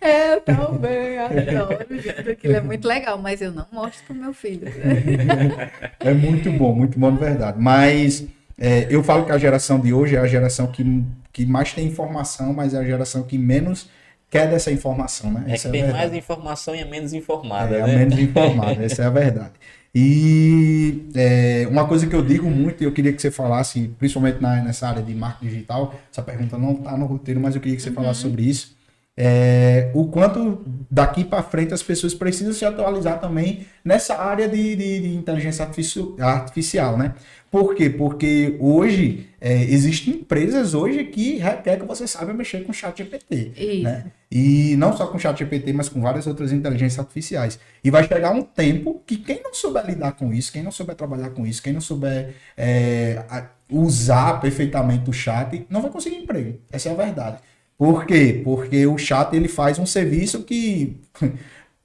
É, 0.00 0.34
eu 0.34 0.40
também 0.40 1.16
adoro, 1.18 1.86
gente. 1.90 2.30
Aquilo 2.30 2.56
é 2.56 2.60
muito 2.60 2.88
legal, 2.88 3.16
mas 3.18 3.40
eu 3.40 3.52
não 3.52 3.64
mostro 3.72 4.04
pro 4.06 4.14
meu 4.14 4.32
filho. 4.34 4.66
É 6.00 6.12
muito 6.12 6.50
bom, 6.52 6.74
muito 6.74 6.98
bom 6.98 7.12
de 7.12 7.18
verdade. 7.18 7.58
Mas 7.60 8.24
é, 8.58 8.86
eu 8.90 9.02
falo 9.02 9.24
que 9.24 9.32
a 9.32 9.38
geração 9.38 9.78
de 9.78 9.92
hoje 9.92 10.16
é 10.16 10.18
a 10.18 10.26
geração 10.26 10.66
que, 10.68 11.04
que 11.32 11.46
mais 11.46 11.72
tem 11.72 11.86
informação, 11.86 12.52
mas 12.52 12.74
é 12.74 12.78
a 12.78 12.84
geração 12.84 13.22
que 13.22 13.38
menos 13.38 13.88
quer 14.30 14.48
dessa 14.48 14.72
informação, 14.72 15.30
né? 15.30 15.44
É 15.48 15.52
Essa 15.54 15.68
que 15.68 15.72
tem 15.72 15.82
verdade. 15.82 16.04
mais 16.06 16.14
informação 16.14 16.74
e 16.74 16.80
é 16.80 16.84
menos 16.84 17.12
informada, 17.12 17.76
É, 17.76 17.82
a 17.82 17.86
né? 17.86 17.96
menos 17.96 18.18
informada, 18.18 18.82
essa 18.84 19.02
é 19.02 19.06
a 19.06 19.10
verdade. 19.10 19.52
E 19.94 21.10
é, 21.14 21.66
uma 21.70 21.86
coisa 21.86 22.06
que 22.06 22.16
eu 22.16 22.22
digo 22.22 22.48
muito, 22.50 22.82
e 22.82 22.86
eu 22.86 22.92
queria 22.92 23.12
que 23.12 23.20
você 23.20 23.30
falasse, 23.30 23.88
principalmente 23.98 24.40
na, 24.40 24.62
nessa 24.62 24.88
área 24.88 25.02
de 25.02 25.14
marketing 25.14 25.52
digital, 25.52 25.94
essa 26.10 26.22
pergunta 26.22 26.56
não 26.56 26.72
está 26.72 26.96
no 26.96 27.04
roteiro, 27.04 27.38
mas 27.40 27.54
eu 27.54 27.60
queria 27.60 27.76
que 27.76 27.82
você 27.82 27.90
falasse 27.90 28.20
sobre 28.20 28.42
isso, 28.42 28.74
é, 29.16 29.90
o 29.94 30.06
quanto 30.08 30.62
daqui 30.90 31.22
para 31.22 31.42
frente 31.42 31.74
as 31.74 31.82
pessoas 31.82 32.14
precisam 32.14 32.52
se 32.52 32.64
atualizar 32.64 33.20
também 33.20 33.66
nessa 33.84 34.16
área 34.16 34.48
de, 34.48 34.74
de, 34.74 35.00
de 35.00 35.14
inteligência 35.14 35.64
artificial, 35.64 36.14
artificial, 36.18 36.96
né? 36.96 37.14
Por 37.50 37.74
quê? 37.74 37.90
Porque 37.90 38.56
hoje 38.58 39.28
é, 39.38 39.64
existem 39.64 40.14
empresas 40.14 40.72
hoje 40.72 41.04
que 41.04 41.36
requer 41.36 41.78
que 41.78 41.84
você 41.84 42.06
saiba 42.06 42.32
mexer 42.32 42.64
com 42.64 42.72
chat 42.72 42.96
GPT. 42.96 43.52
Né? 43.82 44.06
E 44.30 44.74
não 44.76 44.96
só 44.96 45.06
com 45.06 45.18
chat 45.18 45.38
GPT, 45.38 45.74
mas 45.74 45.90
com 45.90 46.00
várias 46.00 46.26
outras 46.26 46.50
inteligências 46.50 46.98
artificiais. 46.98 47.58
E 47.84 47.90
vai 47.90 48.08
chegar 48.08 48.30
um 48.30 48.40
tempo 48.40 49.02
que 49.06 49.18
quem 49.18 49.42
não 49.42 49.52
souber 49.52 49.84
lidar 49.84 50.12
com 50.12 50.32
isso, 50.32 50.50
quem 50.50 50.62
não 50.62 50.72
souber 50.72 50.96
trabalhar 50.96 51.28
com 51.28 51.46
isso, 51.46 51.62
quem 51.62 51.74
não 51.74 51.82
souber 51.82 52.34
é, 52.56 53.22
usar 53.70 54.40
perfeitamente 54.40 55.10
o 55.10 55.12
chat, 55.12 55.66
não 55.68 55.82
vai 55.82 55.90
conseguir 55.90 56.16
emprego. 56.16 56.58
Essa 56.72 56.88
é 56.88 56.92
a 56.92 56.94
verdade. 56.94 57.36
Por 57.76 58.06
quê? 58.06 58.40
Porque 58.44 58.86
o 58.86 58.96
chat 58.96 59.34
ele 59.34 59.48
faz 59.48 59.78
um 59.78 59.86
serviço 59.86 60.42
que 60.42 60.96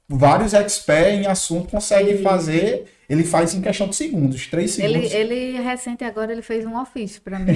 vários 0.07 0.53
experts 0.53 1.25
em 1.25 1.27
assunto 1.27 1.69
conseguem 1.69 2.17
fazer. 2.19 2.85
Ele 3.09 3.23
faz 3.23 3.53
em 3.55 3.61
questão 3.61 3.87
de 3.87 3.95
segundos, 3.95 4.47
três 4.47 4.71
segundos. 4.71 5.13
Ele, 5.13 5.33
ele 5.33 5.61
recente 5.61 6.03
agora 6.03 6.29
ele 6.29 6.41
fez 6.41 6.65
um 6.65 6.77
ofício 6.77 7.21
para 7.21 7.39
mim. 7.39 7.53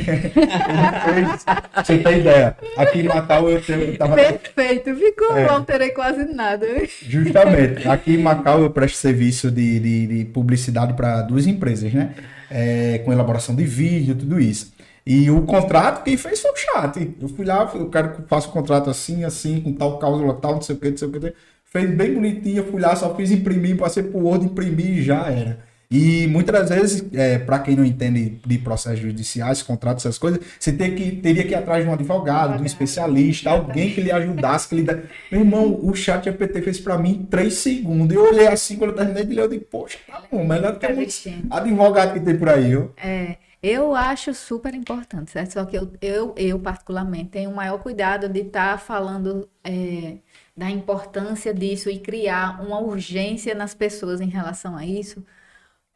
você 1.75 1.97
tem 1.97 2.19
ideia? 2.19 2.55
Aqui 2.77 2.99
em 3.01 3.03
Macau 3.03 3.49
eu, 3.49 3.61
tenho, 3.61 3.81
eu 3.81 3.97
tava... 3.97 4.15
Perfeito, 4.15 4.95
ficou 4.95 5.37
é. 5.37 5.45
bom, 5.45 5.61
terei 5.61 5.89
quase 5.89 6.23
nada. 6.23 6.65
Justamente. 7.01 7.85
Aqui 7.85 8.13
em 8.13 8.17
Macau 8.17 8.61
eu 8.61 8.69
presto 8.69 8.95
serviço 8.95 9.51
de, 9.51 9.77
de, 9.81 10.07
de 10.07 10.25
publicidade 10.25 10.93
para 10.93 11.21
duas 11.21 11.45
empresas, 11.45 11.93
né? 11.93 12.15
É, 12.49 12.99
com 12.99 13.11
elaboração 13.11 13.53
de 13.53 13.65
vídeo, 13.65 14.15
tudo 14.15 14.39
isso. 14.39 14.71
E 15.05 15.29
o 15.31 15.41
contrato, 15.43 16.03
quem 16.03 16.15
fez 16.15 16.39
foi 16.39 16.51
o 16.51 16.55
chat. 16.55 17.15
Eu 17.19 17.27
fui 17.29 17.45
lá, 17.45 17.69
eu 17.73 17.89
quero 17.89 18.15
que 18.15 18.21
faça 18.27 18.47
o 18.47 18.51
contrato 18.51 18.89
assim, 18.89 19.23
assim, 19.23 19.59
com 19.61 19.73
tal 19.73 19.97
cláusula, 19.97 20.33
tal, 20.35 20.55
não 20.55 20.61
sei 20.61 20.75
o 20.75 20.79
que, 20.79 20.89
não 20.89 20.97
sei 20.97 21.07
o 21.07 21.11
que. 21.11 21.33
Fez 21.65 21.89
bem 21.89 22.13
bonitinho, 22.13 22.57
eu 22.57 22.71
fui 22.71 22.81
lá, 22.81 22.95
só 22.95 23.15
fiz 23.15 23.31
imprimir, 23.31 23.77
passei 23.77 24.03
pro 24.03 24.19
Word, 24.19 24.45
imprimir 24.45 24.97
e 24.97 25.01
já 25.01 25.27
era. 25.31 25.71
E 25.91 26.25
muitas 26.27 26.69
vezes, 26.69 27.03
é, 27.13 27.37
para 27.37 27.59
quem 27.59 27.75
não 27.75 27.83
entende 27.83 28.39
de 28.45 28.57
processos 28.57 29.01
judiciais, 29.01 29.61
contratos, 29.61 30.05
essas 30.05 30.17
coisas, 30.17 30.39
você 30.57 30.71
tem 30.71 30.95
que, 30.95 31.17
teria 31.17 31.43
que 31.43 31.51
ir 31.51 31.55
atrás 31.55 31.83
de 31.83 31.89
um 31.89 31.93
advogado, 31.93 32.55
de 32.55 32.63
um 32.63 32.65
especialista, 32.65 33.49
alguém 33.49 33.93
que 33.93 33.99
lhe 33.99 34.09
ajudasse, 34.09 34.69
que 34.69 34.75
lhe 34.75 34.83
dê... 34.83 35.01
Meu 35.29 35.41
irmão, 35.41 35.79
o 35.83 35.93
chat 35.93 36.23
GPT 36.23 36.61
fez 36.61 36.79
para 36.79 36.97
mim 36.97 37.11
em 37.11 37.25
três 37.25 37.55
segundos. 37.55 38.15
Eu 38.15 38.23
olhei 38.23 38.47
assim, 38.47 38.77
quando 38.77 38.91
eu 38.91 38.95
terminei 38.95 39.25
de 39.25 39.33
ler, 39.33 39.41
eu 39.41 39.49
disse, 39.49 39.65
poxa, 39.69 39.97
tá 40.07 40.23
bom, 40.31 40.45
melhor 40.45 40.71
do 40.71 40.79
que 40.79 40.87
muitos 40.93 41.27
advogado 41.49 42.13
que 42.13 42.21
tem 42.21 42.37
por 42.37 42.47
aí. 42.47 42.71
Eu. 42.71 42.93
É. 42.95 43.35
Eu 43.63 43.95
acho 43.95 44.33
super 44.33 44.73
importante, 44.73 45.31
certo? 45.31 45.53
Só 45.53 45.65
que 45.65 45.77
eu, 45.77 45.91
eu, 46.01 46.33
eu 46.35 46.59
particularmente, 46.59 47.29
tenho 47.29 47.51
o 47.51 47.55
maior 47.55 47.77
cuidado 47.79 48.27
de 48.27 48.39
estar 48.41 48.71
tá 48.71 48.77
falando 48.79 49.47
é, 49.63 50.17
da 50.57 50.69
importância 50.69 51.53
disso 51.53 51.89
e 51.89 51.99
criar 51.99 52.59
uma 52.63 52.79
urgência 52.79 53.53
nas 53.53 53.73
pessoas 53.75 54.19
em 54.19 54.27
relação 54.27 54.75
a 54.75 54.85
isso, 54.85 55.23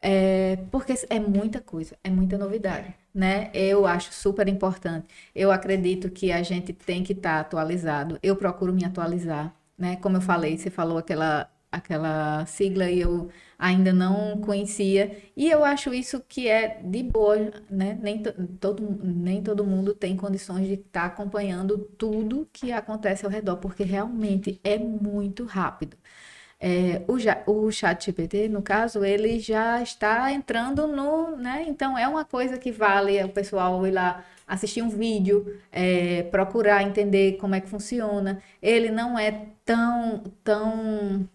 é, 0.00 0.56
porque 0.70 0.94
é 1.10 1.18
muita 1.20 1.60
coisa, 1.60 1.96
é 2.04 2.10
muita 2.10 2.38
novidade, 2.38 2.94
né? 3.14 3.50
Eu 3.54 3.86
acho 3.86 4.12
super 4.12 4.48
importante. 4.48 5.08
Eu 5.34 5.50
acredito 5.50 6.10
que 6.10 6.30
a 6.32 6.42
gente 6.42 6.72
tem 6.72 7.02
que 7.02 7.12
estar 7.12 7.34
tá 7.34 7.40
atualizado. 7.40 8.18
Eu 8.22 8.36
procuro 8.36 8.72
me 8.72 8.84
atualizar, 8.84 9.54
né? 9.76 9.96
Como 9.96 10.16
eu 10.16 10.20
falei, 10.20 10.56
você 10.58 10.70
falou 10.70 10.98
aquela 10.98 11.50
aquela 11.70 12.46
sigla 12.46 12.90
e 12.90 13.00
eu 13.00 13.28
ainda 13.58 13.92
não 13.92 14.40
conhecia. 14.40 15.16
E 15.36 15.50
eu 15.50 15.64
acho 15.64 15.92
isso 15.94 16.22
que 16.28 16.48
é 16.48 16.80
de 16.82 17.02
boa, 17.02 17.36
né? 17.70 17.98
Nem, 18.00 18.22
todo, 18.60 18.98
nem 19.02 19.42
todo 19.42 19.64
mundo 19.64 19.94
tem 19.94 20.16
condições 20.16 20.66
de 20.66 20.74
estar 20.74 21.00
tá 21.02 21.06
acompanhando 21.06 21.78
tudo 21.98 22.48
que 22.52 22.72
acontece 22.72 23.24
ao 23.24 23.30
redor, 23.30 23.56
porque 23.56 23.84
realmente 23.84 24.60
é 24.64 24.78
muito 24.78 25.44
rápido. 25.44 25.96
É, 26.58 27.02
o, 27.06 27.16
o 27.66 27.70
chat 27.70 28.06
GPT, 28.06 28.48
no 28.48 28.62
caso, 28.62 29.04
ele 29.04 29.38
já 29.38 29.82
está 29.82 30.32
entrando 30.32 30.86
no, 30.86 31.36
né? 31.36 31.64
Então 31.68 31.98
é 31.98 32.08
uma 32.08 32.24
coisa 32.24 32.58
que 32.58 32.72
vale 32.72 33.22
o 33.22 33.28
pessoal 33.28 33.86
ir 33.86 33.90
lá 33.92 34.24
assistir 34.46 34.80
um 34.82 34.88
vídeo, 34.88 35.58
é, 35.72 36.22
procurar 36.24 36.82
entender 36.82 37.36
como 37.38 37.54
é 37.54 37.60
que 37.60 37.68
funciona. 37.68 38.42
Ele 38.62 38.90
não 38.90 39.18
é 39.18 39.48
tão, 39.64 40.22
tão 40.44 41.28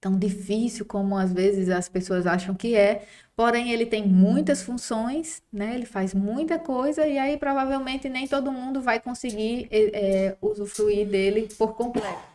tão 0.00 0.18
difícil 0.18 0.84
como 0.86 1.16
às 1.16 1.32
vezes 1.32 1.68
as 1.68 1.88
pessoas 1.88 2.26
acham 2.26 2.54
que 2.54 2.74
é. 2.74 3.06
Porém, 3.36 3.70
ele 3.70 3.86
tem 3.86 4.06
muitas 4.06 4.62
funções, 4.62 5.42
né? 5.52 5.74
Ele 5.74 5.86
faz 5.86 6.14
muita 6.14 6.58
coisa 6.58 7.06
e 7.06 7.18
aí 7.18 7.36
provavelmente 7.36 8.08
nem 8.08 8.26
todo 8.26 8.52
mundo 8.52 8.80
vai 8.80 9.00
conseguir 9.00 9.68
é, 9.70 10.36
usufruir 10.40 11.06
dele 11.08 11.48
por 11.58 11.74
completo. 11.74 12.30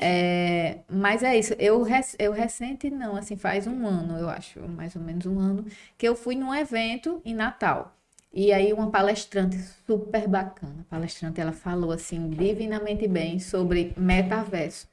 É, 0.00 0.80
mas 0.88 1.22
é 1.22 1.36
isso. 1.36 1.54
Eu, 1.58 1.84
eu 2.18 2.32
recente 2.32 2.90
não, 2.90 3.16
assim 3.16 3.36
faz 3.36 3.66
um 3.66 3.86
ano, 3.86 4.18
eu 4.18 4.28
acho, 4.28 4.60
mais 4.68 4.94
ou 4.94 5.02
menos 5.02 5.26
um 5.26 5.38
ano, 5.38 5.64
que 5.98 6.06
eu 6.06 6.14
fui 6.14 6.36
num 6.36 6.54
evento 6.54 7.20
em 7.24 7.34
Natal. 7.34 7.96
E 8.32 8.52
aí 8.52 8.72
uma 8.72 8.90
palestrante 8.90 9.58
super 9.86 10.28
bacana, 10.28 10.82
a 10.82 10.84
palestrante, 10.94 11.40
ela 11.40 11.52
falou 11.52 11.90
assim 11.90 12.30
divinamente 12.30 13.08
bem 13.08 13.40
sobre 13.40 13.92
metaverso 13.96 14.88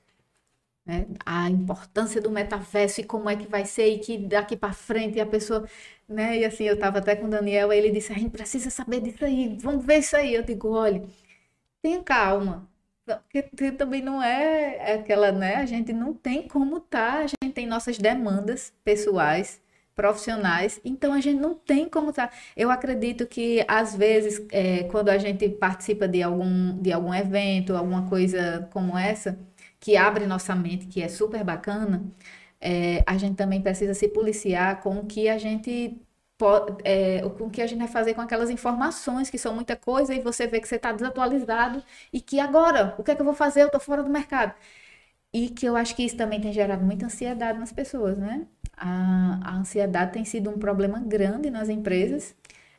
né? 0.88 1.06
a 1.26 1.50
importância 1.50 2.22
do 2.22 2.32
metaverso 2.32 3.02
e 3.02 3.04
como 3.04 3.30
é 3.30 3.36
que 3.36 3.48
vai 3.48 3.66
ser 3.66 3.88
e 3.88 4.00
que 4.00 4.18
daqui 4.18 4.56
para 4.58 4.74
frente 4.74 5.20
a 5.20 5.26
pessoa, 5.26 5.68
né? 6.08 6.40
E 6.40 6.46
assim, 6.46 6.64
eu 6.66 6.76
estava 6.76 7.00
até 7.00 7.16
com 7.16 7.26
o 7.28 7.30
Daniel, 7.30 7.72
ele 7.74 7.92
disse: 7.92 8.14
"A 8.14 8.16
gente 8.16 8.32
precisa 8.32 8.70
saber 8.70 9.02
disso 9.02 9.26
aí, 9.26 9.58
vamos 9.60 9.86
ver 9.86 10.00
isso 10.00 10.16
aí". 10.16 10.34
Eu 10.34 10.44
digo: 10.44 10.70
"Olha, 10.72 11.04
tenha 11.82 12.04
calma, 12.04 12.70
porque 13.06 13.72
também 13.72 14.02
não 14.02 14.22
é 14.22 14.94
aquela, 14.96 15.32
né? 15.32 15.56
A 15.56 15.66
gente 15.66 15.94
não 15.94 16.14
tem 16.14 16.48
como 16.48 16.80
tá, 16.80 17.20
a 17.20 17.28
gente 17.28 17.54
tem 17.54 17.66
nossas 17.68 17.98
demandas 17.98 18.74
pessoais, 18.84 19.62
profissionais, 19.96 20.80
então 20.86 21.14
a 21.14 21.20
gente 21.22 21.40
não 21.40 21.56
tem 21.56 21.90
como 21.90 22.14
tá. 22.14 22.30
Eu 22.56 22.70
acredito 22.72 23.26
que 23.28 23.66
às 23.68 23.96
vezes, 23.96 24.46
é, 24.52 24.84
quando 24.86 25.10
a 25.10 25.18
gente 25.18 25.50
participa 25.50 26.08
de 26.08 26.22
algum 26.24 26.78
de 26.82 26.92
algum 26.94 27.14
evento, 27.14 27.76
alguma 27.76 28.08
coisa 28.10 28.68
como 28.72 28.98
essa, 28.98 29.38
que 29.80 29.98
abre 29.98 30.26
nossa 30.26 30.56
mente, 30.56 30.88
que 30.88 31.02
é 31.02 31.08
super 31.08 31.44
bacana, 31.44 32.04
é, 32.60 33.04
a 33.06 33.18
gente 33.18 33.36
também 33.36 33.62
precisa 33.62 33.94
se 33.94 34.08
policiar 34.10 34.82
com 34.82 35.00
o 35.00 35.06
que 35.06 35.30
a 35.30 35.38
gente 35.38 36.00
pode, 36.38 36.78
é, 36.84 37.22
com 37.38 37.46
o 37.46 37.50
que 37.50 37.62
a 37.62 37.68
gente 37.68 37.80
vai 37.80 37.88
fazer 37.88 38.14
com 38.14 38.22
aquelas 38.22 38.50
informações 38.50 39.30
que 39.30 39.38
são 39.38 39.54
muita 39.56 39.76
coisa 39.76 40.14
e 40.14 40.22
você 40.22 40.48
vê 40.48 40.60
que 40.60 40.68
você 40.68 40.76
está 40.76 40.92
desatualizado 40.92 41.84
e 42.14 42.22
que 42.22 42.40
agora, 42.40 42.96
o 42.98 43.04
que 43.04 43.12
é 43.12 43.16
que 43.16 43.22
eu 43.22 43.26
vou 43.26 43.36
fazer? 43.36 43.62
Eu 43.64 43.68
estou 43.68 43.82
fora 43.82 44.04
do 44.04 44.10
mercado. 44.10 44.54
E 45.34 45.50
que 45.50 45.66
eu 45.66 45.76
acho 45.76 45.96
que 45.96 46.04
isso 46.04 46.16
também 46.18 46.40
tem 46.42 46.54
gerado 46.54 46.84
muita 46.86 47.06
ansiedade 47.06 47.60
nas 47.60 47.72
pessoas, 47.72 48.18
né? 48.18 48.48
A, 48.76 49.40
a 49.44 49.56
ansiedade 49.58 50.14
tem 50.14 50.26
sido 50.26 50.50
um 50.50 50.58
problema 50.58 51.00
grande 51.00 51.50
nas 51.50 51.70
empresas. 51.70 52.36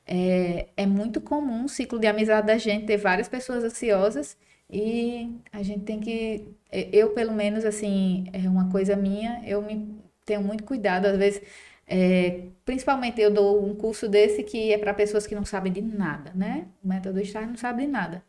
É, 0.06 0.68
é 0.76 0.86
muito 0.86 1.20
comum 1.20 1.64
o 1.66 1.68
ciclo 1.68 1.98
de 1.98 2.06
amizade 2.06 2.46
da 2.46 2.58
gente 2.58 2.86
ter 2.86 2.96
várias 2.96 3.28
pessoas 3.28 3.62
ansiosas 3.64 4.36
e 4.70 5.40
a 5.52 5.62
gente 5.62 5.84
tem 5.84 6.00
que, 6.00 6.46
eu 6.92 7.10
pelo 7.10 7.32
menos, 7.32 7.64
assim, 7.64 8.26
é 8.32 8.48
uma 8.48 8.70
coisa 8.70 8.96
minha, 8.96 9.42
eu 9.46 9.62
me 9.62 9.98
tenho 10.24 10.42
muito 10.42 10.64
cuidado, 10.64 11.06
às 11.06 11.16
vezes, 11.16 11.42
é, 11.86 12.42
principalmente 12.64 13.20
eu 13.20 13.30
dou 13.30 13.64
um 13.64 13.74
curso 13.74 14.08
desse 14.08 14.42
que 14.42 14.72
é 14.72 14.78
para 14.78 14.92
pessoas 14.92 15.26
que 15.26 15.34
não 15.34 15.44
sabem 15.44 15.72
de 15.72 15.80
nada, 15.80 16.32
né? 16.34 16.66
O 16.84 16.88
método 16.88 17.24
STAR 17.24 17.46
não 17.46 17.56
sabe 17.56 17.82
de 17.86 17.88
nada. 17.88 18.22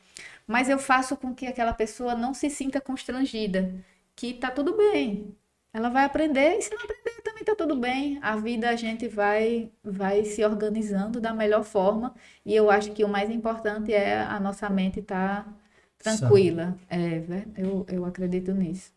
Mas 0.48 0.70
eu 0.70 0.80
faço 0.80 1.18
com 1.18 1.36
que 1.36 1.46
aquela 1.46 1.74
pessoa 1.74 2.16
não 2.16 2.34
se 2.34 2.50
sinta 2.50 2.82
constrangida, 2.82 3.74
que 4.16 4.34
tá 4.34 4.50
tudo 4.52 4.78
bem. 4.78 5.36
Ela 5.74 5.90
vai 5.90 6.06
aprender 6.06 6.58
e 6.58 6.62
se 6.62 6.72
não 6.72 6.80
aprender 6.84 7.22
também 7.24 7.44
tá 7.44 7.56
tudo 7.56 7.76
bem. 7.76 8.20
A 8.22 8.36
vida 8.36 8.70
a 8.70 8.76
gente 8.76 9.08
vai 9.08 9.72
vai 9.84 10.26
se 10.26 10.44
organizando 10.44 11.22
da 11.22 11.34
melhor 11.34 11.64
forma 11.64 12.16
e 12.46 12.56
eu 12.56 12.72
acho 12.72 12.92
que 12.92 13.04
o 13.04 13.10
mais 13.10 13.30
importante 13.30 13.94
é 13.94 14.22
a 14.22 14.40
nossa 14.40 14.70
mente 14.70 15.00
estar 15.00 15.46
tá 15.46 15.54
tranquila. 16.00 16.78
É, 16.90 17.22
eu, 17.58 17.86
eu 17.90 18.06
acredito 18.06 18.54
nisso. 18.54 18.92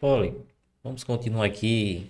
Olha, 0.00 0.34
vamos 0.82 1.04
continuar 1.04 1.46
aqui. 1.46 2.08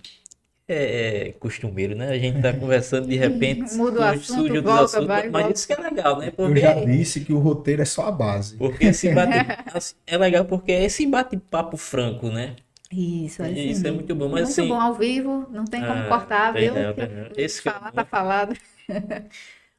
É, 0.67 1.27
é 1.27 1.31
costumeiro, 1.33 1.95
né? 1.95 2.09
A 2.09 2.17
gente 2.17 2.41
tá 2.41 2.53
conversando 2.53 3.07
de 3.07 3.17
repente 3.17 3.73
Muda 3.75 3.99
o 3.99 4.03
assunto, 4.03 4.47
surge 4.47 4.59
volta, 4.59 4.83
assuntos, 4.83 5.07
vai, 5.07 5.29
mas 5.29 5.41
volta. 5.43 5.57
isso 5.57 5.67
que 5.67 5.73
é 5.73 5.77
legal, 5.77 6.19
né? 6.19 6.31
Porque, 6.31 6.59
eu 6.59 6.61
já 6.61 6.73
disse 6.85 7.21
que 7.21 7.33
o 7.33 7.39
roteiro 7.39 7.81
é 7.81 7.85
só 7.85 8.05
a 8.07 8.11
base. 8.11 8.55
Porque 8.55 8.85
esse 8.85 9.11
bate, 9.13 9.33
assim, 9.73 9.95
é 10.07 10.17
legal 10.17 10.45
porque 10.45 10.71
é 10.71 10.85
esse 10.85 11.05
bate-papo 11.05 11.75
franco, 11.75 12.29
né? 12.29 12.55
Isso, 12.89 13.41
é 13.41 13.51
Isso 13.51 13.85
é 13.87 13.91
muito 13.91 14.13
bom, 14.15 14.29
mas 14.29 14.43
muito 14.43 14.61
assim, 14.61 14.67
bom 14.67 14.79
ao 14.79 14.93
vivo, 14.93 15.47
não 15.49 15.65
tem 15.65 15.81
como 15.81 15.93
ah, 15.93 16.07
cortar, 16.07 16.53
viu? 16.53 16.73
Não, 16.73 16.81
não. 16.81 17.31
Esse 17.35 17.61
falar, 17.61 17.89
é 17.89 17.91
tá 17.91 18.05
falado. 18.05 18.55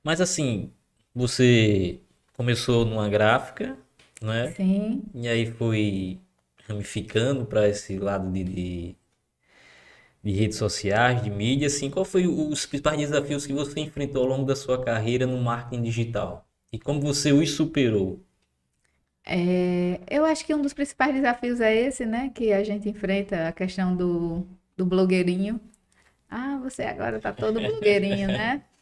Mas 0.02 0.20
assim, 0.20 0.70
você 1.14 2.00
começou 2.32 2.84
numa 2.84 3.09
gráfica, 3.09 3.76
né? 4.20 4.52
Sim. 4.52 5.02
E 5.14 5.28
aí 5.28 5.50
foi 5.50 6.18
ramificando 6.68 7.44
para 7.44 7.68
esse 7.68 7.98
lado 7.98 8.30
de, 8.30 8.44
de, 8.44 8.96
de, 10.22 10.32
redes 10.32 10.59
sociais, 10.59 11.22
de 11.22 11.30
mídia, 11.30 11.66
assim, 11.66 11.90
qual 11.90 12.04
foi 12.04 12.26
os 12.26 12.64
principais 12.66 12.98
desafios 12.98 13.46
que 13.46 13.52
você 13.52 13.80
enfrentou 13.80 14.22
ao 14.22 14.28
longo 14.28 14.44
da 14.44 14.56
sua 14.56 14.82
carreira 14.82 15.26
no 15.26 15.38
marketing 15.38 15.82
digital? 15.82 16.46
E 16.72 16.78
como 16.78 17.00
você 17.00 17.32
os 17.32 17.50
superou? 17.50 18.20
É, 19.24 20.00
eu 20.10 20.24
acho 20.24 20.44
que 20.44 20.54
um 20.54 20.62
dos 20.62 20.72
principais 20.72 21.14
desafios 21.14 21.60
é 21.60 21.74
esse, 21.74 22.04
né? 22.04 22.30
Que 22.34 22.52
a 22.52 22.64
gente 22.64 22.88
enfrenta 22.88 23.48
a 23.48 23.52
questão 23.52 23.94
do, 23.94 24.46
do 24.76 24.84
blogueirinho. 24.84 25.60
Ah, 26.28 26.59
você 26.62 26.82
agora 26.82 27.20
tá 27.20 27.32
todo 27.32 27.60
blogueirinho, 27.60 28.28
né? 28.28 28.62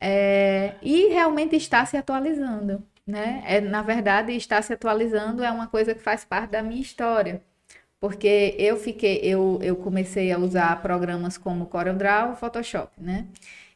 É, 0.00 0.76
e 0.80 1.08
realmente 1.08 1.56
está 1.56 1.84
se 1.84 1.96
atualizando, 1.96 2.86
né? 3.08 3.42
É, 3.46 3.60
na 3.60 3.82
verdade, 3.82 4.32
está 4.32 4.60
se 4.62 4.72
atualizando 4.74 5.42
é 5.42 5.50
uma 5.50 5.66
coisa 5.66 5.94
que 5.94 6.00
faz 6.02 6.24
parte 6.26 6.50
da 6.52 6.62
minha 6.62 6.82
história. 6.82 7.42
Porque 8.00 8.54
eu 8.58 8.76
fiquei, 8.76 9.20
eu, 9.24 9.58
eu 9.62 9.76
comecei 9.76 10.32
a 10.32 10.38
usar 10.38 10.82
programas 10.82 11.38
como 11.38 11.66
CorelDRAW, 11.66 12.36
Photoshop, 12.36 12.92
né? 12.98 13.28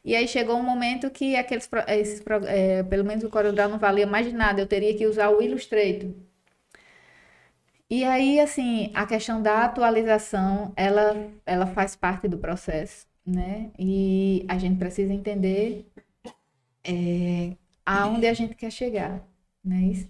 E 0.05 0.15
aí 0.15 0.27
chegou 0.27 0.57
um 0.57 0.63
momento 0.63 1.09
que 1.11 1.35
aqueles, 1.35 1.69
esses, 1.89 2.23
é, 2.47 2.83
pelo 2.83 3.05
menos 3.05 3.23
o 3.23 3.29
CorelDRAW 3.29 3.69
não 3.69 3.79
valia 3.79 4.07
mais 4.07 4.25
de 4.27 4.33
nada, 4.33 4.61
eu 4.61 4.67
teria 4.67 4.95
que 4.97 5.07
usar 5.07 5.29
o 5.29 5.41
Illustrator. 5.41 6.11
E 7.89 8.03
aí, 8.03 8.39
assim, 8.39 8.91
a 8.93 9.05
questão 9.05 9.41
da 9.41 9.65
atualização, 9.65 10.73
ela, 10.75 11.31
ela 11.45 11.67
faz 11.67 11.95
parte 11.95 12.27
do 12.27 12.37
processo, 12.37 13.07
né? 13.25 13.71
E 13.77 14.45
a 14.49 14.57
gente 14.57 14.77
precisa 14.79 15.13
entender 15.13 15.85
é, 16.83 17.55
aonde 17.85 18.27
a 18.27 18.33
gente 18.33 18.55
quer 18.55 18.71
chegar, 18.71 19.25
né? 19.63 19.81
Isso. 19.83 20.07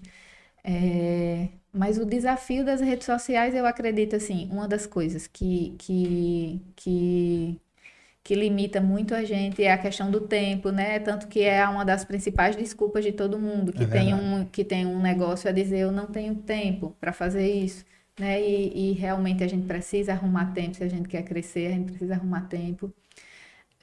É, 0.63 1.49
mas 1.73 1.97
o 1.97 2.05
desafio 2.05 2.63
das 2.65 2.81
redes 2.81 3.05
sociais, 3.05 3.55
eu 3.55 3.65
acredito, 3.65 4.15
assim, 4.15 4.47
uma 4.51 4.67
das 4.67 4.85
coisas 4.85 5.27
que, 5.27 5.75
que, 5.77 6.61
que 6.75 7.61
que 8.23 8.35
limita 8.35 8.79
muito 8.79 9.13
a 9.13 9.23
gente 9.23 9.61
é 9.63 9.71
a 9.71 9.77
questão 9.77 10.09
do 10.09 10.21
tempo, 10.21 10.71
né? 10.71 10.97
Tanto 10.99 11.27
que 11.27 11.41
é 11.41 11.67
uma 11.67 11.83
das 11.83 12.05
principais 12.05 12.55
desculpas 12.55 13.03
de 13.03 13.11
todo 13.11 13.37
mundo 13.37 13.73
que, 13.73 13.83
é 13.83 13.87
tem, 13.87 14.13
um, 14.13 14.45
que 14.45 14.63
tem 14.63 14.85
um 14.85 15.01
negócio 15.01 15.49
a 15.49 15.51
dizer 15.51 15.79
eu 15.79 15.91
não 15.91 16.07
tenho 16.07 16.35
tempo 16.35 16.95
para 17.01 17.11
fazer 17.11 17.51
isso, 17.51 17.83
né? 18.17 18.41
E, 18.41 18.91
e, 18.91 18.93
realmente 18.93 19.43
a 19.43 19.47
gente 19.47 19.65
precisa 19.67 20.13
arrumar 20.13 20.53
tempo 20.53 20.75
se 20.75 20.83
a 20.83 20.87
gente 20.87 21.09
quer 21.09 21.23
crescer, 21.23 21.67
a 21.67 21.71
gente 21.71 21.87
precisa 21.87 22.13
arrumar 22.13 22.41
tempo. 22.47 22.93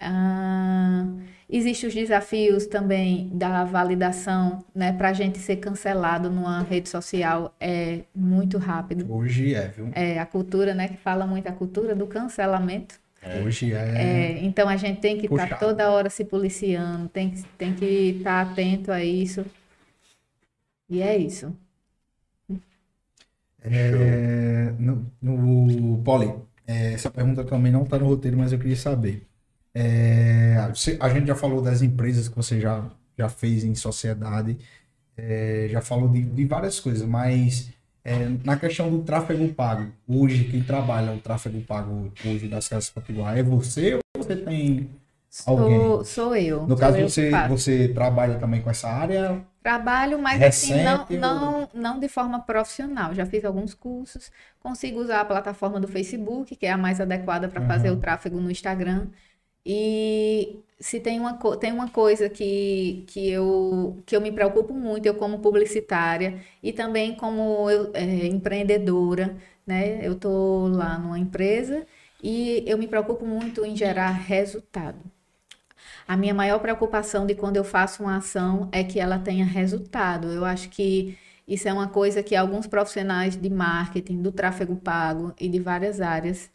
Ah, 0.01 1.07
Existem 1.53 1.89
os 1.89 1.95
desafios 1.95 2.67
também 2.67 3.29
da 3.33 3.65
validação, 3.65 4.65
né? 4.73 4.93
Para 4.93 5.09
a 5.09 5.13
gente 5.13 5.39
ser 5.39 5.57
cancelado 5.57 6.31
numa 6.31 6.63
rede 6.63 6.89
social 6.89 7.53
é 7.59 8.03
muito 8.15 8.57
rápido. 8.57 9.13
Hoje 9.13 9.55
é, 9.55 9.67
viu? 9.67 9.91
É, 9.93 10.21
a 10.21 10.27
cultura, 10.27 10.75
né? 10.75 10.87
Que 10.87 10.97
fala 10.97 11.27
muito 11.27 11.49
a 11.49 11.53
cultura 11.53 11.93
do 11.93 12.07
cancelamento. 12.07 13.01
É. 13.21 13.41
Hoje 13.41 13.73
é. 13.75 13.77
é. 13.77 14.45
Então 14.45 14.69
a 14.69 14.77
gente 14.77 15.01
tem 15.01 15.19
que 15.19 15.27
estar 15.27 15.49
tá 15.49 15.57
toda 15.57 15.91
hora 15.91 16.09
se 16.09 16.25
policiando, 16.25 17.09
tem 17.09 17.31
que, 17.31 17.43
tem 17.59 17.75
que 17.75 17.85
estar 18.19 18.47
tá 18.47 18.53
atento 18.53 18.93
a 18.93 19.03
isso. 19.03 19.45
E 20.89 21.03
é 21.03 21.17
isso. 21.17 21.53
É, 23.63 24.73
no, 24.79 25.05
no 25.21 25.99
Poli, 26.05 26.33
é, 26.65 26.93
essa 26.93 27.11
pergunta 27.11 27.45
também 27.45 27.73
não 27.73 27.83
está 27.83 27.99
no 27.99 28.07
roteiro, 28.07 28.39
mas 28.39 28.53
eu 28.53 28.59
queria 28.59 28.77
saber. 28.77 29.30
É, 29.81 30.57
a 31.01 31.09
gente 31.09 31.27
já 31.27 31.35
falou 31.35 31.63
das 31.63 31.81
empresas 31.81 32.29
que 32.29 32.37
você 32.37 32.61
já, 32.61 32.85
já 33.17 33.31
fez 33.31 33.65
em 33.65 33.75
sociedade, 33.75 34.59
é, 35.17 35.69
já 35.71 35.81
falou 35.81 36.07
de, 36.09 36.21
de 36.21 36.45
várias 36.45 36.79
coisas, 36.79 37.09
mas 37.09 37.71
é, 38.05 38.29
na 38.45 38.57
questão 38.57 38.91
do 38.91 39.03
tráfego 39.03 39.49
pago, 39.55 39.91
hoje, 40.07 40.45
quem 40.45 40.63
trabalha 40.63 41.13
o 41.13 41.19
tráfego 41.19 41.63
pago 41.63 42.13
hoje 42.27 42.47
das 42.47 42.69
casas 42.69 42.91
potiguar 42.91 43.39
é 43.39 43.43
você 43.43 43.95
ou 43.95 44.01
você 44.23 44.37
tem 44.37 44.91
alguém? 45.47 45.79
Sou, 45.79 46.05
sou 46.05 46.37
eu. 46.37 46.67
No 46.67 46.77
caso, 46.77 47.01
você, 47.01 47.31
você 47.49 47.89
trabalha 47.89 48.35
também 48.39 48.61
com 48.61 48.69
essa 48.69 48.89
área? 48.89 49.41
Trabalho, 49.63 50.19
mas 50.19 50.43
assim, 50.43 50.75
não, 50.83 51.07
não, 51.09 51.69
não 51.73 52.01
de 52.01 52.09
forma 52.09 52.39
profissional. 52.41 53.15
Já 53.15 53.25
fiz 53.25 53.47
alguns 53.47 53.73
cursos, 53.73 54.31
consigo 54.59 55.01
usar 55.01 55.21
a 55.21 55.25
plataforma 55.25 55.81
do 55.81 55.89
Facebook, 55.89 56.55
que 56.55 56.67
é 56.67 56.73
a 56.73 56.79
mais 56.79 57.01
adequada 57.01 57.49
para 57.49 57.63
uhum. 57.63 57.67
fazer 57.67 57.91
o 57.91 57.97
tráfego 57.97 58.41
no 58.41 58.51
Instagram. 58.51 59.09
E 59.65 60.61
se 60.79 61.01
tem 61.01 61.21
uma, 61.21 61.35
tem 61.59 61.73
uma 61.73 61.89
coisa 61.91 62.29
que, 62.29 63.05
que, 63.07 63.31
eu, 63.31 64.03
que 64.07 64.17
eu 64.17 64.21
me 64.21 64.33
preocupo 64.33 64.73
muito, 64.75 65.07
eu 65.07 65.15
como 65.15 65.41
publicitária 65.41 66.41
e 66.63 66.73
também 66.73 67.15
como 67.17 67.71
eu, 67.71 67.91
é, 67.95 68.27
empreendedora, 68.27 69.37
né? 69.67 70.05
Eu 70.07 70.13
estou 70.15 70.69
lá 70.69 70.99
numa 70.99 71.19
empresa 71.19 71.87
e 72.23 72.65
eu 72.67 72.79
me 72.79 72.89
preocupo 72.89 73.27
muito 73.27 73.65
em 73.65 73.77
gerar 73.77 74.11
resultado. 74.11 74.99
A 76.07 76.17
minha 76.17 76.35
maior 76.35 76.59
preocupação 76.59 77.27
de 77.27 77.35
quando 77.35 77.57
eu 77.57 77.65
faço 77.65 78.03
uma 78.03 78.17
ação 78.17 78.69
é 78.73 78.83
que 78.83 78.99
ela 78.99 79.19
tenha 79.19 79.45
resultado. 79.45 80.29
Eu 80.29 80.45
acho 80.45 80.69
que 80.71 81.17
isso 81.47 81.69
é 81.69 81.73
uma 81.73 81.89
coisa 81.89 82.23
que 82.23 82.35
alguns 82.37 82.67
profissionais 82.67 83.37
de 83.37 83.51
marketing, 83.51 84.23
do 84.23 84.33
tráfego 84.33 84.77
pago 84.77 85.35
e 85.39 85.49
de 85.49 85.61
várias 85.61 86.01
áreas 86.01 86.51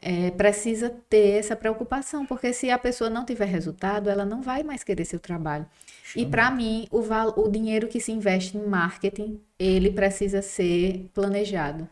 é, 0.00 0.30
precisa 0.30 0.90
ter 1.08 1.38
essa 1.38 1.56
preocupação, 1.56 2.24
porque 2.24 2.52
se 2.52 2.70
a 2.70 2.78
pessoa 2.78 3.10
não 3.10 3.24
tiver 3.24 3.46
resultado, 3.46 4.08
ela 4.08 4.24
não 4.24 4.42
vai 4.42 4.62
mais 4.62 4.84
querer 4.84 5.04
seu 5.04 5.18
trabalho. 5.18 5.66
Chama. 6.04 6.26
E 6.26 6.30
para 6.30 6.50
mim, 6.50 6.86
o, 6.90 7.00
o 7.40 7.48
dinheiro 7.50 7.88
que 7.88 8.00
se 8.00 8.12
investe 8.12 8.56
em 8.56 8.66
marketing, 8.66 9.40
ele 9.58 9.90
precisa 9.90 10.40
ser 10.40 11.10
planejado. 11.12 11.88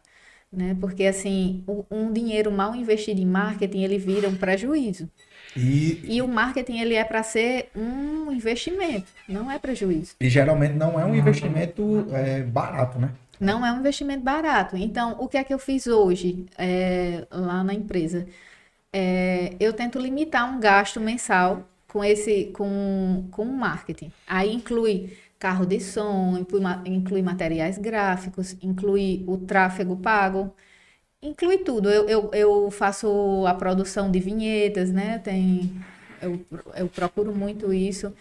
Né? 0.52 0.76
Porque 0.80 1.04
assim, 1.04 1.64
um 1.90 2.12
dinheiro 2.12 2.50
mal 2.50 2.74
investido 2.74 3.20
em 3.20 3.26
marketing, 3.26 3.82
ele 3.82 3.98
vira 3.98 4.28
um 4.28 4.36
prejuízo. 4.36 5.10
E, 5.56 6.00
e 6.04 6.22
o 6.22 6.28
marketing 6.28 6.78
ele 6.78 6.94
é 6.94 7.04
para 7.04 7.22
ser 7.22 7.70
um 7.74 8.30
investimento, 8.30 9.06
não 9.28 9.50
é 9.50 9.58
prejuízo. 9.58 10.14
E 10.20 10.28
geralmente 10.28 10.74
não 10.74 11.00
é 11.00 11.04
um 11.04 11.14
investimento 11.14 12.06
é, 12.12 12.42
barato, 12.42 12.98
né? 12.98 13.10
Não 13.40 13.64
é 13.64 13.72
um 13.72 13.78
investimento 13.80 14.22
barato. 14.22 14.76
Então, 14.76 15.16
o 15.20 15.28
que 15.28 15.36
é 15.36 15.44
que 15.44 15.52
eu 15.52 15.58
fiz 15.58 15.86
hoje 15.86 16.46
é, 16.58 17.26
lá 17.30 17.62
na 17.64 17.74
empresa? 17.74 18.26
É, 18.92 19.56
eu 19.60 19.72
tento 19.72 19.98
limitar 19.98 20.50
um 20.50 20.60
gasto 20.60 21.00
mensal 21.00 21.68
com 21.88 22.04
esse 22.04 22.46
com, 22.54 23.28
com 23.30 23.44
marketing. 23.46 24.12
Aí 24.26 24.54
inclui 24.54 25.16
carro 25.38 25.66
de 25.66 25.80
som, 25.80 26.38
inclui, 26.38 26.62
inclui 26.86 27.22
materiais 27.22 27.78
gráficos, 27.78 28.56
inclui 28.62 29.24
o 29.26 29.38
tráfego 29.38 29.96
pago, 29.96 30.54
inclui 31.22 31.58
tudo. 31.58 31.90
Eu, 31.90 32.08
eu, 32.08 32.30
eu 32.32 32.70
faço 32.70 33.44
a 33.46 33.54
produção 33.54 34.10
de 34.10 34.20
vinhetas, 34.20 34.90
né? 34.92 35.18
Tem, 35.18 35.72
eu, 36.22 36.40
eu 36.76 36.88
procuro 36.88 37.34
muito 37.34 37.72
isso. 37.72 38.12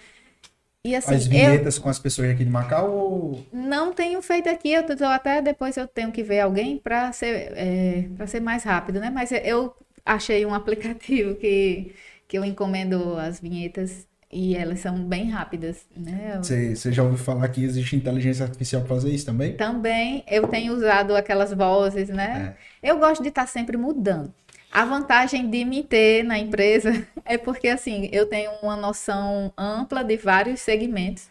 E, 0.86 0.96
assim, 0.96 1.16
as 1.16 1.26
vinhetas 1.26 1.78
eu... 1.78 1.82
com 1.82 1.90
as 1.90 1.98
pessoas 1.98 2.30
aqui 2.30 2.46
de 2.46 2.52
Macau? 2.52 2.92
Ou... 2.92 3.46
Não 3.52 3.92
tenho 3.92 4.22
feito 4.22 4.48
aqui, 4.48 4.72
eu 4.72 4.84
tô, 4.84 5.04
até 5.06 5.42
depois 5.42 5.76
eu 5.76 5.88
tenho 5.88 6.12
que 6.12 6.22
ver 6.22 6.42
alguém 6.42 6.78
para 6.78 7.12
ser, 7.12 7.54
é, 7.56 8.08
ser 8.28 8.40
mais 8.40 8.64
rápido, 8.64 9.00
né? 9.00 9.10
Mas 9.10 9.32
eu 9.32 9.76
achei 10.06 10.46
um 10.46 10.54
aplicativo 10.54 11.34
que, 11.34 11.92
que 12.28 12.38
eu 12.38 12.46
encomendo 12.46 13.18
as 13.18 13.40
vinhetas 13.40 14.08
e 14.32 14.56
elas 14.56 14.80
são 14.80 15.04
bem 15.04 15.32
rápidas, 15.32 15.88
né? 15.98 16.38
Você, 16.38 16.76
você 16.76 16.92
já 16.92 17.02
ouviu 17.02 17.18
falar 17.18 17.48
que 17.48 17.64
existe 17.64 17.96
inteligência 17.96 18.46
artificial 18.46 18.84
para 18.84 18.94
fazer 18.94 19.10
isso 19.10 19.26
também? 19.26 19.54
Também, 19.58 20.24
eu 20.30 20.48
tenho 20.48 20.72
usado 20.72 21.16
aquelas 21.16 21.52
vozes, 21.52 22.10
né? 22.10 22.56
É. 22.84 22.90
Eu 22.92 23.00
gosto 23.00 23.24
de 23.24 23.30
estar 23.30 23.42
tá 23.42 23.48
sempre 23.48 23.76
mudando. 23.76 24.32
A 24.76 24.84
vantagem 24.84 25.50
de 25.50 25.64
me 25.64 25.82
ter 25.82 26.22
na 26.22 26.38
empresa 26.38 27.08
é 27.24 27.38
porque, 27.38 27.70
assim, 27.70 28.10
eu 28.12 28.26
tenho 28.26 28.52
uma 28.62 28.76
noção 28.76 29.54
ampla 29.58 30.04
de 30.04 30.18
vários 30.18 30.60
segmentos. 30.60 31.30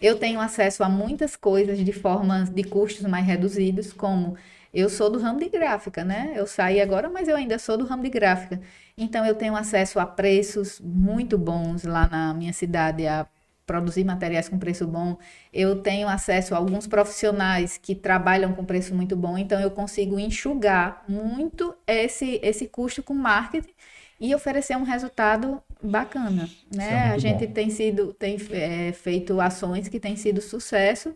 Eu 0.00 0.18
tenho 0.18 0.40
acesso 0.40 0.82
a 0.82 0.88
muitas 0.88 1.36
coisas 1.36 1.78
de 1.84 1.92
formas 1.92 2.48
de 2.48 2.64
custos 2.64 3.06
mais 3.06 3.26
reduzidos, 3.26 3.92
como 3.92 4.38
eu 4.72 4.88
sou 4.88 5.10
do 5.10 5.18
ramo 5.18 5.38
de 5.38 5.50
gráfica, 5.50 6.02
né? 6.02 6.32
Eu 6.34 6.46
saí 6.46 6.80
agora, 6.80 7.10
mas 7.10 7.28
eu 7.28 7.36
ainda 7.36 7.58
sou 7.58 7.76
do 7.76 7.84
ramo 7.84 8.02
de 8.02 8.08
gráfica. 8.08 8.58
Então, 8.96 9.26
eu 9.26 9.34
tenho 9.34 9.54
acesso 9.54 10.00
a 10.00 10.06
preços 10.06 10.80
muito 10.80 11.36
bons 11.36 11.84
lá 11.84 12.08
na 12.08 12.32
minha 12.32 12.54
cidade, 12.54 13.06
a 13.06 13.26
produzir 13.68 14.02
materiais 14.02 14.48
com 14.48 14.58
preço 14.58 14.86
bom. 14.86 15.18
Eu 15.52 15.82
tenho 15.82 16.08
acesso 16.08 16.54
a 16.54 16.56
alguns 16.56 16.86
profissionais 16.86 17.76
que 17.76 17.94
trabalham 17.94 18.54
com 18.54 18.64
preço 18.64 18.94
muito 18.94 19.14
bom, 19.14 19.36
então 19.36 19.60
eu 19.60 19.70
consigo 19.70 20.18
enxugar 20.18 21.04
muito 21.06 21.76
esse, 21.86 22.40
esse 22.42 22.66
custo 22.66 23.02
com 23.02 23.12
marketing 23.14 23.74
e 24.18 24.34
oferecer 24.34 24.76
um 24.76 24.82
resultado 24.82 25.62
bacana, 25.82 26.48
né? 26.74 27.10
É 27.10 27.10
a 27.10 27.18
gente 27.18 27.46
bom. 27.46 27.52
tem 27.52 27.70
sido 27.70 28.12
tem 28.14 28.36
é, 28.50 28.92
feito 28.92 29.38
ações 29.40 29.86
que 29.86 30.00
têm 30.00 30.16
sido 30.16 30.40
sucesso 30.40 31.14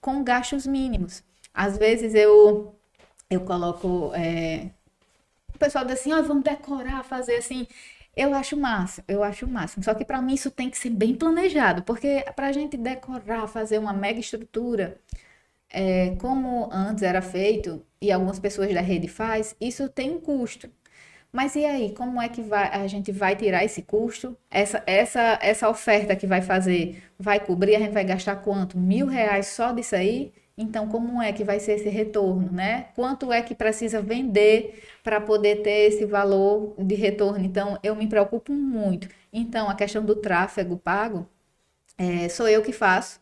com 0.00 0.24
gastos 0.24 0.66
mínimos. 0.66 1.22
Às 1.54 1.78
vezes 1.78 2.14
eu 2.14 2.74
eu 3.30 3.40
coloco 3.42 4.12
é, 4.14 4.70
o 5.54 5.58
pessoal 5.58 5.84
diz 5.84 6.00
assim, 6.00 6.12
oh, 6.12 6.22
vamos 6.24 6.42
decorar, 6.42 7.04
fazer 7.04 7.36
assim. 7.36 7.66
Eu 8.14 8.34
acho 8.34 8.56
massa, 8.56 9.02
eu 9.08 9.22
acho 9.22 9.46
máximo. 9.48 9.82
Só 9.82 9.94
que 9.94 10.04
para 10.04 10.20
mim 10.20 10.34
isso 10.34 10.50
tem 10.50 10.68
que 10.70 10.76
ser 10.78 10.90
bem 10.90 11.14
planejado, 11.14 11.82
porque 11.82 12.24
para 12.36 12.48
a 12.48 12.52
gente 12.52 12.76
decorar, 12.76 13.46
fazer 13.48 13.78
uma 13.78 13.92
mega 13.92 14.20
estrutura, 14.20 15.00
é, 15.70 16.16
como 16.16 16.68
antes 16.72 17.02
era 17.02 17.22
feito 17.22 17.84
e 18.00 18.12
algumas 18.12 18.38
pessoas 18.40 18.72
da 18.74 18.80
rede 18.82 19.08
faz, 19.08 19.56
isso 19.60 19.88
tem 19.88 20.12
um 20.12 20.20
custo. 20.20 20.70
Mas 21.32 21.56
e 21.56 21.64
aí, 21.64 21.94
como 21.94 22.20
é 22.22 22.28
que 22.28 22.42
vai, 22.42 22.68
a 22.70 22.86
gente 22.86 23.12
vai 23.12 23.36
tirar 23.36 23.64
esse 23.64 23.82
custo? 23.82 24.36
Essa, 24.50 24.82
essa, 24.86 25.38
essa 25.42 25.68
oferta 25.70 26.16
que 26.16 26.26
vai 26.26 26.42
fazer 26.42 27.02
vai 27.18 27.40
cobrir? 27.40 27.76
A 27.76 27.80
gente 27.80 27.92
vai 27.92 28.04
gastar 28.04 28.36
quanto? 28.36 28.78
Mil 28.78 29.06
reais 29.06 29.48
só 29.48 29.72
disso 29.72 29.96
aí? 29.96 30.32
Então, 30.56 30.88
como 30.88 31.20
é 31.22 31.32
que 31.32 31.44
vai 31.44 31.58
ser 31.60 31.72
esse 31.74 31.88
retorno, 31.88 32.50
né? 32.52 32.88
Quanto 32.94 33.32
é 33.32 33.42
que 33.42 33.54
precisa 33.54 34.02
vender 34.02 34.82
para 35.02 35.20
poder 35.20 35.62
ter 35.62 35.88
esse 35.88 36.04
valor 36.04 36.74
de 36.78 36.94
retorno? 36.94 37.44
Então, 37.44 37.78
eu 37.82 37.96
me 37.96 38.06
preocupo 38.06 38.52
muito. 38.52 39.08
Então, 39.32 39.68
a 39.70 39.74
questão 39.74 40.04
do 40.04 40.14
tráfego 40.16 40.76
pago, 40.76 41.26
é, 41.98 42.28
sou 42.28 42.48
eu 42.48 42.62
que 42.62 42.72
faço. 42.72 43.20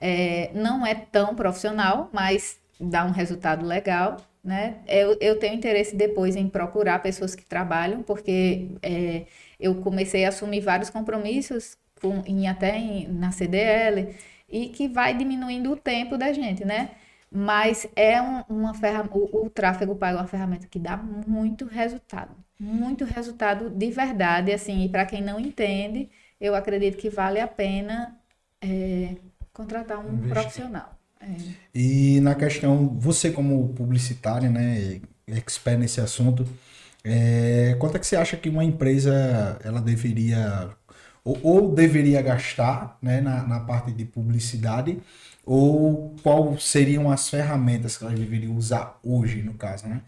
É, 0.00 0.50
não 0.54 0.86
é 0.86 0.94
tão 0.94 1.34
profissional, 1.34 2.10
mas 2.12 2.58
dá 2.80 3.04
um 3.04 3.10
resultado 3.10 3.64
legal, 3.66 4.16
né? 4.42 4.78
Eu, 4.86 5.16
eu 5.20 5.38
tenho 5.38 5.54
interesse 5.54 5.96
depois 5.96 6.36
em 6.36 6.48
procurar 6.48 7.00
pessoas 7.02 7.34
que 7.34 7.44
trabalham, 7.44 8.02
porque 8.02 8.68
é, 8.82 9.26
eu 9.58 9.76
comecei 9.76 10.24
a 10.24 10.28
assumir 10.28 10.60
vários 10.60 10.90
compromissos 10.90 11.76
com, 12.00 12.22
em, 12.26 12.48
até 12.48 12.76
em, 12.76 13.08
na 13.08 13.30
CDL 13.32 14.14
e 14.54 14.68
que 14.68 14.86
vai 14.86 15.12
diminuindo 15.16 15.72
o 15.72 15.76
tempo 15.76 16.16
da 16.16 16.32
gente, 16.32 16.64
né? 16.64 16.90
Mas 17.28 17.88
é 17.96 18.22
um, 18.22 18.44
uma 18.48 18.72
ferramenta, 18.72 19.18
o, 19.18 19.46
o 19.46 19.50
tráfego 19.50 19.96
pago 19.96 20.18
é 20.18 20.20
uma 20.20 20.28
ferramenta 20.28 20.68
que 20.68 20.78
dá 20.78 20.96
muito 20.96 21.64
resultado, 21.66 22.30
muito 22.58 23.04
resultado 23.04 23.68
de 23.68 23.90
verdade, 23.90 24.52
assim, 24.52 24.84
e 24.84 24.88
para 24.88 25.04
quem 25.06 25.20
não 25.20 25.40
entende, 25.40 26.08
eu 26.40 26.54
acredito 26.54 26.96
que 26.96 27.10
vale 27.10 27.40
a 27.40 27.48
pena 27.48 28.16
é, 28.62 29.16
contratar 29.52 29.98
um 29.98 30.12
Investir. 30.12 30.28
profissional. 30.30 30.96
É. 31.20 31.34
E 31.74 32.20
na 32.20 32.36
questão, 32.36 32.96
você 32.96 33.32
como 33.32 33.70
publicitária, 33.70 34.48
né, 34.48 35.00
expert 35.26 35.80
nesse 35.80 36.00
assunto, 36.00 36.46
é, 37.02 37.74
quanto 37.80 37.96
é 37.96 37.98
que 37.98 38.06
você 38.06 38.14
acha 38.14 38.36
que 38.36 38.48
uma 38.48 38.62
empresa 38.62 39.58
ela 39.64 39.80
deveria 39.80 40.70
ou, 41.24 41.38
ou 41.42 41.74
deveria 41.74 42.20
gastar 42.20 42.98
né, 43.00 43.20
na, 43.20 43.42
na 43.42 43.60
parte 43.60 43.90
de 43.90 44.04
publicidade 44.04 44.98
ou 45.44 46.14
quais 46.22 46.64
seriam 46.64 47.10
as 47.10 47.28
ferramentas 47.28 47.96
que 47.96 48.04
ela 48.04 48.14
deveria 48.14 48.50
usar 48.50 48.98
hoje, 49.02 49.42
no 49.42 49.54
caso, 49.54 49.86
né? 49.86 50.00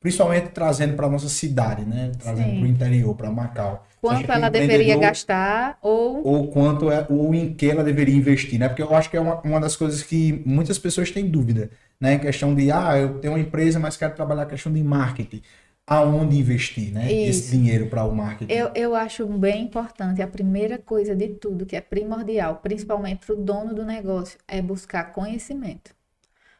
Principalmente 0.00 0.50
trazendo 0.50 0.94
para 0.94 1.08
nossa 1.08 1.28
cidade, 1.28 1.84
né? 1.84 2.12
Trazendo 2.18 2.56
para 2.56 2.64
o 2.64 2.66
interior, 2.66 3.14
para 3.14 3.30
Macau. 3.30 3.86
Quanto 4.00 4.30
ela 4.30 4.48
deveria 4.50 4.96
gastar 4.96 5.78
ou... 5.82 6.24
Ou 6.24 6.48
quanto 6.48 6.90
é, 6.90 7.06
ou 7.08 7.34
em 7.34 7.54
que 7.54 7.68
ela 7.68 7.82
deveria 7.82 8.14
investir, 8.14 8.58
né? 8.58 8.68
Porque 8.68 8.82
eu 8.82 8.94
acho 8.94 9.10
que 9.10 9.16
é 9.16 9.20
uma, 9.20 9.40
uma 9.40 9.58
das 9.58 9.74
coisas 9.74 10.02
que 10.02 10.42
muitas 10.44 10.78
pessoas 10.78 11.10
têm 11.10 11.28
dúvida, 11.28 11.70
né? 11.98 12.14
Em 12.14 12.18
questão 12.18 12.54
de, 12.54 12.70
ah, 12.70 12.96
eu 12.98 13.18
tenho 13.18 13.32
uma 13.32 13.40
empresa, 13.40 13.80
mas 13.80 13.96
quero 13.96 14.14
trabalhar 14.14 14.42
a 14.42 14.46
questão 14.46 14.72
de 14.72 14.82
marketing 14.82 15.42
aonde 15.86 16.36
investir, 16.36 16.92
né? 16.92 17.10
Isso. 17.12 17.44
Esse 17.44 17.56
dinheiro 17.56 17.86
para 17.86 18.04
o 18.04 18.14
marketing. 18.14 18.52
Eu, 18.52 18.70
eu 18.74 18.94
acho 18.94 19.24
bem 19.26 19.64
importante. 19.64 20.20
A 20.20 20.26
primeira 20.26 20.78
coisa 20.78 21.14
de 21.14 21.28
tudo, 21.28 21.64
que 21.64 21.76
é 21.76 21.80
primordial, 21.80 22.56
principalmente 22.56 23.24
para 23.24 23.34
o 23.34 23.38
dono 23.38 23.74
do 23.74 23.84
negócio, 23.84 24.38
é 24.48 24.60
buscar 24.60 25.12
conhecimento. 25.12 25.94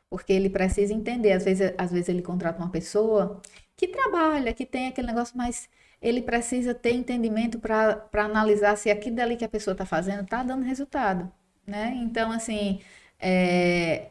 Porque 0.09 0.33
ele 0.33 0.49
precisa 0.49 0.95
entender. 0.95 1.33
Às 1.33 1.45
vezes, 1.45 1.73
às 1.77 1.91
vezes 1.91 2.09
ele 2.09 2.23
contrata 2.23 2.59
uma 2.59 2.71
pessoa 2.71 3.41
que 3.77 3.89
trabalha, 3.89 4.55
que 4.55 4.65
tem 4.65 4.87
aquele 4.87 5.09
negócio, 5.09 5.37
mas 5.37 5.69
ele 6.01 6.23
precisa 6.23 6.73
ter 6.73 6.93
entendimento 6.93 7.59
para 7.59 8.09
analisar 8.15 8.77
se 8.77 8.91
aquilo 8.91 9.17
dali 9.17 9.37
que 9.37 9.45
a 9.45 9.49
pessoa 9.49 9.73
está 9.73 9.85
fazendo 9.85 10.23
está 10.23 10.43
dando 10.45 10.65
resultado. 10.65 11.31
Né? 11.67 11.95
Então, 11.97 12.31
assim, 12.31 12.81
é, 13.19 14.11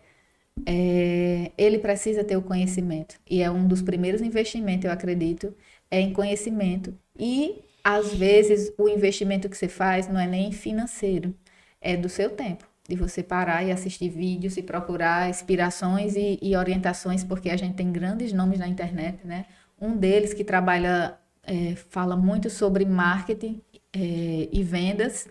é, 0.65 1.52
ele 1.57 1.80
precisa 1.80 2.23
ter 2.23 2.38
o 2.38 2.41
conhecimento. 2.41 3.15
E 3.30 3.41
é 3.41 3.49
um 3.49 3.68
dos 3.68 3.82
primeiros 3.82 4.22
investimentos, 4.22 4.86
eu 4.86 4.91
acredito, 4.91 5.53
é 5.90 5.99
em 5.99 6.14
conhecimento. 6.14 6.94
E, 7.18 7.64
às 7.84 8.14
vezes, 8.14 8.72
o 8.77 8.88
investimento 8.88 9.49
que 9.49 9.57
você 9.57 9.68
faz 9.68 10.07
não 10.07 10.19
é 10.19 10.27
nem 10.27 10.52
financeiro, 10.52 11.36
é 11.82 11.98
do 11.98 12.10
seu 12.10 12.30
tempo. 12.30 12.65
De 12.88 12.95
você 12.95 13.23
parar 13.23 13.64
e 13.64 13.72
assistir 13.72 14.10
vídeos 14.10 14.57
e 14.57 14.64
procurar 14.64 15.30
inspirações 15.30 16.15
e, 16.15 16.38
e 16.41 16.56
orientações, 16.56 17.23
porque 17.23 17.49
a 17.49 17.57
gente 17.57 17.76
tem 17.76 17.91
grandes 17.91 18.32
nomes 18.32 18.60
na 18.60 18.68
internet, 18.68 19.26
né? 19.26 19.45
Um 19.82 19.98
deles 19.98 20.34
que 20.34 20.44
trabalha, 20.44 21.18
é, 21.44 21.76
fala 21.76 22.15
muito 22.15 22.49
sobre 22.49 22.86
marketing 22.86 23.61
é, 23.91 24.49
e 24.52 24.64
vendas. 24.64 25.27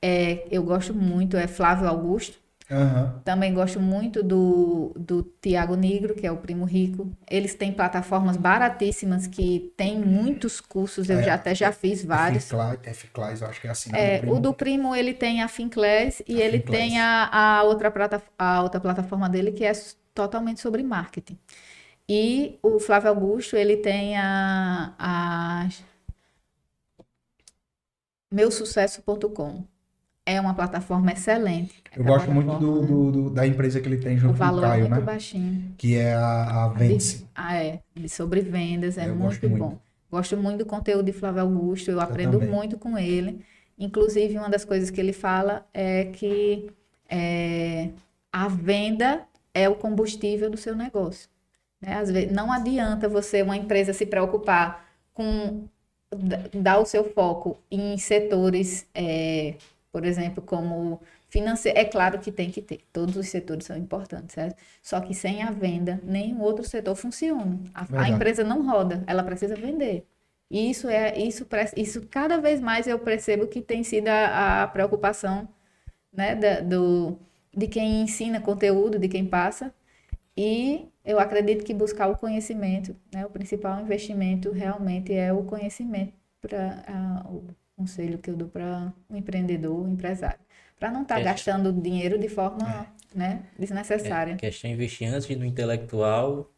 É, 0.00 0.46
eu 0.50 0.62
gosto 0.62 0.94
muito, 0.94 1.36
é 1.36 1.46
Flávio 1.46 1.88
Augusto. 1.88 2.38
Uhum. 2.70 3.20
Também 3.24 3.54
gosto 3.54 3.80
muito 3.80 4.22
do, 4.22 4.92
do 4.94 5.22
Tiago 5.40 5.74
Negro, 5.74 6.14
que 6.14 6.26
é 6.26 6.30
o 6.30 6.36
Primo 6.36 6.66
Rico. 6.66 7.10
Eles 7.30 7.54
têm 7.54 7.72
plataformas 7.72 8.36
baratíssimas 8.36 9.26
que 9.26 9.72
tem 9.76 9.98
muitos 9.98 10.60
cursos, 10.60 11.08
eu 11.08 11.18
é, 11.18 11.22
já 11.22 11.34
até 11.34 11.54
já 11.54 11.72
fiz 11.72 12.04
vários. 12.04 12.50
F-Class, 12.82 13.40
eu 13.40 13.48
acho 13.48 13.60
que 13.60 13.66
é 13.66 13.70
assim. 13.70 13.90
É, 13.94 14.22
o 14.26 14.38
do 14.38 14.52
Primo, 14.52 14.94
ele 14.94 15.14
tem 15.14 15.42
a 15.42 15.48
Finclass 15.48 16.22
e 16.28 16.42
a 16.42 16.44
ele 16.44 16.58
Finclass. 16.58 16.78
tem 16.78 17.00
a, 17.00 17.28
a, 17.32 17.62
outra 17.62 17.90
plata, 17.90 18.22
a 18.38 18.62
outra 18.62 18.80
plataforma 18.80 19.30
dele 19.30 19.50
que 19.50 19.64
é 19.64 19.72
totalmente 20.14 20.60
sobre 20.60 20.82
marketing. 20.82 21.38
E 22.06 22.58
o 22.62 22.78
Flávio 22.78 23.08
Augusto, 23.10 23.56
ele 23.56 23.78
tem 23.78 24.16
a, 24.16 24.94
a 24.98 25.68
meusucesso.com 28.30 29.77
é 30.28 30.38
uma 30.38 30.52
plataforma 30.52 31.10
excelente. 31.10 31.82
Eu 31.96 32.04
gosto 32.04 32.30
muito 32.30 32.58
do, 32.58 32.86
do, 32.86 33.12
do, 33.12 33.30
da 33.30 33.46
empresa 33.46 33.80
que 33.80 33.88
ele 33.88 33.96
tem 33.96 34.18
junto 34.18 34.38
com 34.38 34.44
o 34.44 34.60
Caio, 34.60 34.84
é 34.84 34.88
muito 34.88 35.00
né? 35.00 35.00
baixinho. 35.00 35.74
Que 35.78 35.96
é 35.96 36.12
a, 36.12 36.64
a 36.64 36.68
Vence. 36.68 37.24
Ah, 37.34 37.56
é. 37.56 37.80
De 37.94 38.08
sobre 38.10 38.42
vendas, 38.42 38.98
é 38.98 39.08
eu 39.08 39.16
muito 39.16 39.48
bom. 39.48 39.78
Gosto 40.10 40.36
muito 40.36 40.58
do 40.58 40.66
conteúdo 40.66 41.06
de 41.06 41.12
Flávio 41.12 41.40
Augusto, 41.42 41.90
eu, 41.90 41.94
eu 41.94 42.00
aprendo 42.00 42.38
também. 42.38 42.54
muito 42.54 42.76
com 42.76 42.98
ele. 42.98 43.42
Inclusive, 43.78 44.36
uma 44.36 44.50
das 44.50 44.66
coisas 44.66 44.90
que 44.90 45.00
ele 45.00 45.14
fala 45.14 45.66
é 45.72 46.04
que 46.04 46.70
é, 47.08 47.88
a 48.30 48.48
venda 48.48 49.22
é 49.54 49.66
o 49.66 49.76
combustível 49.76 50.50
do 50.50 50.58
seu 50.58 50.76
negócio. 50.76 51.28
Né? 51.80 51.94
Às 51.94 52.10
vezes, 52.10 52.30
não 52.30 52.52
adianta 52.52 53.08
você, 53.08 53.40
uma 53.40 53.56
empresa, 53.56 53.94
se 53.94 54.04
preocupar 54.04 54.84
com 55.14 55.64
dar 56.54 56.78
o 56.78 56.86
seu 56.86 57.04
foco 57.04 57.58
em 57.70 57.96
setores 57.98 58.86
é, 58.94 59.54
por 59.92 60.04
exemplo, 60.04 60.42
como 60.42 61.00
financeiro. 61.28 61.78
É 61.78 61.84
claro 61.84 62.18
que 62.18 62.30
tem 62.32 62.50
que 62.50 62.62
ter, 62.62 62.80
todos 62.92 63.16
os 63.16 63.28
setores 63.28 63.66
são 63.66 63.76
importantes, 63.76 64.34
certo? 64.34 64.56
Só 64.82 65.00
que 65.00 65.14
sem 65.14 65.42
a 65.42 65.50
venda, 65.50 66.00
nenhum 66.04 66.40
outro 66.42 66.64
setor 66.64 66.94
funciona. 66.96 67.58
A, 67.74 68.02
a 68.02 68.08
empresa 68.08 68.44
não 68.44 68.66
roda, 68.66 69.02
ela 69.06 69.22
precisa 69.22 69.54
vender. 69.54 70.06
E 70.50 70.70
isso 70.70 70.88
é 70.88 71.18
isso, 71.18 71.46
isso 71.76 72.06
cada 72.08 72.40
vez 72.40 72.60
mais 72.60 72.86
eu 72.86 72.98
percebo 72.98 73.46
que 73.46 73.60
tem 73.60 73.82
sido 73.84 74.08
a, 74.08 74.62
a 74.64 74.68
preocupação 74.68 75.48
né, 76.12 76.34
da, 76.34 76.60
do, 76.60 77.18
de 77.54 77.68
quem 77.68 78.02
ensina 78.02 78.40
conteúdo, 78.40 78.98
de 78.98 79.08
quem 79.08 79.26
passa. 79.26 79.74
E 80.36 80.88
eu 81.04 81.18
acredito 81.18 81.64
que 81.64 81.74
buscar 81.74 82.08
o 82.08 82.16
conhecimento, 82.16 82.96
né, 83.12 83.26
o 83.26 83.30
principal 83.30 83.80
investimento 83.80 84.50
realmente 84.52 85.12
é 85.12 85.32
o 85.32 85.44
conhecimento 85.44 86.12
para 86.40 86.84
conselho 87.78 88.18
que 88.18 88.28
eu 88.28 88.36
dou 88.36 88.48
para 88.48 88.92
o 89.08 89.14
um 89.14 89.16
empreendedor, 89.16 89.80
um 89.80 89.92
empresário. 89.92 90.40
Para 90.78 90.90
não 90.90 91.02
estar 91.02 91.16
tá 91.16 91.20
gastando 91.22 91.72
dinheiro 91.72 92.18
de 92.18 92.28
forma 92.28 92.86
é. 93.14 93.18
né, 93.18 93.42
desnecessária. 93.58 94.32
É, 94.32 94.36
questão 94.36 94.68
de 94.68 94.74
investir 94.74 95.08
antes 95.08 95.28
no 95.36 95.44
intelectual 95.44 96.50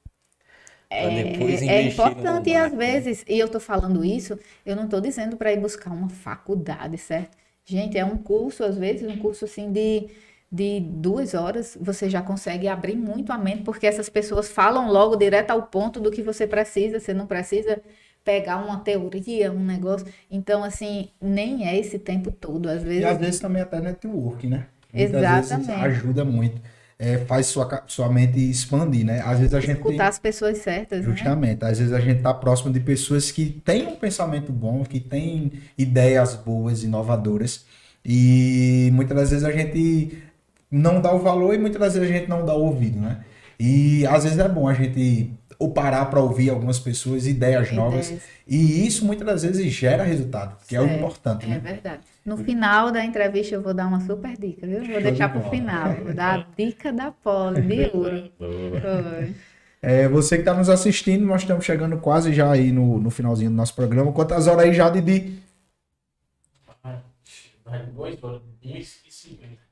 é, 0.92 1.04
é, 1.04 1.82
importante 1.82 2.50
e 2.50 2.56
às 2.56 2.74
vezes, 2.74 3.24
e 3.28 3.38
eu 3.38 3.46
estou 3.46 3.60
falando 3.60 4.04
isso, 4.04 4.36
eu 4.66 4.74
não 4.74 4.86
estou 4.86 5.00
dizendo 5.00 5.36
para 5.36 5.52
ir 5.52 5.60
buscar 5.60 5.92
uma 5.92 6.08
faculdade, 6.08 6.98
certo? 6.98 7.38
Gente, 7.64 7.96
é 7.96 8.04
um 8.04 8.16
curso, 8.16 8.64
às 8.64 8.76
vezes, 8.76 9.08
um 9.08 9.16
curso 9.18 9.44
assim 9.44 9.70
de, 9.70 10.08
de 10.50 10.80
duas 10.80 11.32
horas, 11.32 11.78
você 11.80 12.10
já 12.10 12.20
consegue 12.20 12.66
abrir 12.66 12.96
muito 12.96 13.32
a 13.32 13.38
mente, 13.38 13.62
porque 13.62 13.86
essas 13.86 14.08
pessoas 14.08 14.50
falam 14.50 14.90
logo 14.90 15.14
direto 15.14 15.52
ao 15.52 15.62
ponto 15.62 16.00
do 16.00 16.10
que 16.10 16.22
você 16.22 16.44
precisa, 16.44 16.98
você 16.98 17.14
não 17.14 17.26
precisa 17.26 17.80
pegar 18.30 18.58
uma 18.58 18.78
teoria, 18.78 19.50
um 19.50 19.64
negócio. 19.64 20.06
Então, 20.30 20.62
assim, 20.62 21.08
nem 21.20 21.66
é 21.66 21.76
esse 21.76 21.98
tempo 21.98 22.30
todo. 22.30 22.68
Às 22.68 22.82
vezes. 22.84 23.02
E 23.02 23.04
às 23.04 23.18
vezes 23.18 23.40
também 23.40 23.60
até 23.60 23.80
network, 23.80 24.46
né? 24.46 24.66
Muitas 24.92 25.50
Exatamente. 25.50 25.72
ajuda 25.72 26.24
muito. 26.24 26.60
É, 26.96 27.16
faz 27.18 27.46
sua, 27.46 27.82
sua 27.86 28.12
mente 28.12 28.38
expandir, 28.38 29.04
né? 29.04 29.20
Às 29.24 29.38
vezes 29.38 29.54
a 29.54 29.60
gente. 29.60 29.78
Escutar 29.78 30.08
as 30.08 30.18
pessoas 30.18 30.58
certas. 30.58 31.04
Né? 31.04 31.12
Justamente. 31.12 31.62
Né? 31.62 31.70
Às 31.70 31.78
vezes 31.78 31.92
a 31.92 32.00
gente 32.00 32.22
tá 32.22 32.32
próximo 32.32 32.72
de 32.72 32.78
pessoas 32.78 33.32
que 33.32 33.46
têm 33.64 33.86
um 33.88 33.96
pensamento 33.96 34.52
bom, 34.52 34.84
que 34.84 35.00
têm 35.00 35.52
ideias 35.76 36.36
boas, 36.36 36.84
inovadoras. 36.84 37.64
E 38.04 38.90
muitas 38.92 39.16
das 39.16 39.30
vezes 39.30 39.44
a 39.44 39.50
gente 39.50 40.22
não 40.70 41.00
dá 41.00 41.12
o 41.12 41.18
valor 41.18 41.52
e 41.52 41.58
muitas 41.58 41.80
das 41.80 41.94
vezes 41.94 42.08
a 42.08 42.18
gente 42.18 42.28
não 42.28 42.44
dá 42.44 42.54
o 42.54 42.64
ouvido, 42.66 43.00
né? 43.00 43.24
E 43.58 44.06
às 44.06 44.24
vezes 44.24 44.38
é 44.38 44.48
bom 44.48 44.68
a 44.68 44.72
gente 44.72 45.32
ou 45.60 45.70
parar 45.70 46.06
para 46.06 46.20
ouvir 46.20 46.48
algumas 46.48 46.78
pessoas, 46.78 47.26
ideias, 47.26 47.68
ideias, 47.68 47.72
novas. 47.72 48.14
E 48.48 48.86
isso 48.86 49.04
muitas 49.04 49.26
das 49.26 49.42
vezes 49.42 49.70
gera 49.70 50.02
resultado, 50.02 50.56
que 50.66 50.74
certo. 50.74 50.88
é 50.88 50.90
o 50.90 50.96
importante, 50.96 51.46
né? 51.46 51.56
É 51.56 51.58
verdade. 51.58 52.00
No 52.24 52.38
final 52.38 52.90
da 52.90 53.04
entrevista 53.04 53.54
eu 53.54 53.62
vou 53.62 53.74
dar 53.74 53.86
uma 53.86 54.00
super 54.00 54.34
dica, 54.38 54.66
viu? 54.66 54.82
Vou 54.82 55.02
deixar 55.02 55.28
para 55.28 55.46
o 55.46 55.50
final. 55.50 55.94
Vou 55.96 56.14
dar 56.14 56.40
a 56.40 56.46
dica 56.56 56.90
da 56.90 57.12
poli 57.12 57.60
de 57.60 57.90
ouro. 57.94 58.32
É, 59.82 60.08
você 60.08 60.36
que 60.36 60.42
está 60.42 60.54
nos 60.54 60.70
assistindo, 60.70 61.26
nós 61.26 61.42
estamos 61.42 61.64
chegando 61.64 61.98
quase 61.98 62.32
já 62.32 62.50
aí 62.50 62.72
no, 62.72 62.98
no 62.98 63.10
finalzinho 63.10 63.50
do 63.50 63.56
nosso 63.56 63.74
programa. 63.74 64.12
Quantas 64.12 64.46
horas 64.46 64.64
aí 64.64 64.72
já, 64.72 64.88
Didi? 64.88 65.38
Duas 67.92 68.22
horas. 68.24 68.40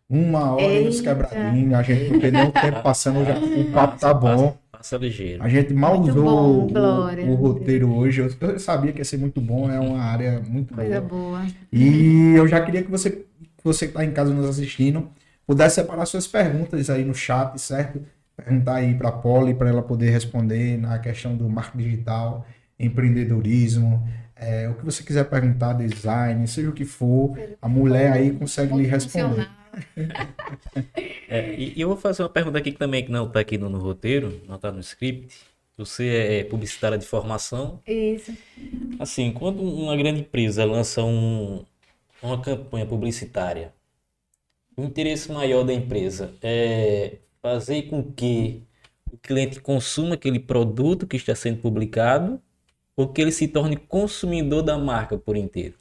Uma 0.09 0.53
hora 0.53 0.63
e 0.63 0.89
uns 0.89 0.97
Eita. 0.99 1.15
quebradinhos. 1.15 1.75
A 1.75 1.83
gente 1.83 2.11
não 2.11 2.21
perdeu 2.21 2.47
o 2.47 2.53
tempo 2.53 2.83
passando, 2.83 3.25
já, 3.25 3.39
o 3.39 3.73
papo 3.73 3.99
tá 3.99 4.13
bom. 4.13 4.57
Passa, 4.79 4.97
ligeiro. 4.97 5.43
A 5.43 5.49
gente 5.49 5.75
mal 5.75 5.99
Muito 5.99 6.13
usou 6.13 6.25
bom, 6.25 6.67
o- 6.73 7.33
o, 7.33 7.35
roteiro 7.35 7.93
hoje. 7.93 8.21
Eu, 8.21 8.31
eu 8.49 8.59
sabia 8.61 8.93
que 8.93 8.99
ia 8.99 9.05
ser 9.05 9.17
muito 9.19 9.41
bom, 9.41 9.69
é 9.71 9.79
uma 9.81 10.01
área 10.01 10.41
muito 10.41 10.73
Coisa 10.73 11.01
boa. 11.01 11.11
boa. 11.11 11.47
E 11.73 12.35
eu 12.37 12.47
já 12.47 12.65
queria 12.65 12.83
que 12.85 12.91
você, 12.91 13.11
que 13.11 13.65
você 13.65 13.87
que 13.87 13.91
está 13.93 14.05
em 14.05 14.13
casa 14.13 14.33
nos 14.33 14.49
assistindo, 14.49 15.09
pudesse 15.45 15.75
separar 15.77 16.07
suas 16.07 16.29
perguntas 16.29 16.89
aí 16.91 17.05
no 17.05 17.13
chat, 17.15 17.59
certo? 17.61 18.01
Perguntar 18.37 18.77
aí 18.77 18.95
para 18.95 19.09
a 19.09 19.13
Polly, 19.13 19.53
para 19.53 19.69
ela 19.69 19.83
poder 19.83 20.11
responder 20.11 20.79
na 20.79 20.97
questão 21.01 21.37
do 21.37 21.49
marketing 21.49 21.79
digital, 21.91 22.47
empreendedorismo, 22.79 24.07
é, 24.37 24.69
o 24.69 24.75
que 24.75 24.85
você 24.85 25.03
quiser 25.03 25.25
perguntar, 25.25 25.73
design, 25.73 26.47
seja 26.47 26.69
o 26.71 26.73
que 26.73 26.85
for, 26.85 27.37
a 27.61 27.69
mulher 27.69 28.13
aí 28.13 28.31
consegue 28.31 28.73
lhe 28.77 28.87
responder. 28.87 29.49
É, 31.31 31.55
e, 31.55 31.75
e 31.77 31.81
eu 31.83 31.89
vou 31.89 31.97
fazer 31.97 32.23
uma 32.23 32.29
pergunta 32.31 32.57
aqui 32.57 32.73
que 32.73 32.79
também 32.79 33.05
que 33.05 33.13
não 33.13 33.27
está 33.27 33.41
aqui 33.41 33.59
no, 33.59 33.69
no 33.69 33.79
roteiro, 33.79 34.41
não 34.49 34.57
está 34.57 34.73
no 34.73 34.81
script. 34.81 35.39
Você 35.77 36.09
é 36.09 36.45
publicitária 36.45 36.97
de 36.97 37.07
formação. 37.07 37.81
Isso. 37.87 38.35
Assim, 38.99 39.31
quando 39.33 39.63
uma 39.63 39.95
grande 39.95 40.21
empresa 40.21 40.65
lança 40.65 41.05
um, 41.05 41.65
uma 42.23 42.41
campanha 42.41 42.87
publicitária, 42.87 43.75
o 44.77 44.83
interesse 44.83 45.31
maior 45.31 45.65
da 45.65 45.73
empresa 45.73 46.35
é 46.43 47.19
fazer 47.43 47.83
com 47.83 48.03
que 48.03 48.63
o 49.13 49.19
cliente 49.19 49.61
consuma 49.61 50.15
aquele 50.15 50.41
produto 50.41 51.07
que 51.07 51.17
está 51.17 51.35
sendo 51.35 51.61
publicado 51.61 52.41
ou 52.97 53.09
que 53.09 53.21
ele 53.21 53.33
se 53.33 53.47
torne 53.49 53.77
consumidor 53.77 54.63
da 54.63 54.77
marca 54.79 55.17
por 55.19 55.37
inteiro. 55.37 55.75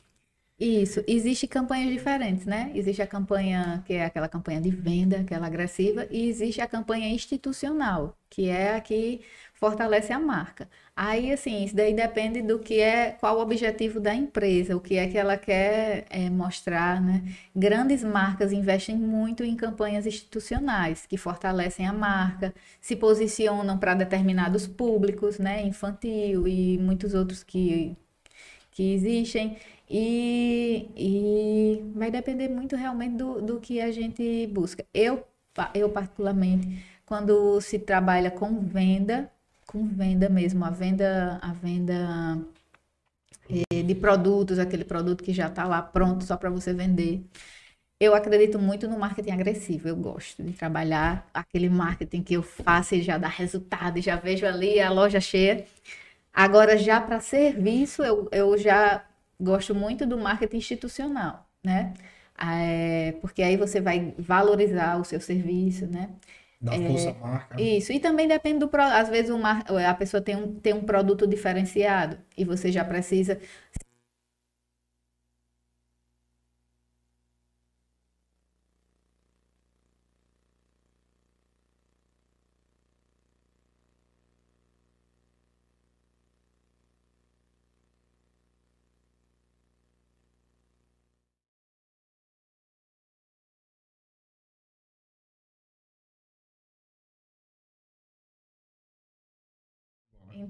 Isso. 0.60 1.04
Existem 1.08 1.48
campanhas 1.48 1.92
diferentes, 1.94 2.46
né? 2.48 2.72
Existe 2.74 3.00
a 3.02 3.08
campanha 3.08 3.84
que 3.86 3.94
é 3.94 4.06
aquela 4.06 4.28
campanha 4.28 4.60
de 4.60 4.72
venda, 4.72 5.20
aquela 5.20 5.46
agressiva, 5.46 6.08
e 6.10 6.28
existe 6.28 6.60
a 6.60 6.68
campanha 6.68 7.08
institucional, 7.10 8.18
que 8.28 8.50
é 8.50 8.76
a 8.76 8.82
que 8.82 9.22
fortalece 9.54 10.12
a 10.12 10.20
marca. 10.20 10.68
Aí, 10.96 11.32
assim, 11.32 11.64
isso 11.64 11.76
daí 11.76 11.94
depende 11.94 12.42
do 12.42 12.58
que 12.58 12.80
é, 12.82 13.12
qual 13.12 13.38
o 13.38 13.42
objetivo 13.42 14.00
da 14.00 14.16
empresa, 14.16 14.76
o 14.76 14.80
que 14.82 14.96
é 14.98 15.08
que 15.08 15.16
ela 15.18 15.38
quer 15.38 16.06
é, 16.10 16.28
mostrar, 16.28 17.00
né? 17.00 17.24
Grandes 17.56 18.04
marcas 18.04 18.52
investem 18.52 18.96
muito 18.98 19.44
em 19.44 19.56
campanhas 19.56 20.08
institucionais, 20.08 21.06
que 21.06 21.18
fortalecem 21.18 21.86
a 21.86 21.94
marca, 21.94 22.52
se 22.82 22.96
posicionam 22.96 23.78
para 23.78 23.94
determinados 23.94 24.66
públicos, 24.66 25.38
né? 25.38 25.62
Infantil 25.64 26.48
e 26.48 26.80
muitos 26.80 27.14
outros 27.14 27.44
que, 27.44 27.96
que 28.78 28.94
existem. 28.94 29.58
E, 29.90 30.90
e 30.96 31.84
vai 31.96 32.12
depender 32.12 32.48
muito 32.50 32.76
realmente 32.76 33.16
do, 33.16 33.42
do 33.42 33.60
que 33.60 33.82
a 33.82 33.92
gente 33.92 34.48
busca. 34.48 34.86
Eu, 34.94 35.26
eu 35.74 35.90
particularmente, 35.90 36.86
quando 37.06 37.60
se 37.62 37.80
trabalha 37.80 38.30
com 38.30 38.60
venda, 38.62 39.32
com 39.66 39.88
venda 39.88 40.30
mesmo, 40.30 40.64
a 40.64 40.70
venda, 40.70 41.40
a 41.42 41.54
venda 41.54 42.40
eh, 43.50 43.84
de 43.84 43.96
produtos, 43.96 44.60
aquele 44.60 44.84
produto 44.84 45.24
que 45.24 45.34
já 45.34 45.48
está 45.48 45.66
lá 45.66 45.82
pronto 45.82 46.24
só 46.24 46.38
para 46.38 46.50
você 46.50 46.74
vender. 46.74 47.24
Eu 48.00 48.14
acredito 48.16 48.60
muito 48.60 48.88
no 48.88 49.00
marketing 49.00 49.32
agressivo. 49.32 49.88
Eu 49.88 49.96
gosto 49.96 50.44
de 50.44 50.54
trabalhar 50.54 51.28
aquele 51.34 51.70
marketing 51.70 52.22
que 52.24 52.36
eu 52.36 52.44
faço 52.44 52.96
e 52.96 53.02
já 53.02 53.18
dá 53.18 53.28
resultado, 53.28 53.98
e 53.98 54.02
já 54.02 54.16
vejo 54.18 54.46
ali 54.46 54.80
a 54.80 54.92
loja 54.92 55.20
cheia. 55.20 55.66
Agora, 56.38 56.78
já 56.78 57.02
para 57.02 57.20
serviço, 57.20 58.04
eu, 58.04 58.30
eu 58.32 58.58
já 58.58 59.04
gosto 59.42 59.74
muito 59.74 60.06
do 60.06 60.18
marketing 60.20 60.58
institucional, 60.58 61.50
né? 61.64 61.94
É, 62.40 63.14
porque 63.22 63.42
aí 63.42 63.58
você 63.58 63.82
vai 63.82 64.14
valorizar 64.20 64.98
o 65.00 65.04
seu 65.04 65.20
serviço, 65.20 65.88
né? 65.88 66.12
Da 66.62 66.78
força 66.78 67.10
à 67.12 67.14
marca. 67.14 67.56
Isso, 67.58 67.92
e 67.92 68.00
também 68.00 68.28
depende 68.28 68.60
do 68.60 68.68
produto. 68.68 68.94
Às 68.96 69.10
vezes 69.10 69.32
uma, 69.32 69.62
a 69.90 69.94
pessoa 69.96 70.22
tem 70.22 70.36
um, 70.36 70.60
tem 70.60 70.74
um 70.74 70.84
produto 70.86 71.26
diferenciado 71.28 72.20
e 72.38 72.46
você 72.46 72.72
já 72.72 72.86
precisa. 72.86 73.40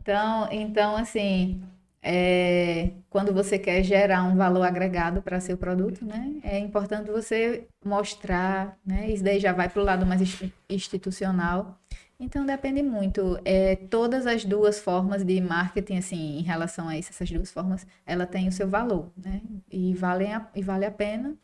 Então, 0.07 0.47
então 0.53 0.95
assim, 0.95 1.61
é, 2.01 2.91
quando 3.09 3.33
você 3.33 3.59
quer 3.59 3.83
gerar 3.83 4.23
um 4.23 4.37
valor 4.37 4.63
agregado 4.63 5.21
para 5.21 5.41
seu 5.41 5.57
produto, 5.57 6.05
né? 6.05 6.35
É 6.43 6.57
importante 6.57 7.11
você 7.11 7.67
mostrar, 7.83 8.77
né? 8.85 9.09
Isso 9.11 9.21
daí 9.21 9.37
já 9.37 9.51
vai 9.51 9.67
para 9.67 9.81
o 9.81 9.83
lado 9.83 10.05
mais 10.05 10.21
insti- 10.21 10.53
institucional. 10.69 11.77
Então 12.17 12.45
depende 12.45 12.81
muito. 12.81 13.37
É, 13.43 13.75
todas 13.75 14.25
as 14.25 14.45
duas 14.45 14.79
formas 14.79 15.25
de 15.25 15.41
marketing, 15.41 15.97
assim, 15.97 16.39
em 16.39 16.41
relação 16.41 16.87
a 16.87 16.97
isso, 16.97 17.09
essas 17.09 17.29
duas 17.29 17.51
formas, 17.51 17.85
ela 18.05 18.25
tem 18.25 18.47
o 18.47 18.51
seu 18.51 18.69
valor, 18.69 19.11
né? 19.17 19.41
E 19.69 19.93
vale 19.93 20.25
a, 20.27 20.47
e 20.55 20.61
vale 20.63 20.85
a 20.85 20.91
pena. 20.91 21.35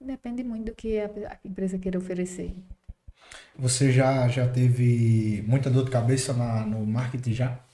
Depende 0.00 0.42
muito 0.42 0.66
do 0.66 0.74
que 0.74 0.98
a, 0.98 1.06
a 1.06 1.36
empresa 1.44 1.78
queira 1.78 1.98
oferecer. 1.98 2.54
Você 3.58 3.92
já, 3.92 4.28
já 4.28 4.48
teve 4.48 5.44
muita 5.46 5.68
dor 5.68 5.84
de 5.84 5.90
cabeça 5.90 6.32
na, 6.32 6.64
no 6.64 6.86
marketing 6.86 7.32
já? 7.34 7.67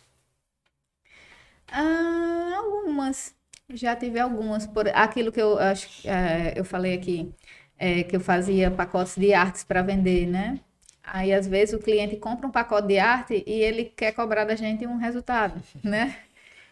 Ah, 1.68 2.54
algumas. 2.58 3.34
Já 3.70 3.96
tive 3.96 4.18
algumas. 4.20 4.66
Por 4.66 4.88
aquilo 4.88 5.32
que 5.32 5.40
eu 5.40 5.58
acho, 5.58 5.88
eh, 6.04 6.54
eu 6.56 6.64
falei 6.64 6.94
aqui, 6.94 7.32
eh, 7.78 8.02
que 8.04 8.16
eu 8.16 8.20
fazia 8.20 8.70
pacotes 8.70 9.16
de 9.16 9.32
artes 9.34 9.64
para 9.64 9.82
vender, 9.82 10.26
né? 10.26 10.60
Aí 11.02 11.32
às 11.32 11.46
vezes 11.46 11.74
o 11.74 11.78
cliente 11.82 12.16
compra 12.16 12.46
um 12.46 12.50
pacote 12.50 12.88
de 12.88 12.98
arte 12.98 13.42
e 13.46 13.52
ele 13.52 13.84
quer 13.86 14.12
cobrar 14.12 14.44
da 14.44 14.54
gente 14.56 14.86
um 14.86 14.96
resultado, 14.96 15.60
né? 15.82 16.16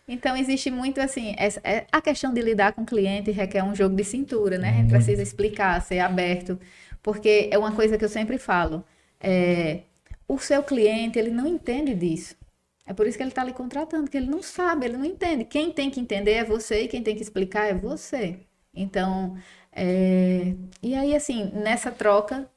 Então 0.08 0.36
existe 0.36 0.70
muito 0.70 1.00
assim, 1.00 1.34
essa, 1.38 1.60
é- 1.64 1.86
a 1.92 2.00
questão 2.02 2.32
de 2.34 2.42
lidar 2.42 2.72
com 2.72 2.82
o 2.82 2.86
cliente 2.86 3.30
requer 3.30 3.62
um 3.64 3.74
jogo 3.74 3.94
de 3.96 4.04
cintura, 4.04 4.58
né? 4.58 4.70
A 4.70 4.74
gente 4.74 4.88
precisa 4.88 5.22
explicar, 5.22 5.80
ser 5.82 6.00
aberto, 6.00 6.58
porque 7.02 7.48
é 7.52 7.58
uma 7.58 7.72
coisa 7.72 7.98
que 7.98 8.04
eu 8.04 8.08
sempre 8.08 8.38
falo. 8.38 8.84
é, 9.20 9.80
o 10.28 10.38
seu 10.38 10.62
cliente, 10.62 11.18
ele 11.18 11.30
não 11.30 11.46
entende 11.46 11.94
disso. 11.94 12.36
É 12.84 12.92
por 12.92 13.06
isso 13.06 13.16
que 13.16 13.22
ele 13.22 13.30
está 13.30 13.44
lhe 13.44 13.52
contratando, 13.52 14.10
que 14.10 14.16
ele 14.16 14.26
não 14.26 14.42
sabe, 14.42 14.86
ele 14.86 14.96
não 14.96 15.04
entende. 15.04 15.44
Quem 15.44 15.72
tem 15.72 15.90
que 15.90 16.00
entender 16.00 16.32
é 16.32 16.44
você 16.44 16.82
e 16.82 16.88
quem 16.88 17.02
tem 17.02 17.14
que 17.14 17.22
explicar 17.22 17.66
é 17.66 17.74
você. 17.74 18.40
Então, 18.74 19.36
é, 19.72 20.54
e 20.82 20.94
aí 20.94 21.14
assim, 21.14 21.50
nessa 21.54 21.90
troca, 21.92 22.50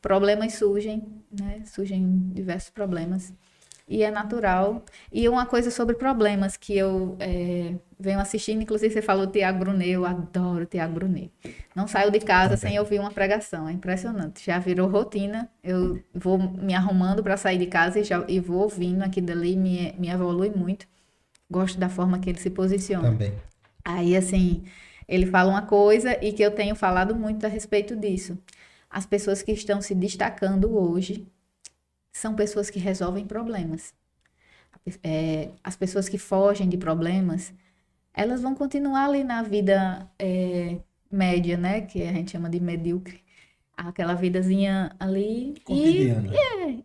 problemas 0.00 0.54
surgem, 0.54 1.24
né? 1.30 1.62
Surgem 1.66 2.30
diversos 2.32 2.70
problemas. 2.70 3.32
E 3.90 4.04
é 4.04 4.10
natural. 4.10 4.84
E 5.12 5.28
uma 5.28 5.44
coisa 5.46 5.68
sobre 5.68 5.96
problemas 5.96 6.56
que 6.56 6.78
eu 6.78 7.16
é, 7.18 7.74
venho 7.98 8.20
assistindo, 8.20 8.62
inclusive 8.62 8.94
você 8.94 9.02
falou 9.02 9.26
Tiago 9.26 9.58
Brunet, 9.58 9.90
eu 9.90 10.06
adoro 10.06 10.64
Tiago 10.64 10.94
Brunet. 10.94 11.32
Não 11.74 11.88
saio 11.88 12.08
de 12.12 12.20
casa 12.20 12.56
sem 12.56 12.78
ouvir 12.78 13.00
uma 13.00 13.10
pregação, 13.10 13.68
é 13.68 13.72
impressionante. 13.72 14.46
Já 14.46 14.60
virou 14.60 14.88
rotina, 14.88 15.50
eu 15.64 16.00
vou 16.14 16.38
me 16.38 16.72
arrumando 16.72 17.20
para 17.20 17.36
sair 17.36 17.58
de 17.58 17.66
casa 17.66 17.98
e, 17.98 18.04
já, 18.04 18.24
e 18.28 18.38
vou 18.38 18.62
ouvindo 18.62 19.02
aqui 19.02 19.20
dali, 19.20 19.56
me, 19.56 19.92
me 19.98 20.08
evolui 20.08 20.50
muito. 20.50 20.86
Gosto 21.50 21.76
da 21.76 21.88
forma 21.88 22.20
que 22.20 22.30
ele 22.30 22.38
se 22.38 22.48
posiciona. 22.48 23.10
Também. 23.10 23.34
Aí, 23.84 24.16
assim, 24.16 24.62
ele 25.08 25.26
fala 25.26 25.50
uma 25.50 25.62
coisa 25.62 26.16
e 26.24 26.32
que 26.32 26.44
eu 26.44 26.52
tenho 26.52 26.76
falado 26.76 27.16
muito 27.16 27.44
a 27.44 27.48
respeito 27.48 27.96
disso. 27.96 28.38
As 28.88 29.04
pessoas 29.04 29.42
que 29.42 29.50
estão 29.50 29.82
se 29.82 29.96
destacando 29.96 30.78
hoje 30.78 31.26
são 32.12 32.34
pessoas 32.34 32.70
que 32.70 32.78
resolvem 32.78 33.26
problemas. 33.26 33.94
É, 35.02 35.50
as 35.62 35.76
pessoas 35.76 36.08
que 36.08 36.18
fogem 36.18 36.68
de 36.68 36.76
problemas, 36.76 37.52
elas 38.14 38.40
vão 38.40 38.54
continuar 38.54 39.06
ali 39.06 39.22
na 39.24 39.42
vida 39.42 40.10
é, 40.18 40.78
média, 41.10 41.56
né? 41.56 41.82
Que 41.82 42.02
a 42.02 42.12
gente 42.12 42.32
chama 42.32 42.48
de 42.48 42.60
medíocre. 42.60 43.22
Aquela 43.76 44.14
vidazinha 44.14 44.94
ali. 44.98 45.54
E, 45.54 45.60
Cotidiana. 45.60 46.32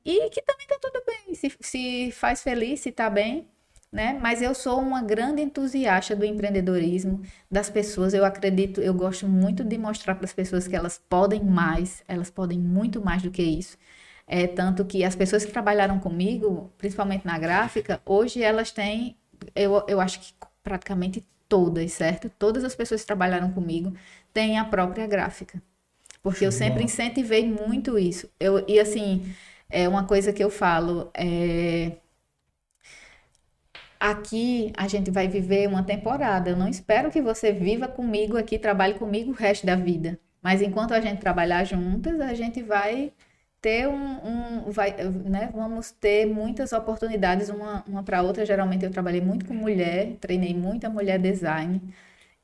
e 0.06 0.30
que 0.30 0.41
também 0.41 0.68
tá 0.68 0.77
tudo 0.81 1.03
bem, 1.06 1.35
se, 1.35 1.52
se 1.60 2.11
faz 2.11 2.41
feliz, 2.41 2.80
se 2.80 2.91
tá 2.91 3.10
bem, 3.10 3.47
né? 3.91 4.18
Mas 4.22 4.41
eu 4.41 4.53
sou 4.56 4.80
uma 4.80 5.02
grande 5.02 5.41
entusiasta 5.41 6.15
do 6.15 6.26
empreendedorismo, 6.26 7.22
das 7.52 7.69
pessoas. 7.69 8.14
Eu 8.14 8.23
acredito, 8.23 8.81
eu 8.81 8.93
gosto 8.93 9.27
muito 9.27 9.64
de 9.64 9.77
mostrar 9.77 10.15
para 10.15 10.26
as 10.26 10.34
pessoas 10.34 10.68
que 10.68 10.76
elas 10.76 11.02
podem 11.10 11.43
mais, 11.43 12.03
elas 12.07 12.30
podem 12.30 12.60
muito 12.60 13.03
mais 13.03 13.22
do 13.22 13.31
que 13.31 13.43
isso. 13.43 13.77
É 14.27 14.47
tanto 14.47 14.85
que 14.85 15.03
as 15.03 15.15
pessoas 15.15 15.45
que 15.45 15.52
trabalharam 15.52 15.99
comigo, 15.99 16.72
principalmente 16.77 17.26
na 17.26 17.38
gráfica, 17.38 18.02
hoje 18.06 18.41
elas 18.41 18.72
têm, 18.72 19.15
eu, 19.56 19.84
eu 19.88 20.02
acho 20.02 20.19
que 20.19 20.34
praticamente 20.64 21.23
todas, 21.47 21.91
certo? 21.93 22.30
Todas 22.30 22.64
as 22.64 22.76
pessoas 22.76 23.02
que 23.02 23.07
trabalharam 23.07 23.52
comigo 23.52 23.93
têm 24.34 24.57
a 24.57 24.65
própria 24.65 25.06
gráfica. 25.06 25.61
Porque 26.23 26.45
eu 26.45 26.52
Show 26.52 26.60
de 26.60 26.65
sempre 26.65 26.84
incentivei 26.84 27.47
muito 27.47 27.99
isso. 27.99 28.27
Eu, 28.39 28.65
e 28.68 28.80
assim, 28.80 29.31
é 29.69 29.88
uma 29.88 30.06
coisa 30.06 30.34
que 30.34 30.43
eu 30.43 30.49
falo, 30.49 31.11
é, 31.14 31.97
aqui 33.99 34.73
a 34.76 34.88
gente 34.88 35.11
vai 35.11 35.27
viver 35.27 35.68
uma 35.68 35.84
temporada. 35.84 36.49
Eu 36.49 36.57
não 36.57 36.68
espero 36.68 37.11
que 37.11 37.22
você 37.22 37.52
viva 37.52 37.88
comigo 37.88 38.38
aqui, 38.38 38.57
trabalhe 38.57 38.95
comigo 38.95 39.31
o 39.31 39.35
resto 39.35 39.65
da 39.65 39.76
vida. 39.76 40.19
Mas 40.41 40.61
enquanto 40.61 40.93
a 40.93 41.02
gente 41.02 41.19
trabalhar 41.19 41.64
juntas, 41.64 42.19
a 42.19 42.34
gente 42.34 42.61
vai 42.61 43.11
ter 43.66 43.88
um, 43.88 44.68
um 44.68 44.72
vai, 44.72 44.94
né, 45.26 45.50
vamos 45.52 45.90
ter 45.90 46.28
muitas 46.28 46.72
oportunidades 46.72 47.50
uma, 47.50 47.84
uma 47.88 48.04
para 48.04 48.22
outra. 48.22 48.46
Geralmente 48.46 48.86
eu 48.86 48.92
trabalhei 48.92 49.22
muito 49.22 49.46
com 49.46 49.56
mulher, 49.56 50.18
treinei 50.22 50.54
muita 50.54 50.88
mulher 50.88 51.18
design. 51.18 51.82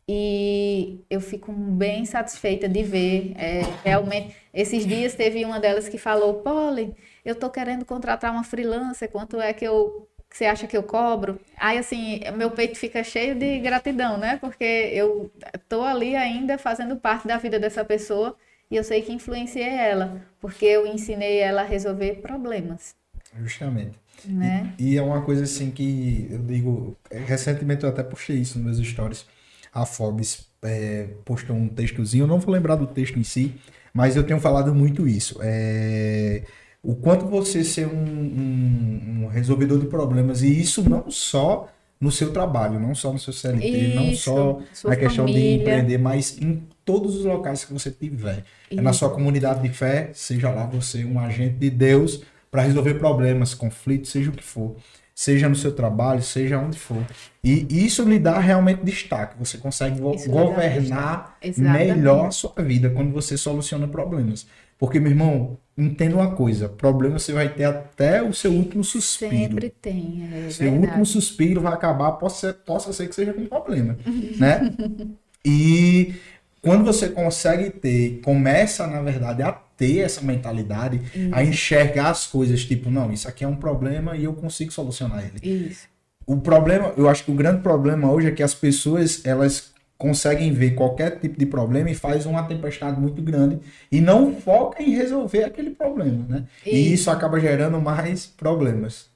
E 0.09 1.05
eu 1.11 1.21
fico 1.21 1.51
bem 1.53 2.05
satisfeita 2.05 2.67
de 2.67 2.81
ver. 2.83 3.33
é, 3.37 3.61
realmente, 3.83 4.35
esses 4.51 4.83
dias 4.85 5.13
teve 5.13 5.45
uma 5.45 5.59
delas 5.59 5.87
que 5.87 5.99
falou: 5.99 6.41
Polly, 6.41 6.95
eu 7.23 7.35
tô 7.35 7.51
querendo 7.51 7.85
contratar 7.85 8.31
uma 8.31 8.43
freelancer, 8.43 9.09
quanto 9.11 9.39
é 9.39 9.53
que 9.53 9.63
eu. 9.65 10.09
que 10.27 10.35
você 10.37 10.45
acha 10.45 10.65
que 10.67 10.75
eu 10.75 10.83
cobro? 10.83 11.39
Aí, 11.57 11.77
assim, 11.77 12.21
meu 12.35 12.49
peito 12.51 12.77
fica 12.79 13.03
cheio 13.03 13.35
de 13.35 13.59
gratidão, 13.59 14.17
né? 14.17 14.37
Porque 14.41 14.63
eu 14.93 15.31
tô 15.69 15.83
ali 15.83 16.15
ainda 16.15 16.57
fazendo 16.57 16.95
parte 16.97 17.27
da 17.27 17.37
vida 17.37 17.59
dessa 17.59 17.85
pessoa 17.85 18.35
e 18.71 18.75
eu 18.77 18.83
sei 18.83 19.01
que 19.03 19.13
influenciei 19.13 19.69
ela, 19.69 20.21
porque 20.39 20.65
eu 20.65 20.87
ensinei 20.87 21.39
ela 21.39 21.61
a 21.61 21.65
resolver 21.65 22.15
problemas, 22.21 22.95
Justamente. 23.39 23.97
né? 24.25 24.73
E 24.77 24.97
é 24.97 25.01
uma 25.01 25.21
coisa 25.23 25.43
assim 25.43 25.71
que 25.71 26.27
eu 26.29 26.39
digo, 26.39 26.97
recentemente 27.09 27.83
eu 27.83 27.89
até 27.89 28.03
postei 28.03 28.37
isso 28.37 28.59
nos 28.59 28.77
meus 28.77 28.87
stories. 28.87 29.25
A 29.73 29.85
Forbes 29.85 30.47
é, 30.61 31.07
postou 31.25 31.55
um 31.55 31.67
textozinho, 31.69 32.23
eu 32.23 32.27
não 32.27 32.39
vou 32.39 32.53
lembrar 32.53 32.75
do 32.75 32.87
texto 32.87 33.17
em 33.17 33.23
si, 33.23 33.55
mas 33.93 34.15
eu 34.15 34.23
tenho 34.25 34.39
falado 34.39 34.73
muito 34.75 35.07
isso. 35.07 35.39
É, 35.41 36.43
o 36.83 36.95
quanto 36.95 37.25
você 37.27 37.63
ser 37.63 37.87
um, 37.87 37.91
um- 37.93 39.23
um 39.25 39.27
resolvedor 39.27 39.79
de 39.79 39.85
problemas, 39.87 40.41
e 40.41 40.59
isso 40.59 40.87
não 40.89 41.09
só 41.09 41.69
no 41.99 42.11
seu 42.11 42.33
trabalho, 42.33 42.79
não 42.79 42.95
só 42.95 43.13
no 43.13 43.19
seu 43.19 43.31
CLT, 43.33 43.87
não 43.87 44.11
Isso, 44.11 44.23
só 44.23 44.59
sua 44.73 44.91
na 44.91 44.95
questão 44.95 45.29
de 45.29 45.31
família. 45.33 45.53
empreender, 45.61 45.97
mas 45.99 46.37
em 46.41 46.67
todos 46.85 47.15
os 47.15 47.25
locais 47.25 47.65
que 47.65 47.73
você 47.73 47.91
tiver. 47.91 48.43
É 48.69 48.81
na 48.81 48.91
Isso. 48.91 48.99
sua 48.99 49.09
comunidade 49.09 49.61
de 49.61 49.69
fé, 49.73 50.11
seja 50.13 50.49
lá 50.49 50.65
você 50.65 51.05
um 51.05 51.19
agente 51.19 51.55
de 51.55 51.69
Deus 51.69 52.23
para 52.49 52.63
resolver 52.63 52.95
problemas, 52.95 53.53
conflitos, 53.53 54.11
seja 54.11 54.29
o 54.29 54.33
que 54.33 54.43
for. 54.43 54.75
Seja 55.13 55.47
no 55.47 55.55
seu 55.55 55.71
trabalho, 55.73 56.21
seja 56.23 56.57
onde 56.57 56.79
for. 56.79 57.05
E 57.43 57.67
isso 57.85 58.03
lhe 58.03 58.17
dá 58.17 58.39
realmente 58.39 58.83
destaque. 58.83 59.37
Você 59.37 59.57
consegue 59.57 60.01
Isso 60.15 60.29
governar 60.29 61.37
melhor 61.57 62.27
a 62.27 62.31
sua 62.31 62.53
vida 62.63 62.89
quando 62.89 63.11
você 63.11 63.37
soluciona 63.37 63.87
problemas. 63.87 64.47
Porque, 64.79 64.99
meu 64.99 65.11
irmão, 65.11 65.59
entenda 65.77 66.15
uma 66.15 66.31
coisa: 66.31 66.67
problema 66.67 67.19
você 67.19 67.33
vai 67.33 67.53
ter 67.53 67.65
até 67.65 68.23
o 68.23 68.33
seu 68.33 68.51
último 68.51 68.83
suspiro. 68.83 69.31
Sempre 69.31 69.69
tem, 69.69 70.27
é 70.33 70.49
Seu 70.49 70.69
último 70.69 70.81
verdade. 70.87 71.09
suspiro 71.09 71.61
vai 71.61 71.73
acabar, 71.73 72.13
possa 72.13 72.47
ser, 72.47 72.53
possa 72.65 72.91
ser 72.91 73.07
que 73.07 73.13
seja 73.13 73.31
com 73.31 73.45
problema, 73.45 73.95
né? 74.39 74.61
E 75.43 76.13
quando 76.61 76.83
você 76.85 77.09
consegue 77.09 77.69
ter, 77.69 78.21
começa, 78.23 78.85
na 78.87 79.01
verdade, 79.01 79.41
a 79.41 79.51
ter 79.51 79.99
essa 79.99 80.21
mentalidade, 80.21 81.01
a 81.31 81.43
enxergar 81.43 82.11
as 82.11 82.27
coisas, 82.27 82.63
tipo, 82.63 82.89
não, 82.91 83.11
isso 83.11 83.27
aqui 83.27 83.43
é 83.43 83.47
um 83.47 83.55
problema 83.55 84.15
e 84.15 84.23
eu 84.25 84.33
consigo 84.33 84.71
solucionar 84.71 85.23
ele. 85.25 85.67
Isso. 85.67 85.87
O 86.27 86.37
problema, 86.37 86.93
eu 86.95 87.09
acho 87.09 87.25
que 87.25 87.31
o 87.31 87.35
grande 87.35 87.61
problema 87.63 88.11
hoje 88.11 88.27
é 88.27 88.31
que 88.31 88.43
as 88.43 88.53
pessoas, 88.53 89.25
elas 89.25 89.71
conseguem 89.97 90.51
ver 90.53 90.71
qualquer 90.75 91.19
tipo 91.19 91.37
de 91.37 91.45
problema 91.45 91.89
e 91.89 91.95
faz 91.95 92.25
uma 92.25 92.43
tempestade 92.43 92.99
muito 92.99 93.21
grande 93.21 93.59
e 93.91 93.99
não 94.01 94.33
foca 94.35 94.81
em 94.81 94.91
resolver 94.91 95.43
aquele 95.43 95.71
problema, 95.71 96.25
né? 96.29 96.43
E 96.65 96.93
isso 96.93 97.09
acaba 97.11 97.39
gerando 97.39 97.79
mais 97.81 98.25
problemas. 98.27 99.09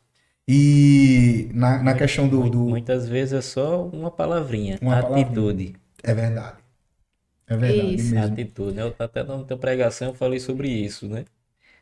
E 0.47 1.49
na, 1.53 1.81
na 1.81 1.93
questão 1.95 2.27
do, 2.27 2.47
do- 2.49 2.59
Muitas 2.69 3.07
vezes 3.09 3.33
é 3.33 3.41
só 3.41 3.83
uma 3.87 4.11
palavrinha, 4.11 4.77
Uma 4.81 4.95
palavrinha. 5.01 5.25
atitude. 5.25 5.75
É 6.03 6.13
verdade. 6.13 6.57
É 7.47 7.57
verdade 7.57 7.97
Isso. 7.97 8.03
mesmo. 8.03 8.35
Atitude, 8.35 8.75
né? 8.75 8.83
Eu 8.83 8.95
até 8.99 9.23
na 9.23 9.43
tua 9.43 9.57
pregação 9.57 10.09
eu 10.09 10.13
falei 10.15 10.39
sobre 10.39 10.69
isso, 10.69 11.07
né? 11.09 11.25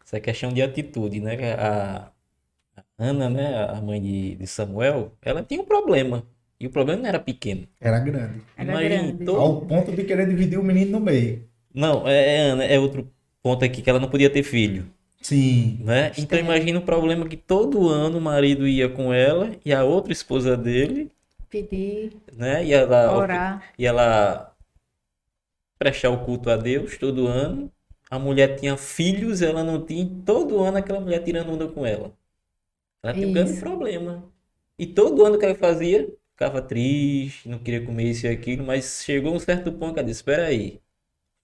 Essa 0.05 0.19
questão 0.21 0.53
de 0.53 0.61
atitude, 0.61 1.19
né? 1.21 1.35
A, 1.55 2.11
Ana, 2.97 3.29
né? 3.29 3.65
A 3.69 3.81
mãe 3.81 4.01
de, 4.01 4.35
de 4.37 4.47
Samuel, 4.47 5.13
ela 5.21 5.43
tinha 5.43 5.61
um 5.61 5.65
problema. 5.65 6.27
E 6.59 6.67
o 6.67 6.71
problema 6.71 7.01
não 7.03 7.09
era 7.09 7.19
pequeno. 7.19 7.67
Era 7.79 7.99
grande. 7.99 8.41
Era 8.57 8.75
grande. 8.75 9.25
todo- 9.25 9.37
Ao 9.41 9.61
ponto 9.67 9.91
de 9.95 10.03
querer 10.05 10.27
dividir 10.27 10.57
o 10.59 10.63
menino 10.63 10.91
no 10.93 10.99
meio. 10.99 11.47
Não, 11.73 12.07
é, 12.07 12.37
é, 12.37 12.39
Ana, 12.51 12.63
é 12.65 12.79
outro 12.79 13.11
ponto 13.41 13.65
aqui 13.65 13.81
que 13.81 13.89
ela 13.89 13.99
não 13.99 14.09
podia 14.09 14.29
ter 14.29 14.43
filho, 14.43 14.89
Sim. 15.21 15.79
né? 15.79 16.13
Então 16.17 16.39
imagina 16.39 16.79
o 16.79 16.83
problema 16.85 17.27
que 17.27 17.37
todo 17.37 17.89
ano 17.89 18.17
o 18.19 18.21
marido 18.21 18.67
ia 18.67 18.89
com 18.89 19.13
ela 19.13 19.51
e 19.65 19.73
a 19.73 19.83
outra 19.83 20.13
esposa 20.13 20.57
dele, 20.57 21.11
Pedir, 21.49 22.11
né? 22.31 22.65
E 22.65 22.73
ela 22.73 23.17
orar. 23.17 23.63
e 23.77 23.85
ela 23.85 24.52
prestar 25.83 26.09
o 26.09 26.23
culto 26.23 26.49
a 26.49 26.55
Deus 26.55 26.97
todo 26.97 27.27
ano. 27.27 27.69
A 28.09 28.17
mulher 28.17 28.55
tinha 28.55 28.77
filhos, 28.77 29.41
ela 29.41 29.63
não 29.63 29.85
tinha. 29.85 30.09
Todo 30.25 30.63
ano 30.63 30.77
aquela 30.77 31.01
mulher 31.01 31.21
tirando 31.23 31.51
onda 31.51 31.67
com 31.67 31.85
ela. 31.85 32.13
Ela 33.01 33.13
tinha 33.13 33.27
um 33.27 33.33
grande 33.33 33.59
problema. 33.59 34.23
E 34.79 34.85
todo 34.85 35.25
ano 35.25 35.37
que 35.37 35.45
ela 35.45 35.55
fazia, 35.55 36.09
ficava 36.31 36.61
triste, 36.61 37.49
não 37.49 37.59
queria 37.59 37.85
comer 37.85 38.05
isso 38.05 38.25
e 38.25 38.29
aquilo, 38.29 38.65
mas 38.65 39.03
chegou 39.03 39.35
um 39.35 39.39
certo 39.39 39.73
ponto 39.73 39.93
que 39.93 39.99
ela 39.99 40.07
disse: 40.07 40.21
Espera 40.21 40.45
aí. 40.45 40.79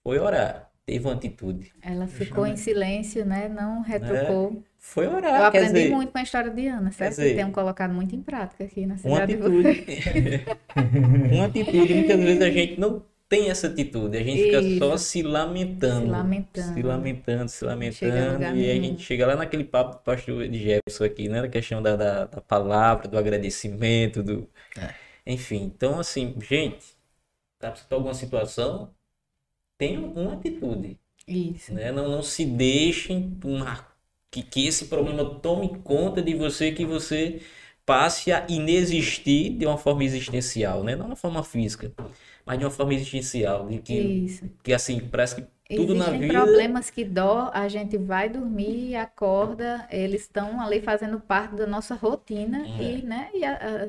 Foi 0.02 0.18
orar, 0.18 0.70
teve 0.86 1.04
uma 1.04 1.12
atitude. 1.12 1.74
Ela 1.82 2.06
ficou 2.06 2.46
em 2.46 2.56
silêncio, 2.56 3.26
né? 3.26 3.48
Não 3.48 3.82
retrucou. 3.82 4.64
Foi 4.78 5.06
orar, 5.06 5.40
Eu 5.40 5.46
aprendi 5.46 5.72
dizer, 5.74 5.90
muito 5.90 6.10
com 6.10 6.18
a 6.18 6.22
história 6.22 6.50
de 6.50 6.66
Ana, 6.66 6.90
certo? 6.90 7.10
dizer, 7.10 7.36
tenho 7.36 7.52
colocado 7.52 7.92
muito 7.92 8.16
em 8.16 8.22
prática 8.22 8.64
aqui 8.64 8.86
na 8.86 8.94
uma 8.94 8.98
cidade 8.98 9.36
de 9.36 9.42
atitude. 9.42 10.44
uma 11.34 11.44
atitude. 11.44 11.94
Muitas 11.94 12.20
vezes 12.20 12.42
a 12.42 12.50
gente 12.50 12.80
não 12.80 13.02
tem 13.30 13.48
essa 13.48 13.68
atitude, 13.68 14.18
a 14.18 14.24
gente 14.24 14.42
fica 14.42 14.60
só 14.76 14.96
Isso. 14.96 15.04
se 15.04 15.22
lamentando. 15.22 16.06
Se 16.06 16.10
lamentando. 16.10 16.74
Se 16.74 16.82
lamentando, 16.82 17.48
se 17.48 17.64
lamentando. 17.64 18.42
E 18.42 18.44
aí 18.44 18.70
a 18.70 18.74
nenhum. 18.74 18.82
gente 18.82 19.04
chega 19.04 19.24
lá 19.24 19.36
naquele 19.36 19.62
papo 19.62 19.92
do 19.92 20.02
pastor 20.02 20.48
de 20.48 20.58
Jefferson 20.58 21.04
aqui, 21.04 21.28
né? 21.28 21.40
Da 21.40 21.48
questão 21.48 21.80
da, 21.80 21.94
da, 21.94 22.24
da 22.26 22.40
palavra, 22.40 23.06
do 23.06 23.16
agradecimento, 23.16 24.20
do. 24.20 24.48
É. 24.76 24.92
Enfim, 25.24 25.72
então 25.76 26.00
assim, 26.00 26.34
gente, 26.40 26.84
tá 27.56 27.70
precisando 27.70 27.88
de 27.90 27.94
alguma 27.94 28.14
situação, 28.14 28.90
tenha 29.78 30.00
uma 30.00 30.32
atitude, 30.32 30.98
Isso. 31.28 31.72
né? 31.72 31.92
Não, 31.92 32.08
não 32.08 32.22
se 32.24 32.44
deixem 32.44 33.38
uma, 33.44 33.86
que, 34.28 34.42
que 34.42 34.66
esse 34.66 34.86
problema 34.86 35.24
tome 35.36 35.78
conta 35.84 36.20
de 36.20 36.34
você, 36.34 36.72
que 36.72 36.84
você 36.84 37.40
passe 37.86 38.32
a 38.32 38.44
inexistir 38.48 39.50
de 39.50 39.66
uma 39.66 39.78
forma 39.78 40.02
existencial, 40.02 40.82
né? 40.82 40.96
Não 40.96 41.04
de 41.04 41.10
uma 41.10 41.16
forma 41.16 41.44
física, 41.44 41.92
mas 42.46 42.58
de 42.58 42.64
uma 42.64 42.70
forma 42.70 42.94
existencial, 42.94 43.68
de 43.68 43.78
que, 43.78 43.94
Isso. 43.98 44.44
que 44.62 44.72
assim, 44.72 45.00
parece 45.00 45.36
que 45.36 45.44
tudo 45.76 45.94
na 45.94 46.06
Existem 46.06 46.20
vida 46.28 46.32
problemas 46.34 46.90
que 46.90 47.04
dó, 47.04 47.50
a 47.54 47.68
gente 47.68 47.96
vai 47.96 48.28
dormir 48.28 48.88
e 48.90 48.96
acorda, 48.96 49.86
eles 49.90 50.22
estão 50.22 50.60
ali 50.60 50.80
fazendo 50.80 51.20
parte 51.20 51.54
da 51.54 51.66
nossa 51.66 51.94
rotina 51.94 52.66
É. 52.80 52.82
e, 52.98 53.02
né, 53.02 53.28
e 53.32 53.44
a, 53.44 53.52
a- 53.54 53.88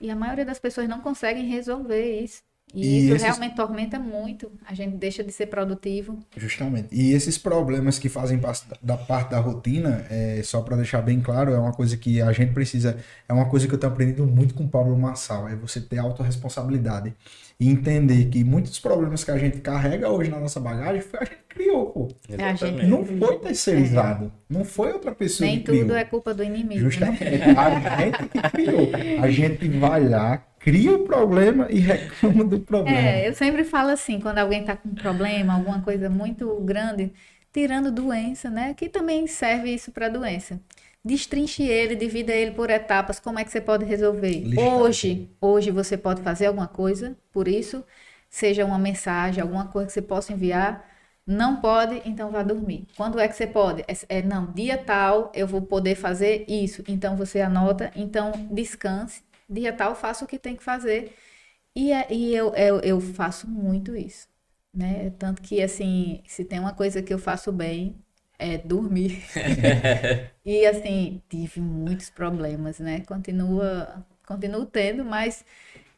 e 0.00 0.10
a 0.10 0.16
maioria 0.16 0.44
das 0.44 0.58
pessoas 0.58 0.86
não 0.88 1.00
conseguem 1.00 1.46
resolver 1.46 2.20
isso. 2.20 2.42
E, 2.74 2.80
E 2.84 2.98
isso 3.06 3.14
esses- 3.14 3.22
realmente 3.22 3.54
tormenta 3.54 3.98
muito. 4.00 4.50
A 4.66 4.74
gente 4.74 4.96
deixa 4.96 5.22
de 5.22 5.30
ser 5.30 5.46
produtivo. 5.46 6.18
Justamente. 6.36 6.88
E 6.92 7.12
esses 7.12 7.38
problemas 7.38 7.98
que 8.00 8.08
fazem 8.08 8.36
parte 8.38 8.66
da 8.82 8.96
parte 8.96 9.30
da 9.30 9.38
rotina, 9.38 10.04
é, 10.10 10.42
só 10.42 10.60
para 10.60 10.76
deixar 10.76 11.00
bem 11.00 11.20
claro, 11.20 11.52
é 11.52 11.58
uma 11.58 11.72
coisa 11.72 11.96
que 11.96 12.20
a 12.20 12.32
gente 12.32 12.52
precisa, 12.52 12.98
é 13.28 13.32
uma 13.32 13.48
coisa 13.48 13.68
que 13.68 13.74
eu 13.74 13.78
tenho 13.78 13.92
aprendido 13.92 14.26
muito 14.26 14.54
com 14.54 14.64
o 14.64 14.68
Pablo 14.68 14.98
Massal, 14.98 15.48
é 15.48 15.54
você 15.54 15.80
ter 15.80 15.98
autorresponsabilidade 15.98 17.14
e 17.58 17.70
entender 17.70 18.26
que 18.30 18.42
muitos 18.42 18.78
problemas 18.80 19.22
que 19.22 19.30
a 19.30 19.38
gente 19.38 19.58
carrega 19.60 20.10
hoje 20.10 20.30
na 20.30 20.40
nossa 20.40 20.58
bagagem 20.58 21.00
foi 21.02 21.20
a 21.20 21.24
gente 21.24 21.36
que 21.48 21.54
criou, 21.54 21.86
pô. 21.86 22.08
É, 22.28 22.34
a 22.34 22.48
gente- 22.50 22.64
Exatamente. 22.64 22.86
Não 22.90 23.04
foi 23.04 23.38
terceirizado, 23.38 24.32
não 24.50 24.64
foi 24.64 24.92
outra 24.92 25.12
pessoa 25.14 25.48
Nem 25.48 25.58
que 25.58 25.64
criou. 25.66 25.82
tudo 25.86 25.96
é 25.96 26.04
culpa 26.04 26.34
do 26.34 26.42
inimigo. 26.42 26.74
né? 26.74 26.78
Justamente. 26.90 27.24
A 27.56 28.00
gente 28.00 28.28
que 28.28 28.50
criou. 28.50 28.90
A 29.22 29.30
gente 29.30 29.68
vai 29.68 30.08
lá, 30.08 30.38
cria 30.58 30.92
o 30.92 31.04
problema 31.04 31.68
e 31.70 31.78
reclama 31.78 32.44
do 32.44 32.58
problema. 32.60 32.98
É, 32.98 33.28
eu 33.28 33.34
sempre 33.34 33.62
falo 33.64 33.90
assim, 33.90 34.18
quando 34.20 34.38
alguém 34.38 34.60
está 34.62 34.76
com 34.76 34.88
um 34.88 34.94
problema, 34.94 35.54
alguma 35.54 35.80
coisa 35.80 36.10
muito 36.10 36.52
grande, 36.62 37.12
tirando 37.52 37.92
doença, 37.92 38.50
né? 38.50 38.74
Que 38.74 38.88
também 38.88 39.26
serve 39.28 39.72
isso 39.72 39.92
para 39.92 40.08
doença. 40.08 40.58
Destrinche 41.04 41.62
ele, 41.64 41.94
divida 41.96 42.32
ele 42.32 42.52
por 42.52 42.70
etapas, 42.70 43.20
como 43.20 43.38
é 43.38 43.44
que 43.44 43.50
você 43.50 43.60
pode 43.60 43.84
resolver? 43.84 44.50
Listagem. 44.50 44.94
Hoje, 44.96 45.30
hoje 45.40 45.70
você 45.70 45.98
pode 45.98 46.22
fazer 46.22 46.46
alguma 46.46 46.66
coisa, 46.66 47.16
por 47.30 47.46
isso, 47.46 47.84
seja 48.30 48.64
uma 48.64 48.78
mensagem, 48.78 49.42
alguma 49.42 49.68
coisa 49.68 49.86
que 49.88 49.92
você 49.92 50.00
possa 50.02 50.32
enviar. 50.32 50.88
Não 51.26 51.60
pode, 51.60 52.00
então 52.06 52.30
vá 52.30 52.42
dormir. 52.42 52.86
Quando 52.96 53.18
é 53.18 53.28
que 53.28 53.34
você 53.36 53.46
pode? 53.46 53.82
É, 53.82 54.18
é, 54.18 54.22
não, 54.22 54.50
dia 54.52 54.78
tal 54.78 55.30
eu 55.34 55.46
vou 55.46 55.60
poder 55.62 55.94
fazer 55.94 56.44
isso. 56.48 56.82
Então 56.88 57.16
você 57.16 57.40
anota, 57.40 57.90
então 57.96 58.32
descanse. 58.50 59.22
Dia 59.48 59.72
tal 59.72 59.94
faça 59.94 60.24
o 60.24 60.28
que 60.28 60.38
tem 60.38 60.56
que 60.56 60.62
fazer. 60.62 61.14
E, 61.74 61.92
é- 61.92 62.12
e 62.12 62.34
eu, 62.34 62.54
eu, 62.54 62.80
eu 62.80 63.00
faço 63.00 63.48
muito 63.48 63.96
isso. 63.96 64.28
né? 64.72 65.10
Tanto 65.18 65.42
que, 65.42 65.62
assim, 65.62 66.22
se 66.26 66.44
tem 66.44 66.58
uma 66.60 66.74
coisa 66.74 67.02
que 67.02 67.12
eu 67.14 67.18
faço 67.18 67.52
bem, 67.52 68.03
é 68.44 68.58
dormir. 68.58 69.22
e, 70.44 70.66
assim, 70.66 71.22
tive 71.28 71.60
muitos 71.60 72.10
problemas, 72.10 72.78
né? 72.78 73.00
Continua, 73.06 74.04
continuo 74.26 74.66
tendo, 74.66 75.04
mas 75.04 75.44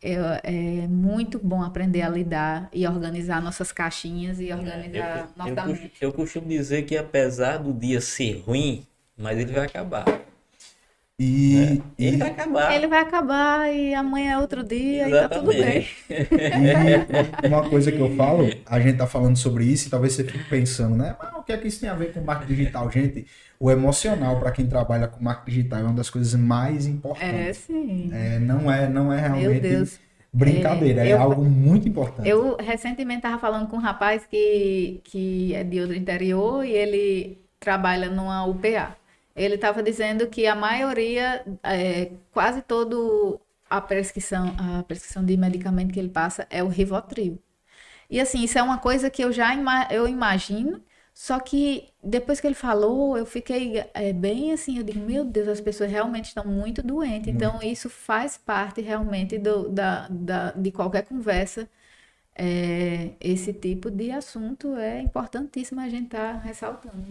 é, 0.03 0.15
é, 0.45 0.87
muito 0.87 1.39
bom 1.39 1.63
aprender 1.63 2.03
a 2.03 2.09
lidar 2.09 2.69
e 2.73 2.87
organizar 2.87 3.43
nossas 3.43 3.73
caixinhas 3.73 4.41
e 4.41 4.53
organizar 4.53 5.31
eu, 5.39 5.47
eu, 5.47 5.55
eu, 5.57 5.91
eu 6.01 6.13
costumo 6.13 6.47
dizer 6.47 6.83
que 6.83 6.97
apesar 6.97 7.59
do 7.59 7.73
dia 7.73 8.01
ser 8.01 8.43
ruim, 8.47 8.87
mas 9.17 9.39
ele 9.39 9.53
vai 9.53 9.67
acabar. 9.67 10.05
E, 11.19 11.83
é, 11.99 12.05
ele 12.05 12.19
vai 12.19 12.29
acabar. 12.29 12.75
Ele 12.75 12.87
vai 12.87 13.01
acabar 13.01 13.75
e 13.75 13.95
amanhã 13.95 14.33
é 14.33 14.39
outro 14.39 14.63
dia 14.63 15.09
Exatamente. 15.09 15.15
e 15.15 15.29
tá 15.29 15.29
tudo 15.29 15.49
bem. 15.49 15.87
E 17.43 17.47
uma 17.49 17.71
coisa 17.71 17.91
que 17.91 17.99
eu 17.99 18.15
falo, 18.15 18.47
a 18.67 18.79
gente 18.79 18.99
tá 18.99 19.07
falando 19.07 19.37
sobre 19.37 19.65
isso 19.65 19.87
e 19.87 19.91
talvez 19.91 20.13
você 20.13 20.25
fique 20.25 20.45
pensando, 20.45 20.95
né? 20.95 21.17
Mas 21.19 21.33
o 21.35 21.43
que 21.43 21.53
é 21.53 21.57
que 21.57 21.69
isso 21.69 21.81
tem 21.81 21.89
a 21.89 21.95
ver 21.95 22.13
com 22.13 22.21
marketing 22.21 22.55
digital? 22.55 22.91
Gente, 22.91 23.27
o 23.59 23.71
emocional 23.71 24.39
para 24.39 24.51
quem 24.51 24.67
trabalha 24.67 25.09
com 25.09 25.25
marketing 25.25 25.57
digital 25.57 25.79
é 25.79 25.83
uma 25.85 25.95
das 25.95 26.11
coisas 26.11 26.39
mais 26.39 26.85
importantes. 26.85 27.35
É, 27.35 27.53
sim. 27.55 28.11
É, 28.13 28.39
não, 28.39 28.71
é, 28.71 28.87
não 28.87 29.11
é 29.11 29.19
realmente 29.19 29.99
brincadeira, 30.31 31.03
é, 31.03 31.09
é 31.09 31.13
eu, 31.15 31.23
algo 31.23 31.43
muito 31.43 31.89
importante. 31.89 32.29
Eu 32.29 32.59
recentemente 32.61 33.21
estava 33.21 33.39
falando 33.39 33.69
com 33.69 33.77
um 33.77 33.81
rapaz 33.81 34.27
que, 34.27 35.01
que 35.03 35.55
é 35.55 35.65
de 35.65 35.81
outro 35.81 35.97
interior 35.97 36.63
e 36.63 36.73
ele 36.73 37.39
trabalha 37.59 38.11
numa 38.11 38.45
UPA 38.45 38.95
ele 39.37 39.57
estava 39.57 39.83
dizendo 39.83 40.27
que 40.29 40.47
a 40.47 40.55
maioria, 40.55 41.45
é, 41.63 42.13
quase 42.33 42.63
todo 42.63 43.41
a 43.69 43.81
prescrição, 43.81 44.55
a 44.59 44.83
prescrição 44.83 45.25
de 45.25 45.37
medicamento 45.37 45.93
que 45.93 46.01
ele 46.01 46.09
passa 46.09 46.47
é 46.51 46.63
o 46.63 46.69
Rivotril. 46.69 47.39
E 48.11 48.21
assim, 48.21 48.43
isso 48.45 48.59
é 48.59 48.63
uma 48.63 48.79
coisa 48.79 49.11
que 49.11 49.23
eu 49.23 49.33
já 49.33 49.55
ima 49.55 49.89
eu 49.91 50.09
imagino, 50.09 50.83
só 51.13 51.41
que 51.41 51.89
depois 52.03 52.41
que 52.41 52.47
ele 52.47 52.55
falou, 52.55 53.17
eu 53.19 53.27
fiquei 53.27 53.85
é, 53.95 54.13
bem 54.13 54.53
assim, 54.53 54.79
eu 54.79 54.85
digo, 54.85 55.01
meu 55.01 55.25
Deus, 55.25 55.49
as 55.49 55.61
pessoas 55.61 55.91
realmente 55.91 56.27
estão 56.27 56.45
muito 56.47 56.83
doentes. 56.83 57.29
Então, 57.35 57.61
isso 57.63 57.89
faz 57.91 58.37
parte 58.39 58.81
realmente 58.81 59.39
do, 59.39 59.69
da, 59.69 60.07
da, 60.11 60.53
de 60.53 60.71
qualquer 60.71 61.05
conversa 61.05 61.69
é, 62.39 63.13
esse 63.21 63.53
tipo 63.53 63.91
de 63.91 64.11
assunto 64.11 64.77
é 64.77 65.01
importantíssimo 65.01 65.81
a 65.81 65.89
gente 65.89 66.07
estar 66.07 66.35
tá 66.35 66.39
ressaltando. 66.41 67.05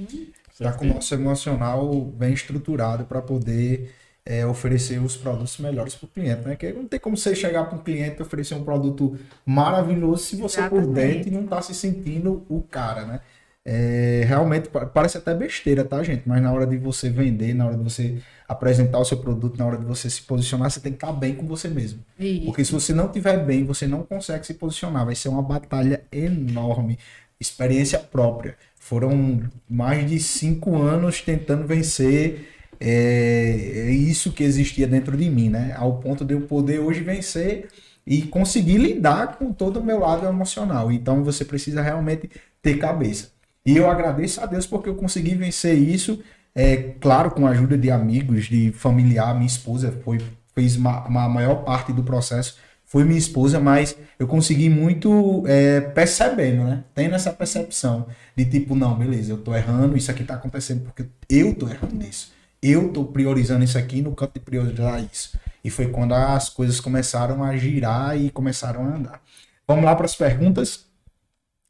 Está 0.59 0.71
com 0.71 0.85
o 0.85 0.87
nosso 0.87 1.13
emocional 1.13 2.01
bem 2.01 2.33
estruturado 2.33 3.03
para 3.03 3.21
poder 3.21 3.93
é, 4.25 4.45
oferecer 4.45 4.99
os 4.99 5.17
produtos 5.17 5.57
melhores 5.59 5.95
para 5.95 6.05
o 6.05 6.09
cliente, 6.09 6.47
né? 6.47 6.55
Que 6.55 6.71
não 6.71 6.87
tem 6.87 6.99
como 6.99 7.17
você 7.17 7.35
chegar 7.35 7.65
para 7.65 7.77
um 7.77 7.83
cliente 7.83 8.17
e 8.19 8.21
oferecer 8.21 8.55
um 8.55 8.63
produto 8.63 9.17
maravilhoso 9.45 10.23
se 10.23 10.35
você 10.37 10.61
Exatamente. 10.61 10.85
por 10.85 10.93
dentro 10.93 11.31
não 11.31 11.43
está 11.43 11.61
se 11.61 11.75
sentindo 11.75 12.45
o 12.49 12.61
cara, 12.61 13.05
né? 13.05 13.19
É, 13.67 14.23
realmente 14.27 14.69
parece 14.93 15.17
até 15.17 15.33
besteira, 15.33 15.83
tá, 15.83 16.01
gente? 16.03 16.21
Mas 16.25 16.41
na 16.41 16.53
hora 16.53 16.67
de 16.67 16.77
você 16.77 17.09
vender, 17.09 17.53
na 17.53 17.65
hora 17.65 17.75
de 17.75 17.83
você 17.83 18.21
apresentar 18.47 18.99
o 18.99 19.05
seu 19.05 19.17
produto, 19.17 19.57
na 19.57 19.65
hora 19.65 19.77
de 19.77 19.85
você 19.85 20.07
se 20.07 20.21
posicionar, 20.21 20.69
você 20.69 20.79
tem 20.79 20.91
que 20.91 20.97
estar 20.97 21.11
bem 21.11 21.33
com 21.35 21.47
você 21.47 21.67
mesmo. 21.67 21.99
Isso. 22.17 22.45
Porque 22.45 22.63
se 22.63 22.71
você 22.71 22.93
não 22.93 23.07
estiver 23.07 23.43
bem, 23.43 23.65
você 23.65 23.87
não 23.87 24.03
consegue 24.03 24.45
se 24.45 24.53
posicionar. 24.53 25.05
Vai 25.05 25.15
ser 25.15 25.29
uma 25.29 25.41
batalha 25.41 26.03
enorme. 26.11 26.99
Experiência 27.39 27.97
própria. 27.99 28.55
Foram 28.85 29.41
mais 29.67 30.07
de 30.07 30.19
cinco 30.19 30.79
anos 30.79 31.19
tentando 31.19 31.65
vencer 31.65 32.49
é, 32.79 33.89
isso 33.89 34.31
que 34.31 34.43
existia 34.43 34.85
dentro 34.85 35.17
de 35.17 35.27
mim, 35.27 35.49
né? 35.49 35.73
Ao 35.75 35.97
ponto 35.97 36.23
de 36.23 36.35
eu 36.35 36.41
poder 36.41 36.77
hoje 36.77 37.01
vencer 37.01 37.67
e 38.05 38.21
conseguir 38.21 38.77
lidar 38.77 39.39
com 39.39 39.51
todo 39.51 39.79
o 39.79 39.83
meu 39.83 39.97
lado 39.97 40.27
emocional. 40.27 40.91
Então 40.91 41.23
você 41.23 41.43
precisa 41.43 41.81
realmente 41.81 42.29
ter 42.61 42.77
cabeça. 42.77 43.31
E 43.65 43.75
eu 43.75 43.89
agradeço 43.89 44.39
a 44.39 44.45
Deus 44.45 44.67
porque 44.67 44.87
eu 44.87 44.95
consegui 44.95 45.33
vencer 45.33 45.75
isso, 45.75 46.23
é, 46.53 46.77
claro, 47.01 47.31
com 47.31 47.47
a 47.47 47.49
ajuda 47.49 47.75
de 47.75 47.89
amigos, 47.89 48.45
de 48.45 48.71
familiar, 48.71 49.33
minha 49.33 49.47
esposa 49.47 49.99
foi, 50.03 50.19
fez 50.53 50.75
uma 50.75 51.27
maior 51.27 51.63
parte 51.63 51.91
do 51.91 52.03
processo, 52.03 52.59
foi 52.85 53.03
minha 53.03 53.17
esposa, 53.17 53.59
mas 53.59 53.97
eu 54.17 54.27
consegui 54.27 54.69
muito 54.69 55.43
é, 55.47 55.81
percebendo, 55.81 56.63
né? 56.63 56.83
Tendo 56.93 57.15
essa 57.15 57.33
percepção 57.33 58.07
de 58.35 58.45
tipo, 58.45 58.75
não, 58.75 58.97
beleza, 58.97 59.33
eu 59.33 59.37
tô 59.37 59.55
errando, 59.55 59.97
isso 59.97 60.11
aqui 60.11 60.23
tá 60.23 60.35
acontecendo 60.35 60.83
porque 60.83 61.05
eu 61.27 61.53
tô 61.55 61.67
errando 61.67 61.95
nisso. 61.95 62.31
Eu 62.61 62.91
tô 62.93 63.05
priorizando 63.05 63.63
isso 63.63 63.77
aqui 63.77 64.01
no 64.01 64.15
canto 64.15 64.33
de 64.35 64.39
priorizar 64.39 65.03
isso. 65.11 65.37
E 65.63 65.69
foi 65.69 65.87
quando 65.87 66.13
as 66.13 66.49
coisas 66.49 66.79
começaram 66.79 67.43
a 67.43 67.55
girar 67.57 68.19
e 68.19 68.29
começaram 68.29 68.85
a 68.85 68.95
andar. 68.95 69.21
Vamos 69.67 69.83
lá 69.83 69.95
para 69.95 70.05
as 70.05 70.15
perguntas. 70.15 70.85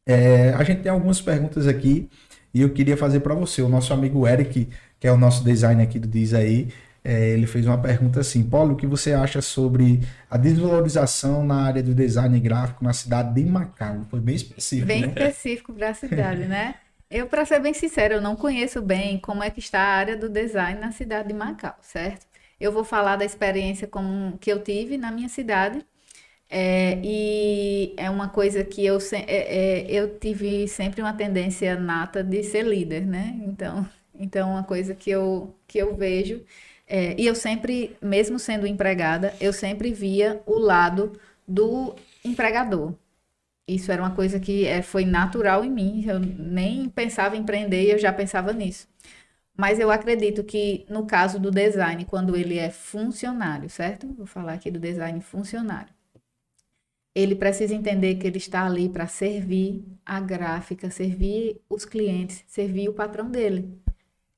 É, 0.05 0.53
a 0.53 0.63
gente 0.63 0.81
tem 0.81 0.91
algumas 0.91 1.21
perguntas 1.21 1.65
aqui 1.67 2.09
e 2.53 2.61
eu 2.61 2.69
queria 2.69 2.95
fazer 2.95 3.21
para 3.21 3.33
você. 3.33 3.61
O 3.61 3.69
nosso 3.69 3.93
amigo 3.93 4.27
Eric, 4.27 4.69
que 4.99 5.07
é 5.07 5.11
o 5.11 5.17
nosso 5.17 5.43
designer 5.43 5.83
aqui 5.83 5.99
do 5.99 6.07
Diz 6.07 6.33
aí, 6.33 6.69
é, 7.05 7.29
ele 7.29 7.45
fez 7.45 7.67
uma 7.67 7.79
pergunta 7.79 8.19
assim: 8.19 8.43
Paulo, 8.43 8.73
o 8.73 8.75
que 8.75 8.87
você 8.87 9.13
acha 9.13 9.39
sobre 9.41 10.01
a 10.29 10.37
desvalorização 10.37 11.45
na 11.45 11.63
área 11.63 11.83
do 11.83 11.93
design 11.93 12.37
gráfico 12.39 12.83
na 12.83 12.93
cidade 12.93 13.35
de 13.35 13.47
Macau? 13.47 14.03
Foi 14.09 14.19
bem 14.19 14.35
específico. 14.35 14.87
Bem 14.87 15.01
né? 15.01 15.07
específico 15.09 15.71
para 15.71 15.89
a 15.89 15.93
cidade, 15.93 16.45
né? 16.45 16.75
Eu, 17.09 17.27
para 17.27 17.45
ser 17.45 17.59
bem 17.59 17.73
sincero, 17.73 18.15
eu 18.15 18.21
não 18.21 18.35
conheço 18.35 18.81
bem 18.81 19.19
como 19.19 19.43
é 19.43 19.51
que 19.51 19.59
está 19.59 19.79
a 19.79 19.95
área 19.95 20.17
do 20.17 20.27
design 20.27 20.79
na 20.81 20.91
cidade 20.91 21.27
de 21.27 21.33
Macau, 21.35 21.77
certo? 21.81 22.25
Eu 22.59 22.71
vou 22.71 22.83
falar 22.83 23.15
da 23.15 23.23
experiência 23.23 23.87
como, 23.87 24.37
que 24.39 24.51
eu 24.51 24.63
tive 24.63 24.97
na 24.97 25.11
minha 25.11 25.29
cidade 25.29 25.85
é, 26.49 26.99
e 27.03 27.93
é 27.97 28.09
uma 28.09 28.29
coisa 28.29 28.63
que 28.63 28.85
eu, 28.85 28.97
é, 29.11 29.25
é, 29.27 29.91
eu 29.91 30.17
tive 30.19 30.67
sempre 30.67 31.01
uma 31.01 31.13
tendência 31.13 31.75
nata 31.79 32.23
de 32.23 32.43
ser 32.43 32.63
líder, 32.63 33.05
né? 33.05 33.39
Então, 33.45 33.87
então 34.17 34.51
uma 34.51 34.63
coisa 34.63 34.95
que 34.95 35.09
eu, 35.09 35.55
que 35.67 35.77
eu 35.77 35.95
vejo. 35.95 36.41
É, 36.87 37.19
e 37.19 37.25
eu 37.25 37.35
sempre, 37.35 37.95
mesmo 38.01 38.37
sendo 38.39 38.67
empregada, 38.67 39.33
eu 39.41 39.51
sempre 39.53 39.91
via 39.93 40.41
o 40.45 40.59
lado 40.59 41.13
do 41.47 41.95
empregador. 42.23 42.93
Isso 43.67 43.91
era 43.91 44.01
uma 44.01 44.15
coisa 44.15 44.39
que 44.39 44.65
é, 44.65 44.81
foi 44.81 45.05
natural 45.05 45.65
em 45.65 45.71
mim. 45.71 46.05
Eu 46.07 46.19
nem 46.19 46.89
pensava 46.89 47.35
em 47.35 47.41
empreender, 47.41 47.91
eu 47.91 47.97
já 47.99 48.13
pensava 48.13 48.53
nisso. 48.53 48.87
Mas 49.57 49.79
eu 49.79 49.91
acredito 49.91 50.43
que 50.43 50.85
no 50.89 51.05
caso 51.07 51.39
do 51.39 51.51
design, 51.51 52.05
quando 52.05 52.35
ele 52.35 52.57
é 52.59 52.69
funcionário, 52.71 53.69
certo? 53.69 54.07
Vou 54.13 54.27
falar 54.27 54.53
aqui 54.53 54.71
do 54.71 54.79
design 54.79 55.21
funcionário 55.21 55.95
ele 57.15 57.33
precisa 57.33 57.73
entender 57.73 58.15
que 58.15 58.27
ele 58.27 58.37
está 58.37 58.65
ali 58.65 58.89
para 58.89 59.07
servir 59.07 59.85
a 60.05 60.19
gráfica, 60.19 60.91
servir 60.91 61.61
os 61.69 61.85
clientes, 61.85 62.43
servir 62.45 62.89
o 62.89 62.93
patrão 62.93 63.31
dele. 63.31 63.79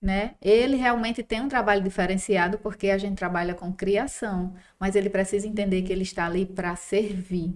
Né? 0.01 0.35
Ele 0.41 0.75
realmente 0.75 1.23
tem 1.23 1.41
um 1.41 1.49
trabalho 1.49 1.83
diferenciado 1.83 2.59
porque 2.59 2.89
a 2.89 2.97
gente 2.97 3.17
trabalha 3.17 3.55
com 3.55 3.73
criação, 3.73 4.53
mas 4.79 4.95
ele 4.95 5.09
precisa 5.09 5.47
entender 5.47 5.81
que 5.81 5.91
ele 5.91 6.03
está 6.03 6.25
ali 6.25 6.45
para 6.45 6.75
servir. 6.75 7.55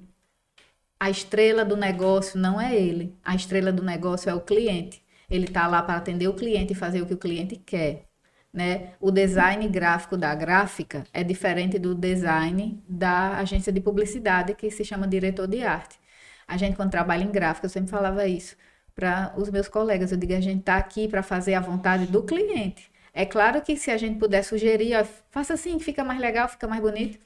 A 1.00 1.10
estrela 1.10 1.64
do 1.66 1.78
negócio 1.78 2.40
não 2.40 2.60
é 2.60 2.76
ele, 2.76 3.16
a 3.24 3.36
estrela 3.36 3.72
do 3.72 3.84
negócio 3.84 4.30
é 4.30 4.34
o 4.34 4.42
cliente. 4.42 5.04
Ele 5.30 5.46
está 5.46 5.68
lá 5.68 5.82
para 5.82 5.98
atender 5.98 6.28
o 6.28 6.34
cliente 6.34 6.74
e 6.74 6.76
fazer 6.76 7.02
o 7.02 7.06
que 7.06 7.14
o 7.14 7.18
cliente 7.18 7.56
quer 7.56 8.12
né? 8.54 8.94
O 9.00 9.12
design 9.12 9.68
gráfico 9.70 10.18
da 10.18 10.34
gráfica 10.36 11.06
é 11.14 11.24
diferente 11.24 11.80
do 11.80 11.96
design 11.96 12.84
da 12.88 13.38
agência 13.38 13.72
de 13.72 13.80
publicidade, 13.80 14.54
que 14.56 14.70
se 14.70 14.84
chama 14.84 15.08
diretor 15.08 15.48
de 15.48 15.64
arte. 15.64 16.00
A 16.48 16.58
gente, 16.58 16.76
quando 16.76 16.92
trabalha 16.92 17.24
em 17.24 17.32
gráfica, 17.32 17.66
eu 17.66 17.70
sempre 17.70 17.90
falava 17.92 18.28
isso 18.28 18.58
para 18.96 19.34
os 19.38 19.50
meus 19.50 19.68
colegas. 19.68 20.12
Eu 20.12 20.18
digo, 20.18 20.34
a 20.34 20.42
gente 20.42 20.60
está 20.62 20.78
aqui 20.78 21.08
para 21.08 21.24
fazer 21.24 21.54
a 21.56 21.60
vontade 21.62 22.06
do 22.08 22.24
cliente. 22.24 22.92
É 23.14 23.26
claro 23.26 23.62
que 23.62 23.76
se 23.78 23.92
a 23.92 23.98
gente 23.98 24.18
puder 24.20 24.44
sugerir, 24.44 24.96
ó, 24.96 25.06
faça 25.30 25.54
assim, 25.54 25.80
fica 25.80 26.04
mais 26.04 26.20
legal, 26.20 26.48
fica 26.48 26.68
mais 26.68 26.82
bonito, 26.82 27.20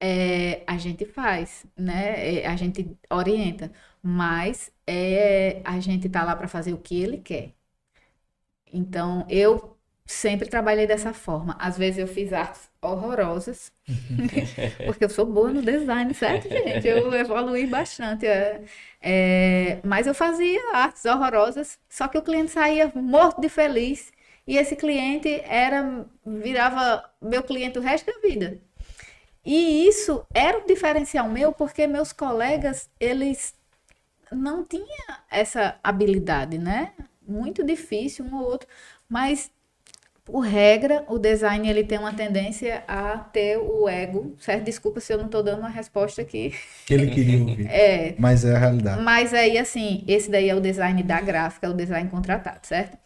é, 0.00 0.62
a 0.66 0.78
gente 0.78 1.04
faz, 1.06 1.66
né? 1.76 2.40
É, 2.42 2.46
a 2.46 2.56
gente 2.56 2.96
orienta. 3.10 3.72
Mas 4.02 4.72
é, 4.86 5.60
a 5.64 5.80
gente 5.80 6.06
está 6.06 6.24
lá 6.24 6.36
para 6.36 6.48
fazer 6.48 6.72
o 6.72 6.78
que 6.78 7.00
ele 7.00 7.18
quer. 7.18 7.54
Então, 8.72 9.26
eu 9.28 9.77
sempre 10.08 10.48
trabalhei 10.48 10.86
dessa 10.86 11.12
forma. 11.12 11.54
Às 11.60 11.76
vezes 11.76 11.98
eu 11.98 12.08
fiz 12.08 12.32
artes 12.32 12.70
horrorosas, 12.80 13.70
porque 14.86 15.04
eu 15.04 15.10
sou 15.10 15.26
boa 15.26 15.50
no 15.50 15.60
design, 15.60 16.12
certo, 16.14 16.48
gente? 16.48 16.88
Eu 16.88 17.12
evoluí 17.12 17.66
bastante. 17.66 18.26
É, 18.26 18.62
é, 19.02 19.78
mas 19.84 20.06
eu 20.06 20.14
fazia 20.14 20.60
artes 20.72 21.04
horrorosas, 21.04 21.78
só 21.90 22.08
que 22.08 22.16
o 22.16 22.22
cliente 22.22 22.52
saía 22.52 22.90
morto 22.94 23.40
de 23.40 23.50
feliz. 23.50 24.10
E 24.46 24.56
esse 24.56 24.74
cliente 24.76 25.42
era 25.44 26.06
virava 26.24 27.04
meu 27.20 27.42
cliente 27.42 27.78
o 27.78 27.82
resto 27.82 28.06
da 28.10 28.18
vida. 28.26 28.58
E 29.44 29.86
isso 29.86 30.26
era 30.32 30.58
um 30.58 30.66
diferencial 30.66 31.28
meu, 31.28 31.52
porque 31.52 31.86
meus 31.86 32.14
colegas, 32.14 32.88
eles 32.98 33.54
não 34.32 34.64
tinham 34.64 34.86
essa 35.30 35.78
habilidade, 35.82 36.56
né? 36.56 36.94
Muito 37.26 37.62
difícil 37.62 38.24
um 38.24 38.36
ou 38.36 38.44
outro, 38.44 38.66
mas 39.06 39.50
por 40.30 40.40
regra, 40.40 41.04
o 41.08 41.18
design 41.18 41.66
ele 41.68 41.82
tem 41.82 41.98
uma 41.98 42.12
tendência 42.12 42.84
a 42.86 43.16
ter 43.18 43.56
o 43.56 43.88
ego, 43.88 44.34
certo? 44.38 44.64
Desculpa 44.64 45.00
se 45.00 45.10
eu 45.12 45.16
não 45.18 45.24
estou 45.26 45.42
dando 45.42 45.60
uma 45.60 45.70
resposta 45.70 46.20
aqui. 46.20 46.52
Que 46.86 46.94
ele 46.94 47.10
queria 47.10 47.38
ouvir. 47.40 47.66
É, 47.72 48.14
Mas 48.18 48.44
é 48.44 48.54
a 48.54 48.58
realidade. 48.58 49.02
mas 49.02 49.32
aí, 49.32 49.56
assim, 49.56 50.04
esse 50.06 50.30
daí 50.30 50.48
é 50.50 50.54
o 50.54 50.60
design 50.60 51.02
da 51.02 51.20
gráfica, 51.20 51.66
é 51.66 51.70
o 51.70 51.74
design 51.74 52.08
contratado, 52.10 52.60
certo? 52.62 52.96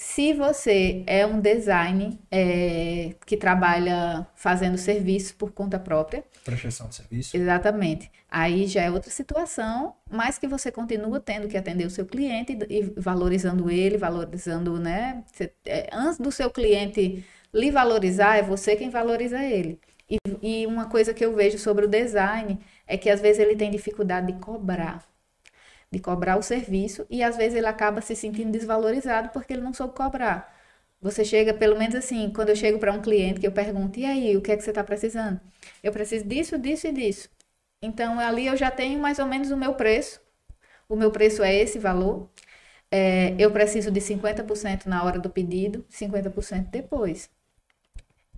Se 0.00 0.32
você 0.32 1.02
é 1.08 1.26
um 1.26 1.40
design 1.40 2.20
é, 2.30 3.16
que 3.26 3.36
trabalha 3.36 4.24
fazendo 4.36 4.78
serviço 4.78 5.34
por 5.34 5.50
conta 5.50 5.76
própria, 5.76 6.22
Prestação 6.44 6.86
de 6.88 6.94
serviço. 6.94 7.36
exatamente, 7.36 8.08
aí 8.30 8.68
já 8.68 8.82
é 8.82 8.90
outra 8.92 9.10
situação, 9.10 9.96
mas 10.08 10.38
que 10.38 10.46
você 10.46 10.70
continua 10.70 11.18
tendo 11.18 11.48
que 11.48 11.56
atender 11.56 11.84
o 11.84 11.90
seu 11.90 12.06
cliente 12.06 12.56
e, 12.70 12.82
valorizando 12.96 13.68
ele, 13.68 13.98
valorizando, 13.98 14.78
né? 14.78 15.24
Você- 15.32 15.52
é, 15.66 15.88
antes 15.92 16.16
do 16.18 16.30
seu 16.30 16.48
cliente 16.48 17.24
lhe 17.52 17.70
valorizar, 17.72 18.36
é 18.36 18.42
você 18.42 18.76
quem 18.76 18.90
valoriza 18.90 19.42
ele. 19.42 19.80
E, 20.08 20.16
e 20.62 20.64
uma 20.68 20.88
coisa 20.88 21.12
que 21.12 21.24
eu 21.24 21.34
vejo 21.34 21.58
sobre 21.58 21.86
o 21.86 21.88
design 21.88 22.56
é 22.86 22.96
que 22.96 23.10
às 23.10 23.20
vezes 23.20 23.40
ele 23.42 23.56
tem 23.56 23.68
dificuldade 23.68 24.28
de 24.32 24.38
cobrar 24.38 25.04
de 25.90 25.98
cobrar 25.98 26.36
o 26.36 26.42
serviço 26.42 27.06
e 27.10 27.22
às 27.22 27.36
vezes 27.36 27.56
ele 27.56 27.66
acaba 27.66 28.00
se 28.00 28.14
sentindo 28.14 28.50
desvalorizado 28.52 29.30
porque 29.30 29.52
ele 29.52 29.62
não 29.62 29.72
soube 29.72 29.94
cobrar. 29.94 30.54
Você 31.00 31.24
chega, 31.24 31.54
pelo 31.54 31.78
menos 31.78 31.94
assim, 31.94 32.30
quando 32.34 32.50
eu 32.50 32.56
chego 32.56 32.78
para 32.78 32.92
um 32.92 33.00
cliente 33.00 33.40
que 33.40 33.46
eu 33.46 33.52
pergunto, 33.52 33.98
e 34.00 34.04
aí, 34.04 34.36
o 34.36 34.42
que 34.42 34.50
é 34.52 34.56
que 34.56 34.62
você 34.64 34.70
está 34.70 34.82
precisando? 34.84 35.40
Eu 35.82 35.92
preciso 35.92 36.24
disso, 36.26 36.58
disso 36.58 36.88
e 36.88 36.92
disso. 36.92 37.28
Então 37.82 38.18
ali 38.20 38.46
eu 38.46 38.56
já 38.56 38.70
tenho 38.70 38.98
mais 39.00 39.18
ou 39.18 39.26
menos 39.26 39.50
o 39.50 39.56
meu 39.56 39.74
preço. 39.74 40.20
O 40.88 40.96
meu 40.96 41.10
preço 41.12 41.42
é 41.42 41.54
esse 41.54 41.78
valor. 41.78 42.28
É, 42.90 43.34
eu 43.38 43.50
preciso 43.52 43.90
de 43.90 44.00
50% 44.00 44.86
na 44.86 45.04
hora 45.04 45.18
do 45.20 45.30
pedido, 45.30 45.84
50% 45.90 46.70
depois. 46.70 47.30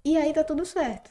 E 0.04 0.16
aí 0.16 0.32
tá 0.32 0.44
tudo 0.44 0.64
certo. 0.64 1.10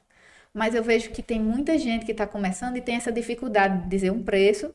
Mas 0.54 0.74
eu 0.76 0.84
vejo 0.84 1.12
que 1.12 1.22
tem 1.24 1.40
muita 1.40 1.78
gente 1.78 2.06
que 2.06 2.12
está 2.12 2.26
começando 2.28 2.78
e 2.78 2.82
tem 2.82 2.96
essa 2.96 3.12
dificuldade 3.12 3.84
de 3.84 3.90
dizer 3.90 4.12
um 4.12 4.24
preço 4.24 4.74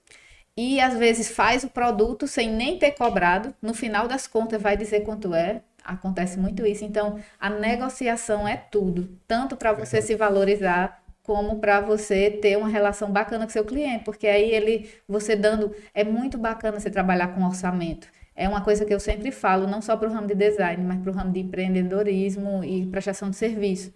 e 0.56 0.80
às 0.80 0.96
vezes 0.96 1.30
faz 1.30 1.64
o 1.64 1.68
produto 1.68 2.26
sem 2.26 2.50
nem 2.50 2.78
ter 2.78 2.92
cobrado, 2.92 3.54
no 3.60 3.74
final 3.74 4.06
das 4.06 4.26
contas 4.26 4.62
vai 4.62 4.76
dizer 4.76 5.00
quanto 5.00 5.34
é. 5.34 5.62
Acontece 5.84 6.38
muito 6.38 6.66
isso. 6.66 6.84
Então, 6.84 7.18
a 7.38 7.50
negociação 7.50 8.48
é 8.48 8.56
tudo, 8.56 9.18
tanto 9.26 9.56
para 9.56 9.72
você 9.72 10.00
se 10.00 10.14
valorizar 10.14 11.02
como 11.22 11.58
para 11.58 11.80
você 11.80 12.30
ter 12.30 12.56
uma 12.56 12.68
relação 12.68 13.10
bacana 13.10 13.44
com 13.44 13.50
seu 13.50 13.64
cliente, 13.64 14.04
porque 14.04 14.26
aí 14.26 14.50
ele 14.50 14.90
você 15.08 15.34
dando 15.34 15.74
é 15.94 16.04
muito 16.04 16.38
bacana 16.38 16.78
você 16.78 16.90
trabalhar 16.90 17.28
com 17.28 17.44
orçamento. 17.44 18.08
É 18.36 18.48
uma 18.48 18.62
coisa 18.62 18.84
que 18.84 18.92
eu 18.94 19.00
sempre 19.00 19.30
falo, 19.30 19.66
não 19.66 19.80
só 19.80 19.96
para 19.96 20.08
o 20.08 20.12
ramo 20.12 20.26
de 20.26 20.34
design, 20.34 20.82
mas 20.84 21.00
para 21.00 21.10
o 21.10 21.14
ramo 21.14 21.32
de 21.32 21.40
empreendedorismo 21.40 22.64
e 22.64 22.86
prestação 22.86 23.30
de 23.30 23.36
serviço. 23.36 23.92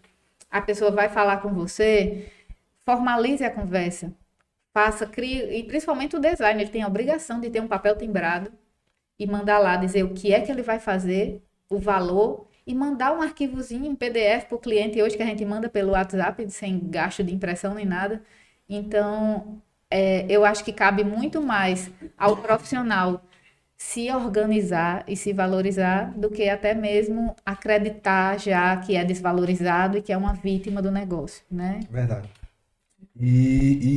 A 0.50 0.60
pessoa 0.62 0.90
vai 0.90 1.08
falar 1.08 1.38
com 1.38 1.52
você, 1.52 2.26
formalize 2.84 3.44
a 3.44 3.50
conversa 3.50 4.12
faça, 4.72 5.06
crie, 5.06 5.58
e 5.58 5.64
principalmente 5.64 6.16
o 6.16 6.20
design, 6.20 6.62
ele 6.62 6.70
tem 6.70 6.82
a 6.82 6.86
obrigação 6.88 7.40
de 7.40 7.50
ter 7.50 7.60
um 7.60 7.68
papel 7.68 7.96
timbrado 7.96 8.52
e 9.18 9.26
mandar 9.26 9.58
lá 9.58 9.76
dizer 9.76 10.04
o 10.04 10.14
que 10.14 10.32
é 10.32 10.40
que 10.40 10.50
ele 10.50 10.62
vai 10.62 10.78
fazer, 10.78 11.42
o 11.70 11.78
valor 11.78 12.48
e 12.66 12.74
mandar 12.74 13.12
um 13.12 13.22
arquivozinho 13.22 13.86
em 13.86 13.94
PDF 13.94 14.44
para 14.46 14.56
o 14.56 14.58
cliente 14.58 15.02
hoje 15.02 15.16
que 15.16 15.22
a 15.22 15.26
gente 15.26 15.44
manda 15.44 15.68
pelo 15.68 15.92
WhatsApp 15.92 16.50
sem 16.50 16.78
gasto 16.90 17.24
de 17.24 17.34
impressão 17.34 17.74
nem 17.74 17.86
nada. 17.86 18.22
Então, 18.68 19.60
é, 19.90 20.26
eu 20.28 20.44
acho 20.44 20.62
que 20.64 20.72
cabe 20.72 21.02
muito 21.02 21.40
mais 21.40 21.90
ao 22.16 22.36
profissional 22.36 23.22
se 23.76 24.10
organizar 24.12 25.04
e 25.06 25.16
se 25.16 25.32
valorizar 25.32 26.12
do 26.18 26.28
que 26.28 26.48
até 26.48 26.74
mesmo 26.74 27.34
acreditar 27.46 28.38
já 28.38 28.76
que 28.76 28.96
é 28.96 29.04
desvalorizado 29.04 29.96
e 29.96 30.02
que 30.02 30.12
é 30.12 30.16
uma 30.16 30.34
vítima 30.34 30.82
do 30.82 30.90
negócio, 30.90 31.44
né? 31.50 31.80
Verdade. 31.88 32.28
E, 33.20 33.26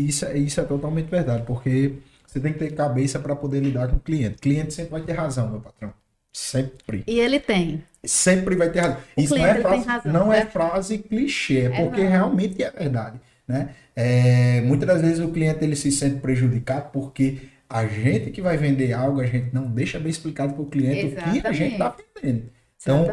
e 0.06 0.07
isso, 0.10 0.26
é- 0.26 0.38
isso 0.38 0.60
é 0.61 0.64
totalmente 0.65 1.10
verdade, 1.10 1.43
porque 1.45 1.95
você 2.26 2.39
tem 2.39 2.53
que 2.53 2.60
ter 2.60 2.73
cabeça 2.73 3.19
para 3.19 3.35
poder 3.35 3.60
lidar 3.61 3.89
com 3.89 3.98
o 3.98 3.99
cliente. 3.99 4.35
O 4.38 4.39
cliente 4.41 4.73
sempre 4.73 4.91
vai 4.91 5.02
ter 5.03 5.14
razão, 5.14 5.49
meu 5.49 5.61
patrão. 5.61 5.93
Sempre. 6.34 7.03
E 7.07 7.19
ele 7.19 7.39
tem. 7.39 7.84
Sempre 8.03 8.56
vai 8.56 8.72
ter 8.72 8.80
razão. 8.81 8.98
O 9.15 9.22
Isso 9.22 9.38
não 9.38 9.45
cliente, 9.45 9.53
é 9.53 9.60
ele 9.60 9.68
tem 9.68 9.84
frase, 9.84 9.88
razão, 9.88 10.11
não 10.11 10.34
é 10.34 10.43
né? 10.43 10.45
frase 10.45 10.98
clichê, 10.99 11.60
é 11.68 11.72
É 11.72 11.84
porque 11.84 12.03
não. 12.03 12.10
realmente 12.10 12.64
é 12.64 12.72
verdade. 12.72 13.19
Né? 13.48 13.76
É, 13.95 14.61
muitas 14.61 14.88
das 14.88 15.02
vezes 15.02 15.19
o 15.19 15.31
cliente 15.31 15.64
ele 15.64 15.76
se 15.76 15.91
sente 15.91 16.19
prejudicado 16.22 16.91
porque 16.91 17.49
a 17.69 17.85
gente 17.85 18.31
que 18.31 18.41
vai 18.41 18.57
vender 18.57 18.93
algo, 18.93 19.19
a 19.22 19.26
gente 19.26 19.53
não 19.53 19.69
deixa 19.72 19.99
bem 19.99 20.10
explicado 20.10 20.53
para 20.53 20.61
o 20.64 20.65
cliente 20.68 21.06
o 21.07 21.11
que 21.15 21.45
a 21.45 21.52
gente 21.52 21.76
Exatamente. 21.76 21.76
está 21.76 21.95
vendendo. 22.22 22.52
Então, 22.82 23.06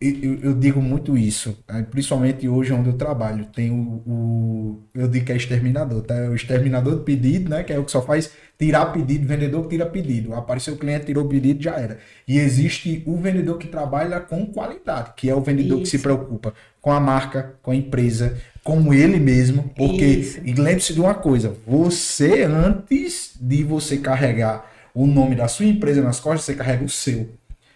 eu, 0.00 0.34
eu- 0.42 0.54
digo 0.54 0.82
muito 0.82 1.16
isso, 1.16 1.56
né? 1.68 1.86
principalmente 1.88 2.48
hoje 2.48 2.72
onde 2.72 2.88
eu 2.88 2.94
trabalho. 2.96 3.46
Tem 3.46 3.70
o, 3.70 4.02
o- 4.04 4.82
eu 4.94 5.06
digo 5.06 5.24
que 5.26 5.32
é 5.32 5.36
exterminador, 5.36 6.02
tá? 6.02 6.14
É 6.14 6.28
O 6.28 6.34
exterminador 6.34 6.96
de 6.98 7.04
pedido, 7.04 7.48
né? 7.50 7.62
Que 7.62 7.72
é 7.72 7.78
o 7.78 7.84
que 7.84 7.92
só 7.92 8.02
faz 8.02 8.30
tirar 8.58 8.86
pedido, 8.86 9.26
vendedor 9.26 9.62
que 9.62 9.68
tira 9.70 9.86
pedido. 9.86 10.34
Apareceu 10.34 10.74
o 10.74 10.76
cliente, 10.76 11.06
tirou 11.06 11.24
o 11.24 11.28
pedido, 11.28 11.62
já 11.62 11.76
era. 11.76 11.98
E 12.26 12.38
existe 12.38 13.02
o 13.06 13.16
vendedor 13.16 13.58
que 13.58 13.68
trabalha 13.68 14.18
com 14.18 14.44
qualidade, 14.46 15.12
que 15.16 15.30
é 15.30 15.34
o 15.34 15.40
vendedor 15.40 15.78
que 15.80 15.86
se 15.86 15.96
Isso. 15.96 16.02
preocupa 16.02 16.52
com 16.80 16.90
a 16.90 16.98
marca, 16.98 17.54
com 17.62 17.70
a 17.70 17.76
empresa, 17.76 18.36
com 18.64 18.92
ele 18.92 19.20
mesmo. 19.20 19.70
Porque, 19.76 20.04
Isso. 20.04 20.40
e 20.44 20.52
lembre-se 20.52 20.94
de 20.94 21.00
uma 21.00 21.14
coisa, 21.14 21.54
você 21.64 22.42
antes 22.42 23.34
de 23.40 23.62
você 23.62 23.98
carregar 23.98 24.70
o 24.94 25.06
nome 25.06 25.34
da 25.34 25.48
sua 25.48 25.64
empresa 25.66 26.02
nas 26.02 26.20
costas, 26.20 26.44
você 26.44 26.54
carrega 26.54 26.84
o 26.84 26.88
seu. 26.88 27.30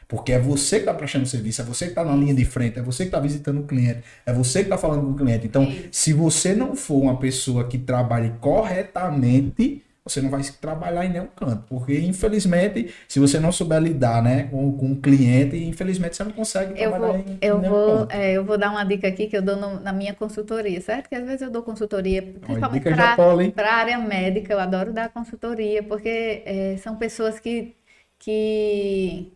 Porque 0.09 0.33
é 0.33 0.39
você 0.39 0.77
que 0.77 0.83
está 0.83 0.95
prestando 0.95 1.27
serviço, 1.27 1.63
é 1.63 1.65
você 1.65 1.87
que 1.87 1.91
está 1.93 2.05
na 2.05 2.15
linha 2.15 2.35
de 2.35 2.45
frente, 2.45 2.79
é 2.79 2.83
você 2.83 3.05
que 3.05 3.09
está 3.09 3.19
visitando 3.21 3.61
o 3.61 3.65
cliente, 3.67 4.03
é 4.25 4.33
você 4.33 4.61
que 4.61 4.67
está 4.67 4.79
falando 4.79 5.03
com 5.05 5.13
o 5.13 5.17
cliente. 5.17 5.47
Então, 5.47 5.69
se 5.91 6.13
você 6.13 6.55
não 6.55 6.77
for 6.77 7.01
uma 7.03 7.19
pessoa 7.19 7.67
que 7.69 7.77
trabalhe 7.79 8.33
corretamente, 8.41 9.83
você 10.05 10.21
não 10.21 10.31
vai 10.31 10.43
trabalhar 10.61 11.05
em 11.05 11.09
nenhum 11.13 11.27
canto. 11.27 11.65
Porque, 11.69 11.99
infelizmente, 12.01 12.93
se 13.09 13.19
você 13.19 13.41
não 13.41 13.51
souber 13.51 13.81
lidar 13.83 14.23
né, 14.23 14.45
com, 14.45 14.77
com 14.77 14.93
o 14.93 15.01
cliente, 15.01 15.57
infelizmente 15.57 16.17
você 16.17 16.23
não 16.25 16.33
consegue 16.33 16.75
Eu 16.75 16.93
trabalhar 16.93 16.95
vou, 16.95 17.19
em, 17.19 17.41
eu, 17.41 17.59
em 17.59 17.61
nenhum 17.61 17.75
vou, 17.75 17.81
canto. 17.81 18.11
é, 18.11 18.33
eu 18.37 18.45
vou 18.45 18.59
dar 18.59 18.71
uma 18.71 18.85
dica 18.85 19.09
aqui 19.09 19.29
que 19.29 19.37
eu 19.37 19.41
dou 19.43 19.57
no- 19.57 19.81
na 19.81 19.93
minha 19.95 20.15
consultoria, 20.15 20.79
certo? 20.81 21.09
Que 21.09 21.15
às 21.15 21.25
vezes 21.25 21.41
eu 21.43 21.51
dou 21.51 21.63
consultoria, 21.63 22.23
principalmente 22.45 22.87
para 22.89 23.71
a 23.71 23.75
área 23.77 23.99
médica, 23.99 24.53
eu 24.53 24.61
adoro 24.61 24.93
dar 24.93 25.09
consultoria, 25.11 25.83
porque 25.83 26.43
é, 26.45 26.77
são 26.79 26.97
pessoas 26.99 27.41
que, 27.41 27.75
que, 28.19 29.36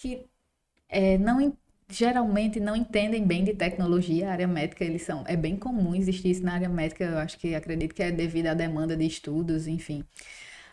que 0.00 0.26
é, 0.88 1.18
não, 1.18 1.40
en- 1.40 1.52
geralmente 1.88 2.60
não 2.60 2.76
entendem 2.76 3.24
bem 3.26 3.44
de 3.44 3.54
tecnologia, 3.54 4.30
área 4.32 4.46
médica, 4.48 4.84
eles 4.84 5.02
são, 5.02 5.24
é 5.26 5.36
bem 5.36 5.56
comum 5.56 5.94
existir 5.94 6.30
isso 6.30 6.44
na 6.44 6.54
área 6.54 6.68
médica, 6.68 7.04
eu 7.04 7.18
acho 7.18 7.38
que 7.38 7.54
acredito 7.54 7.94
que 7.94 8.02
é 8.02 8.10
devido 8.12 8.48
à 8.48 8.54
demanda 8.54 8.96
de 8.96 9.06
estudos, 9.06 9.66
enfim. 9.66 10.04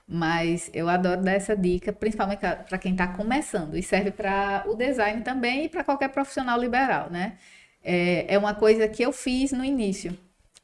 Mas 0.07 0.69
eu 0.73 0.87
adoro 0.87 1.21
dar 1.21 1.33
essa 1.33 1.55
dica, 1.55 1.91
principalmente 1.91 2.39
para 2.39 2.77
quem 2.77 2.93
está 2.93 3.07
começando, 3.07 3.75
e 3.77 3.83
serve 3.83 4.11
para 4.11 4.63
o 4.67 4.75
design 4.75 5.21
também 5.21 5.65
e 5.65 5.69
para 5.69 5.83
qualquer 5.83 6.09
profissional 6.09 6.59
liberal, 6.59 7.09
né? 7.11 7.37
É, 7.83 8.33
é 8.35 8.37
uma 8.37 8.53
coisa 8.55 8.87
que 8.87 9.03
eu 9.03 9.11
fiz 9.11 9.51
no 9.51 9.63
início. 9.65 10.17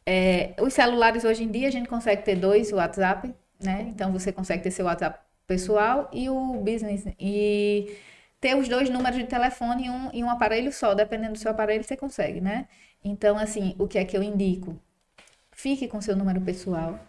É, 0.05 0.53
os 0.61 0.73
celulares 0.73 1.23
hoje 1.23 1.43
em 1.43 1.51
dia 1.51 1.67
a 1.67 1.71
gente 1.71 1.87
consegue 1.89 2.23
ter 2.23 2.35
dois 2.35 2.71
WhatsApp, 2.71 3.33
né? 3.63 3.85
Então 3.89 4.11
você 4.11 4.31
consegue 4.31 4.63
ter 4.63 4.71
seu 4.71 4.85
WhatsApp 4.85 5.19
pessoal 5.47 6.09
e 6.13 6.29
o 6.29 6.55
business 6.61 7.03
e 7.19 7.95
ter 8.43 8.55
os 8.57 8.67
dois 8.67 8.89
números 8.89 9.17
de 9.17 9.25
telefone 9.25 9.85
em 9.85 9.89
um, 9.89 10.11
em 10.11 10.23
um 10.23 10.29
aparelho 10.29 10.71
só, 10.73 10.93
dependendo 10.93 11.33
do 11.33 11.39
seu 11.39 11.51
aparelho 11.51 11.83
você 11.83 11.95
consegue, 11.95 12.41
né? 12.41 12.67
Então 13.03 13.37
assim, 13.37 13.73
o 13.79 13.87
que 13.87 13.97
é 13.97 14.03
que 14.05 14.17
eu 14.17 14.21
indico? 14.23 14.77
Fique 15.51 15.87
com 15.87 16.01
seu 16.01 16.15
número 16.15 16.41
pessoal 16.41 16.99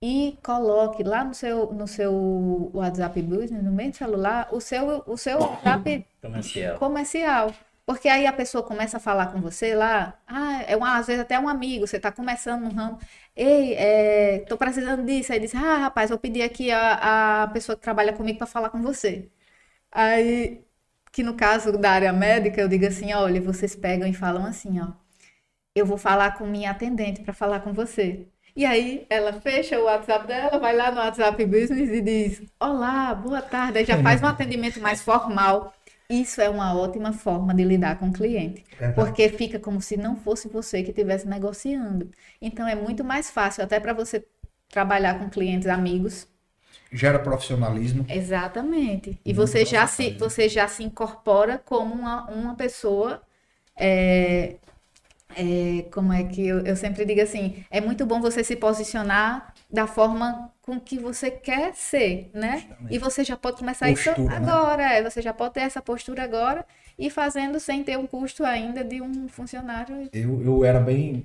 e 0.00 0.38
coloque 0.42 1.02
lá 1.02 1.24
no 1.24 1.34
seu 1.34 1.72
no 1.72 1.86
seu 1.88 2.70
WhatsApp 2.74 3.20
Business, 3.22 3.62
no 3.62 3.72
meio 3.72 3.90
do 3.90 3.96
celular, 3.96 4.48
o 4.52 4.60
seu 4.60 5.02
o 5.06 5.16
seu 5.16 5.38
WhatsApp 5.40 6.06
Comercial. 6.20 6.78
comercial. 6.78 7.54
Porque 7.84 8.08
aí 8.08 8.26
a 8.26 8.32
pessoa 8.32 8.62
começa 8.62 8.96
a 8.98 9.00
falar 9.00 9.26
com 9.32 9.40
você 9.40 9.74
lá, 9.74 10.14
ah, 10.26 10.62
é 10.68 10.76
uma, 10.76 10.96
às 10.98 11.08
vezes 11.08 11.22
até 11.22 11.38
um 11.38 11.48
amigo, 11.48 11.86
você 11.86 11.96
está 11.96 12.12
começando 12.12 12.62
no 12.62 12.70
ramo, 12.72 12.98
ei, 13.34 13.74
é, 13.74 14.38
tô 14.48 14.56
precisando 14.56 15.04
disso. 15.04 15.32
Aí 15.32 15.40
diz, 15.40 15.54
ah, 15.54 15.78
rapaz, 15.78 16.10
vou 16.10 16.18
pedir 16.18 16.42
aqui 16.42 16.70
a, 16.70 17.42
a 17.44 17.48
pessoa 17.48 17.74
que 17.76 17.82
trabalha 17.82 18.12
comigo 18.12 18.38
para 18.38 18.46
falar 18.46 18.70
com 18.70 18.80
você. 18.80 19.28
Aí, 19.92 20.64
que 21.12 21.22
no 21.22 21.34
caso 21.36 21.72
da 21.78 21.92
área 21.92 22.12
médica, 22.12 22.60
eu 22.60 22.68
digo 22.68 22.86
assim, 22.86 23.12
olha, 23.12 23.40
vocês 23.40 23.76
pegam 23.76 24.08
e 24.08 24.14
falam 24.14 24.46
assim, 24.46 24.80
ó, 24.80 24.88
eu 25.74 25.86
vou 25.86 25.98
falar 25.98 26.36
com 26.38 26.46
minha 26.46 26.70
atendente 26.70 27.22
para 27.22 27.34
falar 27.34 27.60
com 27.60 27.72
você. 27.72 28.26
E 28.54 28.66
aí 28.66 29.06
ela 29.08 29.32
fecha 29.40 29.78
o 29.80 29.84
WhatsApp 29.84 30.26
dela, 30.26 30.58
vai 30.58 30.76
lá 30.76 30.90
no 30.90 30.98
WhatsApp 30.98 31.44
Business 31.46 31.88
e 31.90 32.00
diz: 32.02 32.42
Olá, 32.60 33.14
boa 33.14 33.40
tarde. 33.40 33.78
Aí 33.78 33.84
já 33.84 34.02
faz 34.02 34.22
um 34.22 34.26
atendimento 34.26 34.78
mais 34.80 35.00
formal. 35.02 35.72
Isso 36.10 36.42
é 36.42 36.50
uma 36.50 36.76
ótima 36.76 37.12
forma 37.14 37.54
de 37.54 37.64
lidar 37.64 37.98
com 37.98 38.10
o 38.10 38.12
cliente, 38.12 38.62
Verdade. 38.78 38.94
porque 38.94 39.30
fica 39.30 39.58
como 39.58 39.80
se 39.80 39.96
não 39.96 40.16
fosse 40.16 40.48
você 40.48 40.82
que 40.82 40.90
estivesse 40.90 41.26
negociando. 41.26 42.10
Então 42.40 42.68
é 42.68 42.74
muito 42.74 43.02
mais 43.02 43.30
fácil 43.30 43.64
até 43.64 43.80
para 43.80 43.94
você 43.94 44.22
trabalhar 44.68 45.18
com 45.18 45.30
clientes 45.30 45.66
amigos. 45.66 46.28
Gera 46.92 47.18
profissionalismo. 47.18 48.04
Exatamente. 48.08 49.18
E 49.24 49.32
Muito 49.32 49.36
você 49.36 49.64
já 49.64 49.86
se 49.86 50.10
você 50.10 50.48
já 50.48 50.68
se 50.68 50.84
incorpora 50.84 51.60
como 51.64 51.94
uma, 51.94 52.30
uma 52.30 52.54
pessoa 52.54 53.22
é, 53.76 54.56
é, 55.36 55.86
como 55.92 56.12
é 56.12 56.24
que 56.24 56.46
eu, 56.46 56.60
eu 56.60 56.76
sempre 56.76 57.04
digo 57.04 57.20
assim, 57.20 57.64
é 57.70 57.80
muito 57.80 58.04
bom 58.04 58.20
você 58.20 58.44
se 58.44 58.56
posicionar 58.56 59.54
da 59.70 59.86
forma 59.86 60.50
com 60.60 60.78
que 60.78 60.98
você 60.98 61.30
quer 61.30 61.74
ser, 61.74 62.30
né? 62.34 62.58
Justamente. 62.58 62.94
E 62.94 62.98
você 62.98 63.24
já 63.24 63.36
pode 63.36 63.56
começar 63.56 63.88
Postura, 63.88 64.12
isso 64.12 64.24
né? 64.24 64.36
agora, 64.36 64.82
é, 64.82 65.02
você 65.02 65.22
já 65.22 65.32
pode 65.32 65.54
ter 65.54 65.60
essa 65.60 65.80
postura 65.80 66.22
agora 66.22 66.64
e 66.98 67.08
fazendo 67.10 67.58
sem 67.58 67.82
ter 67.82 67.96
o 67.96 68.06
custo 68.06 68.44
ainda 68.44 68.84
de 68.84 69.00
um 69.00 69.28
funcionário. 69.28 70.08
Eu, 70.12 70.42
eu 70.42 70.64
era 70.64 70.78
bem 70.78 71.24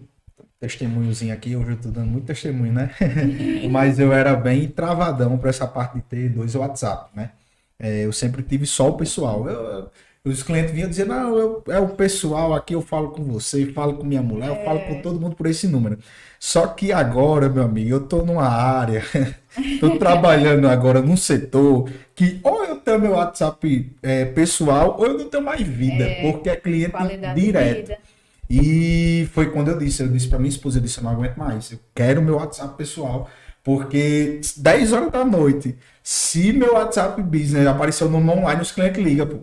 testemunhozinho 0.59 1.33
aqui, 1.33 1.55
hoje 1.55 1.71
eu 1.71 1.77
tô 1.81 1.89
dando 1.89 2.07
muito 2.11 2.25
testemunho, 2.25 2.73
né? 2.73 2.91
Mas 3.63 3.99
eu 3.99 4.11
era 4.13 4.35
bem 4.35 4.67
travadão 4.67 5.37
para 5.37 5.49
essa 5.49 5.67
parte 5.67 5.95
de 5.95 6.01
ter 6.01 6.29
dois 6.29 6.55
WhatsApp, 6.55 7.09
né? 7.15 7.31
É, 7.79 8.05
eu 8.05 8.11
sempre 8.13 8.41
tive 8.43 8.65
só 8.65 8.89
o 8.89 8.97
pessoal. 8.97 9.47
Eu- 9.49 9.89
os 10.25 10.43
clientes 10.43 10.71
vinham 10.73 10.89
dizer, 10.89 11.05
não, 11.05 11.37
eu- 11.37 11.63
é 11.69 11.79
o 11.79 11.89
pessoal 11.95 12.53
aqui, 12.53 12.73
eu 12.75 12.81
falo 12.81 13.11
com 13.11 13.23
você, 13.23 13.65
falo 13.71 13.95
com 13.97 14.03
minha 14.05 14.21
mulher, 14.21 14.49
eu 14.49 14.55
falo 14.57 14.81
com 14.81 14.95
todo 14.95 15.19
mundo 15.21 15.35
por 15.35 15.47
esse 15.47 15.67
número. 15.67 15.97
Só 16.39 16.67
que 16.67 16.91
agora, 16.91 17.47
meu 17.49 17.63
amigo, 17.63 17.89
eu 17.91 18.07
tô 18.07 18.23
numa 18.25 18.45
área, 18.47 19.01
tô 19.79 19.91
trabalhando 19.91 20.67
agora 20.67 21.01
num 21.01 21.15
setor 21.17 21.89
que 22.15 22.39
ou 22.43 22.63
eu 22.65 22.77
tenho 22.81 22.99
meu 22.99 23.11
WhatsApp 23.13 23.95
é, 24.01 24.25
pessoal 24.25 24.97
ou 24.99 25.05
eu 25.07 25.17
não 25.17 25.29
tenho 25.29 25.43
mais 25.43 25.61
vida, 25.65 26.09
porque 26.21 26.49
é 26.49 26.55
cliente 26.57 27.15
direto. 27.23 27.95
E 28.49 29.27
foi 29.33 29.51
quando 29.51 29.69
eu 29.69 29.77
disse, 29.77 30.01
eu 30.01 30.07
disse 30.07 30.27
pra 30.27 30.39
minha 30.39 30.49
esposa, 30.49 30.77
eu 30.77 30.81
disse, 30.81 30.99
eu 30.99 31.03
não 31.03 31.11
aguento 31.11 31.35
mais, 31.37 31.71
eu 31.71 31.79
quero 31.93 32.21
meu 32.21 32.35
WhatsApp 32.35 32.77
pessoal, 32.77 33.29
porque 33.63 34.39
10 34.55 34.93
horas 34.93 35.11
da 35.11 35.25
noite, 35.25 35.77
se 36.01 36.53
meu 36.53 36.73
WhatsApp 36.73 37.21
business 37.21 37.67
apareceu 37.67 38.09
no 38.09 38.17
online, 38.17 38.61
os 38.61 38.71
clientes 38.71 39.03
ligam, 39.03 39.27
pô. 39.27 39.37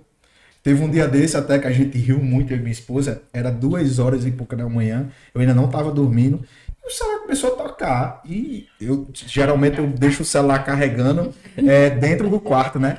Teve 0.63 0.83
um 0.83 0.91
dia 0.91 1.07
desse 1.07 1.37
até 1.37 1.59
que 1.59 1.67
a 1.67 1.71
gente 1.71 1.99
riu 1.99 2.19
muito, 2.19 2.51
eu 2.51 2.57
e 2.57 2.61
minha 2.61 2.73
esposa, 2.73 3.21
era 3.35 3.51
duas 3.51 3.99
horas 3.99 4.25
e 4.25 4.31
pouca 4.31 4.57
da 4.57 4.67
manhã, 4.67 5.11
eu 5.35 5.43
ainda 5.43 5.53
não 5.53 5.69
tava 5.69 5.93
dormindo, 5.93 6.43
e 6.83 6.89
o 6.89 6.91
celular 6.91 7.19
começou 7.19 7.53
a 7.53 7.57
tocar, 7.57 8.23
e 8.25 8.67
eu, 8.81 9.07
geralmente 9.13 9.79
eu 9.79 9.87
deixo 9.87 10.23
o 10.23 10.25
celular 10.25 10.65
carregando 10.65 11.35
é, 11.59 11.91
dentro 11.91 12.31
do 12.31 12.41
quarto, 12.41 12.79
né? 12.79 12.97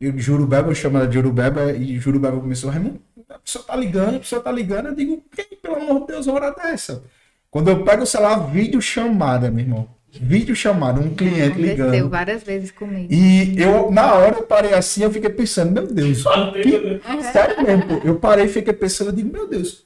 Eu, 0.00 0.18
Jurubeba, 0.18 0.70
eu 0.70 0.74
chamo 0.74 0.96
ela 0.96 1.06
de 1.06 1.14
Jurubeba, 1.14 1.72
e 1.72 2.00
Jurubeba 2.00 2.40
começou, 2.40 2.68
Raimundo, 2.68 3.00
a 3.30 3.38
pessoa 3.38 3.64
tá 3.64 3.76
ligando, 3.76 4.16
a 4.16 4.20
pessoa 4.20 4.42
tá 4.42 4.50
ligando, 4.52 4.86
eu 4.88 4.94
digo, 4.94 5.22
quem, 5.34 5.46
pelo 5.62 5.76
amor 5.76 6.00
de 6.00 6.06
Deus, 6.08 6.26
uma 6.26 6.36
hora 6.36 6.50
dessa? 6.50 7.02
Quando 7.50 7.68
eu 7.68 7.84
pego 7.84 8.02
o 8.02 8.06
celular, 8.06 8.50
vídeo 8.50 8.80
chamada, 8.80 9.50
meu 9.50 9.64
irmão. 9.64 9.88
Vídeo 10.12 10.56
chamada, 10.56 11.00
um 11.00 11.14
cliente 11.14 11.52
Aconteceu 11.52 11.86
ligando. 11.86 12.10
várias 12.10 12.42
vezes 12.42 12.72
comigo. 12.72 13.12
E 13.12 13.60
eu, 13.60 13.92
na 13.92 14.14
hora, 14.14 14.36
eu 14.38 14.42
parei 14.42 14.74
assim, 14.74 15.04
eu 15.04 15.10
fiquei 15.10 15.30
pensando, 15.30 15.70
meu 15.70 15.86
Deus, 15.86 16.24
que... 16.62 17.00
Sério 17.32 17.62
mesmo, 17.62 17.86
pô, 17.86 18.08
eu 18.08 18.16
parei 18.16 18.46
e 18.46 18.48
fiquei 18.48 18.72
pensando, 18.72 19.10
eu 19.10 19.16
digo, 19.16 19.32
meu 19.32 19.46
Deus, 19.48 19.84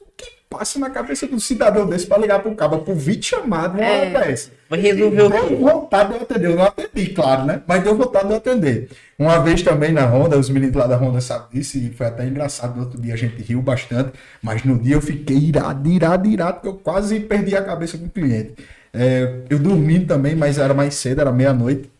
passa 0.57 0.79
na 0.79 0.89
cabeça 0.89 1.27
de 1.27 1.35
um 1.35 1.39
cidadão 1.39 1.85
desse 1.85 2.07
pra 2.07 2.17
ligar 2.17 2.41
pro 2.41 2.55
cabo 2.55 2.79
por 2.79 2.95
vídeo 2.95 3.23
chamada 3.23 3.77
uma 3.77 3.89
hora 3.89 4.09
dessa? 4.09 4.51
Vai 4.69 4.79
resolver 4.79 5.21
o 5.23 5.29
Deu 5.29 5.59
vontade 5.59 6.09
de 6.09 6.15
eu 6.15 6.21
atender. 6.21 6.49
Eu 6.49 6.55
não 6.55 6.63
atendi, 6.63 7.07
claro, 7.09 7.45
né? 7.45 7.61
Mas 7.67 7.83
deu 7.83 7.95
vontade 7.95 8.27
de 8.27 8.31
eu 8.31 8.37
atender. 8.37 8.89
Uma 9.19 9.39
vez 9.39 9.61
também 9.61 9.91
na 9.91 10.05
Honda, 10.05 10.39
os 10.39 10.49
meninos 10.49 10.75
lá 10.75 10.87
da 10.87 10.95
Honda 10.95 11.19
sabem 11.19 11.47
disso, 11.51 11.77
e 11.77 11.89
foi 11.89 12.07
até 12.07 12.25
engraçado. 12.25 12.75
No 12.75 12.83
outro 12.83 12.99
dia 12.99 13.13
a 13.13 13.17
gente 13.17 13.41
riu 13.43 13.61
bastante, 13.61 14.13
mas 14.41 14.63
no 14.63 14.79
dia 14.79 14.95
eu 14.95 15.01
fiquei 15.01 15.37
irado, 15.37 15.89
irado, 15.89 16.27
irado, 16.27 16.53
porque 16.55 16.69
eu 16.69 16.75
quase 16.75 17.19
perdi 17.19 17.55
a 17.55 17.63
cabeça 17.63 17.97
com 17.97 18.05
o 18.05 18.09
cliente. 18.09 18.55
É, 18.93 19.41
eu 19.49 19.59
dormindo 19.59 20.07
também, 20.07 20.35
mas 20.35 20.57
era 20.57 20.73
mais 20.73 20.95
cedo, 20.95 21.19
era 21.21 21.31
meia-noite. 21.31 21.91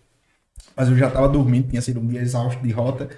Mas 0.75 0.89
eu 0.89 0.97
já 0.97 1.07
estava 1.07 1.27
dormindo, 1.27 1.69
tinha 1.69 1.81
sido 1.81 1.99
um 1.99 2.07
dia 2.07 2.21
exausto 2.21 2.61
de 2.63 2.71
rota. 2.71 3.09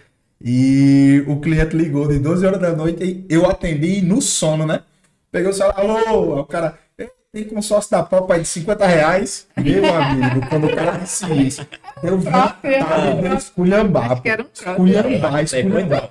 E 0.44 1.24
o 1.28 1.40
cliente 1.40 1.76
ligou 1.76 2.08
de 2.08 2.20
12 2.20 2.46
horas 2.46 2.62
da 2.62 2.76
noite 2.76 3.04
e 3.04 3.26
eu 3.28 3.50
atendi 3.50 4.02
no 4.02 4.22
sono, 4.22 4.66
né? 4.66 4.82
Peguei 5.32 5.50
o 5.50 5.54
celular, 5.54 5.80
alô, 5.80 5.98
aí 6.36 6.40
o 6.40 6.46
cara, 6.46 6.78
"Ei, 6.98 7.10
tem 7.32 7.44
consórcio 7.44 7.92
da 7.92 8.02
Pop 8.04 8.32
aí 8.32 8.42
de 8.42 8.48
50 8.48 8.86
reais. 8.88 9.48
Meu 9.58 9.94
amigo, 9.94 10.48
quando 10.50 10.68
o 10.68 10.76
cara 10.76 10.98
disse 10.98 11.26
isso, 11.34 11.68
eu 12.02 12.18
vontade 12.18 13.22
de 13.22 13.36
esculhambar. 13.36 14.12
Acho 14.14 14.22
que 14.22 14.30
era 14.30 14.44
pô. 14.44 14.50
trote. 14.54 14.70
Esculhambar, 14.92 15.44
esculhambar. 15.44 16.10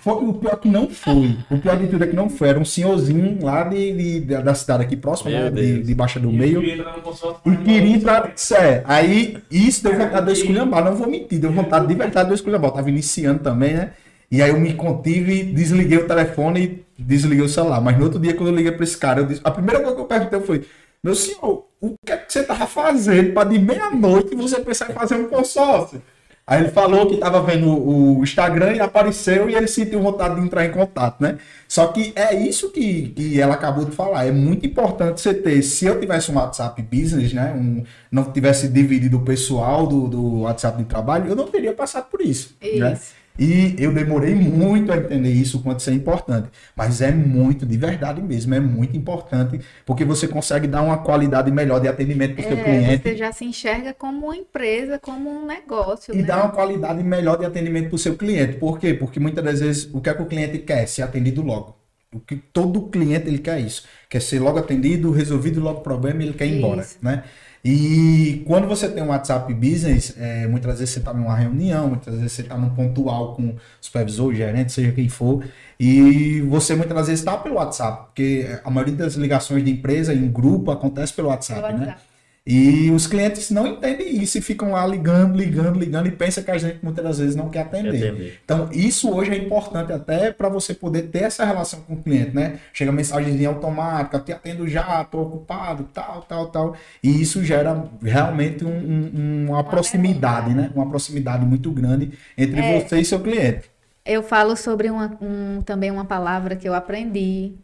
Foi, 0.00 0.14
o 0.14 0.32
pior 0.34 0.56
que 0.56 0.68
não 0.68 0.88
foi. 0.90 1.36
O 1.48 1.58
pior 1.58 1.76
de 1.76 1.86
tudo 1.86 2.02
é 2.02 2.06
que 2.08 2.16
não 2.16 2.28
foi. 2.28 2.48
Era 2.48 2.58
um 2.58 2.64
senhorzinho 2.64 3.38
lá 3.44 3.62
de, 3.64 3.92
de- 3.92 4.20
da 4.20 4.40
da 4.40 4.54
cidade 4.54 4.82
aqui 4.82 4.96
próxima, 4.96 5.30
né, 5.30 5.48
de, 5.50 5.82
de 5.82 5.94
Baixa 5.94 6.18
do 6.18 6.30
Meio. 6.32 6.60
queria 6.60 6.74
entrar 6.76 6.96
no 6.96 7.02
consórcio, 7.02 7.40
E 7.52 7.56
queria 7.58 7.94
entrar. 7.96 8.32
Sério, 8.34 8.82
aí 8.86 9.38
isso 9.50 9.84
deu 9.84 9.96
vontade 9.96 10.24
de 10.26 10.30
eu 10.30 10.34
esculhambar, 10.34 10.84
não 10.84 10.96
vou 10.96 11.08
mentir, 11.08 11.38
deu 11.38 11.52
vontade 11.52 11.86
de 11.86 11.94
verdade 11.94 12.26
de 12.26 12.32
eu 12.32 12.34
esculhambar. 12.36 12.70
Eu 12.70 12.74
tava 12.74 12.90
iniciando 12.90 13.38
também, 13.40 13.74
né? 13.74 13.90
E 14.30 14.42
aí 14.42 14.50
eu 14.50 14.58
me 14.58 14.74
contive, 14.74 15.44
desliguei 15.44 15.98
o 15.98 16.06
telefone 16.08 16.60
e 16.64 16.85
desliguei 16.98 17.44
o 17.44 17.48
celular. 17.48 17.80
Mas 17.80 17.98
no 17.98 18.04
outro 18.04 18.18
dia, 18.18 18.34
quando 18.34 18.48
eu 18.48 18.56
liguei 18.56 18.72
pra 18.72 18.84
esse 18.84 18.96
cara, 18.96 19.24
disse, 19.24 19.40
a 19.44 19.50
primeira 19.50 19.80
coisa 19.80 19.94
que 19.94 20.00
eu 20.02 20.06
perguntei 20.06 20.40
foi: 20.40 20.66
Meu 21.02 21.14
senhor, 21.14 21.66
o 21.80 21.94
que 22.04 22.12
é 22.12 22.16
que 22.16 22.32
você 22.32 22.42
tava 22.42 22.66
fazendo 22.66 23.32
para 23.32 23.48
de 23.48 23.58
meia-noite 23.58 24.34
você 24.34 24.60
pensar 24.60 24.90
em 24.90 24.94
fazer 24.94 25.16
um 25.16 25.28
consórcio? 25.28 26.02
Aí 26.46 26.60
ele 26.60 26.70
falou 26.70 27.08
que 27.08 27.16
tava 27.16 27.42
vendo 27.42 27.68
o 27.68 28.22
Instagram 28.22 28.74
e 28.74 28.80
apareceu 28.80 29.50
e 29.50 29.56
ele 29.56 29.66
sentiu 29.66 30.00
vontade 30.00 30.36
de 30.36 30.42
entrar 30.42 30.64
em 30.64 30.70
contato, 30.70 31.20
né? 31.20 31.38
Só 31.66 31.88
que 31.88 32.12
é 32.14 32.36
isso 32.36 32.70
que, 32.70 33.08
que 33.08 33.40
ela 33.40 33.54
acabou 33.54 33.84
de 33.84 33.90
falar. 33.90 34.26
É 34.26 34.30
muito 34.30 34.64
importante 34.64 35.20
você 35.20 35.34
ter. 35.34 35.60
Se 35.62 35.86
eu 35.86 35.98
tivesse 35.98 36.30
um 36.30 36.36
WhatsApp 36.36 36.80
business, 36.82 37.32
né? 37.32 37.52
Um, 37.52 37.82
não 38.12 38.22
tivesse 38.30 38.68
dividido 38.68 39.16
o 39.16 39.22
pessoal 39.22 39.88
do, 39.88 40.06
do 40.06 40.40
WhatsApp 40.42 40.78
de 40.78 40.84
trabalho, 40.84 41.28
eu 41.28 41.34
não 41.34 41.48
teria 41.48 41.72
passado 41.72 42.06
por 42.08 42.20
isso. 42.20 42.54
Né? 42.62 42.96
E 43.38 43.74
eu 43.78 43.92
demorei 43.92 44.34
muito 44.34 44.92
a 44.92 44.96
entender 44.96 45.30
isso, 45.32 45.58
o 45.58 45.62
quanto 45.62 45.80
isso 45.80 45.90
é 45.90 45.92
importante. 45.94 46.48
Mas 46.74 47.00
é 47.02 47.10
muito, 47.12 47.66
de 47.66 47.76
verdade 47.76 48.22
mesmo, 48.22 48.54
é 48.54 48.60
muito 48.60 48.96
importante, 48.96 49.60
porque 49.84 50.04
você 50.04 50.26
consegue 50.28 50.66
dar 50.66 50.82
uma 50.82 50.98
qualidade 50.98 51.50
melhor 51.50 51.80
de 51.80 51.88
atendimento 51.88 52.34
para 52.34 52.42
o 52.42 52.44
seu 52.44 52.58
É, 52.58 52.62
cliente. 52.62 53.02
você 53.02 53.16
já 53.16 53.32
se 53.32 53.44
enxerga 53.44 53.92
como 53.94 54.26
uma 54.26 54.36
empresa, 54.36 54.98
como 54.98 55.30
um 55.30 55.46
negócio, 55.46 56.14
E 56.14 56.22
né? 56.22 56.22
dar 56.22 56.44
uma 56.44 56.52
qualidade 56.52 57.02
melhor 57.02 57.36
de 57.38 57.44
atendimento 57.44 57.88
para 57.88 57.96
o 57.96 57.98
seu 57.98 58.16
cliente. 58.16 58.54
Por 58.58 58.78
quê? 58.78 58.94
Porque 58.94 59.20
muitas 59.20 59.44
das 59.44 59.60
vezes 59.60 59.90
o 59.92 60.00
que 60.00 60.08
é 60.08 60.14
que 60.14 60.22
o 60.22 60.26
cliente 60.26 60.58
quer? 60.60 60.86
Ser 60.86 61.02
atendido 61.02 61.42
logo. 61.42 61.76
O 62.14 62.20
que 62.20 62.36
todo 62.36 62.88
cliente 62.88 63.28
ele 63.28 63.38
quer 63.38 63.60
isso. 63.60 63.82
Quer 64.08 64.20
ser 64.22 64.38
logo 64.38 64.58
atendido, 64.58 65.10
resolvido 65.10 65.60
logo 65.60 65.80
o 65.80 65.82
problema 65.82 66.22
e 66.22 66.26
ele 66.26 66.34
quer 66.34 66.46
ir 66.46 66.52
embora. 66.56 66.82
Isso. 66.82 66.98
Né? 67.02 67.24
E 67.68 68.44
quando 68.46 68.68
você 68.68 68.88
tem 68.88 69.02
um 69.02 69.08
WhatsApp 69.08 69.52
Business, 69.52 70.14
é, 70.16 70.46
muitas 70.46 70.78
vezes 70.78 70.94
você 70.94 71.00
está 71.00 71.12
numa 71.12 71.34
reunião, 71.34 71.88
muitas 71.88 72.14
vezes 72.14 72.30
você 72.30 72.42
está 72.42 72.56
num 72.56 72.70
pontual 72.70 73.34
com 73.34 73.42
o 73.42 73.56
supervisor, 73.80 74.32
gerente, 74.32 74.70
seja 74.70 74.92
quem 74.92 75.08
for, 75.08 75.44
e 75.78 76.42
você 76.42 76.76
muitas 76.76 77.08
vezes 77.08 77.18
está 77.18 77.36
pelo 77.36 77.56
WhatsApp, 77.56 78.04
porque 78.04 78.46
a 78.62 78.70
maioria 78.70 78.94
das 78.94 79.14
ligações 79.14 79.64
de 79.64 79.72
empresa 79.72 80.14
em 80.14 80.30
grupo 80.30 80.70
acontece 80.70 81.12
pelo 81.12 81.26
WhatsApp, 81.26 81.60
Pelo 81.60 81.78
né? 81.78 81.86
WhatsApp. 81.86 82.15
E 82.48 82.92
os 82.92 83.08
clientes 83.08 83.50
não 83.50 83.66
entendem 83.66 84.22
isso 84.22 84.38
e 84.38 84.40
ficam 84.40 84.70
lá 84.70 84.86
ligando, 84.86 85.36
ligando, 85.36 85.80
ligando 85.80 86.06
e 86.06 86.12
pensam 86.12 86.44
que 86.44 86.50
a 86.52 86.56
gente 86.56 86.78
muitas 86.80 87.02
das 87.04 87.18
vezes 87.18 87.34
não 87.34 87.48
quer 87.48 87.62
atender. 87.62 87.90
Quer 88.00 88.08
atender. 88.10 88.40
Então, 88.44 88.68
isso 88.72 89.12
hoje 89.12 89.32
é 89.32 89.36
importante 89.36 89.92
até 89.92 90.30
para 90.32 90.48
você 90.48 90.72
poder 90.72 91.02
ter 91.08 91.24
essa 91.24 91.44
relação 91.44 91.80
com 91.80 91.94
o 91.94 92.02
cliente, 92.02 92.36
né? 92.36 92.60
Chega 92.72 92.92
mensagenzinha 92.92 93.48
automática, 93.48 94.20
te 94.20 94.30
atendo 94.32 94.68
já, 94.68 95.02
tô 95.02 95.22
ocupado, 95.22 95.88
tal, 95.92 96.22
tal, 96.22 96.46
tal. 96.46 96.76
E 97.02 97.20
isso 97.20 97.42
gera 97.44 97.84
realmente 98.00 98.64
um- 98.64 98.68
um- 98.68 99.46
uma 99.50 99.64
proximidade, 99.64 100.54
né? 100.54 100.70
Uma 100.72 100.88
proximidade 100.88 101.44
muito 101.44 101.68
grande 101.72 102.12
entre 102.38 102.60
É. 102.60 102.80
você 102.80 103.00
e 103.00 103.04
seu 103.04 103.18
cliente. 103.18 103.68
Eu 104.04 104.22
falo 104.22 104.54
sobre 104.56 104.88
uma, 104.88 105.18
um- 105.20 105.62
também 105.62 105.90
uma 105.90 106.04
palavra 106.04 106.54
que 106.54 106.68
eu 106.68 106.74
aprendi, 106.74 107.54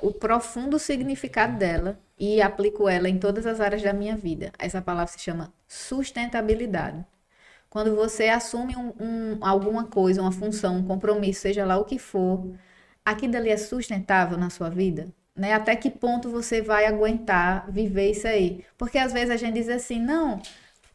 o 0.00 0.12
profundo 0.12 0.78
significado 0.78 1.58
dela 1.58 1.98
e 2.18 2.42
aplico 2.42 2.88
ela 2.88 3.08
em 3.08 3.18
todas 3.18 3.46
as 3.46 3.60
áreas 3.60 3.82
da 3.82 3.92
minha 3.92 4.16
vida. 4.16 4.52
Essa 4.58 4.82
palavra 4.82 5.12
se 5.12 5.18
chama 5.20 5.52
sustentabilidade. 5.66 7.04
Quando 7.70 7.94
você 7.94 8.28
assume 8.28 8.76
um- 8.76 8.92
um- 9.00 9.38
alguma 9.40 9.84
coisa, 9.84 10.22
uma 10.22 10.32
função, 10.32 10.76
um 10.78 10.86
compromisso, 10.86 11.42
seja 11.42 11.64
lá 11.66 11.76
o 11.78 11.84
que 11.84 11.98
for, 11.98 12.46
aquilo 13.04 13.36
ali 13.36 13.50
é 13.50 13.56
sustentável 13.56 14.38
na 14.38 14.50
sua 14.50 14.70
vida? 14.70 15.08
Né? 15.36 15.52
Até 15.52 15.76
que 15.76 15.90
ponto 15.90 16.30
você 16.30 16.62
vai 16.62 16.86
aguentar 16.86 17.70
viver 17.70 18.10
isso 18.10 18.26
aí? 18.26 18.64
Porque 18.76 18.98
às 18.98 19.12
vezes 19.12 19.30
a 19.30 19.36
gente 19.36 19.54
diz 19.54 19.68
assim, 19.68 20.00
não, 20.00 20.40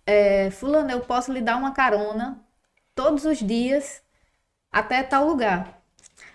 é, 0.06 0.52
fulano, 0.52 0.91
eu 0.91 1.02
posso 1.02 1.32
lhe 1.34 1.41
dar 1.41 1.58
uma 1.58 1.74
carona 1.74 2.40
todos 2.95 3.26
os 3.26 3.40
dias 3.40 4.04
até 4.72 5.04
tal 5.04 5.28
lugar. 5.28 5.82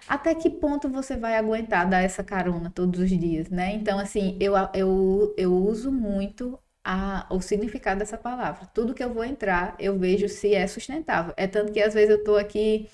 Até 0.08 0.34
que 0.34 0.48
ponto 0.48 0.88
você 0.88 1.16
vai 1.16 1.36
aguentar 1.36 1.88
dar 1.88 2.00
essa 2.00 2.24
carona 2.24 2.72
todos 2.74 2.98
os 3.00 3.10
dias, 3.10 3.50
né? 3.50 3.74
Então, 3.74 3.98
assim, 3.98 4.36
eu, 4.40 4.54
eu, 4.74 5.34
eu 5.36 5.52
uso 5.54 5.92
muito 5.92 6.58
a, 6.82 7.26
o 7.30 7.42
significado 7.42 7.98
dessa 7.98 8.16
palavra. 8.16 8.66
Tudo 8.72 8.94
que 8.94 9.04
eu 9.04 9.12
vou 9.12 9.22
entrar, 9.22 9.76
eu 9.78 9.98
vejo 9.98 10.26
se 10.26 10.54
é 10.54 10.66
sustentável. 10.66 11.34
É 11.36 11.46
tanto 11.46 11.70
que 11.70 11.80
às 11.82 11.92
vezes 11.92 12.08
eu 12.08 12.24
tô 12.24 12.36
aqui, 12.36 12.88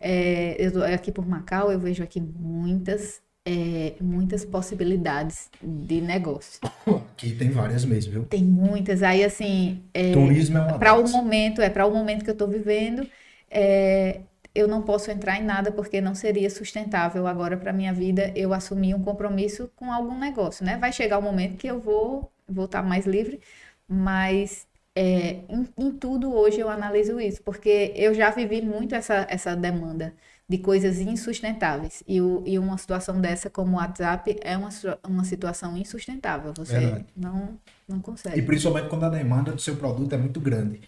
é, 0.00 0.56
eu 0.58 0.72
tô 0.72 0.82
aqui 0.82 1.12
por 1.12 1.28
Macau, 1.28 1.70
eu 1.70 1.78
vejo 1.78 2.02
aqui 2.02 2.18
muitas, 2.18 3.20
é, 3.44 3.92
muitas 4.00 4.42
possibilidades 4.42 5.50
de 5.62 6.00
negócio. 6.00 6.60
Aqui 7.16 7.34
tem 7.34 7.48
várias 7.50 7.84
mesmo, 7.84 8.12
viu? 8.12 8.24
Tem 8.24 8.44
muitas. 8.44 9.02
Aí, 9.02 9.24
assim, 9.24 9.82
é, 9.92 10.12
Turismo 10.12 10.58
é 10.58 10.60
uma 10.60 10.78
para 10.78 10.94
o 10.94 11.08
momento, 11.08 11.62
é 11.62 11.70
para 11.70 11.86
o 11.86 11.90
momento 11.90 12.24
que 12.24 12.30
eu 12.30 12.34
estou 12.34 12.46
vivendo, 12.46 13.06
é, 13.50 14.20
eu 14.56 14.66
não 14.66 14.82
posso 14.82 15.10
entrar 15.10 15.38
em 15.38 15.44
nada 15.44 15.70
porque 15.70 16.00
não 16.00 16.14
seria 16.14 16.48
sustentável 16.48 17.26
agora 17.26 17.56
para 17.56 17.72
minha 17.72 17.92
vida 17.92 18.32
eu 18.34 18.52
assumir 18.52 18.94
um 18.94 19.02
compromisso 19.02 19.70
com 19.76 19.92
algum 19.92 20.18
negócio, 20.18 20.64
né? 20.64 20.78
Vai 20.78 20.92
chegar 20.92 21.18
o 21.18 21.22
momento 21.22 21.56
que 21.56 21.66
eu 21.66 21.78
vou 21.78 22.32
voltar 22.48 22.82
mais 22.82 23.06
livre, 23.06 23.40
mas 23.88 24.66
é, 24.94 25.40
em, 25.48 25.68
em, 25.76 25.92
tudo 25.92 26.34
hoje 26.34 26.58
eu 26.58 26.70
analiso 26.70 27.20
isso, 27.20 27.42
porque 27.42 27.92
eu 27.94 28.14
já 28.14 28.30
vivi 28.30 28.62
muito 28.62 28.94
essa, 28.94 29.26
essa 29.28 29.54
demanda 29.54 30.14
de 30.48 30.58
coisas 30.58 31.00
insustentáveis. 31.00 32.02
E, 32.06 32.20
o, 32.20 32.42
e 32.46 32.58
uma 32.58 32.78
situação 32.78 33.20
dessa 33.20 33.50
como 33.50 33.72
o 33.72 33.76
WhatsApp 33.76 34.36
é 34.42 34.56
uma, 34.56 34.70
uma 35.06 35.24
situação 35.24 35.76
insustentável. 35.76 36.52
Você 36.56 37.04
não, 37.16 37.58
não 37.86 38.00
consegue. 38.00 38.38
E 38.38 38.42
principalmente 38.42 38.88
quando 38.88 39.04
a 39.04 39.10
demanda 39.10 39.52
do 39.52 39.60
seu 39.60 39.76
produto 39.76 40.12
é 40.14 40.16
muito 40.16 40.40
grande. 40.40 40.80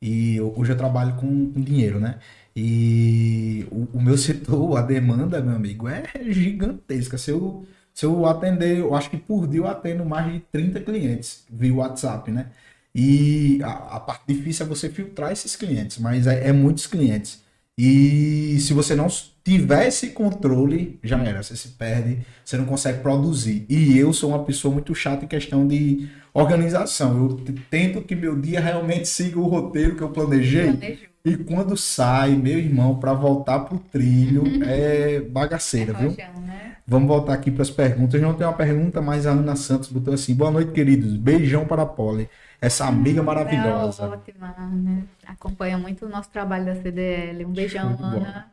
E 0.00 0.40
hoje 0.40 0.72
eu 0.72 0.76
trabalho 0.76 1.14
com, 1.14 1.52
com 1.52 1.60
dinheiro, 1.60 2.00
né? 2.00 2.18
E 2.54 3.66
o, 3.70 3.88
o, 3.98 4.02
meu 4.02 4.16
setor, 4.18 4.76
a 4.78 4.82
demanda, 4.82 5.40
meu 5.40 5.56
amigo, 5.56 5.88
é 5.88 6.04
gigantesca. 6.28 7.16
Se 7.18 7.30
eu, 7.30 7.66
se 7.94 8.04
eu 8.04 8.26
atender, 8.26 8.78
eu 8.78 8.94
acho 8.94 9.10
que 9.10 9.16
por 9.16 9.46
dia 9.46 9.60
eu 9.60 9.66
atendo 9.66 10.04
mais 10.04 10.32
de 10.32 10.40
30 10.52 10.80
clientes 10.80 11.44
via 11.50 11.74
WhatsApp, 11.74 12.30
né? 12.30 12.46
E 12.94 13.60
a, 13.62 13.96
a 13.96 14.00
parte 14.00 14.24
difícil 14.28 14.66
é 14.66 14.68
você 14.68 14.90
filtrar 14.90 15.32
esses 15.32 15.56
clientes, 15.56 15.98
mas 15.98 16.26
é, 16.26 16.48
é 16.48 16.52
muitos 16.52 16.86
clientes. 16.86 17.42
E 17.76 18.58
se 18.60 18.74
você 18.74 18.94
não 18.94 19.08
tiver 19.42 19.88
esse 19.88 20.10
controle, 20.10 20.98
já 21.02 21.18
era, 21.22 21.42
você 21.42 21.56
se 21.56 21.68
perde, 21.68 22.18
você 22.44 22.56
não 22.56 22.66
consegue 22.66 23.00
produzir. 23.00 23.64
E 23.68 23.96
eu 23.96 24.12
sou 24.12 24.30
uma 24.30 24.44
pessoa 24.44 24.72
muito 24.72 24.94
chata 24.94 25.24
em 25.24 25.28
questão 25.28 25.66
de 25.66 26.08
organização. 26.34 27.16
Eu 27.16 27.40
tento 27.70 28.02
que 28.02 28.14
meu 28.14 28.38
dia 28.38 28.60
realmente 28.60 29.08
siga 29.08 29.38
o 29.40 29.46
roteiro 29.48 29.96
que 29.96 30.02
eu 30.02 30.10
planejei. 30.10 31.11
E 31.24 31.36
quando 31.36 31.76
sai, 31.76 32.34
meu 32.34 32.58
irmão, 32.58 32.98
para 32.98 33.12
voltar 33.12 33.60
pro 33.60 33.78
trilho, 33.78 34.42
é 34.64 35.20
bagaceira, 35.20 35.92
é 35.92 35.96
viu? 35.96 36.10
Né? 36.40 36.76
Vamos 36.86 37.08
voltar 37.08 37.34
aqui 37.34 37.50
para 37.50 37.62
as 37.62 37.70
perguntas. 37.70 38.20
Não 38.20 38.34
tem 38.34 38.46
uma 38.46 38.52
pergunta, 38.52 39.00
mas 39.00 39.26
a 39.26 39.30
Ana 39.30 39.54
Santos 39.54 39.88
botou 39.88 40.12
assim: 40.12 40.34
Boa 40.34 40.50
noite, 40.50 40.72
queridos. 40.72 41.16
Beijão 41.16 41.64
para 41.64 41.82
a 41.82 41.86
Poli 41.86 42.28
essa 42.62 42.86
amiga 42.86 43.20
hum, 43.20 43.24
maravilhosa. 43.24 44.04
É 44.04 44.06
ótima, 44.06 44.54
né? 44.70 45.02
Acompanha 45.26 45.76
muito 45.76 46.06
o 46.06 46.08
nosso 46.08 46.30
trabalho 46.30 46.64
da 46.64 46.76
CDL. 46.76 47.44
Um 47.44 47.52
beijão, 47.52 47.98
Ana. 48.00 48.52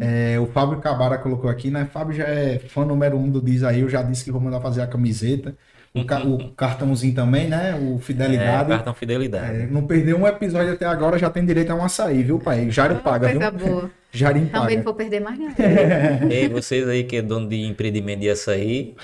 É, 0.00 0.38
o 0.38 0.46
Fábio 0.46 0.80
Cabara 0.80 1.18
colocou 1.18 1.50
aqui, 1.50 1.68
né? 1.68 1.84
Fábio 1.84 2.14
já 2.14 2.24
é 2.24 2.58
fã 2.58 2.86
número 2.86 3.18
um 3.18 3.28
do 3.28 3.42
Diz 3.42 3.64
aí. 3.64 3.80
Eu 3.80 3.88
já 3.88 4.00
disse 4.00 4.24
que 4.24 4.30
vou 4.30 4.40
mandar 4.40 4.60
fazer 4.60 4.80
a 4.80 4.86
camiseta. 4.86 5.56
O, 5.94 6.04
ca 6.04 6.22
o 6.22 6.50
cartãozinho 6.52 7.14
também, 7.14 7.48
né? 7.48 7.74
O 7.74 7.98
Fidelidade. 7.98 8.70
É, 8.70 8.76
cartão 8.76 8.94
Fidelidade. 8.94 9.62
É, 9.62 9.66
não 9.66 9.86
perdeu 9.86 10.18
um 10.18 10.26
episódio 10.26 10.72
até 10.72 10.86
agora, 10.86 11.18
já 11.18 11.30
tem 11.30 11.44
direito 11.44 11.70
a 11.70 11.74
um 11.74 11.84
açaí, 11.84 12.22
viu, 12.22 12.38
pai? 12.38 12.70
Jairo 12.70 12.96
oh, 12.98 13.02
paga, 13.02 13.30
coisa 13.30 13.50
viu? 13.50 13.66
boa. 13.66 13.90
Jarim 14.10 14.46
paga. 14.46 14.60
Também 14.60 14.76
não 14.78 14.84
vou 14.84 14.94
perder 14.94 15.20
mais 15.20 15.38
nada. 15.38 15.54
Ei, 16.30 16.48
vocês 16.48 16.88
aí 16.88 17.04
que 17.04 17.16
é 17.16 17.22
dono 17.22 17.48
de 17.48 17.62
empreendimento 17.62 18.20
de 18.20 18.30
açaí, 18.30 18.94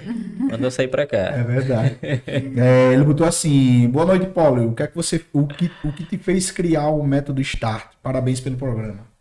manda 0.38 0.68
açaí 0.68 0.88
pra 0.88 1.06
cá. 1.06 1.18
É 1.18 1.42
verdade. 1.42 1.96
É, 2.02 2.92
ele 2.92 3.04
botou 3.04 3.26
assim, 3.26 3.88
boa 3.88 4.06
noite, 4.06 4.26
Paulo. 4.26 4.70
O 4.70 4.74
que 4.74 4.82
é 4.82 4.86
que 4.86 4.94
você, 4.94 5.22
o 5.32 5.46
que, 5.46 5.70
o 5.84 5.92
que 5.92 6.04
te 6.04 6.18
fez 6.18 6.50
criar 6.50 6.88
o 6.88 7.02
método 7.06 7.40
Start? 7.40 7.92
Parabéns 8.02 8.40
pelo 8.40 8.56
programa. 8.56 9.13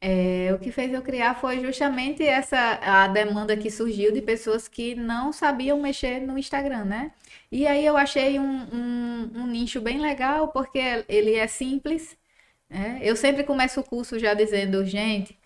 É, 0.00 0.52
o 0.54 0.58
que 0.60 0.70
fez 0.70 0.92
eu 0.92 1.02
criar 1.02 1.34
foi 1.34 1.60
justamente 1.60 2.22
essa 2.22 2.78
a 2.82 3.08
demanda 3.08 3.56
que 3.56 3.68
surgiu 3.68 4.12
de 4.12 4.22
pessoas 4.22 4.68
que 4.68 4.94
não 4.94 5.32
sabiam 5.32 5.80
mexer 5.80 6.20
no 6.20 6.38
Instagram, 6.38 6.84
né? 6.84 7.12
E 7.50 7.66
aí 7.66 7.84
eu 7.84 7.96
achei 7.96 8.38
um, 8.38 8.44
um, 8.72 9.30
um 9.34 9.46
nicho 9.48 9.80
bem 9.80 10.00
legal, 10.00 10.48
porque 10.48 11.04
ele 11.08 11.34
é 11.34 11.46
simples. 11.48 12.16
Né? 12.70 13.00
Eu 13.02 13.16
sempre 13.16 13.42
começo 13.44 13.80
o 13.80 13.84
curso 13.84 14.18
já 14.18 14.34
dizendo, 14.34 14.84
gente, 14.84 15.36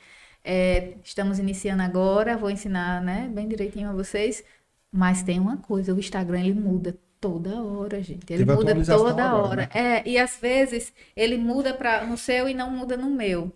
é, 0.45 0.95
estamos 1.05 1.39
iniciando 1.39 1.83
agora, 1.83 2.37
vou 2.37 2.51
ensinar 2.51 3.01
né, 3.03 3.31
bem 3.33 3.49
direitinho 3.49 3.91
a 3.91 3.93
vocês, 3.93 4.45
mas 4.93 5.23
tem 5.23 5.39
uma 5.41 5.57
coisa, 5.59 5.95
o 5.95 5.99
Instagram 5.99 6.41
ele 6.41 6.55
muda 6.55 6.97
toda 7.21 7.63
hora, 7.63 8.03
gente. 8.03 8.31
Ele 8.33 8.45
Teve 8.45 8.53
muda 8.53 8.75
toda 8.85 9.25
agora, 9.25 9.49
hora. 9.49 9.71
Né? 9.75 9.99
É, 9.99 10.09
e 10.09 10.19
às 10.19 10.37
vezes 10.37 10.93
ele 11.17 11.39
muda 11.39 11.73
para 11.73 12.05
no 12.05 12.19
seu 12.19 12.49
e 12.49 12.55
não 12.55 12.71
muda 12.71 12.97
no 12.97 13.09
meu 13.09 13.53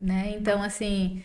né? 0.00 0.34
Então, 0.36 0.62
assim, 0.62 1.24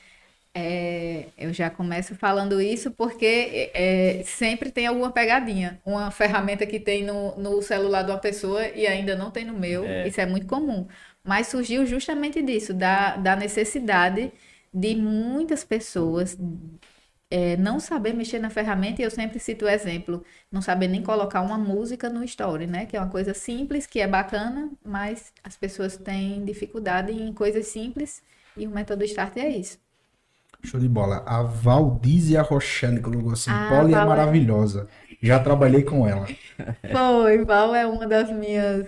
é, 0.53 1.27
eu 1.37 1.53
já 1.53 1.69
começo 1.69 2.15
falando 2.15 2.61
isso 2.61 2.91
porque 2.91 3.71
é, 3.73 4.23
sempre 4.25 4.71
tem 4.71 4.87
alguma 4.87 5.11
pegadinha. 5.11 5.79
Uma 5.85 6.11
ferramenta 6.11 6.65
que 6.65 6.79
tem 6.79 7.03
no, 7.03 7.35
no 7.37 7.61
celular 7.61 8.03
de 8.03 8.11
uma 8.11 8.17
pessoa 8.17 8.67
e 8.67 8.87
ainda 8.87 9.15
não 9.15 9.31
tem 9.31 9.45
no 9.45 9.53
meu. 9.53 9.85
É. 9.85 10.07
Isso 10.07 10.19
é 10.21 10.25
muito 10.25 10.47
comum. 10.47 10.87
Mas 11.23 11.47
surgiu 11.47 11.85
justamente 11.85 12.41
disso, 12.41 12.73
da, 12.73 13.17
da 13.17 13.35
necessidade 13.35 14.31
de 14.73 14.95
muitas 14.95 15.63
pessoas 15.63 16.37
é, 17.29 17.55
não 17.57 17.79
saber 17.79 18.13
mexer 18.13 18.39
na 18.39 18.49
ferramenta, 18.49 19.01
e 19.01 19.05
eu 19.05 19.11
sempre 19.11 19.39
cito 19.39 19.65
o 19.65 19.69
exemplo, 19.69 20.23
não 20.51 20.61
saber 20.61 20.87
nem 20.87 21.03
colocar 21.03 21.41
uma 21.41 21.57
música 21.57 22.09
no 22.09 22.23
story, 22.23 22.65
né? 22.67 22.85
Que 22.85 22.97
é 22.97 22.99
uma 22.99 23.09
coisa 23.09 23.33
simples, 23.33 23.85
que 23.85 23.99
é 23.99 24.07
bacana, 24.07 24.71
mas 24.83 25.31
as 25.43 25.55
pessoas 25.55 25.95
têm 25.97 26.43
dificuldade 26.43 27.11
em 27.11 27.31
coisas 27.33 27.67
simples 27.67 28.21
e 28.59 28.67
o 28.67 28.69
método 28.69 29.03
Start 29.03 29.37
é 29.37 29.49
isso. 29.49 29.77
Show 30.63 30.79
de 30.79 30.89
bola. 30.89 31.23
A 31.25 31.41
Valdízia 31.41 32.41
Rochelle 32.41 32.99
colocou 32.99 33.31
assim: 33.31 33.49
ah, 33.49 33.69
Poli 33.69 33.93
é, 33.93 33.97
é 33.97 34.05
maravilhosa. 34.05 34.87
Já 35.21 35.39
trabalhei 35.39 35.83
com 35.83 36.07
ela. 36.07 36.27
Foi, 36.91 37.45
Val 37.45 37.73
é 37.73 37.85
uma 37.85 38.05
das 38.05 38.29
minhas 38.31 38.87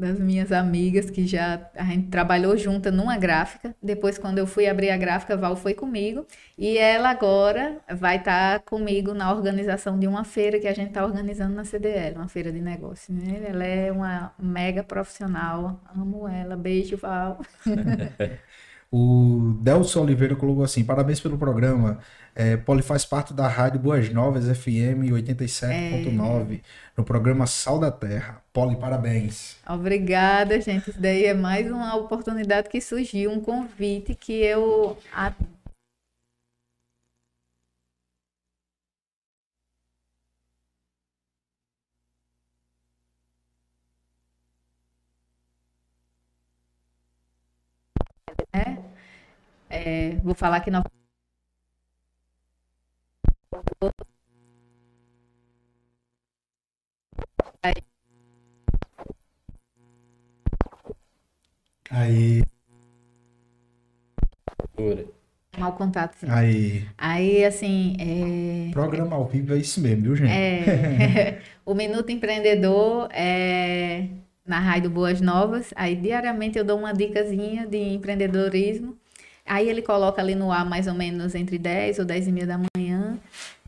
das 0.00 0.18
minhas 0.18 0.50
amigas 0.50 1.10
que 1.10 1.26
já 1.26 1.70
a 1.74 1.84
gente 1.84 2.08
trabalhou 2.08 2.56
junta 2.56 2.90
numa 2.90 3.18
gráfica. 3.18 3.76
Depois, 3.82 4.16
quando 4.16 4.38
eu 4.38 4.46
fui 4.46 4.66
abrir 4.66 4.88
a 4.88 4.96
gráfica, 4.96 5.36
Val 5.36 5.54
foi 5.54 5.74
comigo. 5.74 6.26
E 6.56 6.78
ela 6.78 7.10
agora 7.10 7.76
vai 7.94 8.16
estar 8.16 8.60
tá 8.60 8.64
comigo 8.64 9.12
na 9.12 9.30
organização 9.30 9.98
de 9.98 10.06
uma 10.06 10.24
feira 10.24 10.58
que 10.58 10.66
a 10.66 10.72
gente 10.72 10.88
está 10.88 11.04
organizando 11.04 11.54
na 11.54 11.64
CDL, 11.64 12.16
uma 12.16 12.28
feira 12.28 12.50
de 12.50 12.60
negócio. 12.62 13.12
Né? 13.12 13.42
Ela 13.46 13.64
é 13.64 13.92
uma 13.92 14.32
mega 14.38 14.82
profissional. 14.82 15.78
Amo 15.94 16.26
ela. 16.26 16.56
Beijo, 16.56 16.96
Val. 16.96 17.38
O 18.92 19.54
Delson 19.60 20.02
Oliveira 20.02 20.34
colocou 20.34 20.64
assim: 20.64 20.82
parabéns 20.84 21.20
pelo 21.20 21.38
programa. 21.38 21.98
É, 22.34 22.56
Poli 22.56 22.82
faz 22.82 23.04
parte 23.04 23.32
da 23.32 23.46
Rádio 23.46 23.78
Boas 23.80 24.08
Novas 24.12 24.44
FM 24.46 25.10
87.9, 25.12 26.54
é. 26.54 26.60
no 26.96 27.04
programa 27.04 27.46
Sal 27.46 27.78
da 27.78 27.90
Terra. 27.90 28.42
Poli, 28.52 28.76
parabéns. 28.76 29.56
Obrigada, 29.68 30.60
gente. 30.60 30.90
Isso 30.90 31.00
daí 31.00 31.24
é 31.24 31.34
mais 31.34 31.70
uma 31.70 31.94
oportunidade 31.96 32.68
que 32.68 32.80
surgiu, 32.80 33.30
um 33.30 33.40
convite 33.40 34.14
que 34.14 34.32
eu 34.32 34.96
né? 48.54 48.78
É, 49.70 50.16
vou 50.16 50.34
falar 50.34 50.60
que 50.60 50.70
não. 50.70 50.82
Aí. 61.90 62.42
Mal 65.58 65.72
contato, 65.74 66.14
sim. 66.14 66.26
Aí. 66.28 66.86
Aí, 66.96 67.44
assim. 67.44 67.96
É... 67.98 68.72
Programa 68.72 69.16
ao 69.16 69.26
vivo 69.26 69.54
é 69.54 69.58
isso 69.58 69.80
mesmo, 69.80 70.02
viu, 70.04 70.16
gente? 70.16 70.30
É... 70.30 71.40
o 71.66 71.74
Minuto 71.74 72.10
Empreendedor 72.10 73.08
é 73.12 74.08
na 74.46 74.58
Rádio 74.58 74.90
Boas 74.90 75.20
Novas. 75.20 75.72
Aí 75.76 75.96
diariamente 75.96 76.58
eu 76.58 76.64
dou 76.64 76.78
uma 76.78 76.92
dicasinha 76.92 77.66
de 77.66 77.78
empreendedorismo. 77.78 78.99
Aí 79.50 79.68
ele 79.68 79.82
coloca 79.82 80.22
ali 80.22 80.36
no 80.36 80.52
ar 80.52 80.64
mais 80.64 80.86
ou 80.86 80.94
menos 80.94 81.34
entre 81.34 81.58
10 81.58 81.98
ou 81.98 82.04
10 82.04 82.28
e 82.28 82.32
meia 82.32 82.46
da 82.46 82.60
manhã. 82.76 83.18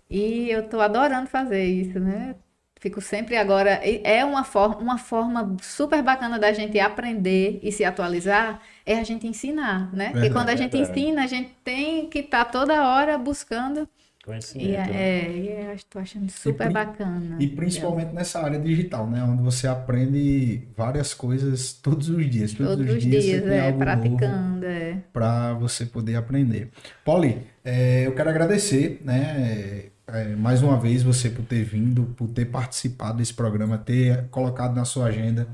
E 0.08 0.48
eu 0.48 0.68
tô 0.68 0.80
adorando 0.80 1.28
fazer 1.28 1.64
isso, 1.64 1.98
né? 1.98 2.36
Fico 2.78 3.00
sempre 3.00 3.36
agora. 3.36 3.80
É 4.04 4.24
uma 4.24 4.44
forma, 4.44 4.76
uma 4.76 4.96
forma 4.96 5.56
super 5.60 6.00
bacana 6.00 6.38
da 6.38 6.52
gente 6.52 6.78
aprender 6.78 7.58
e 7.64 7.72
se 7.72 7.84
atualizar, 7.84 8.60
é 8.86 8.96
a 8.96 9.02
gente 9.02 9.26
ensinar, 9.26 9.92
né? 9.92 10.10
Porque 10.12 10.30
quando 10.30 10.50
a 10.50 10.54
gente 10.54 10.76
ensina, 10.76 11.24
a 11.24 11.26
gente 11.26 11.50
tem 11.64 12.08
que 12.08 12.20
estar 12.20 12.44
tá 12.44 12.50
toda 12.52 12.86
hora 12.88 13.18
buscando 13.18 13.88
Conhecimento. 14.24 14.70
E, 14.70 14.76
é, 14.76 14.86
é, 14.88 15.66
eu 15.70 15.74
estou 15.74 16.00
achando 16.00 16.30
super 16.30 16.70
e, 16.70 16.72
bacana. 16.72 17.36
E 17.40 17.46
principalmente 17.48 18.10
é. 18.10 18.12
nessa 18.12 18.40
área 18.40 18.58
digital, 18.58 19.10
né? 19.10 19.22
Onde 19.24 19.42
você 19.42 19.66
aprende 19.66 20.62
várias 20.76 21.12
coisas 21.12 21.72
todos 21.72 22.08
os 22.08 22.30
dias. 22.30 22.54
Todos, 22.54 22.76
todos 22.76 22.94
os 22.94 23.02
dias, 23.02 23.24
dias 23.24 23.46
é, 23.46 23.72
praticando. 23.72 24.64
É. 24.64 24.98
Para 25.12 25.54
você 25.54 25.84
poder 25.84 26.14
aprender. 26.14 26.70
Polly, 27.04 27.42
é, 27.64 28.06
eu 28.06 28.14
quero 28.14 28.30
agradecer, 28.30 29.00
né? 29.04 29.86
É, 30.06 30.36
mais 30.36 30.62
uma 30.62 30.78
vez 30.78 31.02
você 31.02 31.28
por 31.28 31.44
ter 31.44 31.64
vindo, 31.64 32.04
por 32.16 32.28
ter 32.28 32.44
participado 32.44 33.18
desse 33.18 33.34
programa, 33.34 33.76
ter 33.76 34.28
colocado 34.28 34.74
na 34.74 34.84
sua 34.84 35.06
agenda 35.06 35.48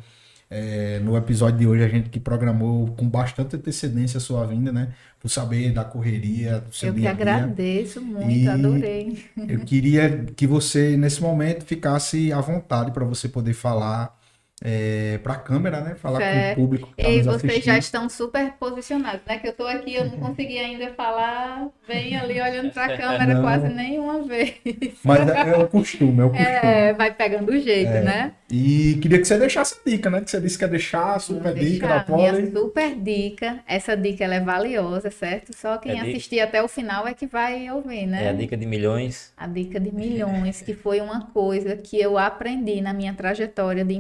É, 0.51 0.99
no 1.01 1.17
episódio 1.17 1.59
de 1.59 1.67
hoje, 1.67 1.85
a 1.85 1.89
gente 1.89 2.09
que 2.09 2.19
programou 2.19 2.89
com 2.95 3.09
bastante 3.09 3.57
antecedência 3.57 4.17
a 4.19 4.21
sua 4.21 4.47
vinda, 4.47 4.73
né? 4.73 4.95
Por 5.21 5.29
saber 5.29 5.73
da 5.73 5.85
correria, 5.85 6.61
do 6.61 6.73
seu 6.75 6.89
Eu 6.89 6.95
que 6.95 7.07
agradeço 7.07 8.01
muito, 8.01 8.31
E- 8.31 8.49
adorei. 8.49 9.25
Eu 9.47 9.61
queria 9.61 10.25
que 10.37 10.47
você, 10.47 10.97
nesse 10.97 11.21
momento, 11.21 11.65
ficasse 11.65 12.33
à 12.33 12.41
vontade 12.41 12.93
para 12.93 13.05
você 13.05 13.29
poder 13.29 13.53
falar 13.53 14.18
para 15.23 15.35
a 15.35 15.37
câmera, 15.39 15.81
né? 15.81 15.95
Falar 15.95 16.19
Certo. 16.19 16.57
com 16.57 16.63
o 16.63 16.65
público 16.65 16.93
que 16.95 17.01
está 17.01 17.13
E 17.13 17.23
vocês 17.23 17.37
assistindo. 17.45 17.63
já 17.65 17.79
estão 17.79 18.09
super 18.09 18.53
posicionados, 18.59 19.21
né? 19.27 19.39
Que 19.39 19.49
eu 19.49 19.53
tô 19.53 19.67
aqui, 19.67 19.95
eu 19.95 20.05
não 20.07 20.19
consegui 20.19 20.59
ainda 20.59 20.93
falar 20.95 21.69
bem 21.87 22.17
ali 22.17 22.41
olhando 22.41 22.73
para 22.73 22.93
a 22.95 22.97
câmera 22.99 23.35
Não. 23.35 23.43
quase 23.43 23.69
nenhuma 23.69 24.23
vez. 24.23 24.55
Mas 25.05 25.29
é, 25.29 25.51
é 25.51 25.57
o 25.59 25.69
costume, 25.69 26.21
é 26.21 26.25
o 26.25 26.31
costume. 26.31 26.49
É, 26.63 26.93
vai 26.93 27.15
pegando 27.15 27.51
o 27.53 27.59
jeito, 27.59 27.91
É. 27.91 28.03
né? 28.03 28.33
E 28.51 28.99
queria 29.03 29.19
que 29.19 29.27
você 29.27 29.39
deixasse 29.39 29.77
a 29.85 29.91
dica, 29.91 30.09
né? 30.09 30.23
Que 30.23 30.31
você 30.31 30.41
disse 30.41 30.57
que 30.57 30.65
ia 30.65 30.69
deixar 30.69 31.15
a 31.17 31.19
super 31.19 31.53
Vou 31.53 31.63
dica 31.63 31.87
da 31.87 31.99
deixar 31.99 32.17
minha 32.17 32.51
super 32.51 32.95
dica. 32.97 33.59
Essa 33.67 33.95
dica 33.95 34.25
ela 34.25 34.37
é 34.37 34.41
valiosa, 34.41 35.11
certo? 35.11 35.55
Só 35.55 35.77
quem 35.77 35.93
É 35.93 35.95
dica. 35.97 36.07
assistir 36.09 36.41
até 36.41 36.63
o 36.63 36.67
final 36.69 37.07
é 37.07 37.13
que 37.13 37.27
vai 37.27 37.71
ouvir, 37.71 38.07
né? 38.07 38.25
É 38.25 38.29
a 38.31 38.33
dica 38.33 38.57
de 38.57 38.65
milhões. 38.65 39.33
A 39.37 39.47
dica 39.47 39.79
de 39.79 39.95
milhões, 39.95 40.63
que 40.63 40.73
foi 40.73 41.01
uma 41.03 41.27
coisa 41.27 41.77
que 41.77 42.01
eu 42.01 42.17
aprendi 42.17 42.81
na 42.81 42.95
minha 42.95 43.13
trajetória 43.13 43.85
de 43.85 43.93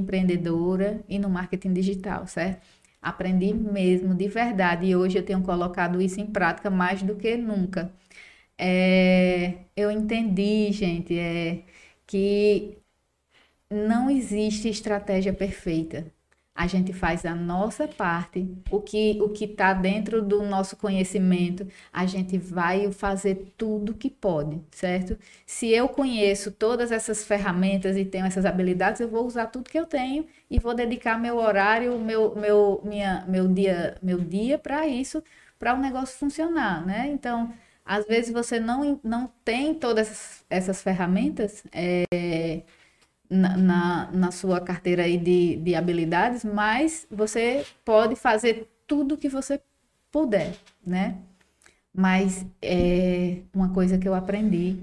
empreendedora 0.49 1.05
e 1.09 1.19
no 1.19 1.29
marketing 1.31 1.73
digital, 1.73 2.27
certo? 2.27 2.63
Aprendi 3.01 3.55
mesmo, 3.55 4.15
de 4.15 4.29
verdade, 4.29 4.87
e 4.87 4.97
hoje 4.97 5.19
eu 5.19 5.25
tenho 5.25 5.43
colocado 5.43 6.01
isso 6.03 6.21
em 6.21 6.27
prática 6.27 6.69
mais 6.71 7.03
do 7.03 7.17
que 7.17 7.37
nunca. 7.37 7.93
É, 8.59 9.55
eu 9.77 9.91
entendi, 9.91 10.73
gente, 10.73 11.19
é, 11.19 11.65
que 12.07 12.79
não 13.71 14.11
existe 14.11 14.69
estratégia 14.69 15.33
perfeita. 15.35 16.13
A 16.61 16.67
gente 16.67 16.93
faz 16.93 17.25
a 17.25 17.37
nossa 17.37 17.87
parte, 17.87 18.49
o 18.69 18.81
que 18.81 19.17
o 19.23 19.29
que 19.29 19.45
está 19.45 19.73
dentro 19.73 20.21
do 20.21 20.43
nosso 20.43 20.77
conhecimento, 20.77 21.65
a 21.93 22.05
gente 22.05 22.37
vai 22.37 22.91
fazer 22.91 23.53
tudo 23.57 23.95
que 23.95 24.11
pode, 24.11 24.61
certo? 24.73 25.17
Se 25.47 25.69
eu 25.71 25.89
conheço 25.89 26.51
todas 26.51 26.91
essas 26.91 27.25
ferramentas 27.25 27.97
e 27.97 28.05
tenho 28.05 28.27
essas 28.27 28.45
habilidades, 28.45 29.01
eu 29.01 29.09
vou 29.09 29.25
usar 29.25 29.47
tudo 29.47 29.71
que 29.71 29.79
eu 29.79 29.87
tenho 29.87 30.27
e 30.51 30.59
vou 30.59 30.75
dedicar 30.75 31.17
meu 31.17 31.37
horário, 31.37 31.97
meu 32.01 32.35
meu 32.35 32.81
minha 32.85 33.25
meu 33.29 33.47
dia 33.47 33.97
meu 34.03 34.19
dia 34.19 34.59
para 34.59 34.85
isso, 34.87 35.23
para 35.61 35.75
o 35.75 35.79
negócio 35.81 36.19
funcionar, 36.19 36.85
né? 36.85 37.09
Então, 37.13 37.53
às 37.85 38.05
vezes 38.07 38.33
você 38.33 38.59
não 38.59 39.01
não 39.05 39.31
tem 39.45 39.75
todas 39.75 40.45
essas 40.51 40.83
ferramentas, 40.83 41.63
é, 41.73 42.63
na, 43.29 43.57
na, 43.57 44.11
na 44.13 44.31
sua 44.31 44.61
carteira 44.61 45.05
aí 45.05 45.19
de, 45.19 45.57
de 45.57 45.75
habilidades, 45.75 46.45
mas 46.45 47.07
você 47.11 47.67
pode 47.85 48.17
fazer 48.17 48.69
tudo 48.87 49.19
que 49.19 49.29
você 49.29 49.61
puder, 50.11 50.55
né? 50.85 51.19
Mas 51.93 52.47
é 52.63 53.43
uma 53.55 53.73
coisa 53.73 53.99
que 53.99 54.09
eu 54.09 54.15
aprendi, 54.15 54.79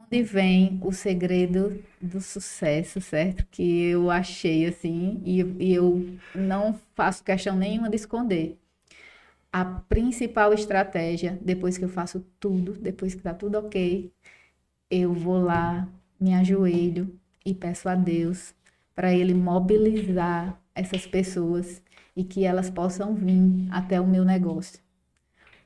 onde 0.00 0.22
vem 0.22 0.80
o 0.82 0.92
segredo 0.92 1.82
do 2.00 2.20
sucesso, 2.20 3.00
certo? 3.00 3.46
Que 3.50 3.84
eu 3.90 4.10
achei 4.10 4.66
assim, 4.66 5.20
e, 5.24 5.40
e 5.60 5.74
eu 5.74 6.18
não 6.34 6.78
faço 6.94 7.22
questão 7.24 7.56
nenhuma 7.56 7.88
de 7.90 7.96
esconder. 7.96 8.58
A 9.52 9.64
principal 9.64 10.52
estratégia, 10.54 11.38
depois 11.42 11.76
que 11.76 11.84
eu 11.84 11.88
faço 11.88 12.24
tudo, 12.40 12.72
depois 12.72 13.14
que 13.14 13.22
tá 13.22 13.34
tudo 13.34 13.58
ok, 13.58 14.10
eu 14.90 15.12
vou 15.12 15.42
lá, 15.42 15.88
me 16.20 16.34
ajoelho 16.34 17.20
e 17.44 17.54
peço 17.54 17.88
a 17.88 17.94
Deus 17.94 18.54
para 18.94 19.12
Ele 19.12 19.34
mobilizar 19.34 20.60
essas 20.74 21.06
pessoas 21.06 21.82
e 22.16 22.24
que 22.24 22.44
elas 22.44 22.70
possam 22.70 23.14
vir 23.14 23.66
até 23.70 24.00
o 24.00 24.06
meu 24.06 24.24
negócio. 24.24 24.80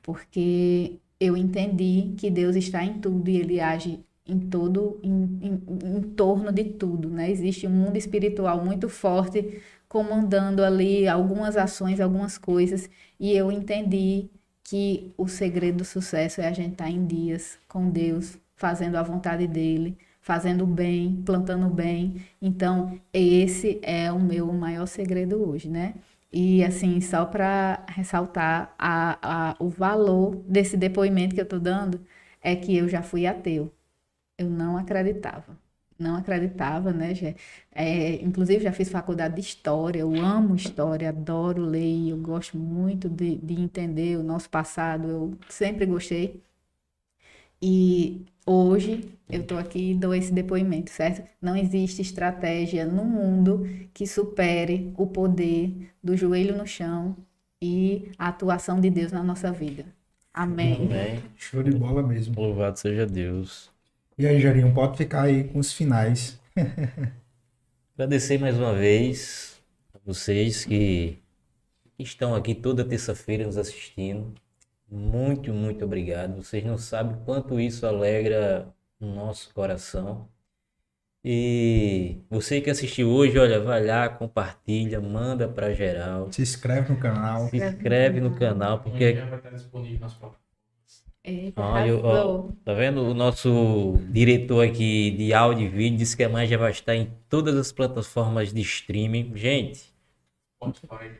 Porque 0.01 0.99
eu 1.19 1.35
entendi 1.35 2.13
que 2.17 2.29
Deus 2.29 2.55
está 2.55 2.83
em 2.83 2.99
tudo 2.99 3.29
e 3.29 3.37
Ele 3.37 3.59
age 3.59 3.99
em 4.25 4.39
todo, 4.39 4.99
em, 5.01 5.39
em, 5.41 5.97
em 5.97 6.01
torno 6.01 6.51
de 6.51 6.63
tudo, 6.65 7.09
né? 7.09 7.31
Existe 7.31 7.65
um 7.65 7.71
mundo 7.71 7.97
espiritual 7.97 8.63
muito 8.63 8.89
forte 8.89 9.61
comandando 9.87 10.63
ali 10.63 11.07
algumas 11.07 11.55
ações, 11.55 11.99
algumas 11.99 12.37
coisas, 12.37 12.89
e 13.19 13.31
eu 13.31 13.51
entendi 13.51 14.29
que 14.63 15.13
o 15.17 15.27
segredo 15.27 15.77
do 15.77 15.85
sucesso 15.85 16.41
é 16.41 16.47
a 16.47 16.51
gente 16.51 16.73
estar 16.73 16.89
em 16.89 17.05
dias 17.05 17.57
com 17.69 17.89
Deus, 17.89 18.37
fazendo 18.55 18.95
a 18.97 19.03
vontade 19.03 19.47
dele, 19.47 19.97
fazendo 20.27 20.65
bem, 20.67 21.23
plantando 21.25 21.69
bem. 21.69 22.21
Então, 22.41 22.99
esse 23.13 23.79
é 23.81 24.11
o 24.11 24.19
meu 24.19 24.51
maior 24.51 24.85
segredo 24.85 25.41
hoje, 25.49 25.69
né? 25.69 25.95
E 26.31 26.63
assim, 26.65 26.99
só 26.99 27.25
para 27.25 27.85
ressaltar 27.87 28.75
a, 28.77 29.51
a, 29.51 29.55
o 29.59 29.69
valor 29.69 30.35
desse 30.45 30.75
depoimento 30.75 31.33
que 31.33 31.39
eu 31.39 31.45
estou 31.45 31.59
dando, 31.61 32.01
é 32.41 32.55
que 32.57 32.75
eu 32.75 32.89
já 32.89 33.01
fui 33.01 33.25
ateu. 33.25 33.71
Eu 34.37 34.49
não 34.49 34.77
acreditava. 34.77 35.57
Não 35.99 36.15
acreditava, 36.17 36.93
né, 36.93 37.15
Gé? 37.15 37.35
É, 37.73 38.15
inclusive, 38.23 38.63
já 38.63 38.71
fiz 38.73 38.89
faculdade 38.89 39.35
de 39.35 39.41
História, 39.41 39.99
eu 40.01 40.13
amo 40.15 40.55
História, 40.55 41.09
adoro 41.09 41.63
ler, 41.63 42.09
eu 42.09 42.17
gosto 42.17 42.57
muito 42.57 43.09
de, 43.09 43.37
de 43.37 43.55
entender 43.61 44.17
o 44.17 44.23
nosso 44.23 44.49
passado, 44.49 45.07
eu 45.09 45.37
sempre 45.49 45.85
gostei. 45.85 46.41
E 47.61 48.25
hoje 48.45 49.09
eu 49.29 49.41
estou 49.41 49.57
aqui 49.57 49.91
e 49.91 49.95
dou 49.95 50.13
esse 50.13 50.31
depoimento, 50.31 50.91
certo? 50.91 51.27
Não 51.41 51.55
existe 51.55 52.01
estratégia 52.01 52.85
no 52.85 53.03
mundo 53.03 53.67
que 53.93 54.07
supere 54.07 54.93
o 54.97 55.07
poder 55.07 55.89
do 56.03 56.15
joelho 56.15 56.55
no 56.55 56.65
chão 56.65 57.15
e 57.61 58.11
a 58.17 58.27
atuação 58.27 58.79
de 58.79 58.89
Deus 58.89 59.11
na 59.11 59.23
nossa 59.23 59.51
vida. 59.51 59.85
Amém. 60.33 60.85
Amém. 60.85 61.23
Show 61.35 61.63
de 61.63 61.71
bola 61.71 62.03
mesmo. 62.03 62.39
Louvado 62.39 62.77
seja 62.77 63.05
Deus. 63.05 63.71
E 64.17 64.25
aí, 64.25 64.39
Jarinho, 64.39 64.73
pode 64.73 64.97
ficar 64.97 65.23
aí 65.23 65.43
com 65.45 65.59
os 65.59 65.73
finais. 65.73 66.39
Agradecer 67.95 68.37
mais 68.37 68.57
uma 68.57 68.73
vez 68.73 69.59
a 69.93 69.99
vocês 70.05 70.63
que 70.63 71.17
estão 71.97 72.35
aqui 72.35 72.53
toda 72.53 72.85
terça-feira 72.85 73.45
nos 73.45 73.57
assistindo. 73.57 74.33
Muito, 74.89 75.53
muito 75.53 75.83
obrigado. 75.83 76.41
Vocês 76.41 76.63
não 76.63 76.77
sabem 76.77 77.17
quanto 77.25 77.59
isso 77.59 77.85
alegra 77.85 78.73
o 78.99 79.05
nosso 79.05 79.53
coração. 79.53 80.29
E 81.23 82.21
você 82.29 82.61
que 82.61 82.69
assistiu 82.69 83.09
hoje, 83.09 83.37
olha, 83.37 83.59
vai 83.59 83.85
lá, 83.85 84.07
compartilha, 84.07 85.01
manda 85.01 85.47
para 85.47 85.73
geral. 85.73 86.31
Se 86.31 86.41
inscreve 86.41 86.93
no 86.93 86.99
canal. 86.99 87.49
Se 87.49 87.57
inscreve 87.57 88.21
no 88.21 88.33
canal, 88.35 88.79
porque 88.79 89.13
vai 89.13 89.37
estar 89.37 89.49
disponível 89.49 89.99
nas 89.99 90.13
plataformas. 90.13 90.47
Eita, 91.23 91.61
Olha, 91.61 91.97
ó, 91.97 92.49
tá 92.63 92.73
vendo? 92.73 93.01
O 93.01 93.13
nosso 93.13 93.97
diretor 94.09 94.65
aqui 94.65 95.11
de 95.11 95.33
áudio 95.33 95.65
e 95.65 95.69
vídeo 95.69 95.97
disse 95.97 96.15
que 96.15 96.23
a 96.23 96.29
mais 96.29 96.49
já 96.49 96.57
vai 96.57 96.71
estar 96.71 96.95
em 96.95 97.11
todas 97.27 97.57
as 97.57 97.73
plataformas 97.73 98.53
de 98.53 98.61
streaming. 98.61 99.35
Gente, 99.35 99.93
Spotify, 100.55 101.11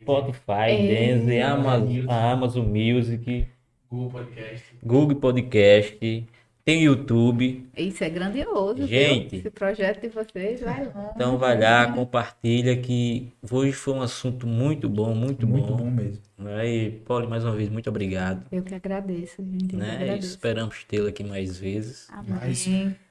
Spotify, 0.00 0.70
É. 0.70 1.16
Deezer, 1.16 1.46
Amazon, 1.46 2.04
a 2.08 2.30
Amazon 2.32 2.66
Music, 2.66 3.46
Google 3.90 4.10
Podcast. 4.10 4.64
Google 4.82 5.16
Podcast, 5.16 6.26
tem 6.64 6.82
YouTube. 6.82 7.66
Isso 7.76 8.02
é 8.04 8.10
grandioso, 8.10 8.74
viu? 8.78 8.86
Gente. 8.88 9.36
Esse 9.36 9.50
projeto 9.50 10.00
de 10.02 10.08
vocês 10.08 10.60
vai 10.60 10.84
longe. 10.84 11.10
Então 11.14 11.38
vai 11.38 11.58
lá, 11.60 11.92
compartilha 11.92 12.76
que 12.76 13.32
hoje 13.50 13.72
foi 13.72 13.94
um 13.94 14.02
assunto 14.02 14.46
muito 14.46 14.88
bom, 14.88 15.14
muito, 15.14 15.46
Muito 15.46 15.68
bom. 15.68 15.76
bom 15.76 15.90
mesmo. 15.90 16.20
E 16.64 16.90
Paulo, 17.06 17.28
mais 17.30 17.44
uma 17.44 17.54
vez, 17.54 17.68
muito 17.70 17.88
obrigado. 17.88 18.44
Eu 18.52 18.62
que 18.62 18.74
agradeço, 18.74 19.42
gente. 19.42 19.74
Né? 19.76 19.92
agradeço. 20.02 20.28
Esperamos 20.28 20.84
tê-lo 20.84 21.08
aqui 21.08 21.24
mais 21.24 21.56
vezes. 21.56 22.08
Amém. 22.10 22.34
Mas- 22.40 22.68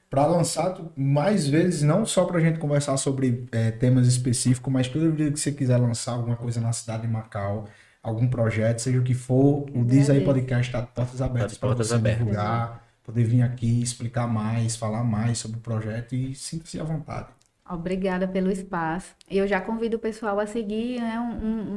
Para 0.08 0.26
lançar 0.26 0.78
mais 0.96 1.48
vezes, 1.48 1.82
não 1.82 2.06
só 2.06 2.24
para 2.24 2.38
a 2.38 2.40
gente 2.40 2.58
conversar 2.58 2.96
sobre 2.96 3.46
é, 3.52 3.70
temas 3.72 4.06
específicos, 4.06 4.72
mas 4.72 4.88
toda 4.88 5.10
vez 5.10 5.32
que 5.32 5.40
você 5.40 5.52
quiser 5.52 5.76
lançar 5.78 6.12
alguma 6.12 6.36
coisa 6.36 6.60
na 6.60 6.72
cidade 6.72 7.02
de 7.02 7.08
Macau, 7.08 7.64
algum 8.02 8.28
projeto, 8.28 8.78
seja 8.80 8.98
o 8.98 9.02
que 9.02 9.14
for, 9.14 9.66
o 9.74 9.84
Diz 9.84 10.08
aí. 10.08 10.24
Podcast 10.24 10.68
está 10.68 10.80
de 10.80 10.86
portas 10.92 11.20
abertas 11.20 11.52
de 11.54 11.58
para 11.58 11.74
você 11.74 11.94
abertas. 11.94 12.18
divulgar, 12.20 12.84
poder 13.02 13.24
vir 13.24 13.42
aqui 13.42 13.82
explicar 13.82 14.28
mais, 14.28 14.76
falar 14.76 15.02
mais 15.02 15.38
sobre 15.38 15.58
o 15.58 15.60
projeto 15.60 16.14
e 16.14 16.34
sinta-se 16.34 16.78
à 16.78 16.84
vontade. 16.84 17.28
Obrigada 17.68 18.28
pelo 18.28 18.48
espaço. 18.48 19.12
Eu 19.28 19.44
já 19.48 19.60
convido 19.60 19.96
o 19.96 20.00
pessoal 20.00 20.38
a 20.38 20.46
seguir, 20.46 21.00
né? 21.00 21.18
um- 21.18 21.44
um- 21.46 21.72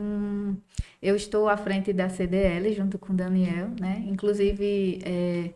um- 0.51 0.57
Eu 1.01 1.15
estou 1.15 1.49
à 1.49 1.57
frente 1.57 1.91
da 1.91 2.10
CDL 2.10 2.72
junto 2.76 2.99
com 2.99 3.11
o 3.11 3.15
Daniel, 3.15 3.69
né? 3.81 4.03
Inclusive, 4.06 4.99
é, 5.03 5.49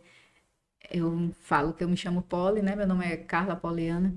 eu 0.98 1.30
falo 1.40 1.72
que 1.74 1.84
eu 1.84 1.88
me 1.88 1.96
chamo 1.96 2.22
Poli, 2.22 2.62
né? 2.62 2.76
Meu 2.76 2.86
nome 2.86 3.04
é 3.06 3.16
Carla 3.16 3.56
Poliana, 3.56 4.14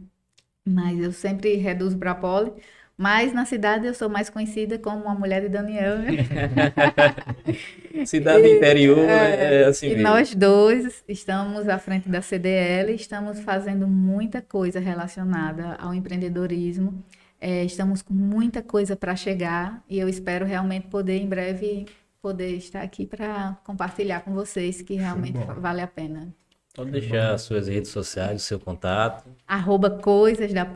mas 0.65 0.99
eu 0.99 1.11
sempre 1.11 1.55
reduzo 1.57 1.97
para 1.97 2.15
Poli. 2.15 2.53
Mas 2.97 3.33
na 3.33 3.45
cidade 3.45 3.87
eu 3.87 3.93
sou 3.93 4.09
mais 4.09 4.29
conhecida 4.29 4.79
como 4.79 5.03
uma 5.05 5.15
mulher 5.15 5.41
de 5.43 5.49
Daniel, 5.49 5.99
né? 5.99 6.17
Cidade 8.05 8.47
interior 8.47 8.99
é, 8.99 9.65
assim 9.65 9.87
E 9.87 9.95
mesmo. 9.95 10.03
nós 10.03 10.33
dois 10.35 11.03
estamos 11.07 11.67
à 11.69 11.77
frente 11.79 12.09
da 12.09 12.21
CDL, 12.21 12.93
estamos 12.93 13.39
fazendo 13.41 13.87
muita 13.87 14.41
coisa 14.41 14.79
relacionada 14.79 15.75
ao 15.75 15.93
empreendedorismo. 15.93 17.03
É, 17.39 17.63
estamos 17.63 18.01
com 18.01 18.13
muita 18.13 18.63
coisa 18.63 18.95
para 18.95 19.15
chegar 19.15 19.83
e 19.89 19.99
eu 19.99 20.09
espero 20.09 20.45
realmente 20.45 20.87
poder 20.87 21.17
em 21.21 21.27
breve 21.27 21.85
poder 22.21 22.55
estar 22.57 22.81
aqui 22.81 23.05
para 23.05 23.57
compartilhar 23.63 24.21
com 24.21 24.33
vocês 24.33 24.81
que 24.81 24.95
realmente 24.95 25.39
bola. 25.39 25.53
vale 25.55 25.81
a 25.81 25.87
pena. 25.87 26.33
Pode 26.77 26.91
deixar 26.91 27.33
as 27.33 27.41
suas 27.41 27.67
redes 27.67 27.89
sociais, 27.89 28.43
o 28.43 28.45
seu 28.45 28.59
contato. 28.59 29.27
Arroba 29.47 29.89
Coisas 29.89 30.53
da 30.53 30.67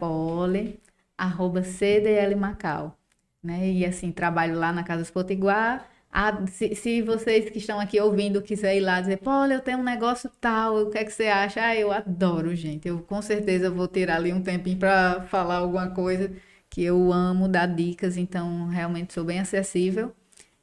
arroba 1.15 1.61
CDL 1.61 2.35
Macau. 2.35 2.97
Né? 3.43 3.69
E 3.69 3.85
assim, 3.85 4.11
trabalho 4.11 4.57
lá 4.57 4.73
na 4.73 4.83
Casa 4.83 5.09
Potiguar. 5.11 5.87
Ah, 6.11 6.43
se, 6.47 6.73
se 6.73 7.03
vocês 7.03 7.51
que 7.51 7.59
estão 7.59 7.79
aqui 7.79 8.01
ouvindo 8.01 8.41
quiser 8.41 8.75
ir 8.75 8.79
lá 8.79 8.99
dizer, 8.99 9.17
Pole, 9.17 9.53
eu 9.53 9.61
tenho 9.61 9.77
um 9.77 9.83
negócio 9.83 10.29
tal, 10.41 10.87
o 10.87 10.89
que 10.89 10.97
é 10.97 11.05
que 11.05 11.11
você 11.11 11.27
acha? 11.27 11.61
Ah, 11.63 11.75
eu 11.75 11.91
adoro, 11.91 12.55
gente. 12.55 12.87
Eu 12.87 12.99
com 13.03 13.21
certeza 13.21 13.69
vou 13.69 13.87
tirar 13.87 14.15
ali 14.15 14.33
um 14.33 14.41
tempinho 14.41 14.77
para 14.77 15.21
falar 15.21 15.57
alguma 15.57 15.91
coisa 15.91 16.31
que 16.67 16.83
eu 16.83 17.13
amo, 17.13 17.47
dar 17.47 17.67
dicas, 17.67 18.17
então 18.17 18.67
realmente 18.69 19.13
sou 19.13 19.23
bem 19.23 19.39
acessível. 19.39 20.11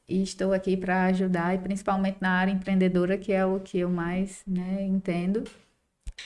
E 0.09 0.23
estou 0.23 0.53
aqui 0.55 0.77
para 0.77 1.05
ajudar, 1.07 1.55
e 1.55 1.59
principalmente 1.59 2.17
na 2.21 2.31
área 2.31 2.51
empreendedora, 2.51 3.19
que 3.19 3.33
é 3.33 3.45
o 3.45 3.61
que 3.61 3.79
eu 3.79 3.91
mais 3.91 4.43
né, 4.47 4.83
entendo, 4.83 5.45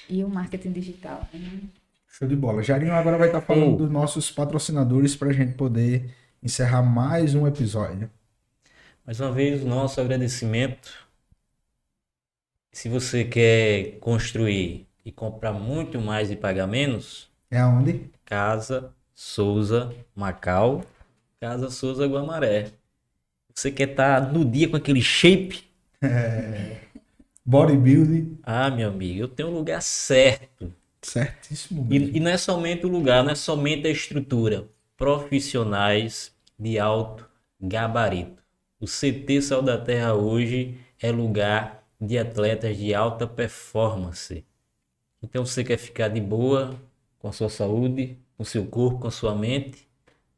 e 0.08 0.22
o 0.24 0.28
marketing 0.28 0.72
digital. 0.72 1.26
né? 1.34 1.60
Show 2.06 2.28
de 2.28 2.36
bola. 2.36 2.62
Jairinho 2.62 2.92
agora 2.92 3.18
vai 3.18 3.28
estar 3.28 3.40
falando 3.40 3.74
Oh. 3.74 3.76
dos 3.76 3.90
nossos 3.90 4.30
patrocinadores 4.30 5.16
para 5.16 5.30
a 5.30 5.32
gente 5.32 5.54
poder 5.54 6.14
encerrar 6.42 6.82
mais 6.82 7.34
um 7.34 7.46
episódio. 7.46 8.08
Mais 9.04 9.18
uma 9.18 9.32
vez, 9.32 9.62
o 9.62 9.66
nosso 9.66 10.00
agradecimento. 10.00 10.92
Se 12.70 12.88
você 12.88 13.24
quer 13.24 13.98
construir 13.98 14.86
e 15.04 15.10
comprar 15.12 15.52
muito 15.52 16.00
mais 16.00 16.30
e 16.30 16.36
pagar 16.36 16.66
menos, 16.66 17.30
É 17.50 17.58
aonde? 17.58 18.10
Casa 18.24 18.92
Souza 19.14 19.92
Macau, 20.14 20.82
Casa 21.40 21.68
Souza 21.70 22.06
Guamaré. 22.06 22.70
Você 23.54 23.70
quer 23.70 23.90
estar 23.90 24.32
no 24.32 24.44
dia 24.44 24.68
com 24.68 24.76
aquele 24.76 25.02
shape? 25.02 25.64
Bodybuilding. 27.44 28.38
Ah, 28.42 28.70
meu 28.70 28.88
amigo, 28.88 29.20
eu 29.20 29.28
tenho 29.28 29.48
um 29.48 29.54
lugar 29.54 29.82
certo. 29.82 30.72
Certíssimo. 31.02 31.86
E, 31.90 32.16
e 32.16 32.20
não 32.20 32.30
é 32.30 32.36
somente 32.36 32.86
o 32.86 32.88
lugar, 32.88 33.24
não 33.24 33.32
é 33.32 33.34
somente 33.34 33.86
a 33.86 33.90
estrutura. 33.90 34.68
Profissionais 34.96 36.32
de 36.58 36.78
alto 36.78 37.28
gabarito. 37.60 38.42
O 38.80 38.86
CT 38.86 39.42
Sal 39.42 39.62
da 39.62 39.78
Terra 39.78 40.14
hoje 40.14 40.78
é 41.00 41.10
lugar 41.10 41.84
de 42.00 42.18
atletas 42.18 42.76
de 42.76 42.94
alta 42.94 43.26
performance. 43.26 44.44
Então 45.22 45.44
você 45.44 45.62
quer 45.62 45.76
ficar 45.76 46.08
de 46.08 46.20
boa 46.20 46.80
com 47.18 47.28
a 47.28 47.32
sua 47.32 47.48
saúde, 47.48 48.18
com 48.36 48.42
o 48.42 48.46
seu 48.46 48.66
corpo, 48.66 49.00
com 49.00 49.08
a 49.08 49.10
sua 49.10 49.34
mente? 49.34 49.88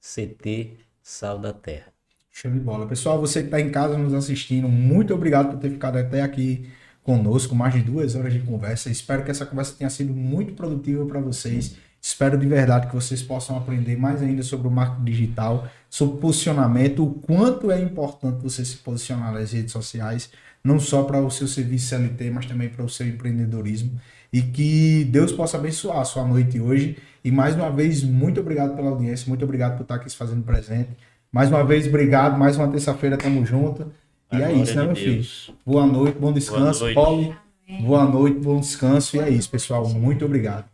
CT 0.00 0.78
Sal 1.02 1.38
da 1.38 1.52
Terra. 1.52 1.93
Show 2.36 2.50
de 2.50 2.58
bola. 2.58 2.84
Pessoal, 2.84 3.20
você 3.20 3.42
que 3.42 3.46
está 3.46 3.60
em 3.60 3.70
casa 3.70 3.96
nos 3.96 4.12
assistindo, 4.12 4.68
muito 4.68 5.14
obrigado 5.14 5.52
por 5.52 5.60
ter 5.60 5.70
ficado 5.70 5.96
até 5.98 6.20
aqui 6.20 6.68
conosco, 7.00 7.54
mais 7.54 7.72
de 7.74 7.80
duas 7.80 8.16
horas 8.16 8.32
de 8.32 8.40
conversa. 8.40 8.90
Espero 8.90 9.22
que 9.22 9.30
essa 9.30 9.46
conversa 9.46 9.76
tenha 9.78 9.88
sido 9.88 10.12
muito 10.12 10.52
produtiva 10.54 11.06
para 11.06 11.20
vocês. 11.20 11.76
Espero 12.02 12.36
de 12.36 12.44
verdade 12.44 12.88
que 12.88 12.94
vocês 12.94 13.22
possam 13.22 13.56
aprender 13.56 13.96
mais 13.96 14.20
ainda 14.20 14.42
sobre 14.42 14.66
o 14.66 14.70
marketing 14.70 15.04
digital, 15.04 15.68
sobre 15.88 16.20
posicionamento, 16.20 17.04
o 17.04 17.14
quanto 17.14 17.70
é 17.70 17.80
importante 17.80 18.42
você 18.42 18.64
se 18.64 18.78
posicionar 18.78 19.32
nas 19.32 19.52
redes 19.52 19.70
sociais, 19.70 20.28
não 20.64 20.80
só 20.80 21.04
para 21.04 21.20
o 21.20 21.30
seu 21.30 21.46
serviço 21.46 21.86
CLT, 21.86 22.30
mas 22.32 22.46
também 22.46 22.68
para 22.68 22.84
o 22.84 22.88
seu 22.88 23.06
empreendedorismo. 23.06 23.92
E 24.32 24.42
que 24.42 25.04
Deus 25.04 25.30
possa 25.30 25.56
abençoar 25.56 26.00
a 26.00 26.04
sua 26.04 26.26
noite 26.26 26.58
hoje. 26.58 26.98
E 27.24 27.30
mais 27.30 27.54
uma 27.54 27.70
vez, 27.70 28.02
muito 28.02 28.40
obrigado 28.40 28.74
pela 28.74 28.90
audiência, 28.90 29.28
muito 29.28 29.44
obrigado 29.44 29.76
por 29.76 29.84
estar 29.84 29.94
aqui 29.94 30.10
se 30.10 30.16
fazendo 30.16 30.42
presente. 30.42 30.90
Mais 31.34 31.50
uma 31.50 31.64
vez, 31.64 31.88
obrigado. 31.88 32.38
Mais 32.38 32.56
uma 32.56 32.68
terça-feira, 32.68 33.16
tamo 33.16 33.44
junto. 33.44 33.90
E 34.30 34.36
A 34.36 34.52
é 34.52 34.54
isso, 34.54 34.76
né, 34.76 34.84
meu 34.84 34.94
filho? 34.94 35.14
Deus. 35.14 35.50
Boa 35.66 35.84
noite, 35.84 36.16
bom 36.16 36.32
descanso. 36.32 36.84
noite. 36.84 36.94
Paulo, 36.94 37.36
boa 37.80 38.04
noite, 38.04 38.38
bom 38.38 38.60
descanso. 38.60 39.16
E 39.16 39.20
é 39.20 39.28
isso, 39.30 39.50
pessoal. 39.50 39.88
Muito 39.88 40.24
obrigado. 40.24 40.66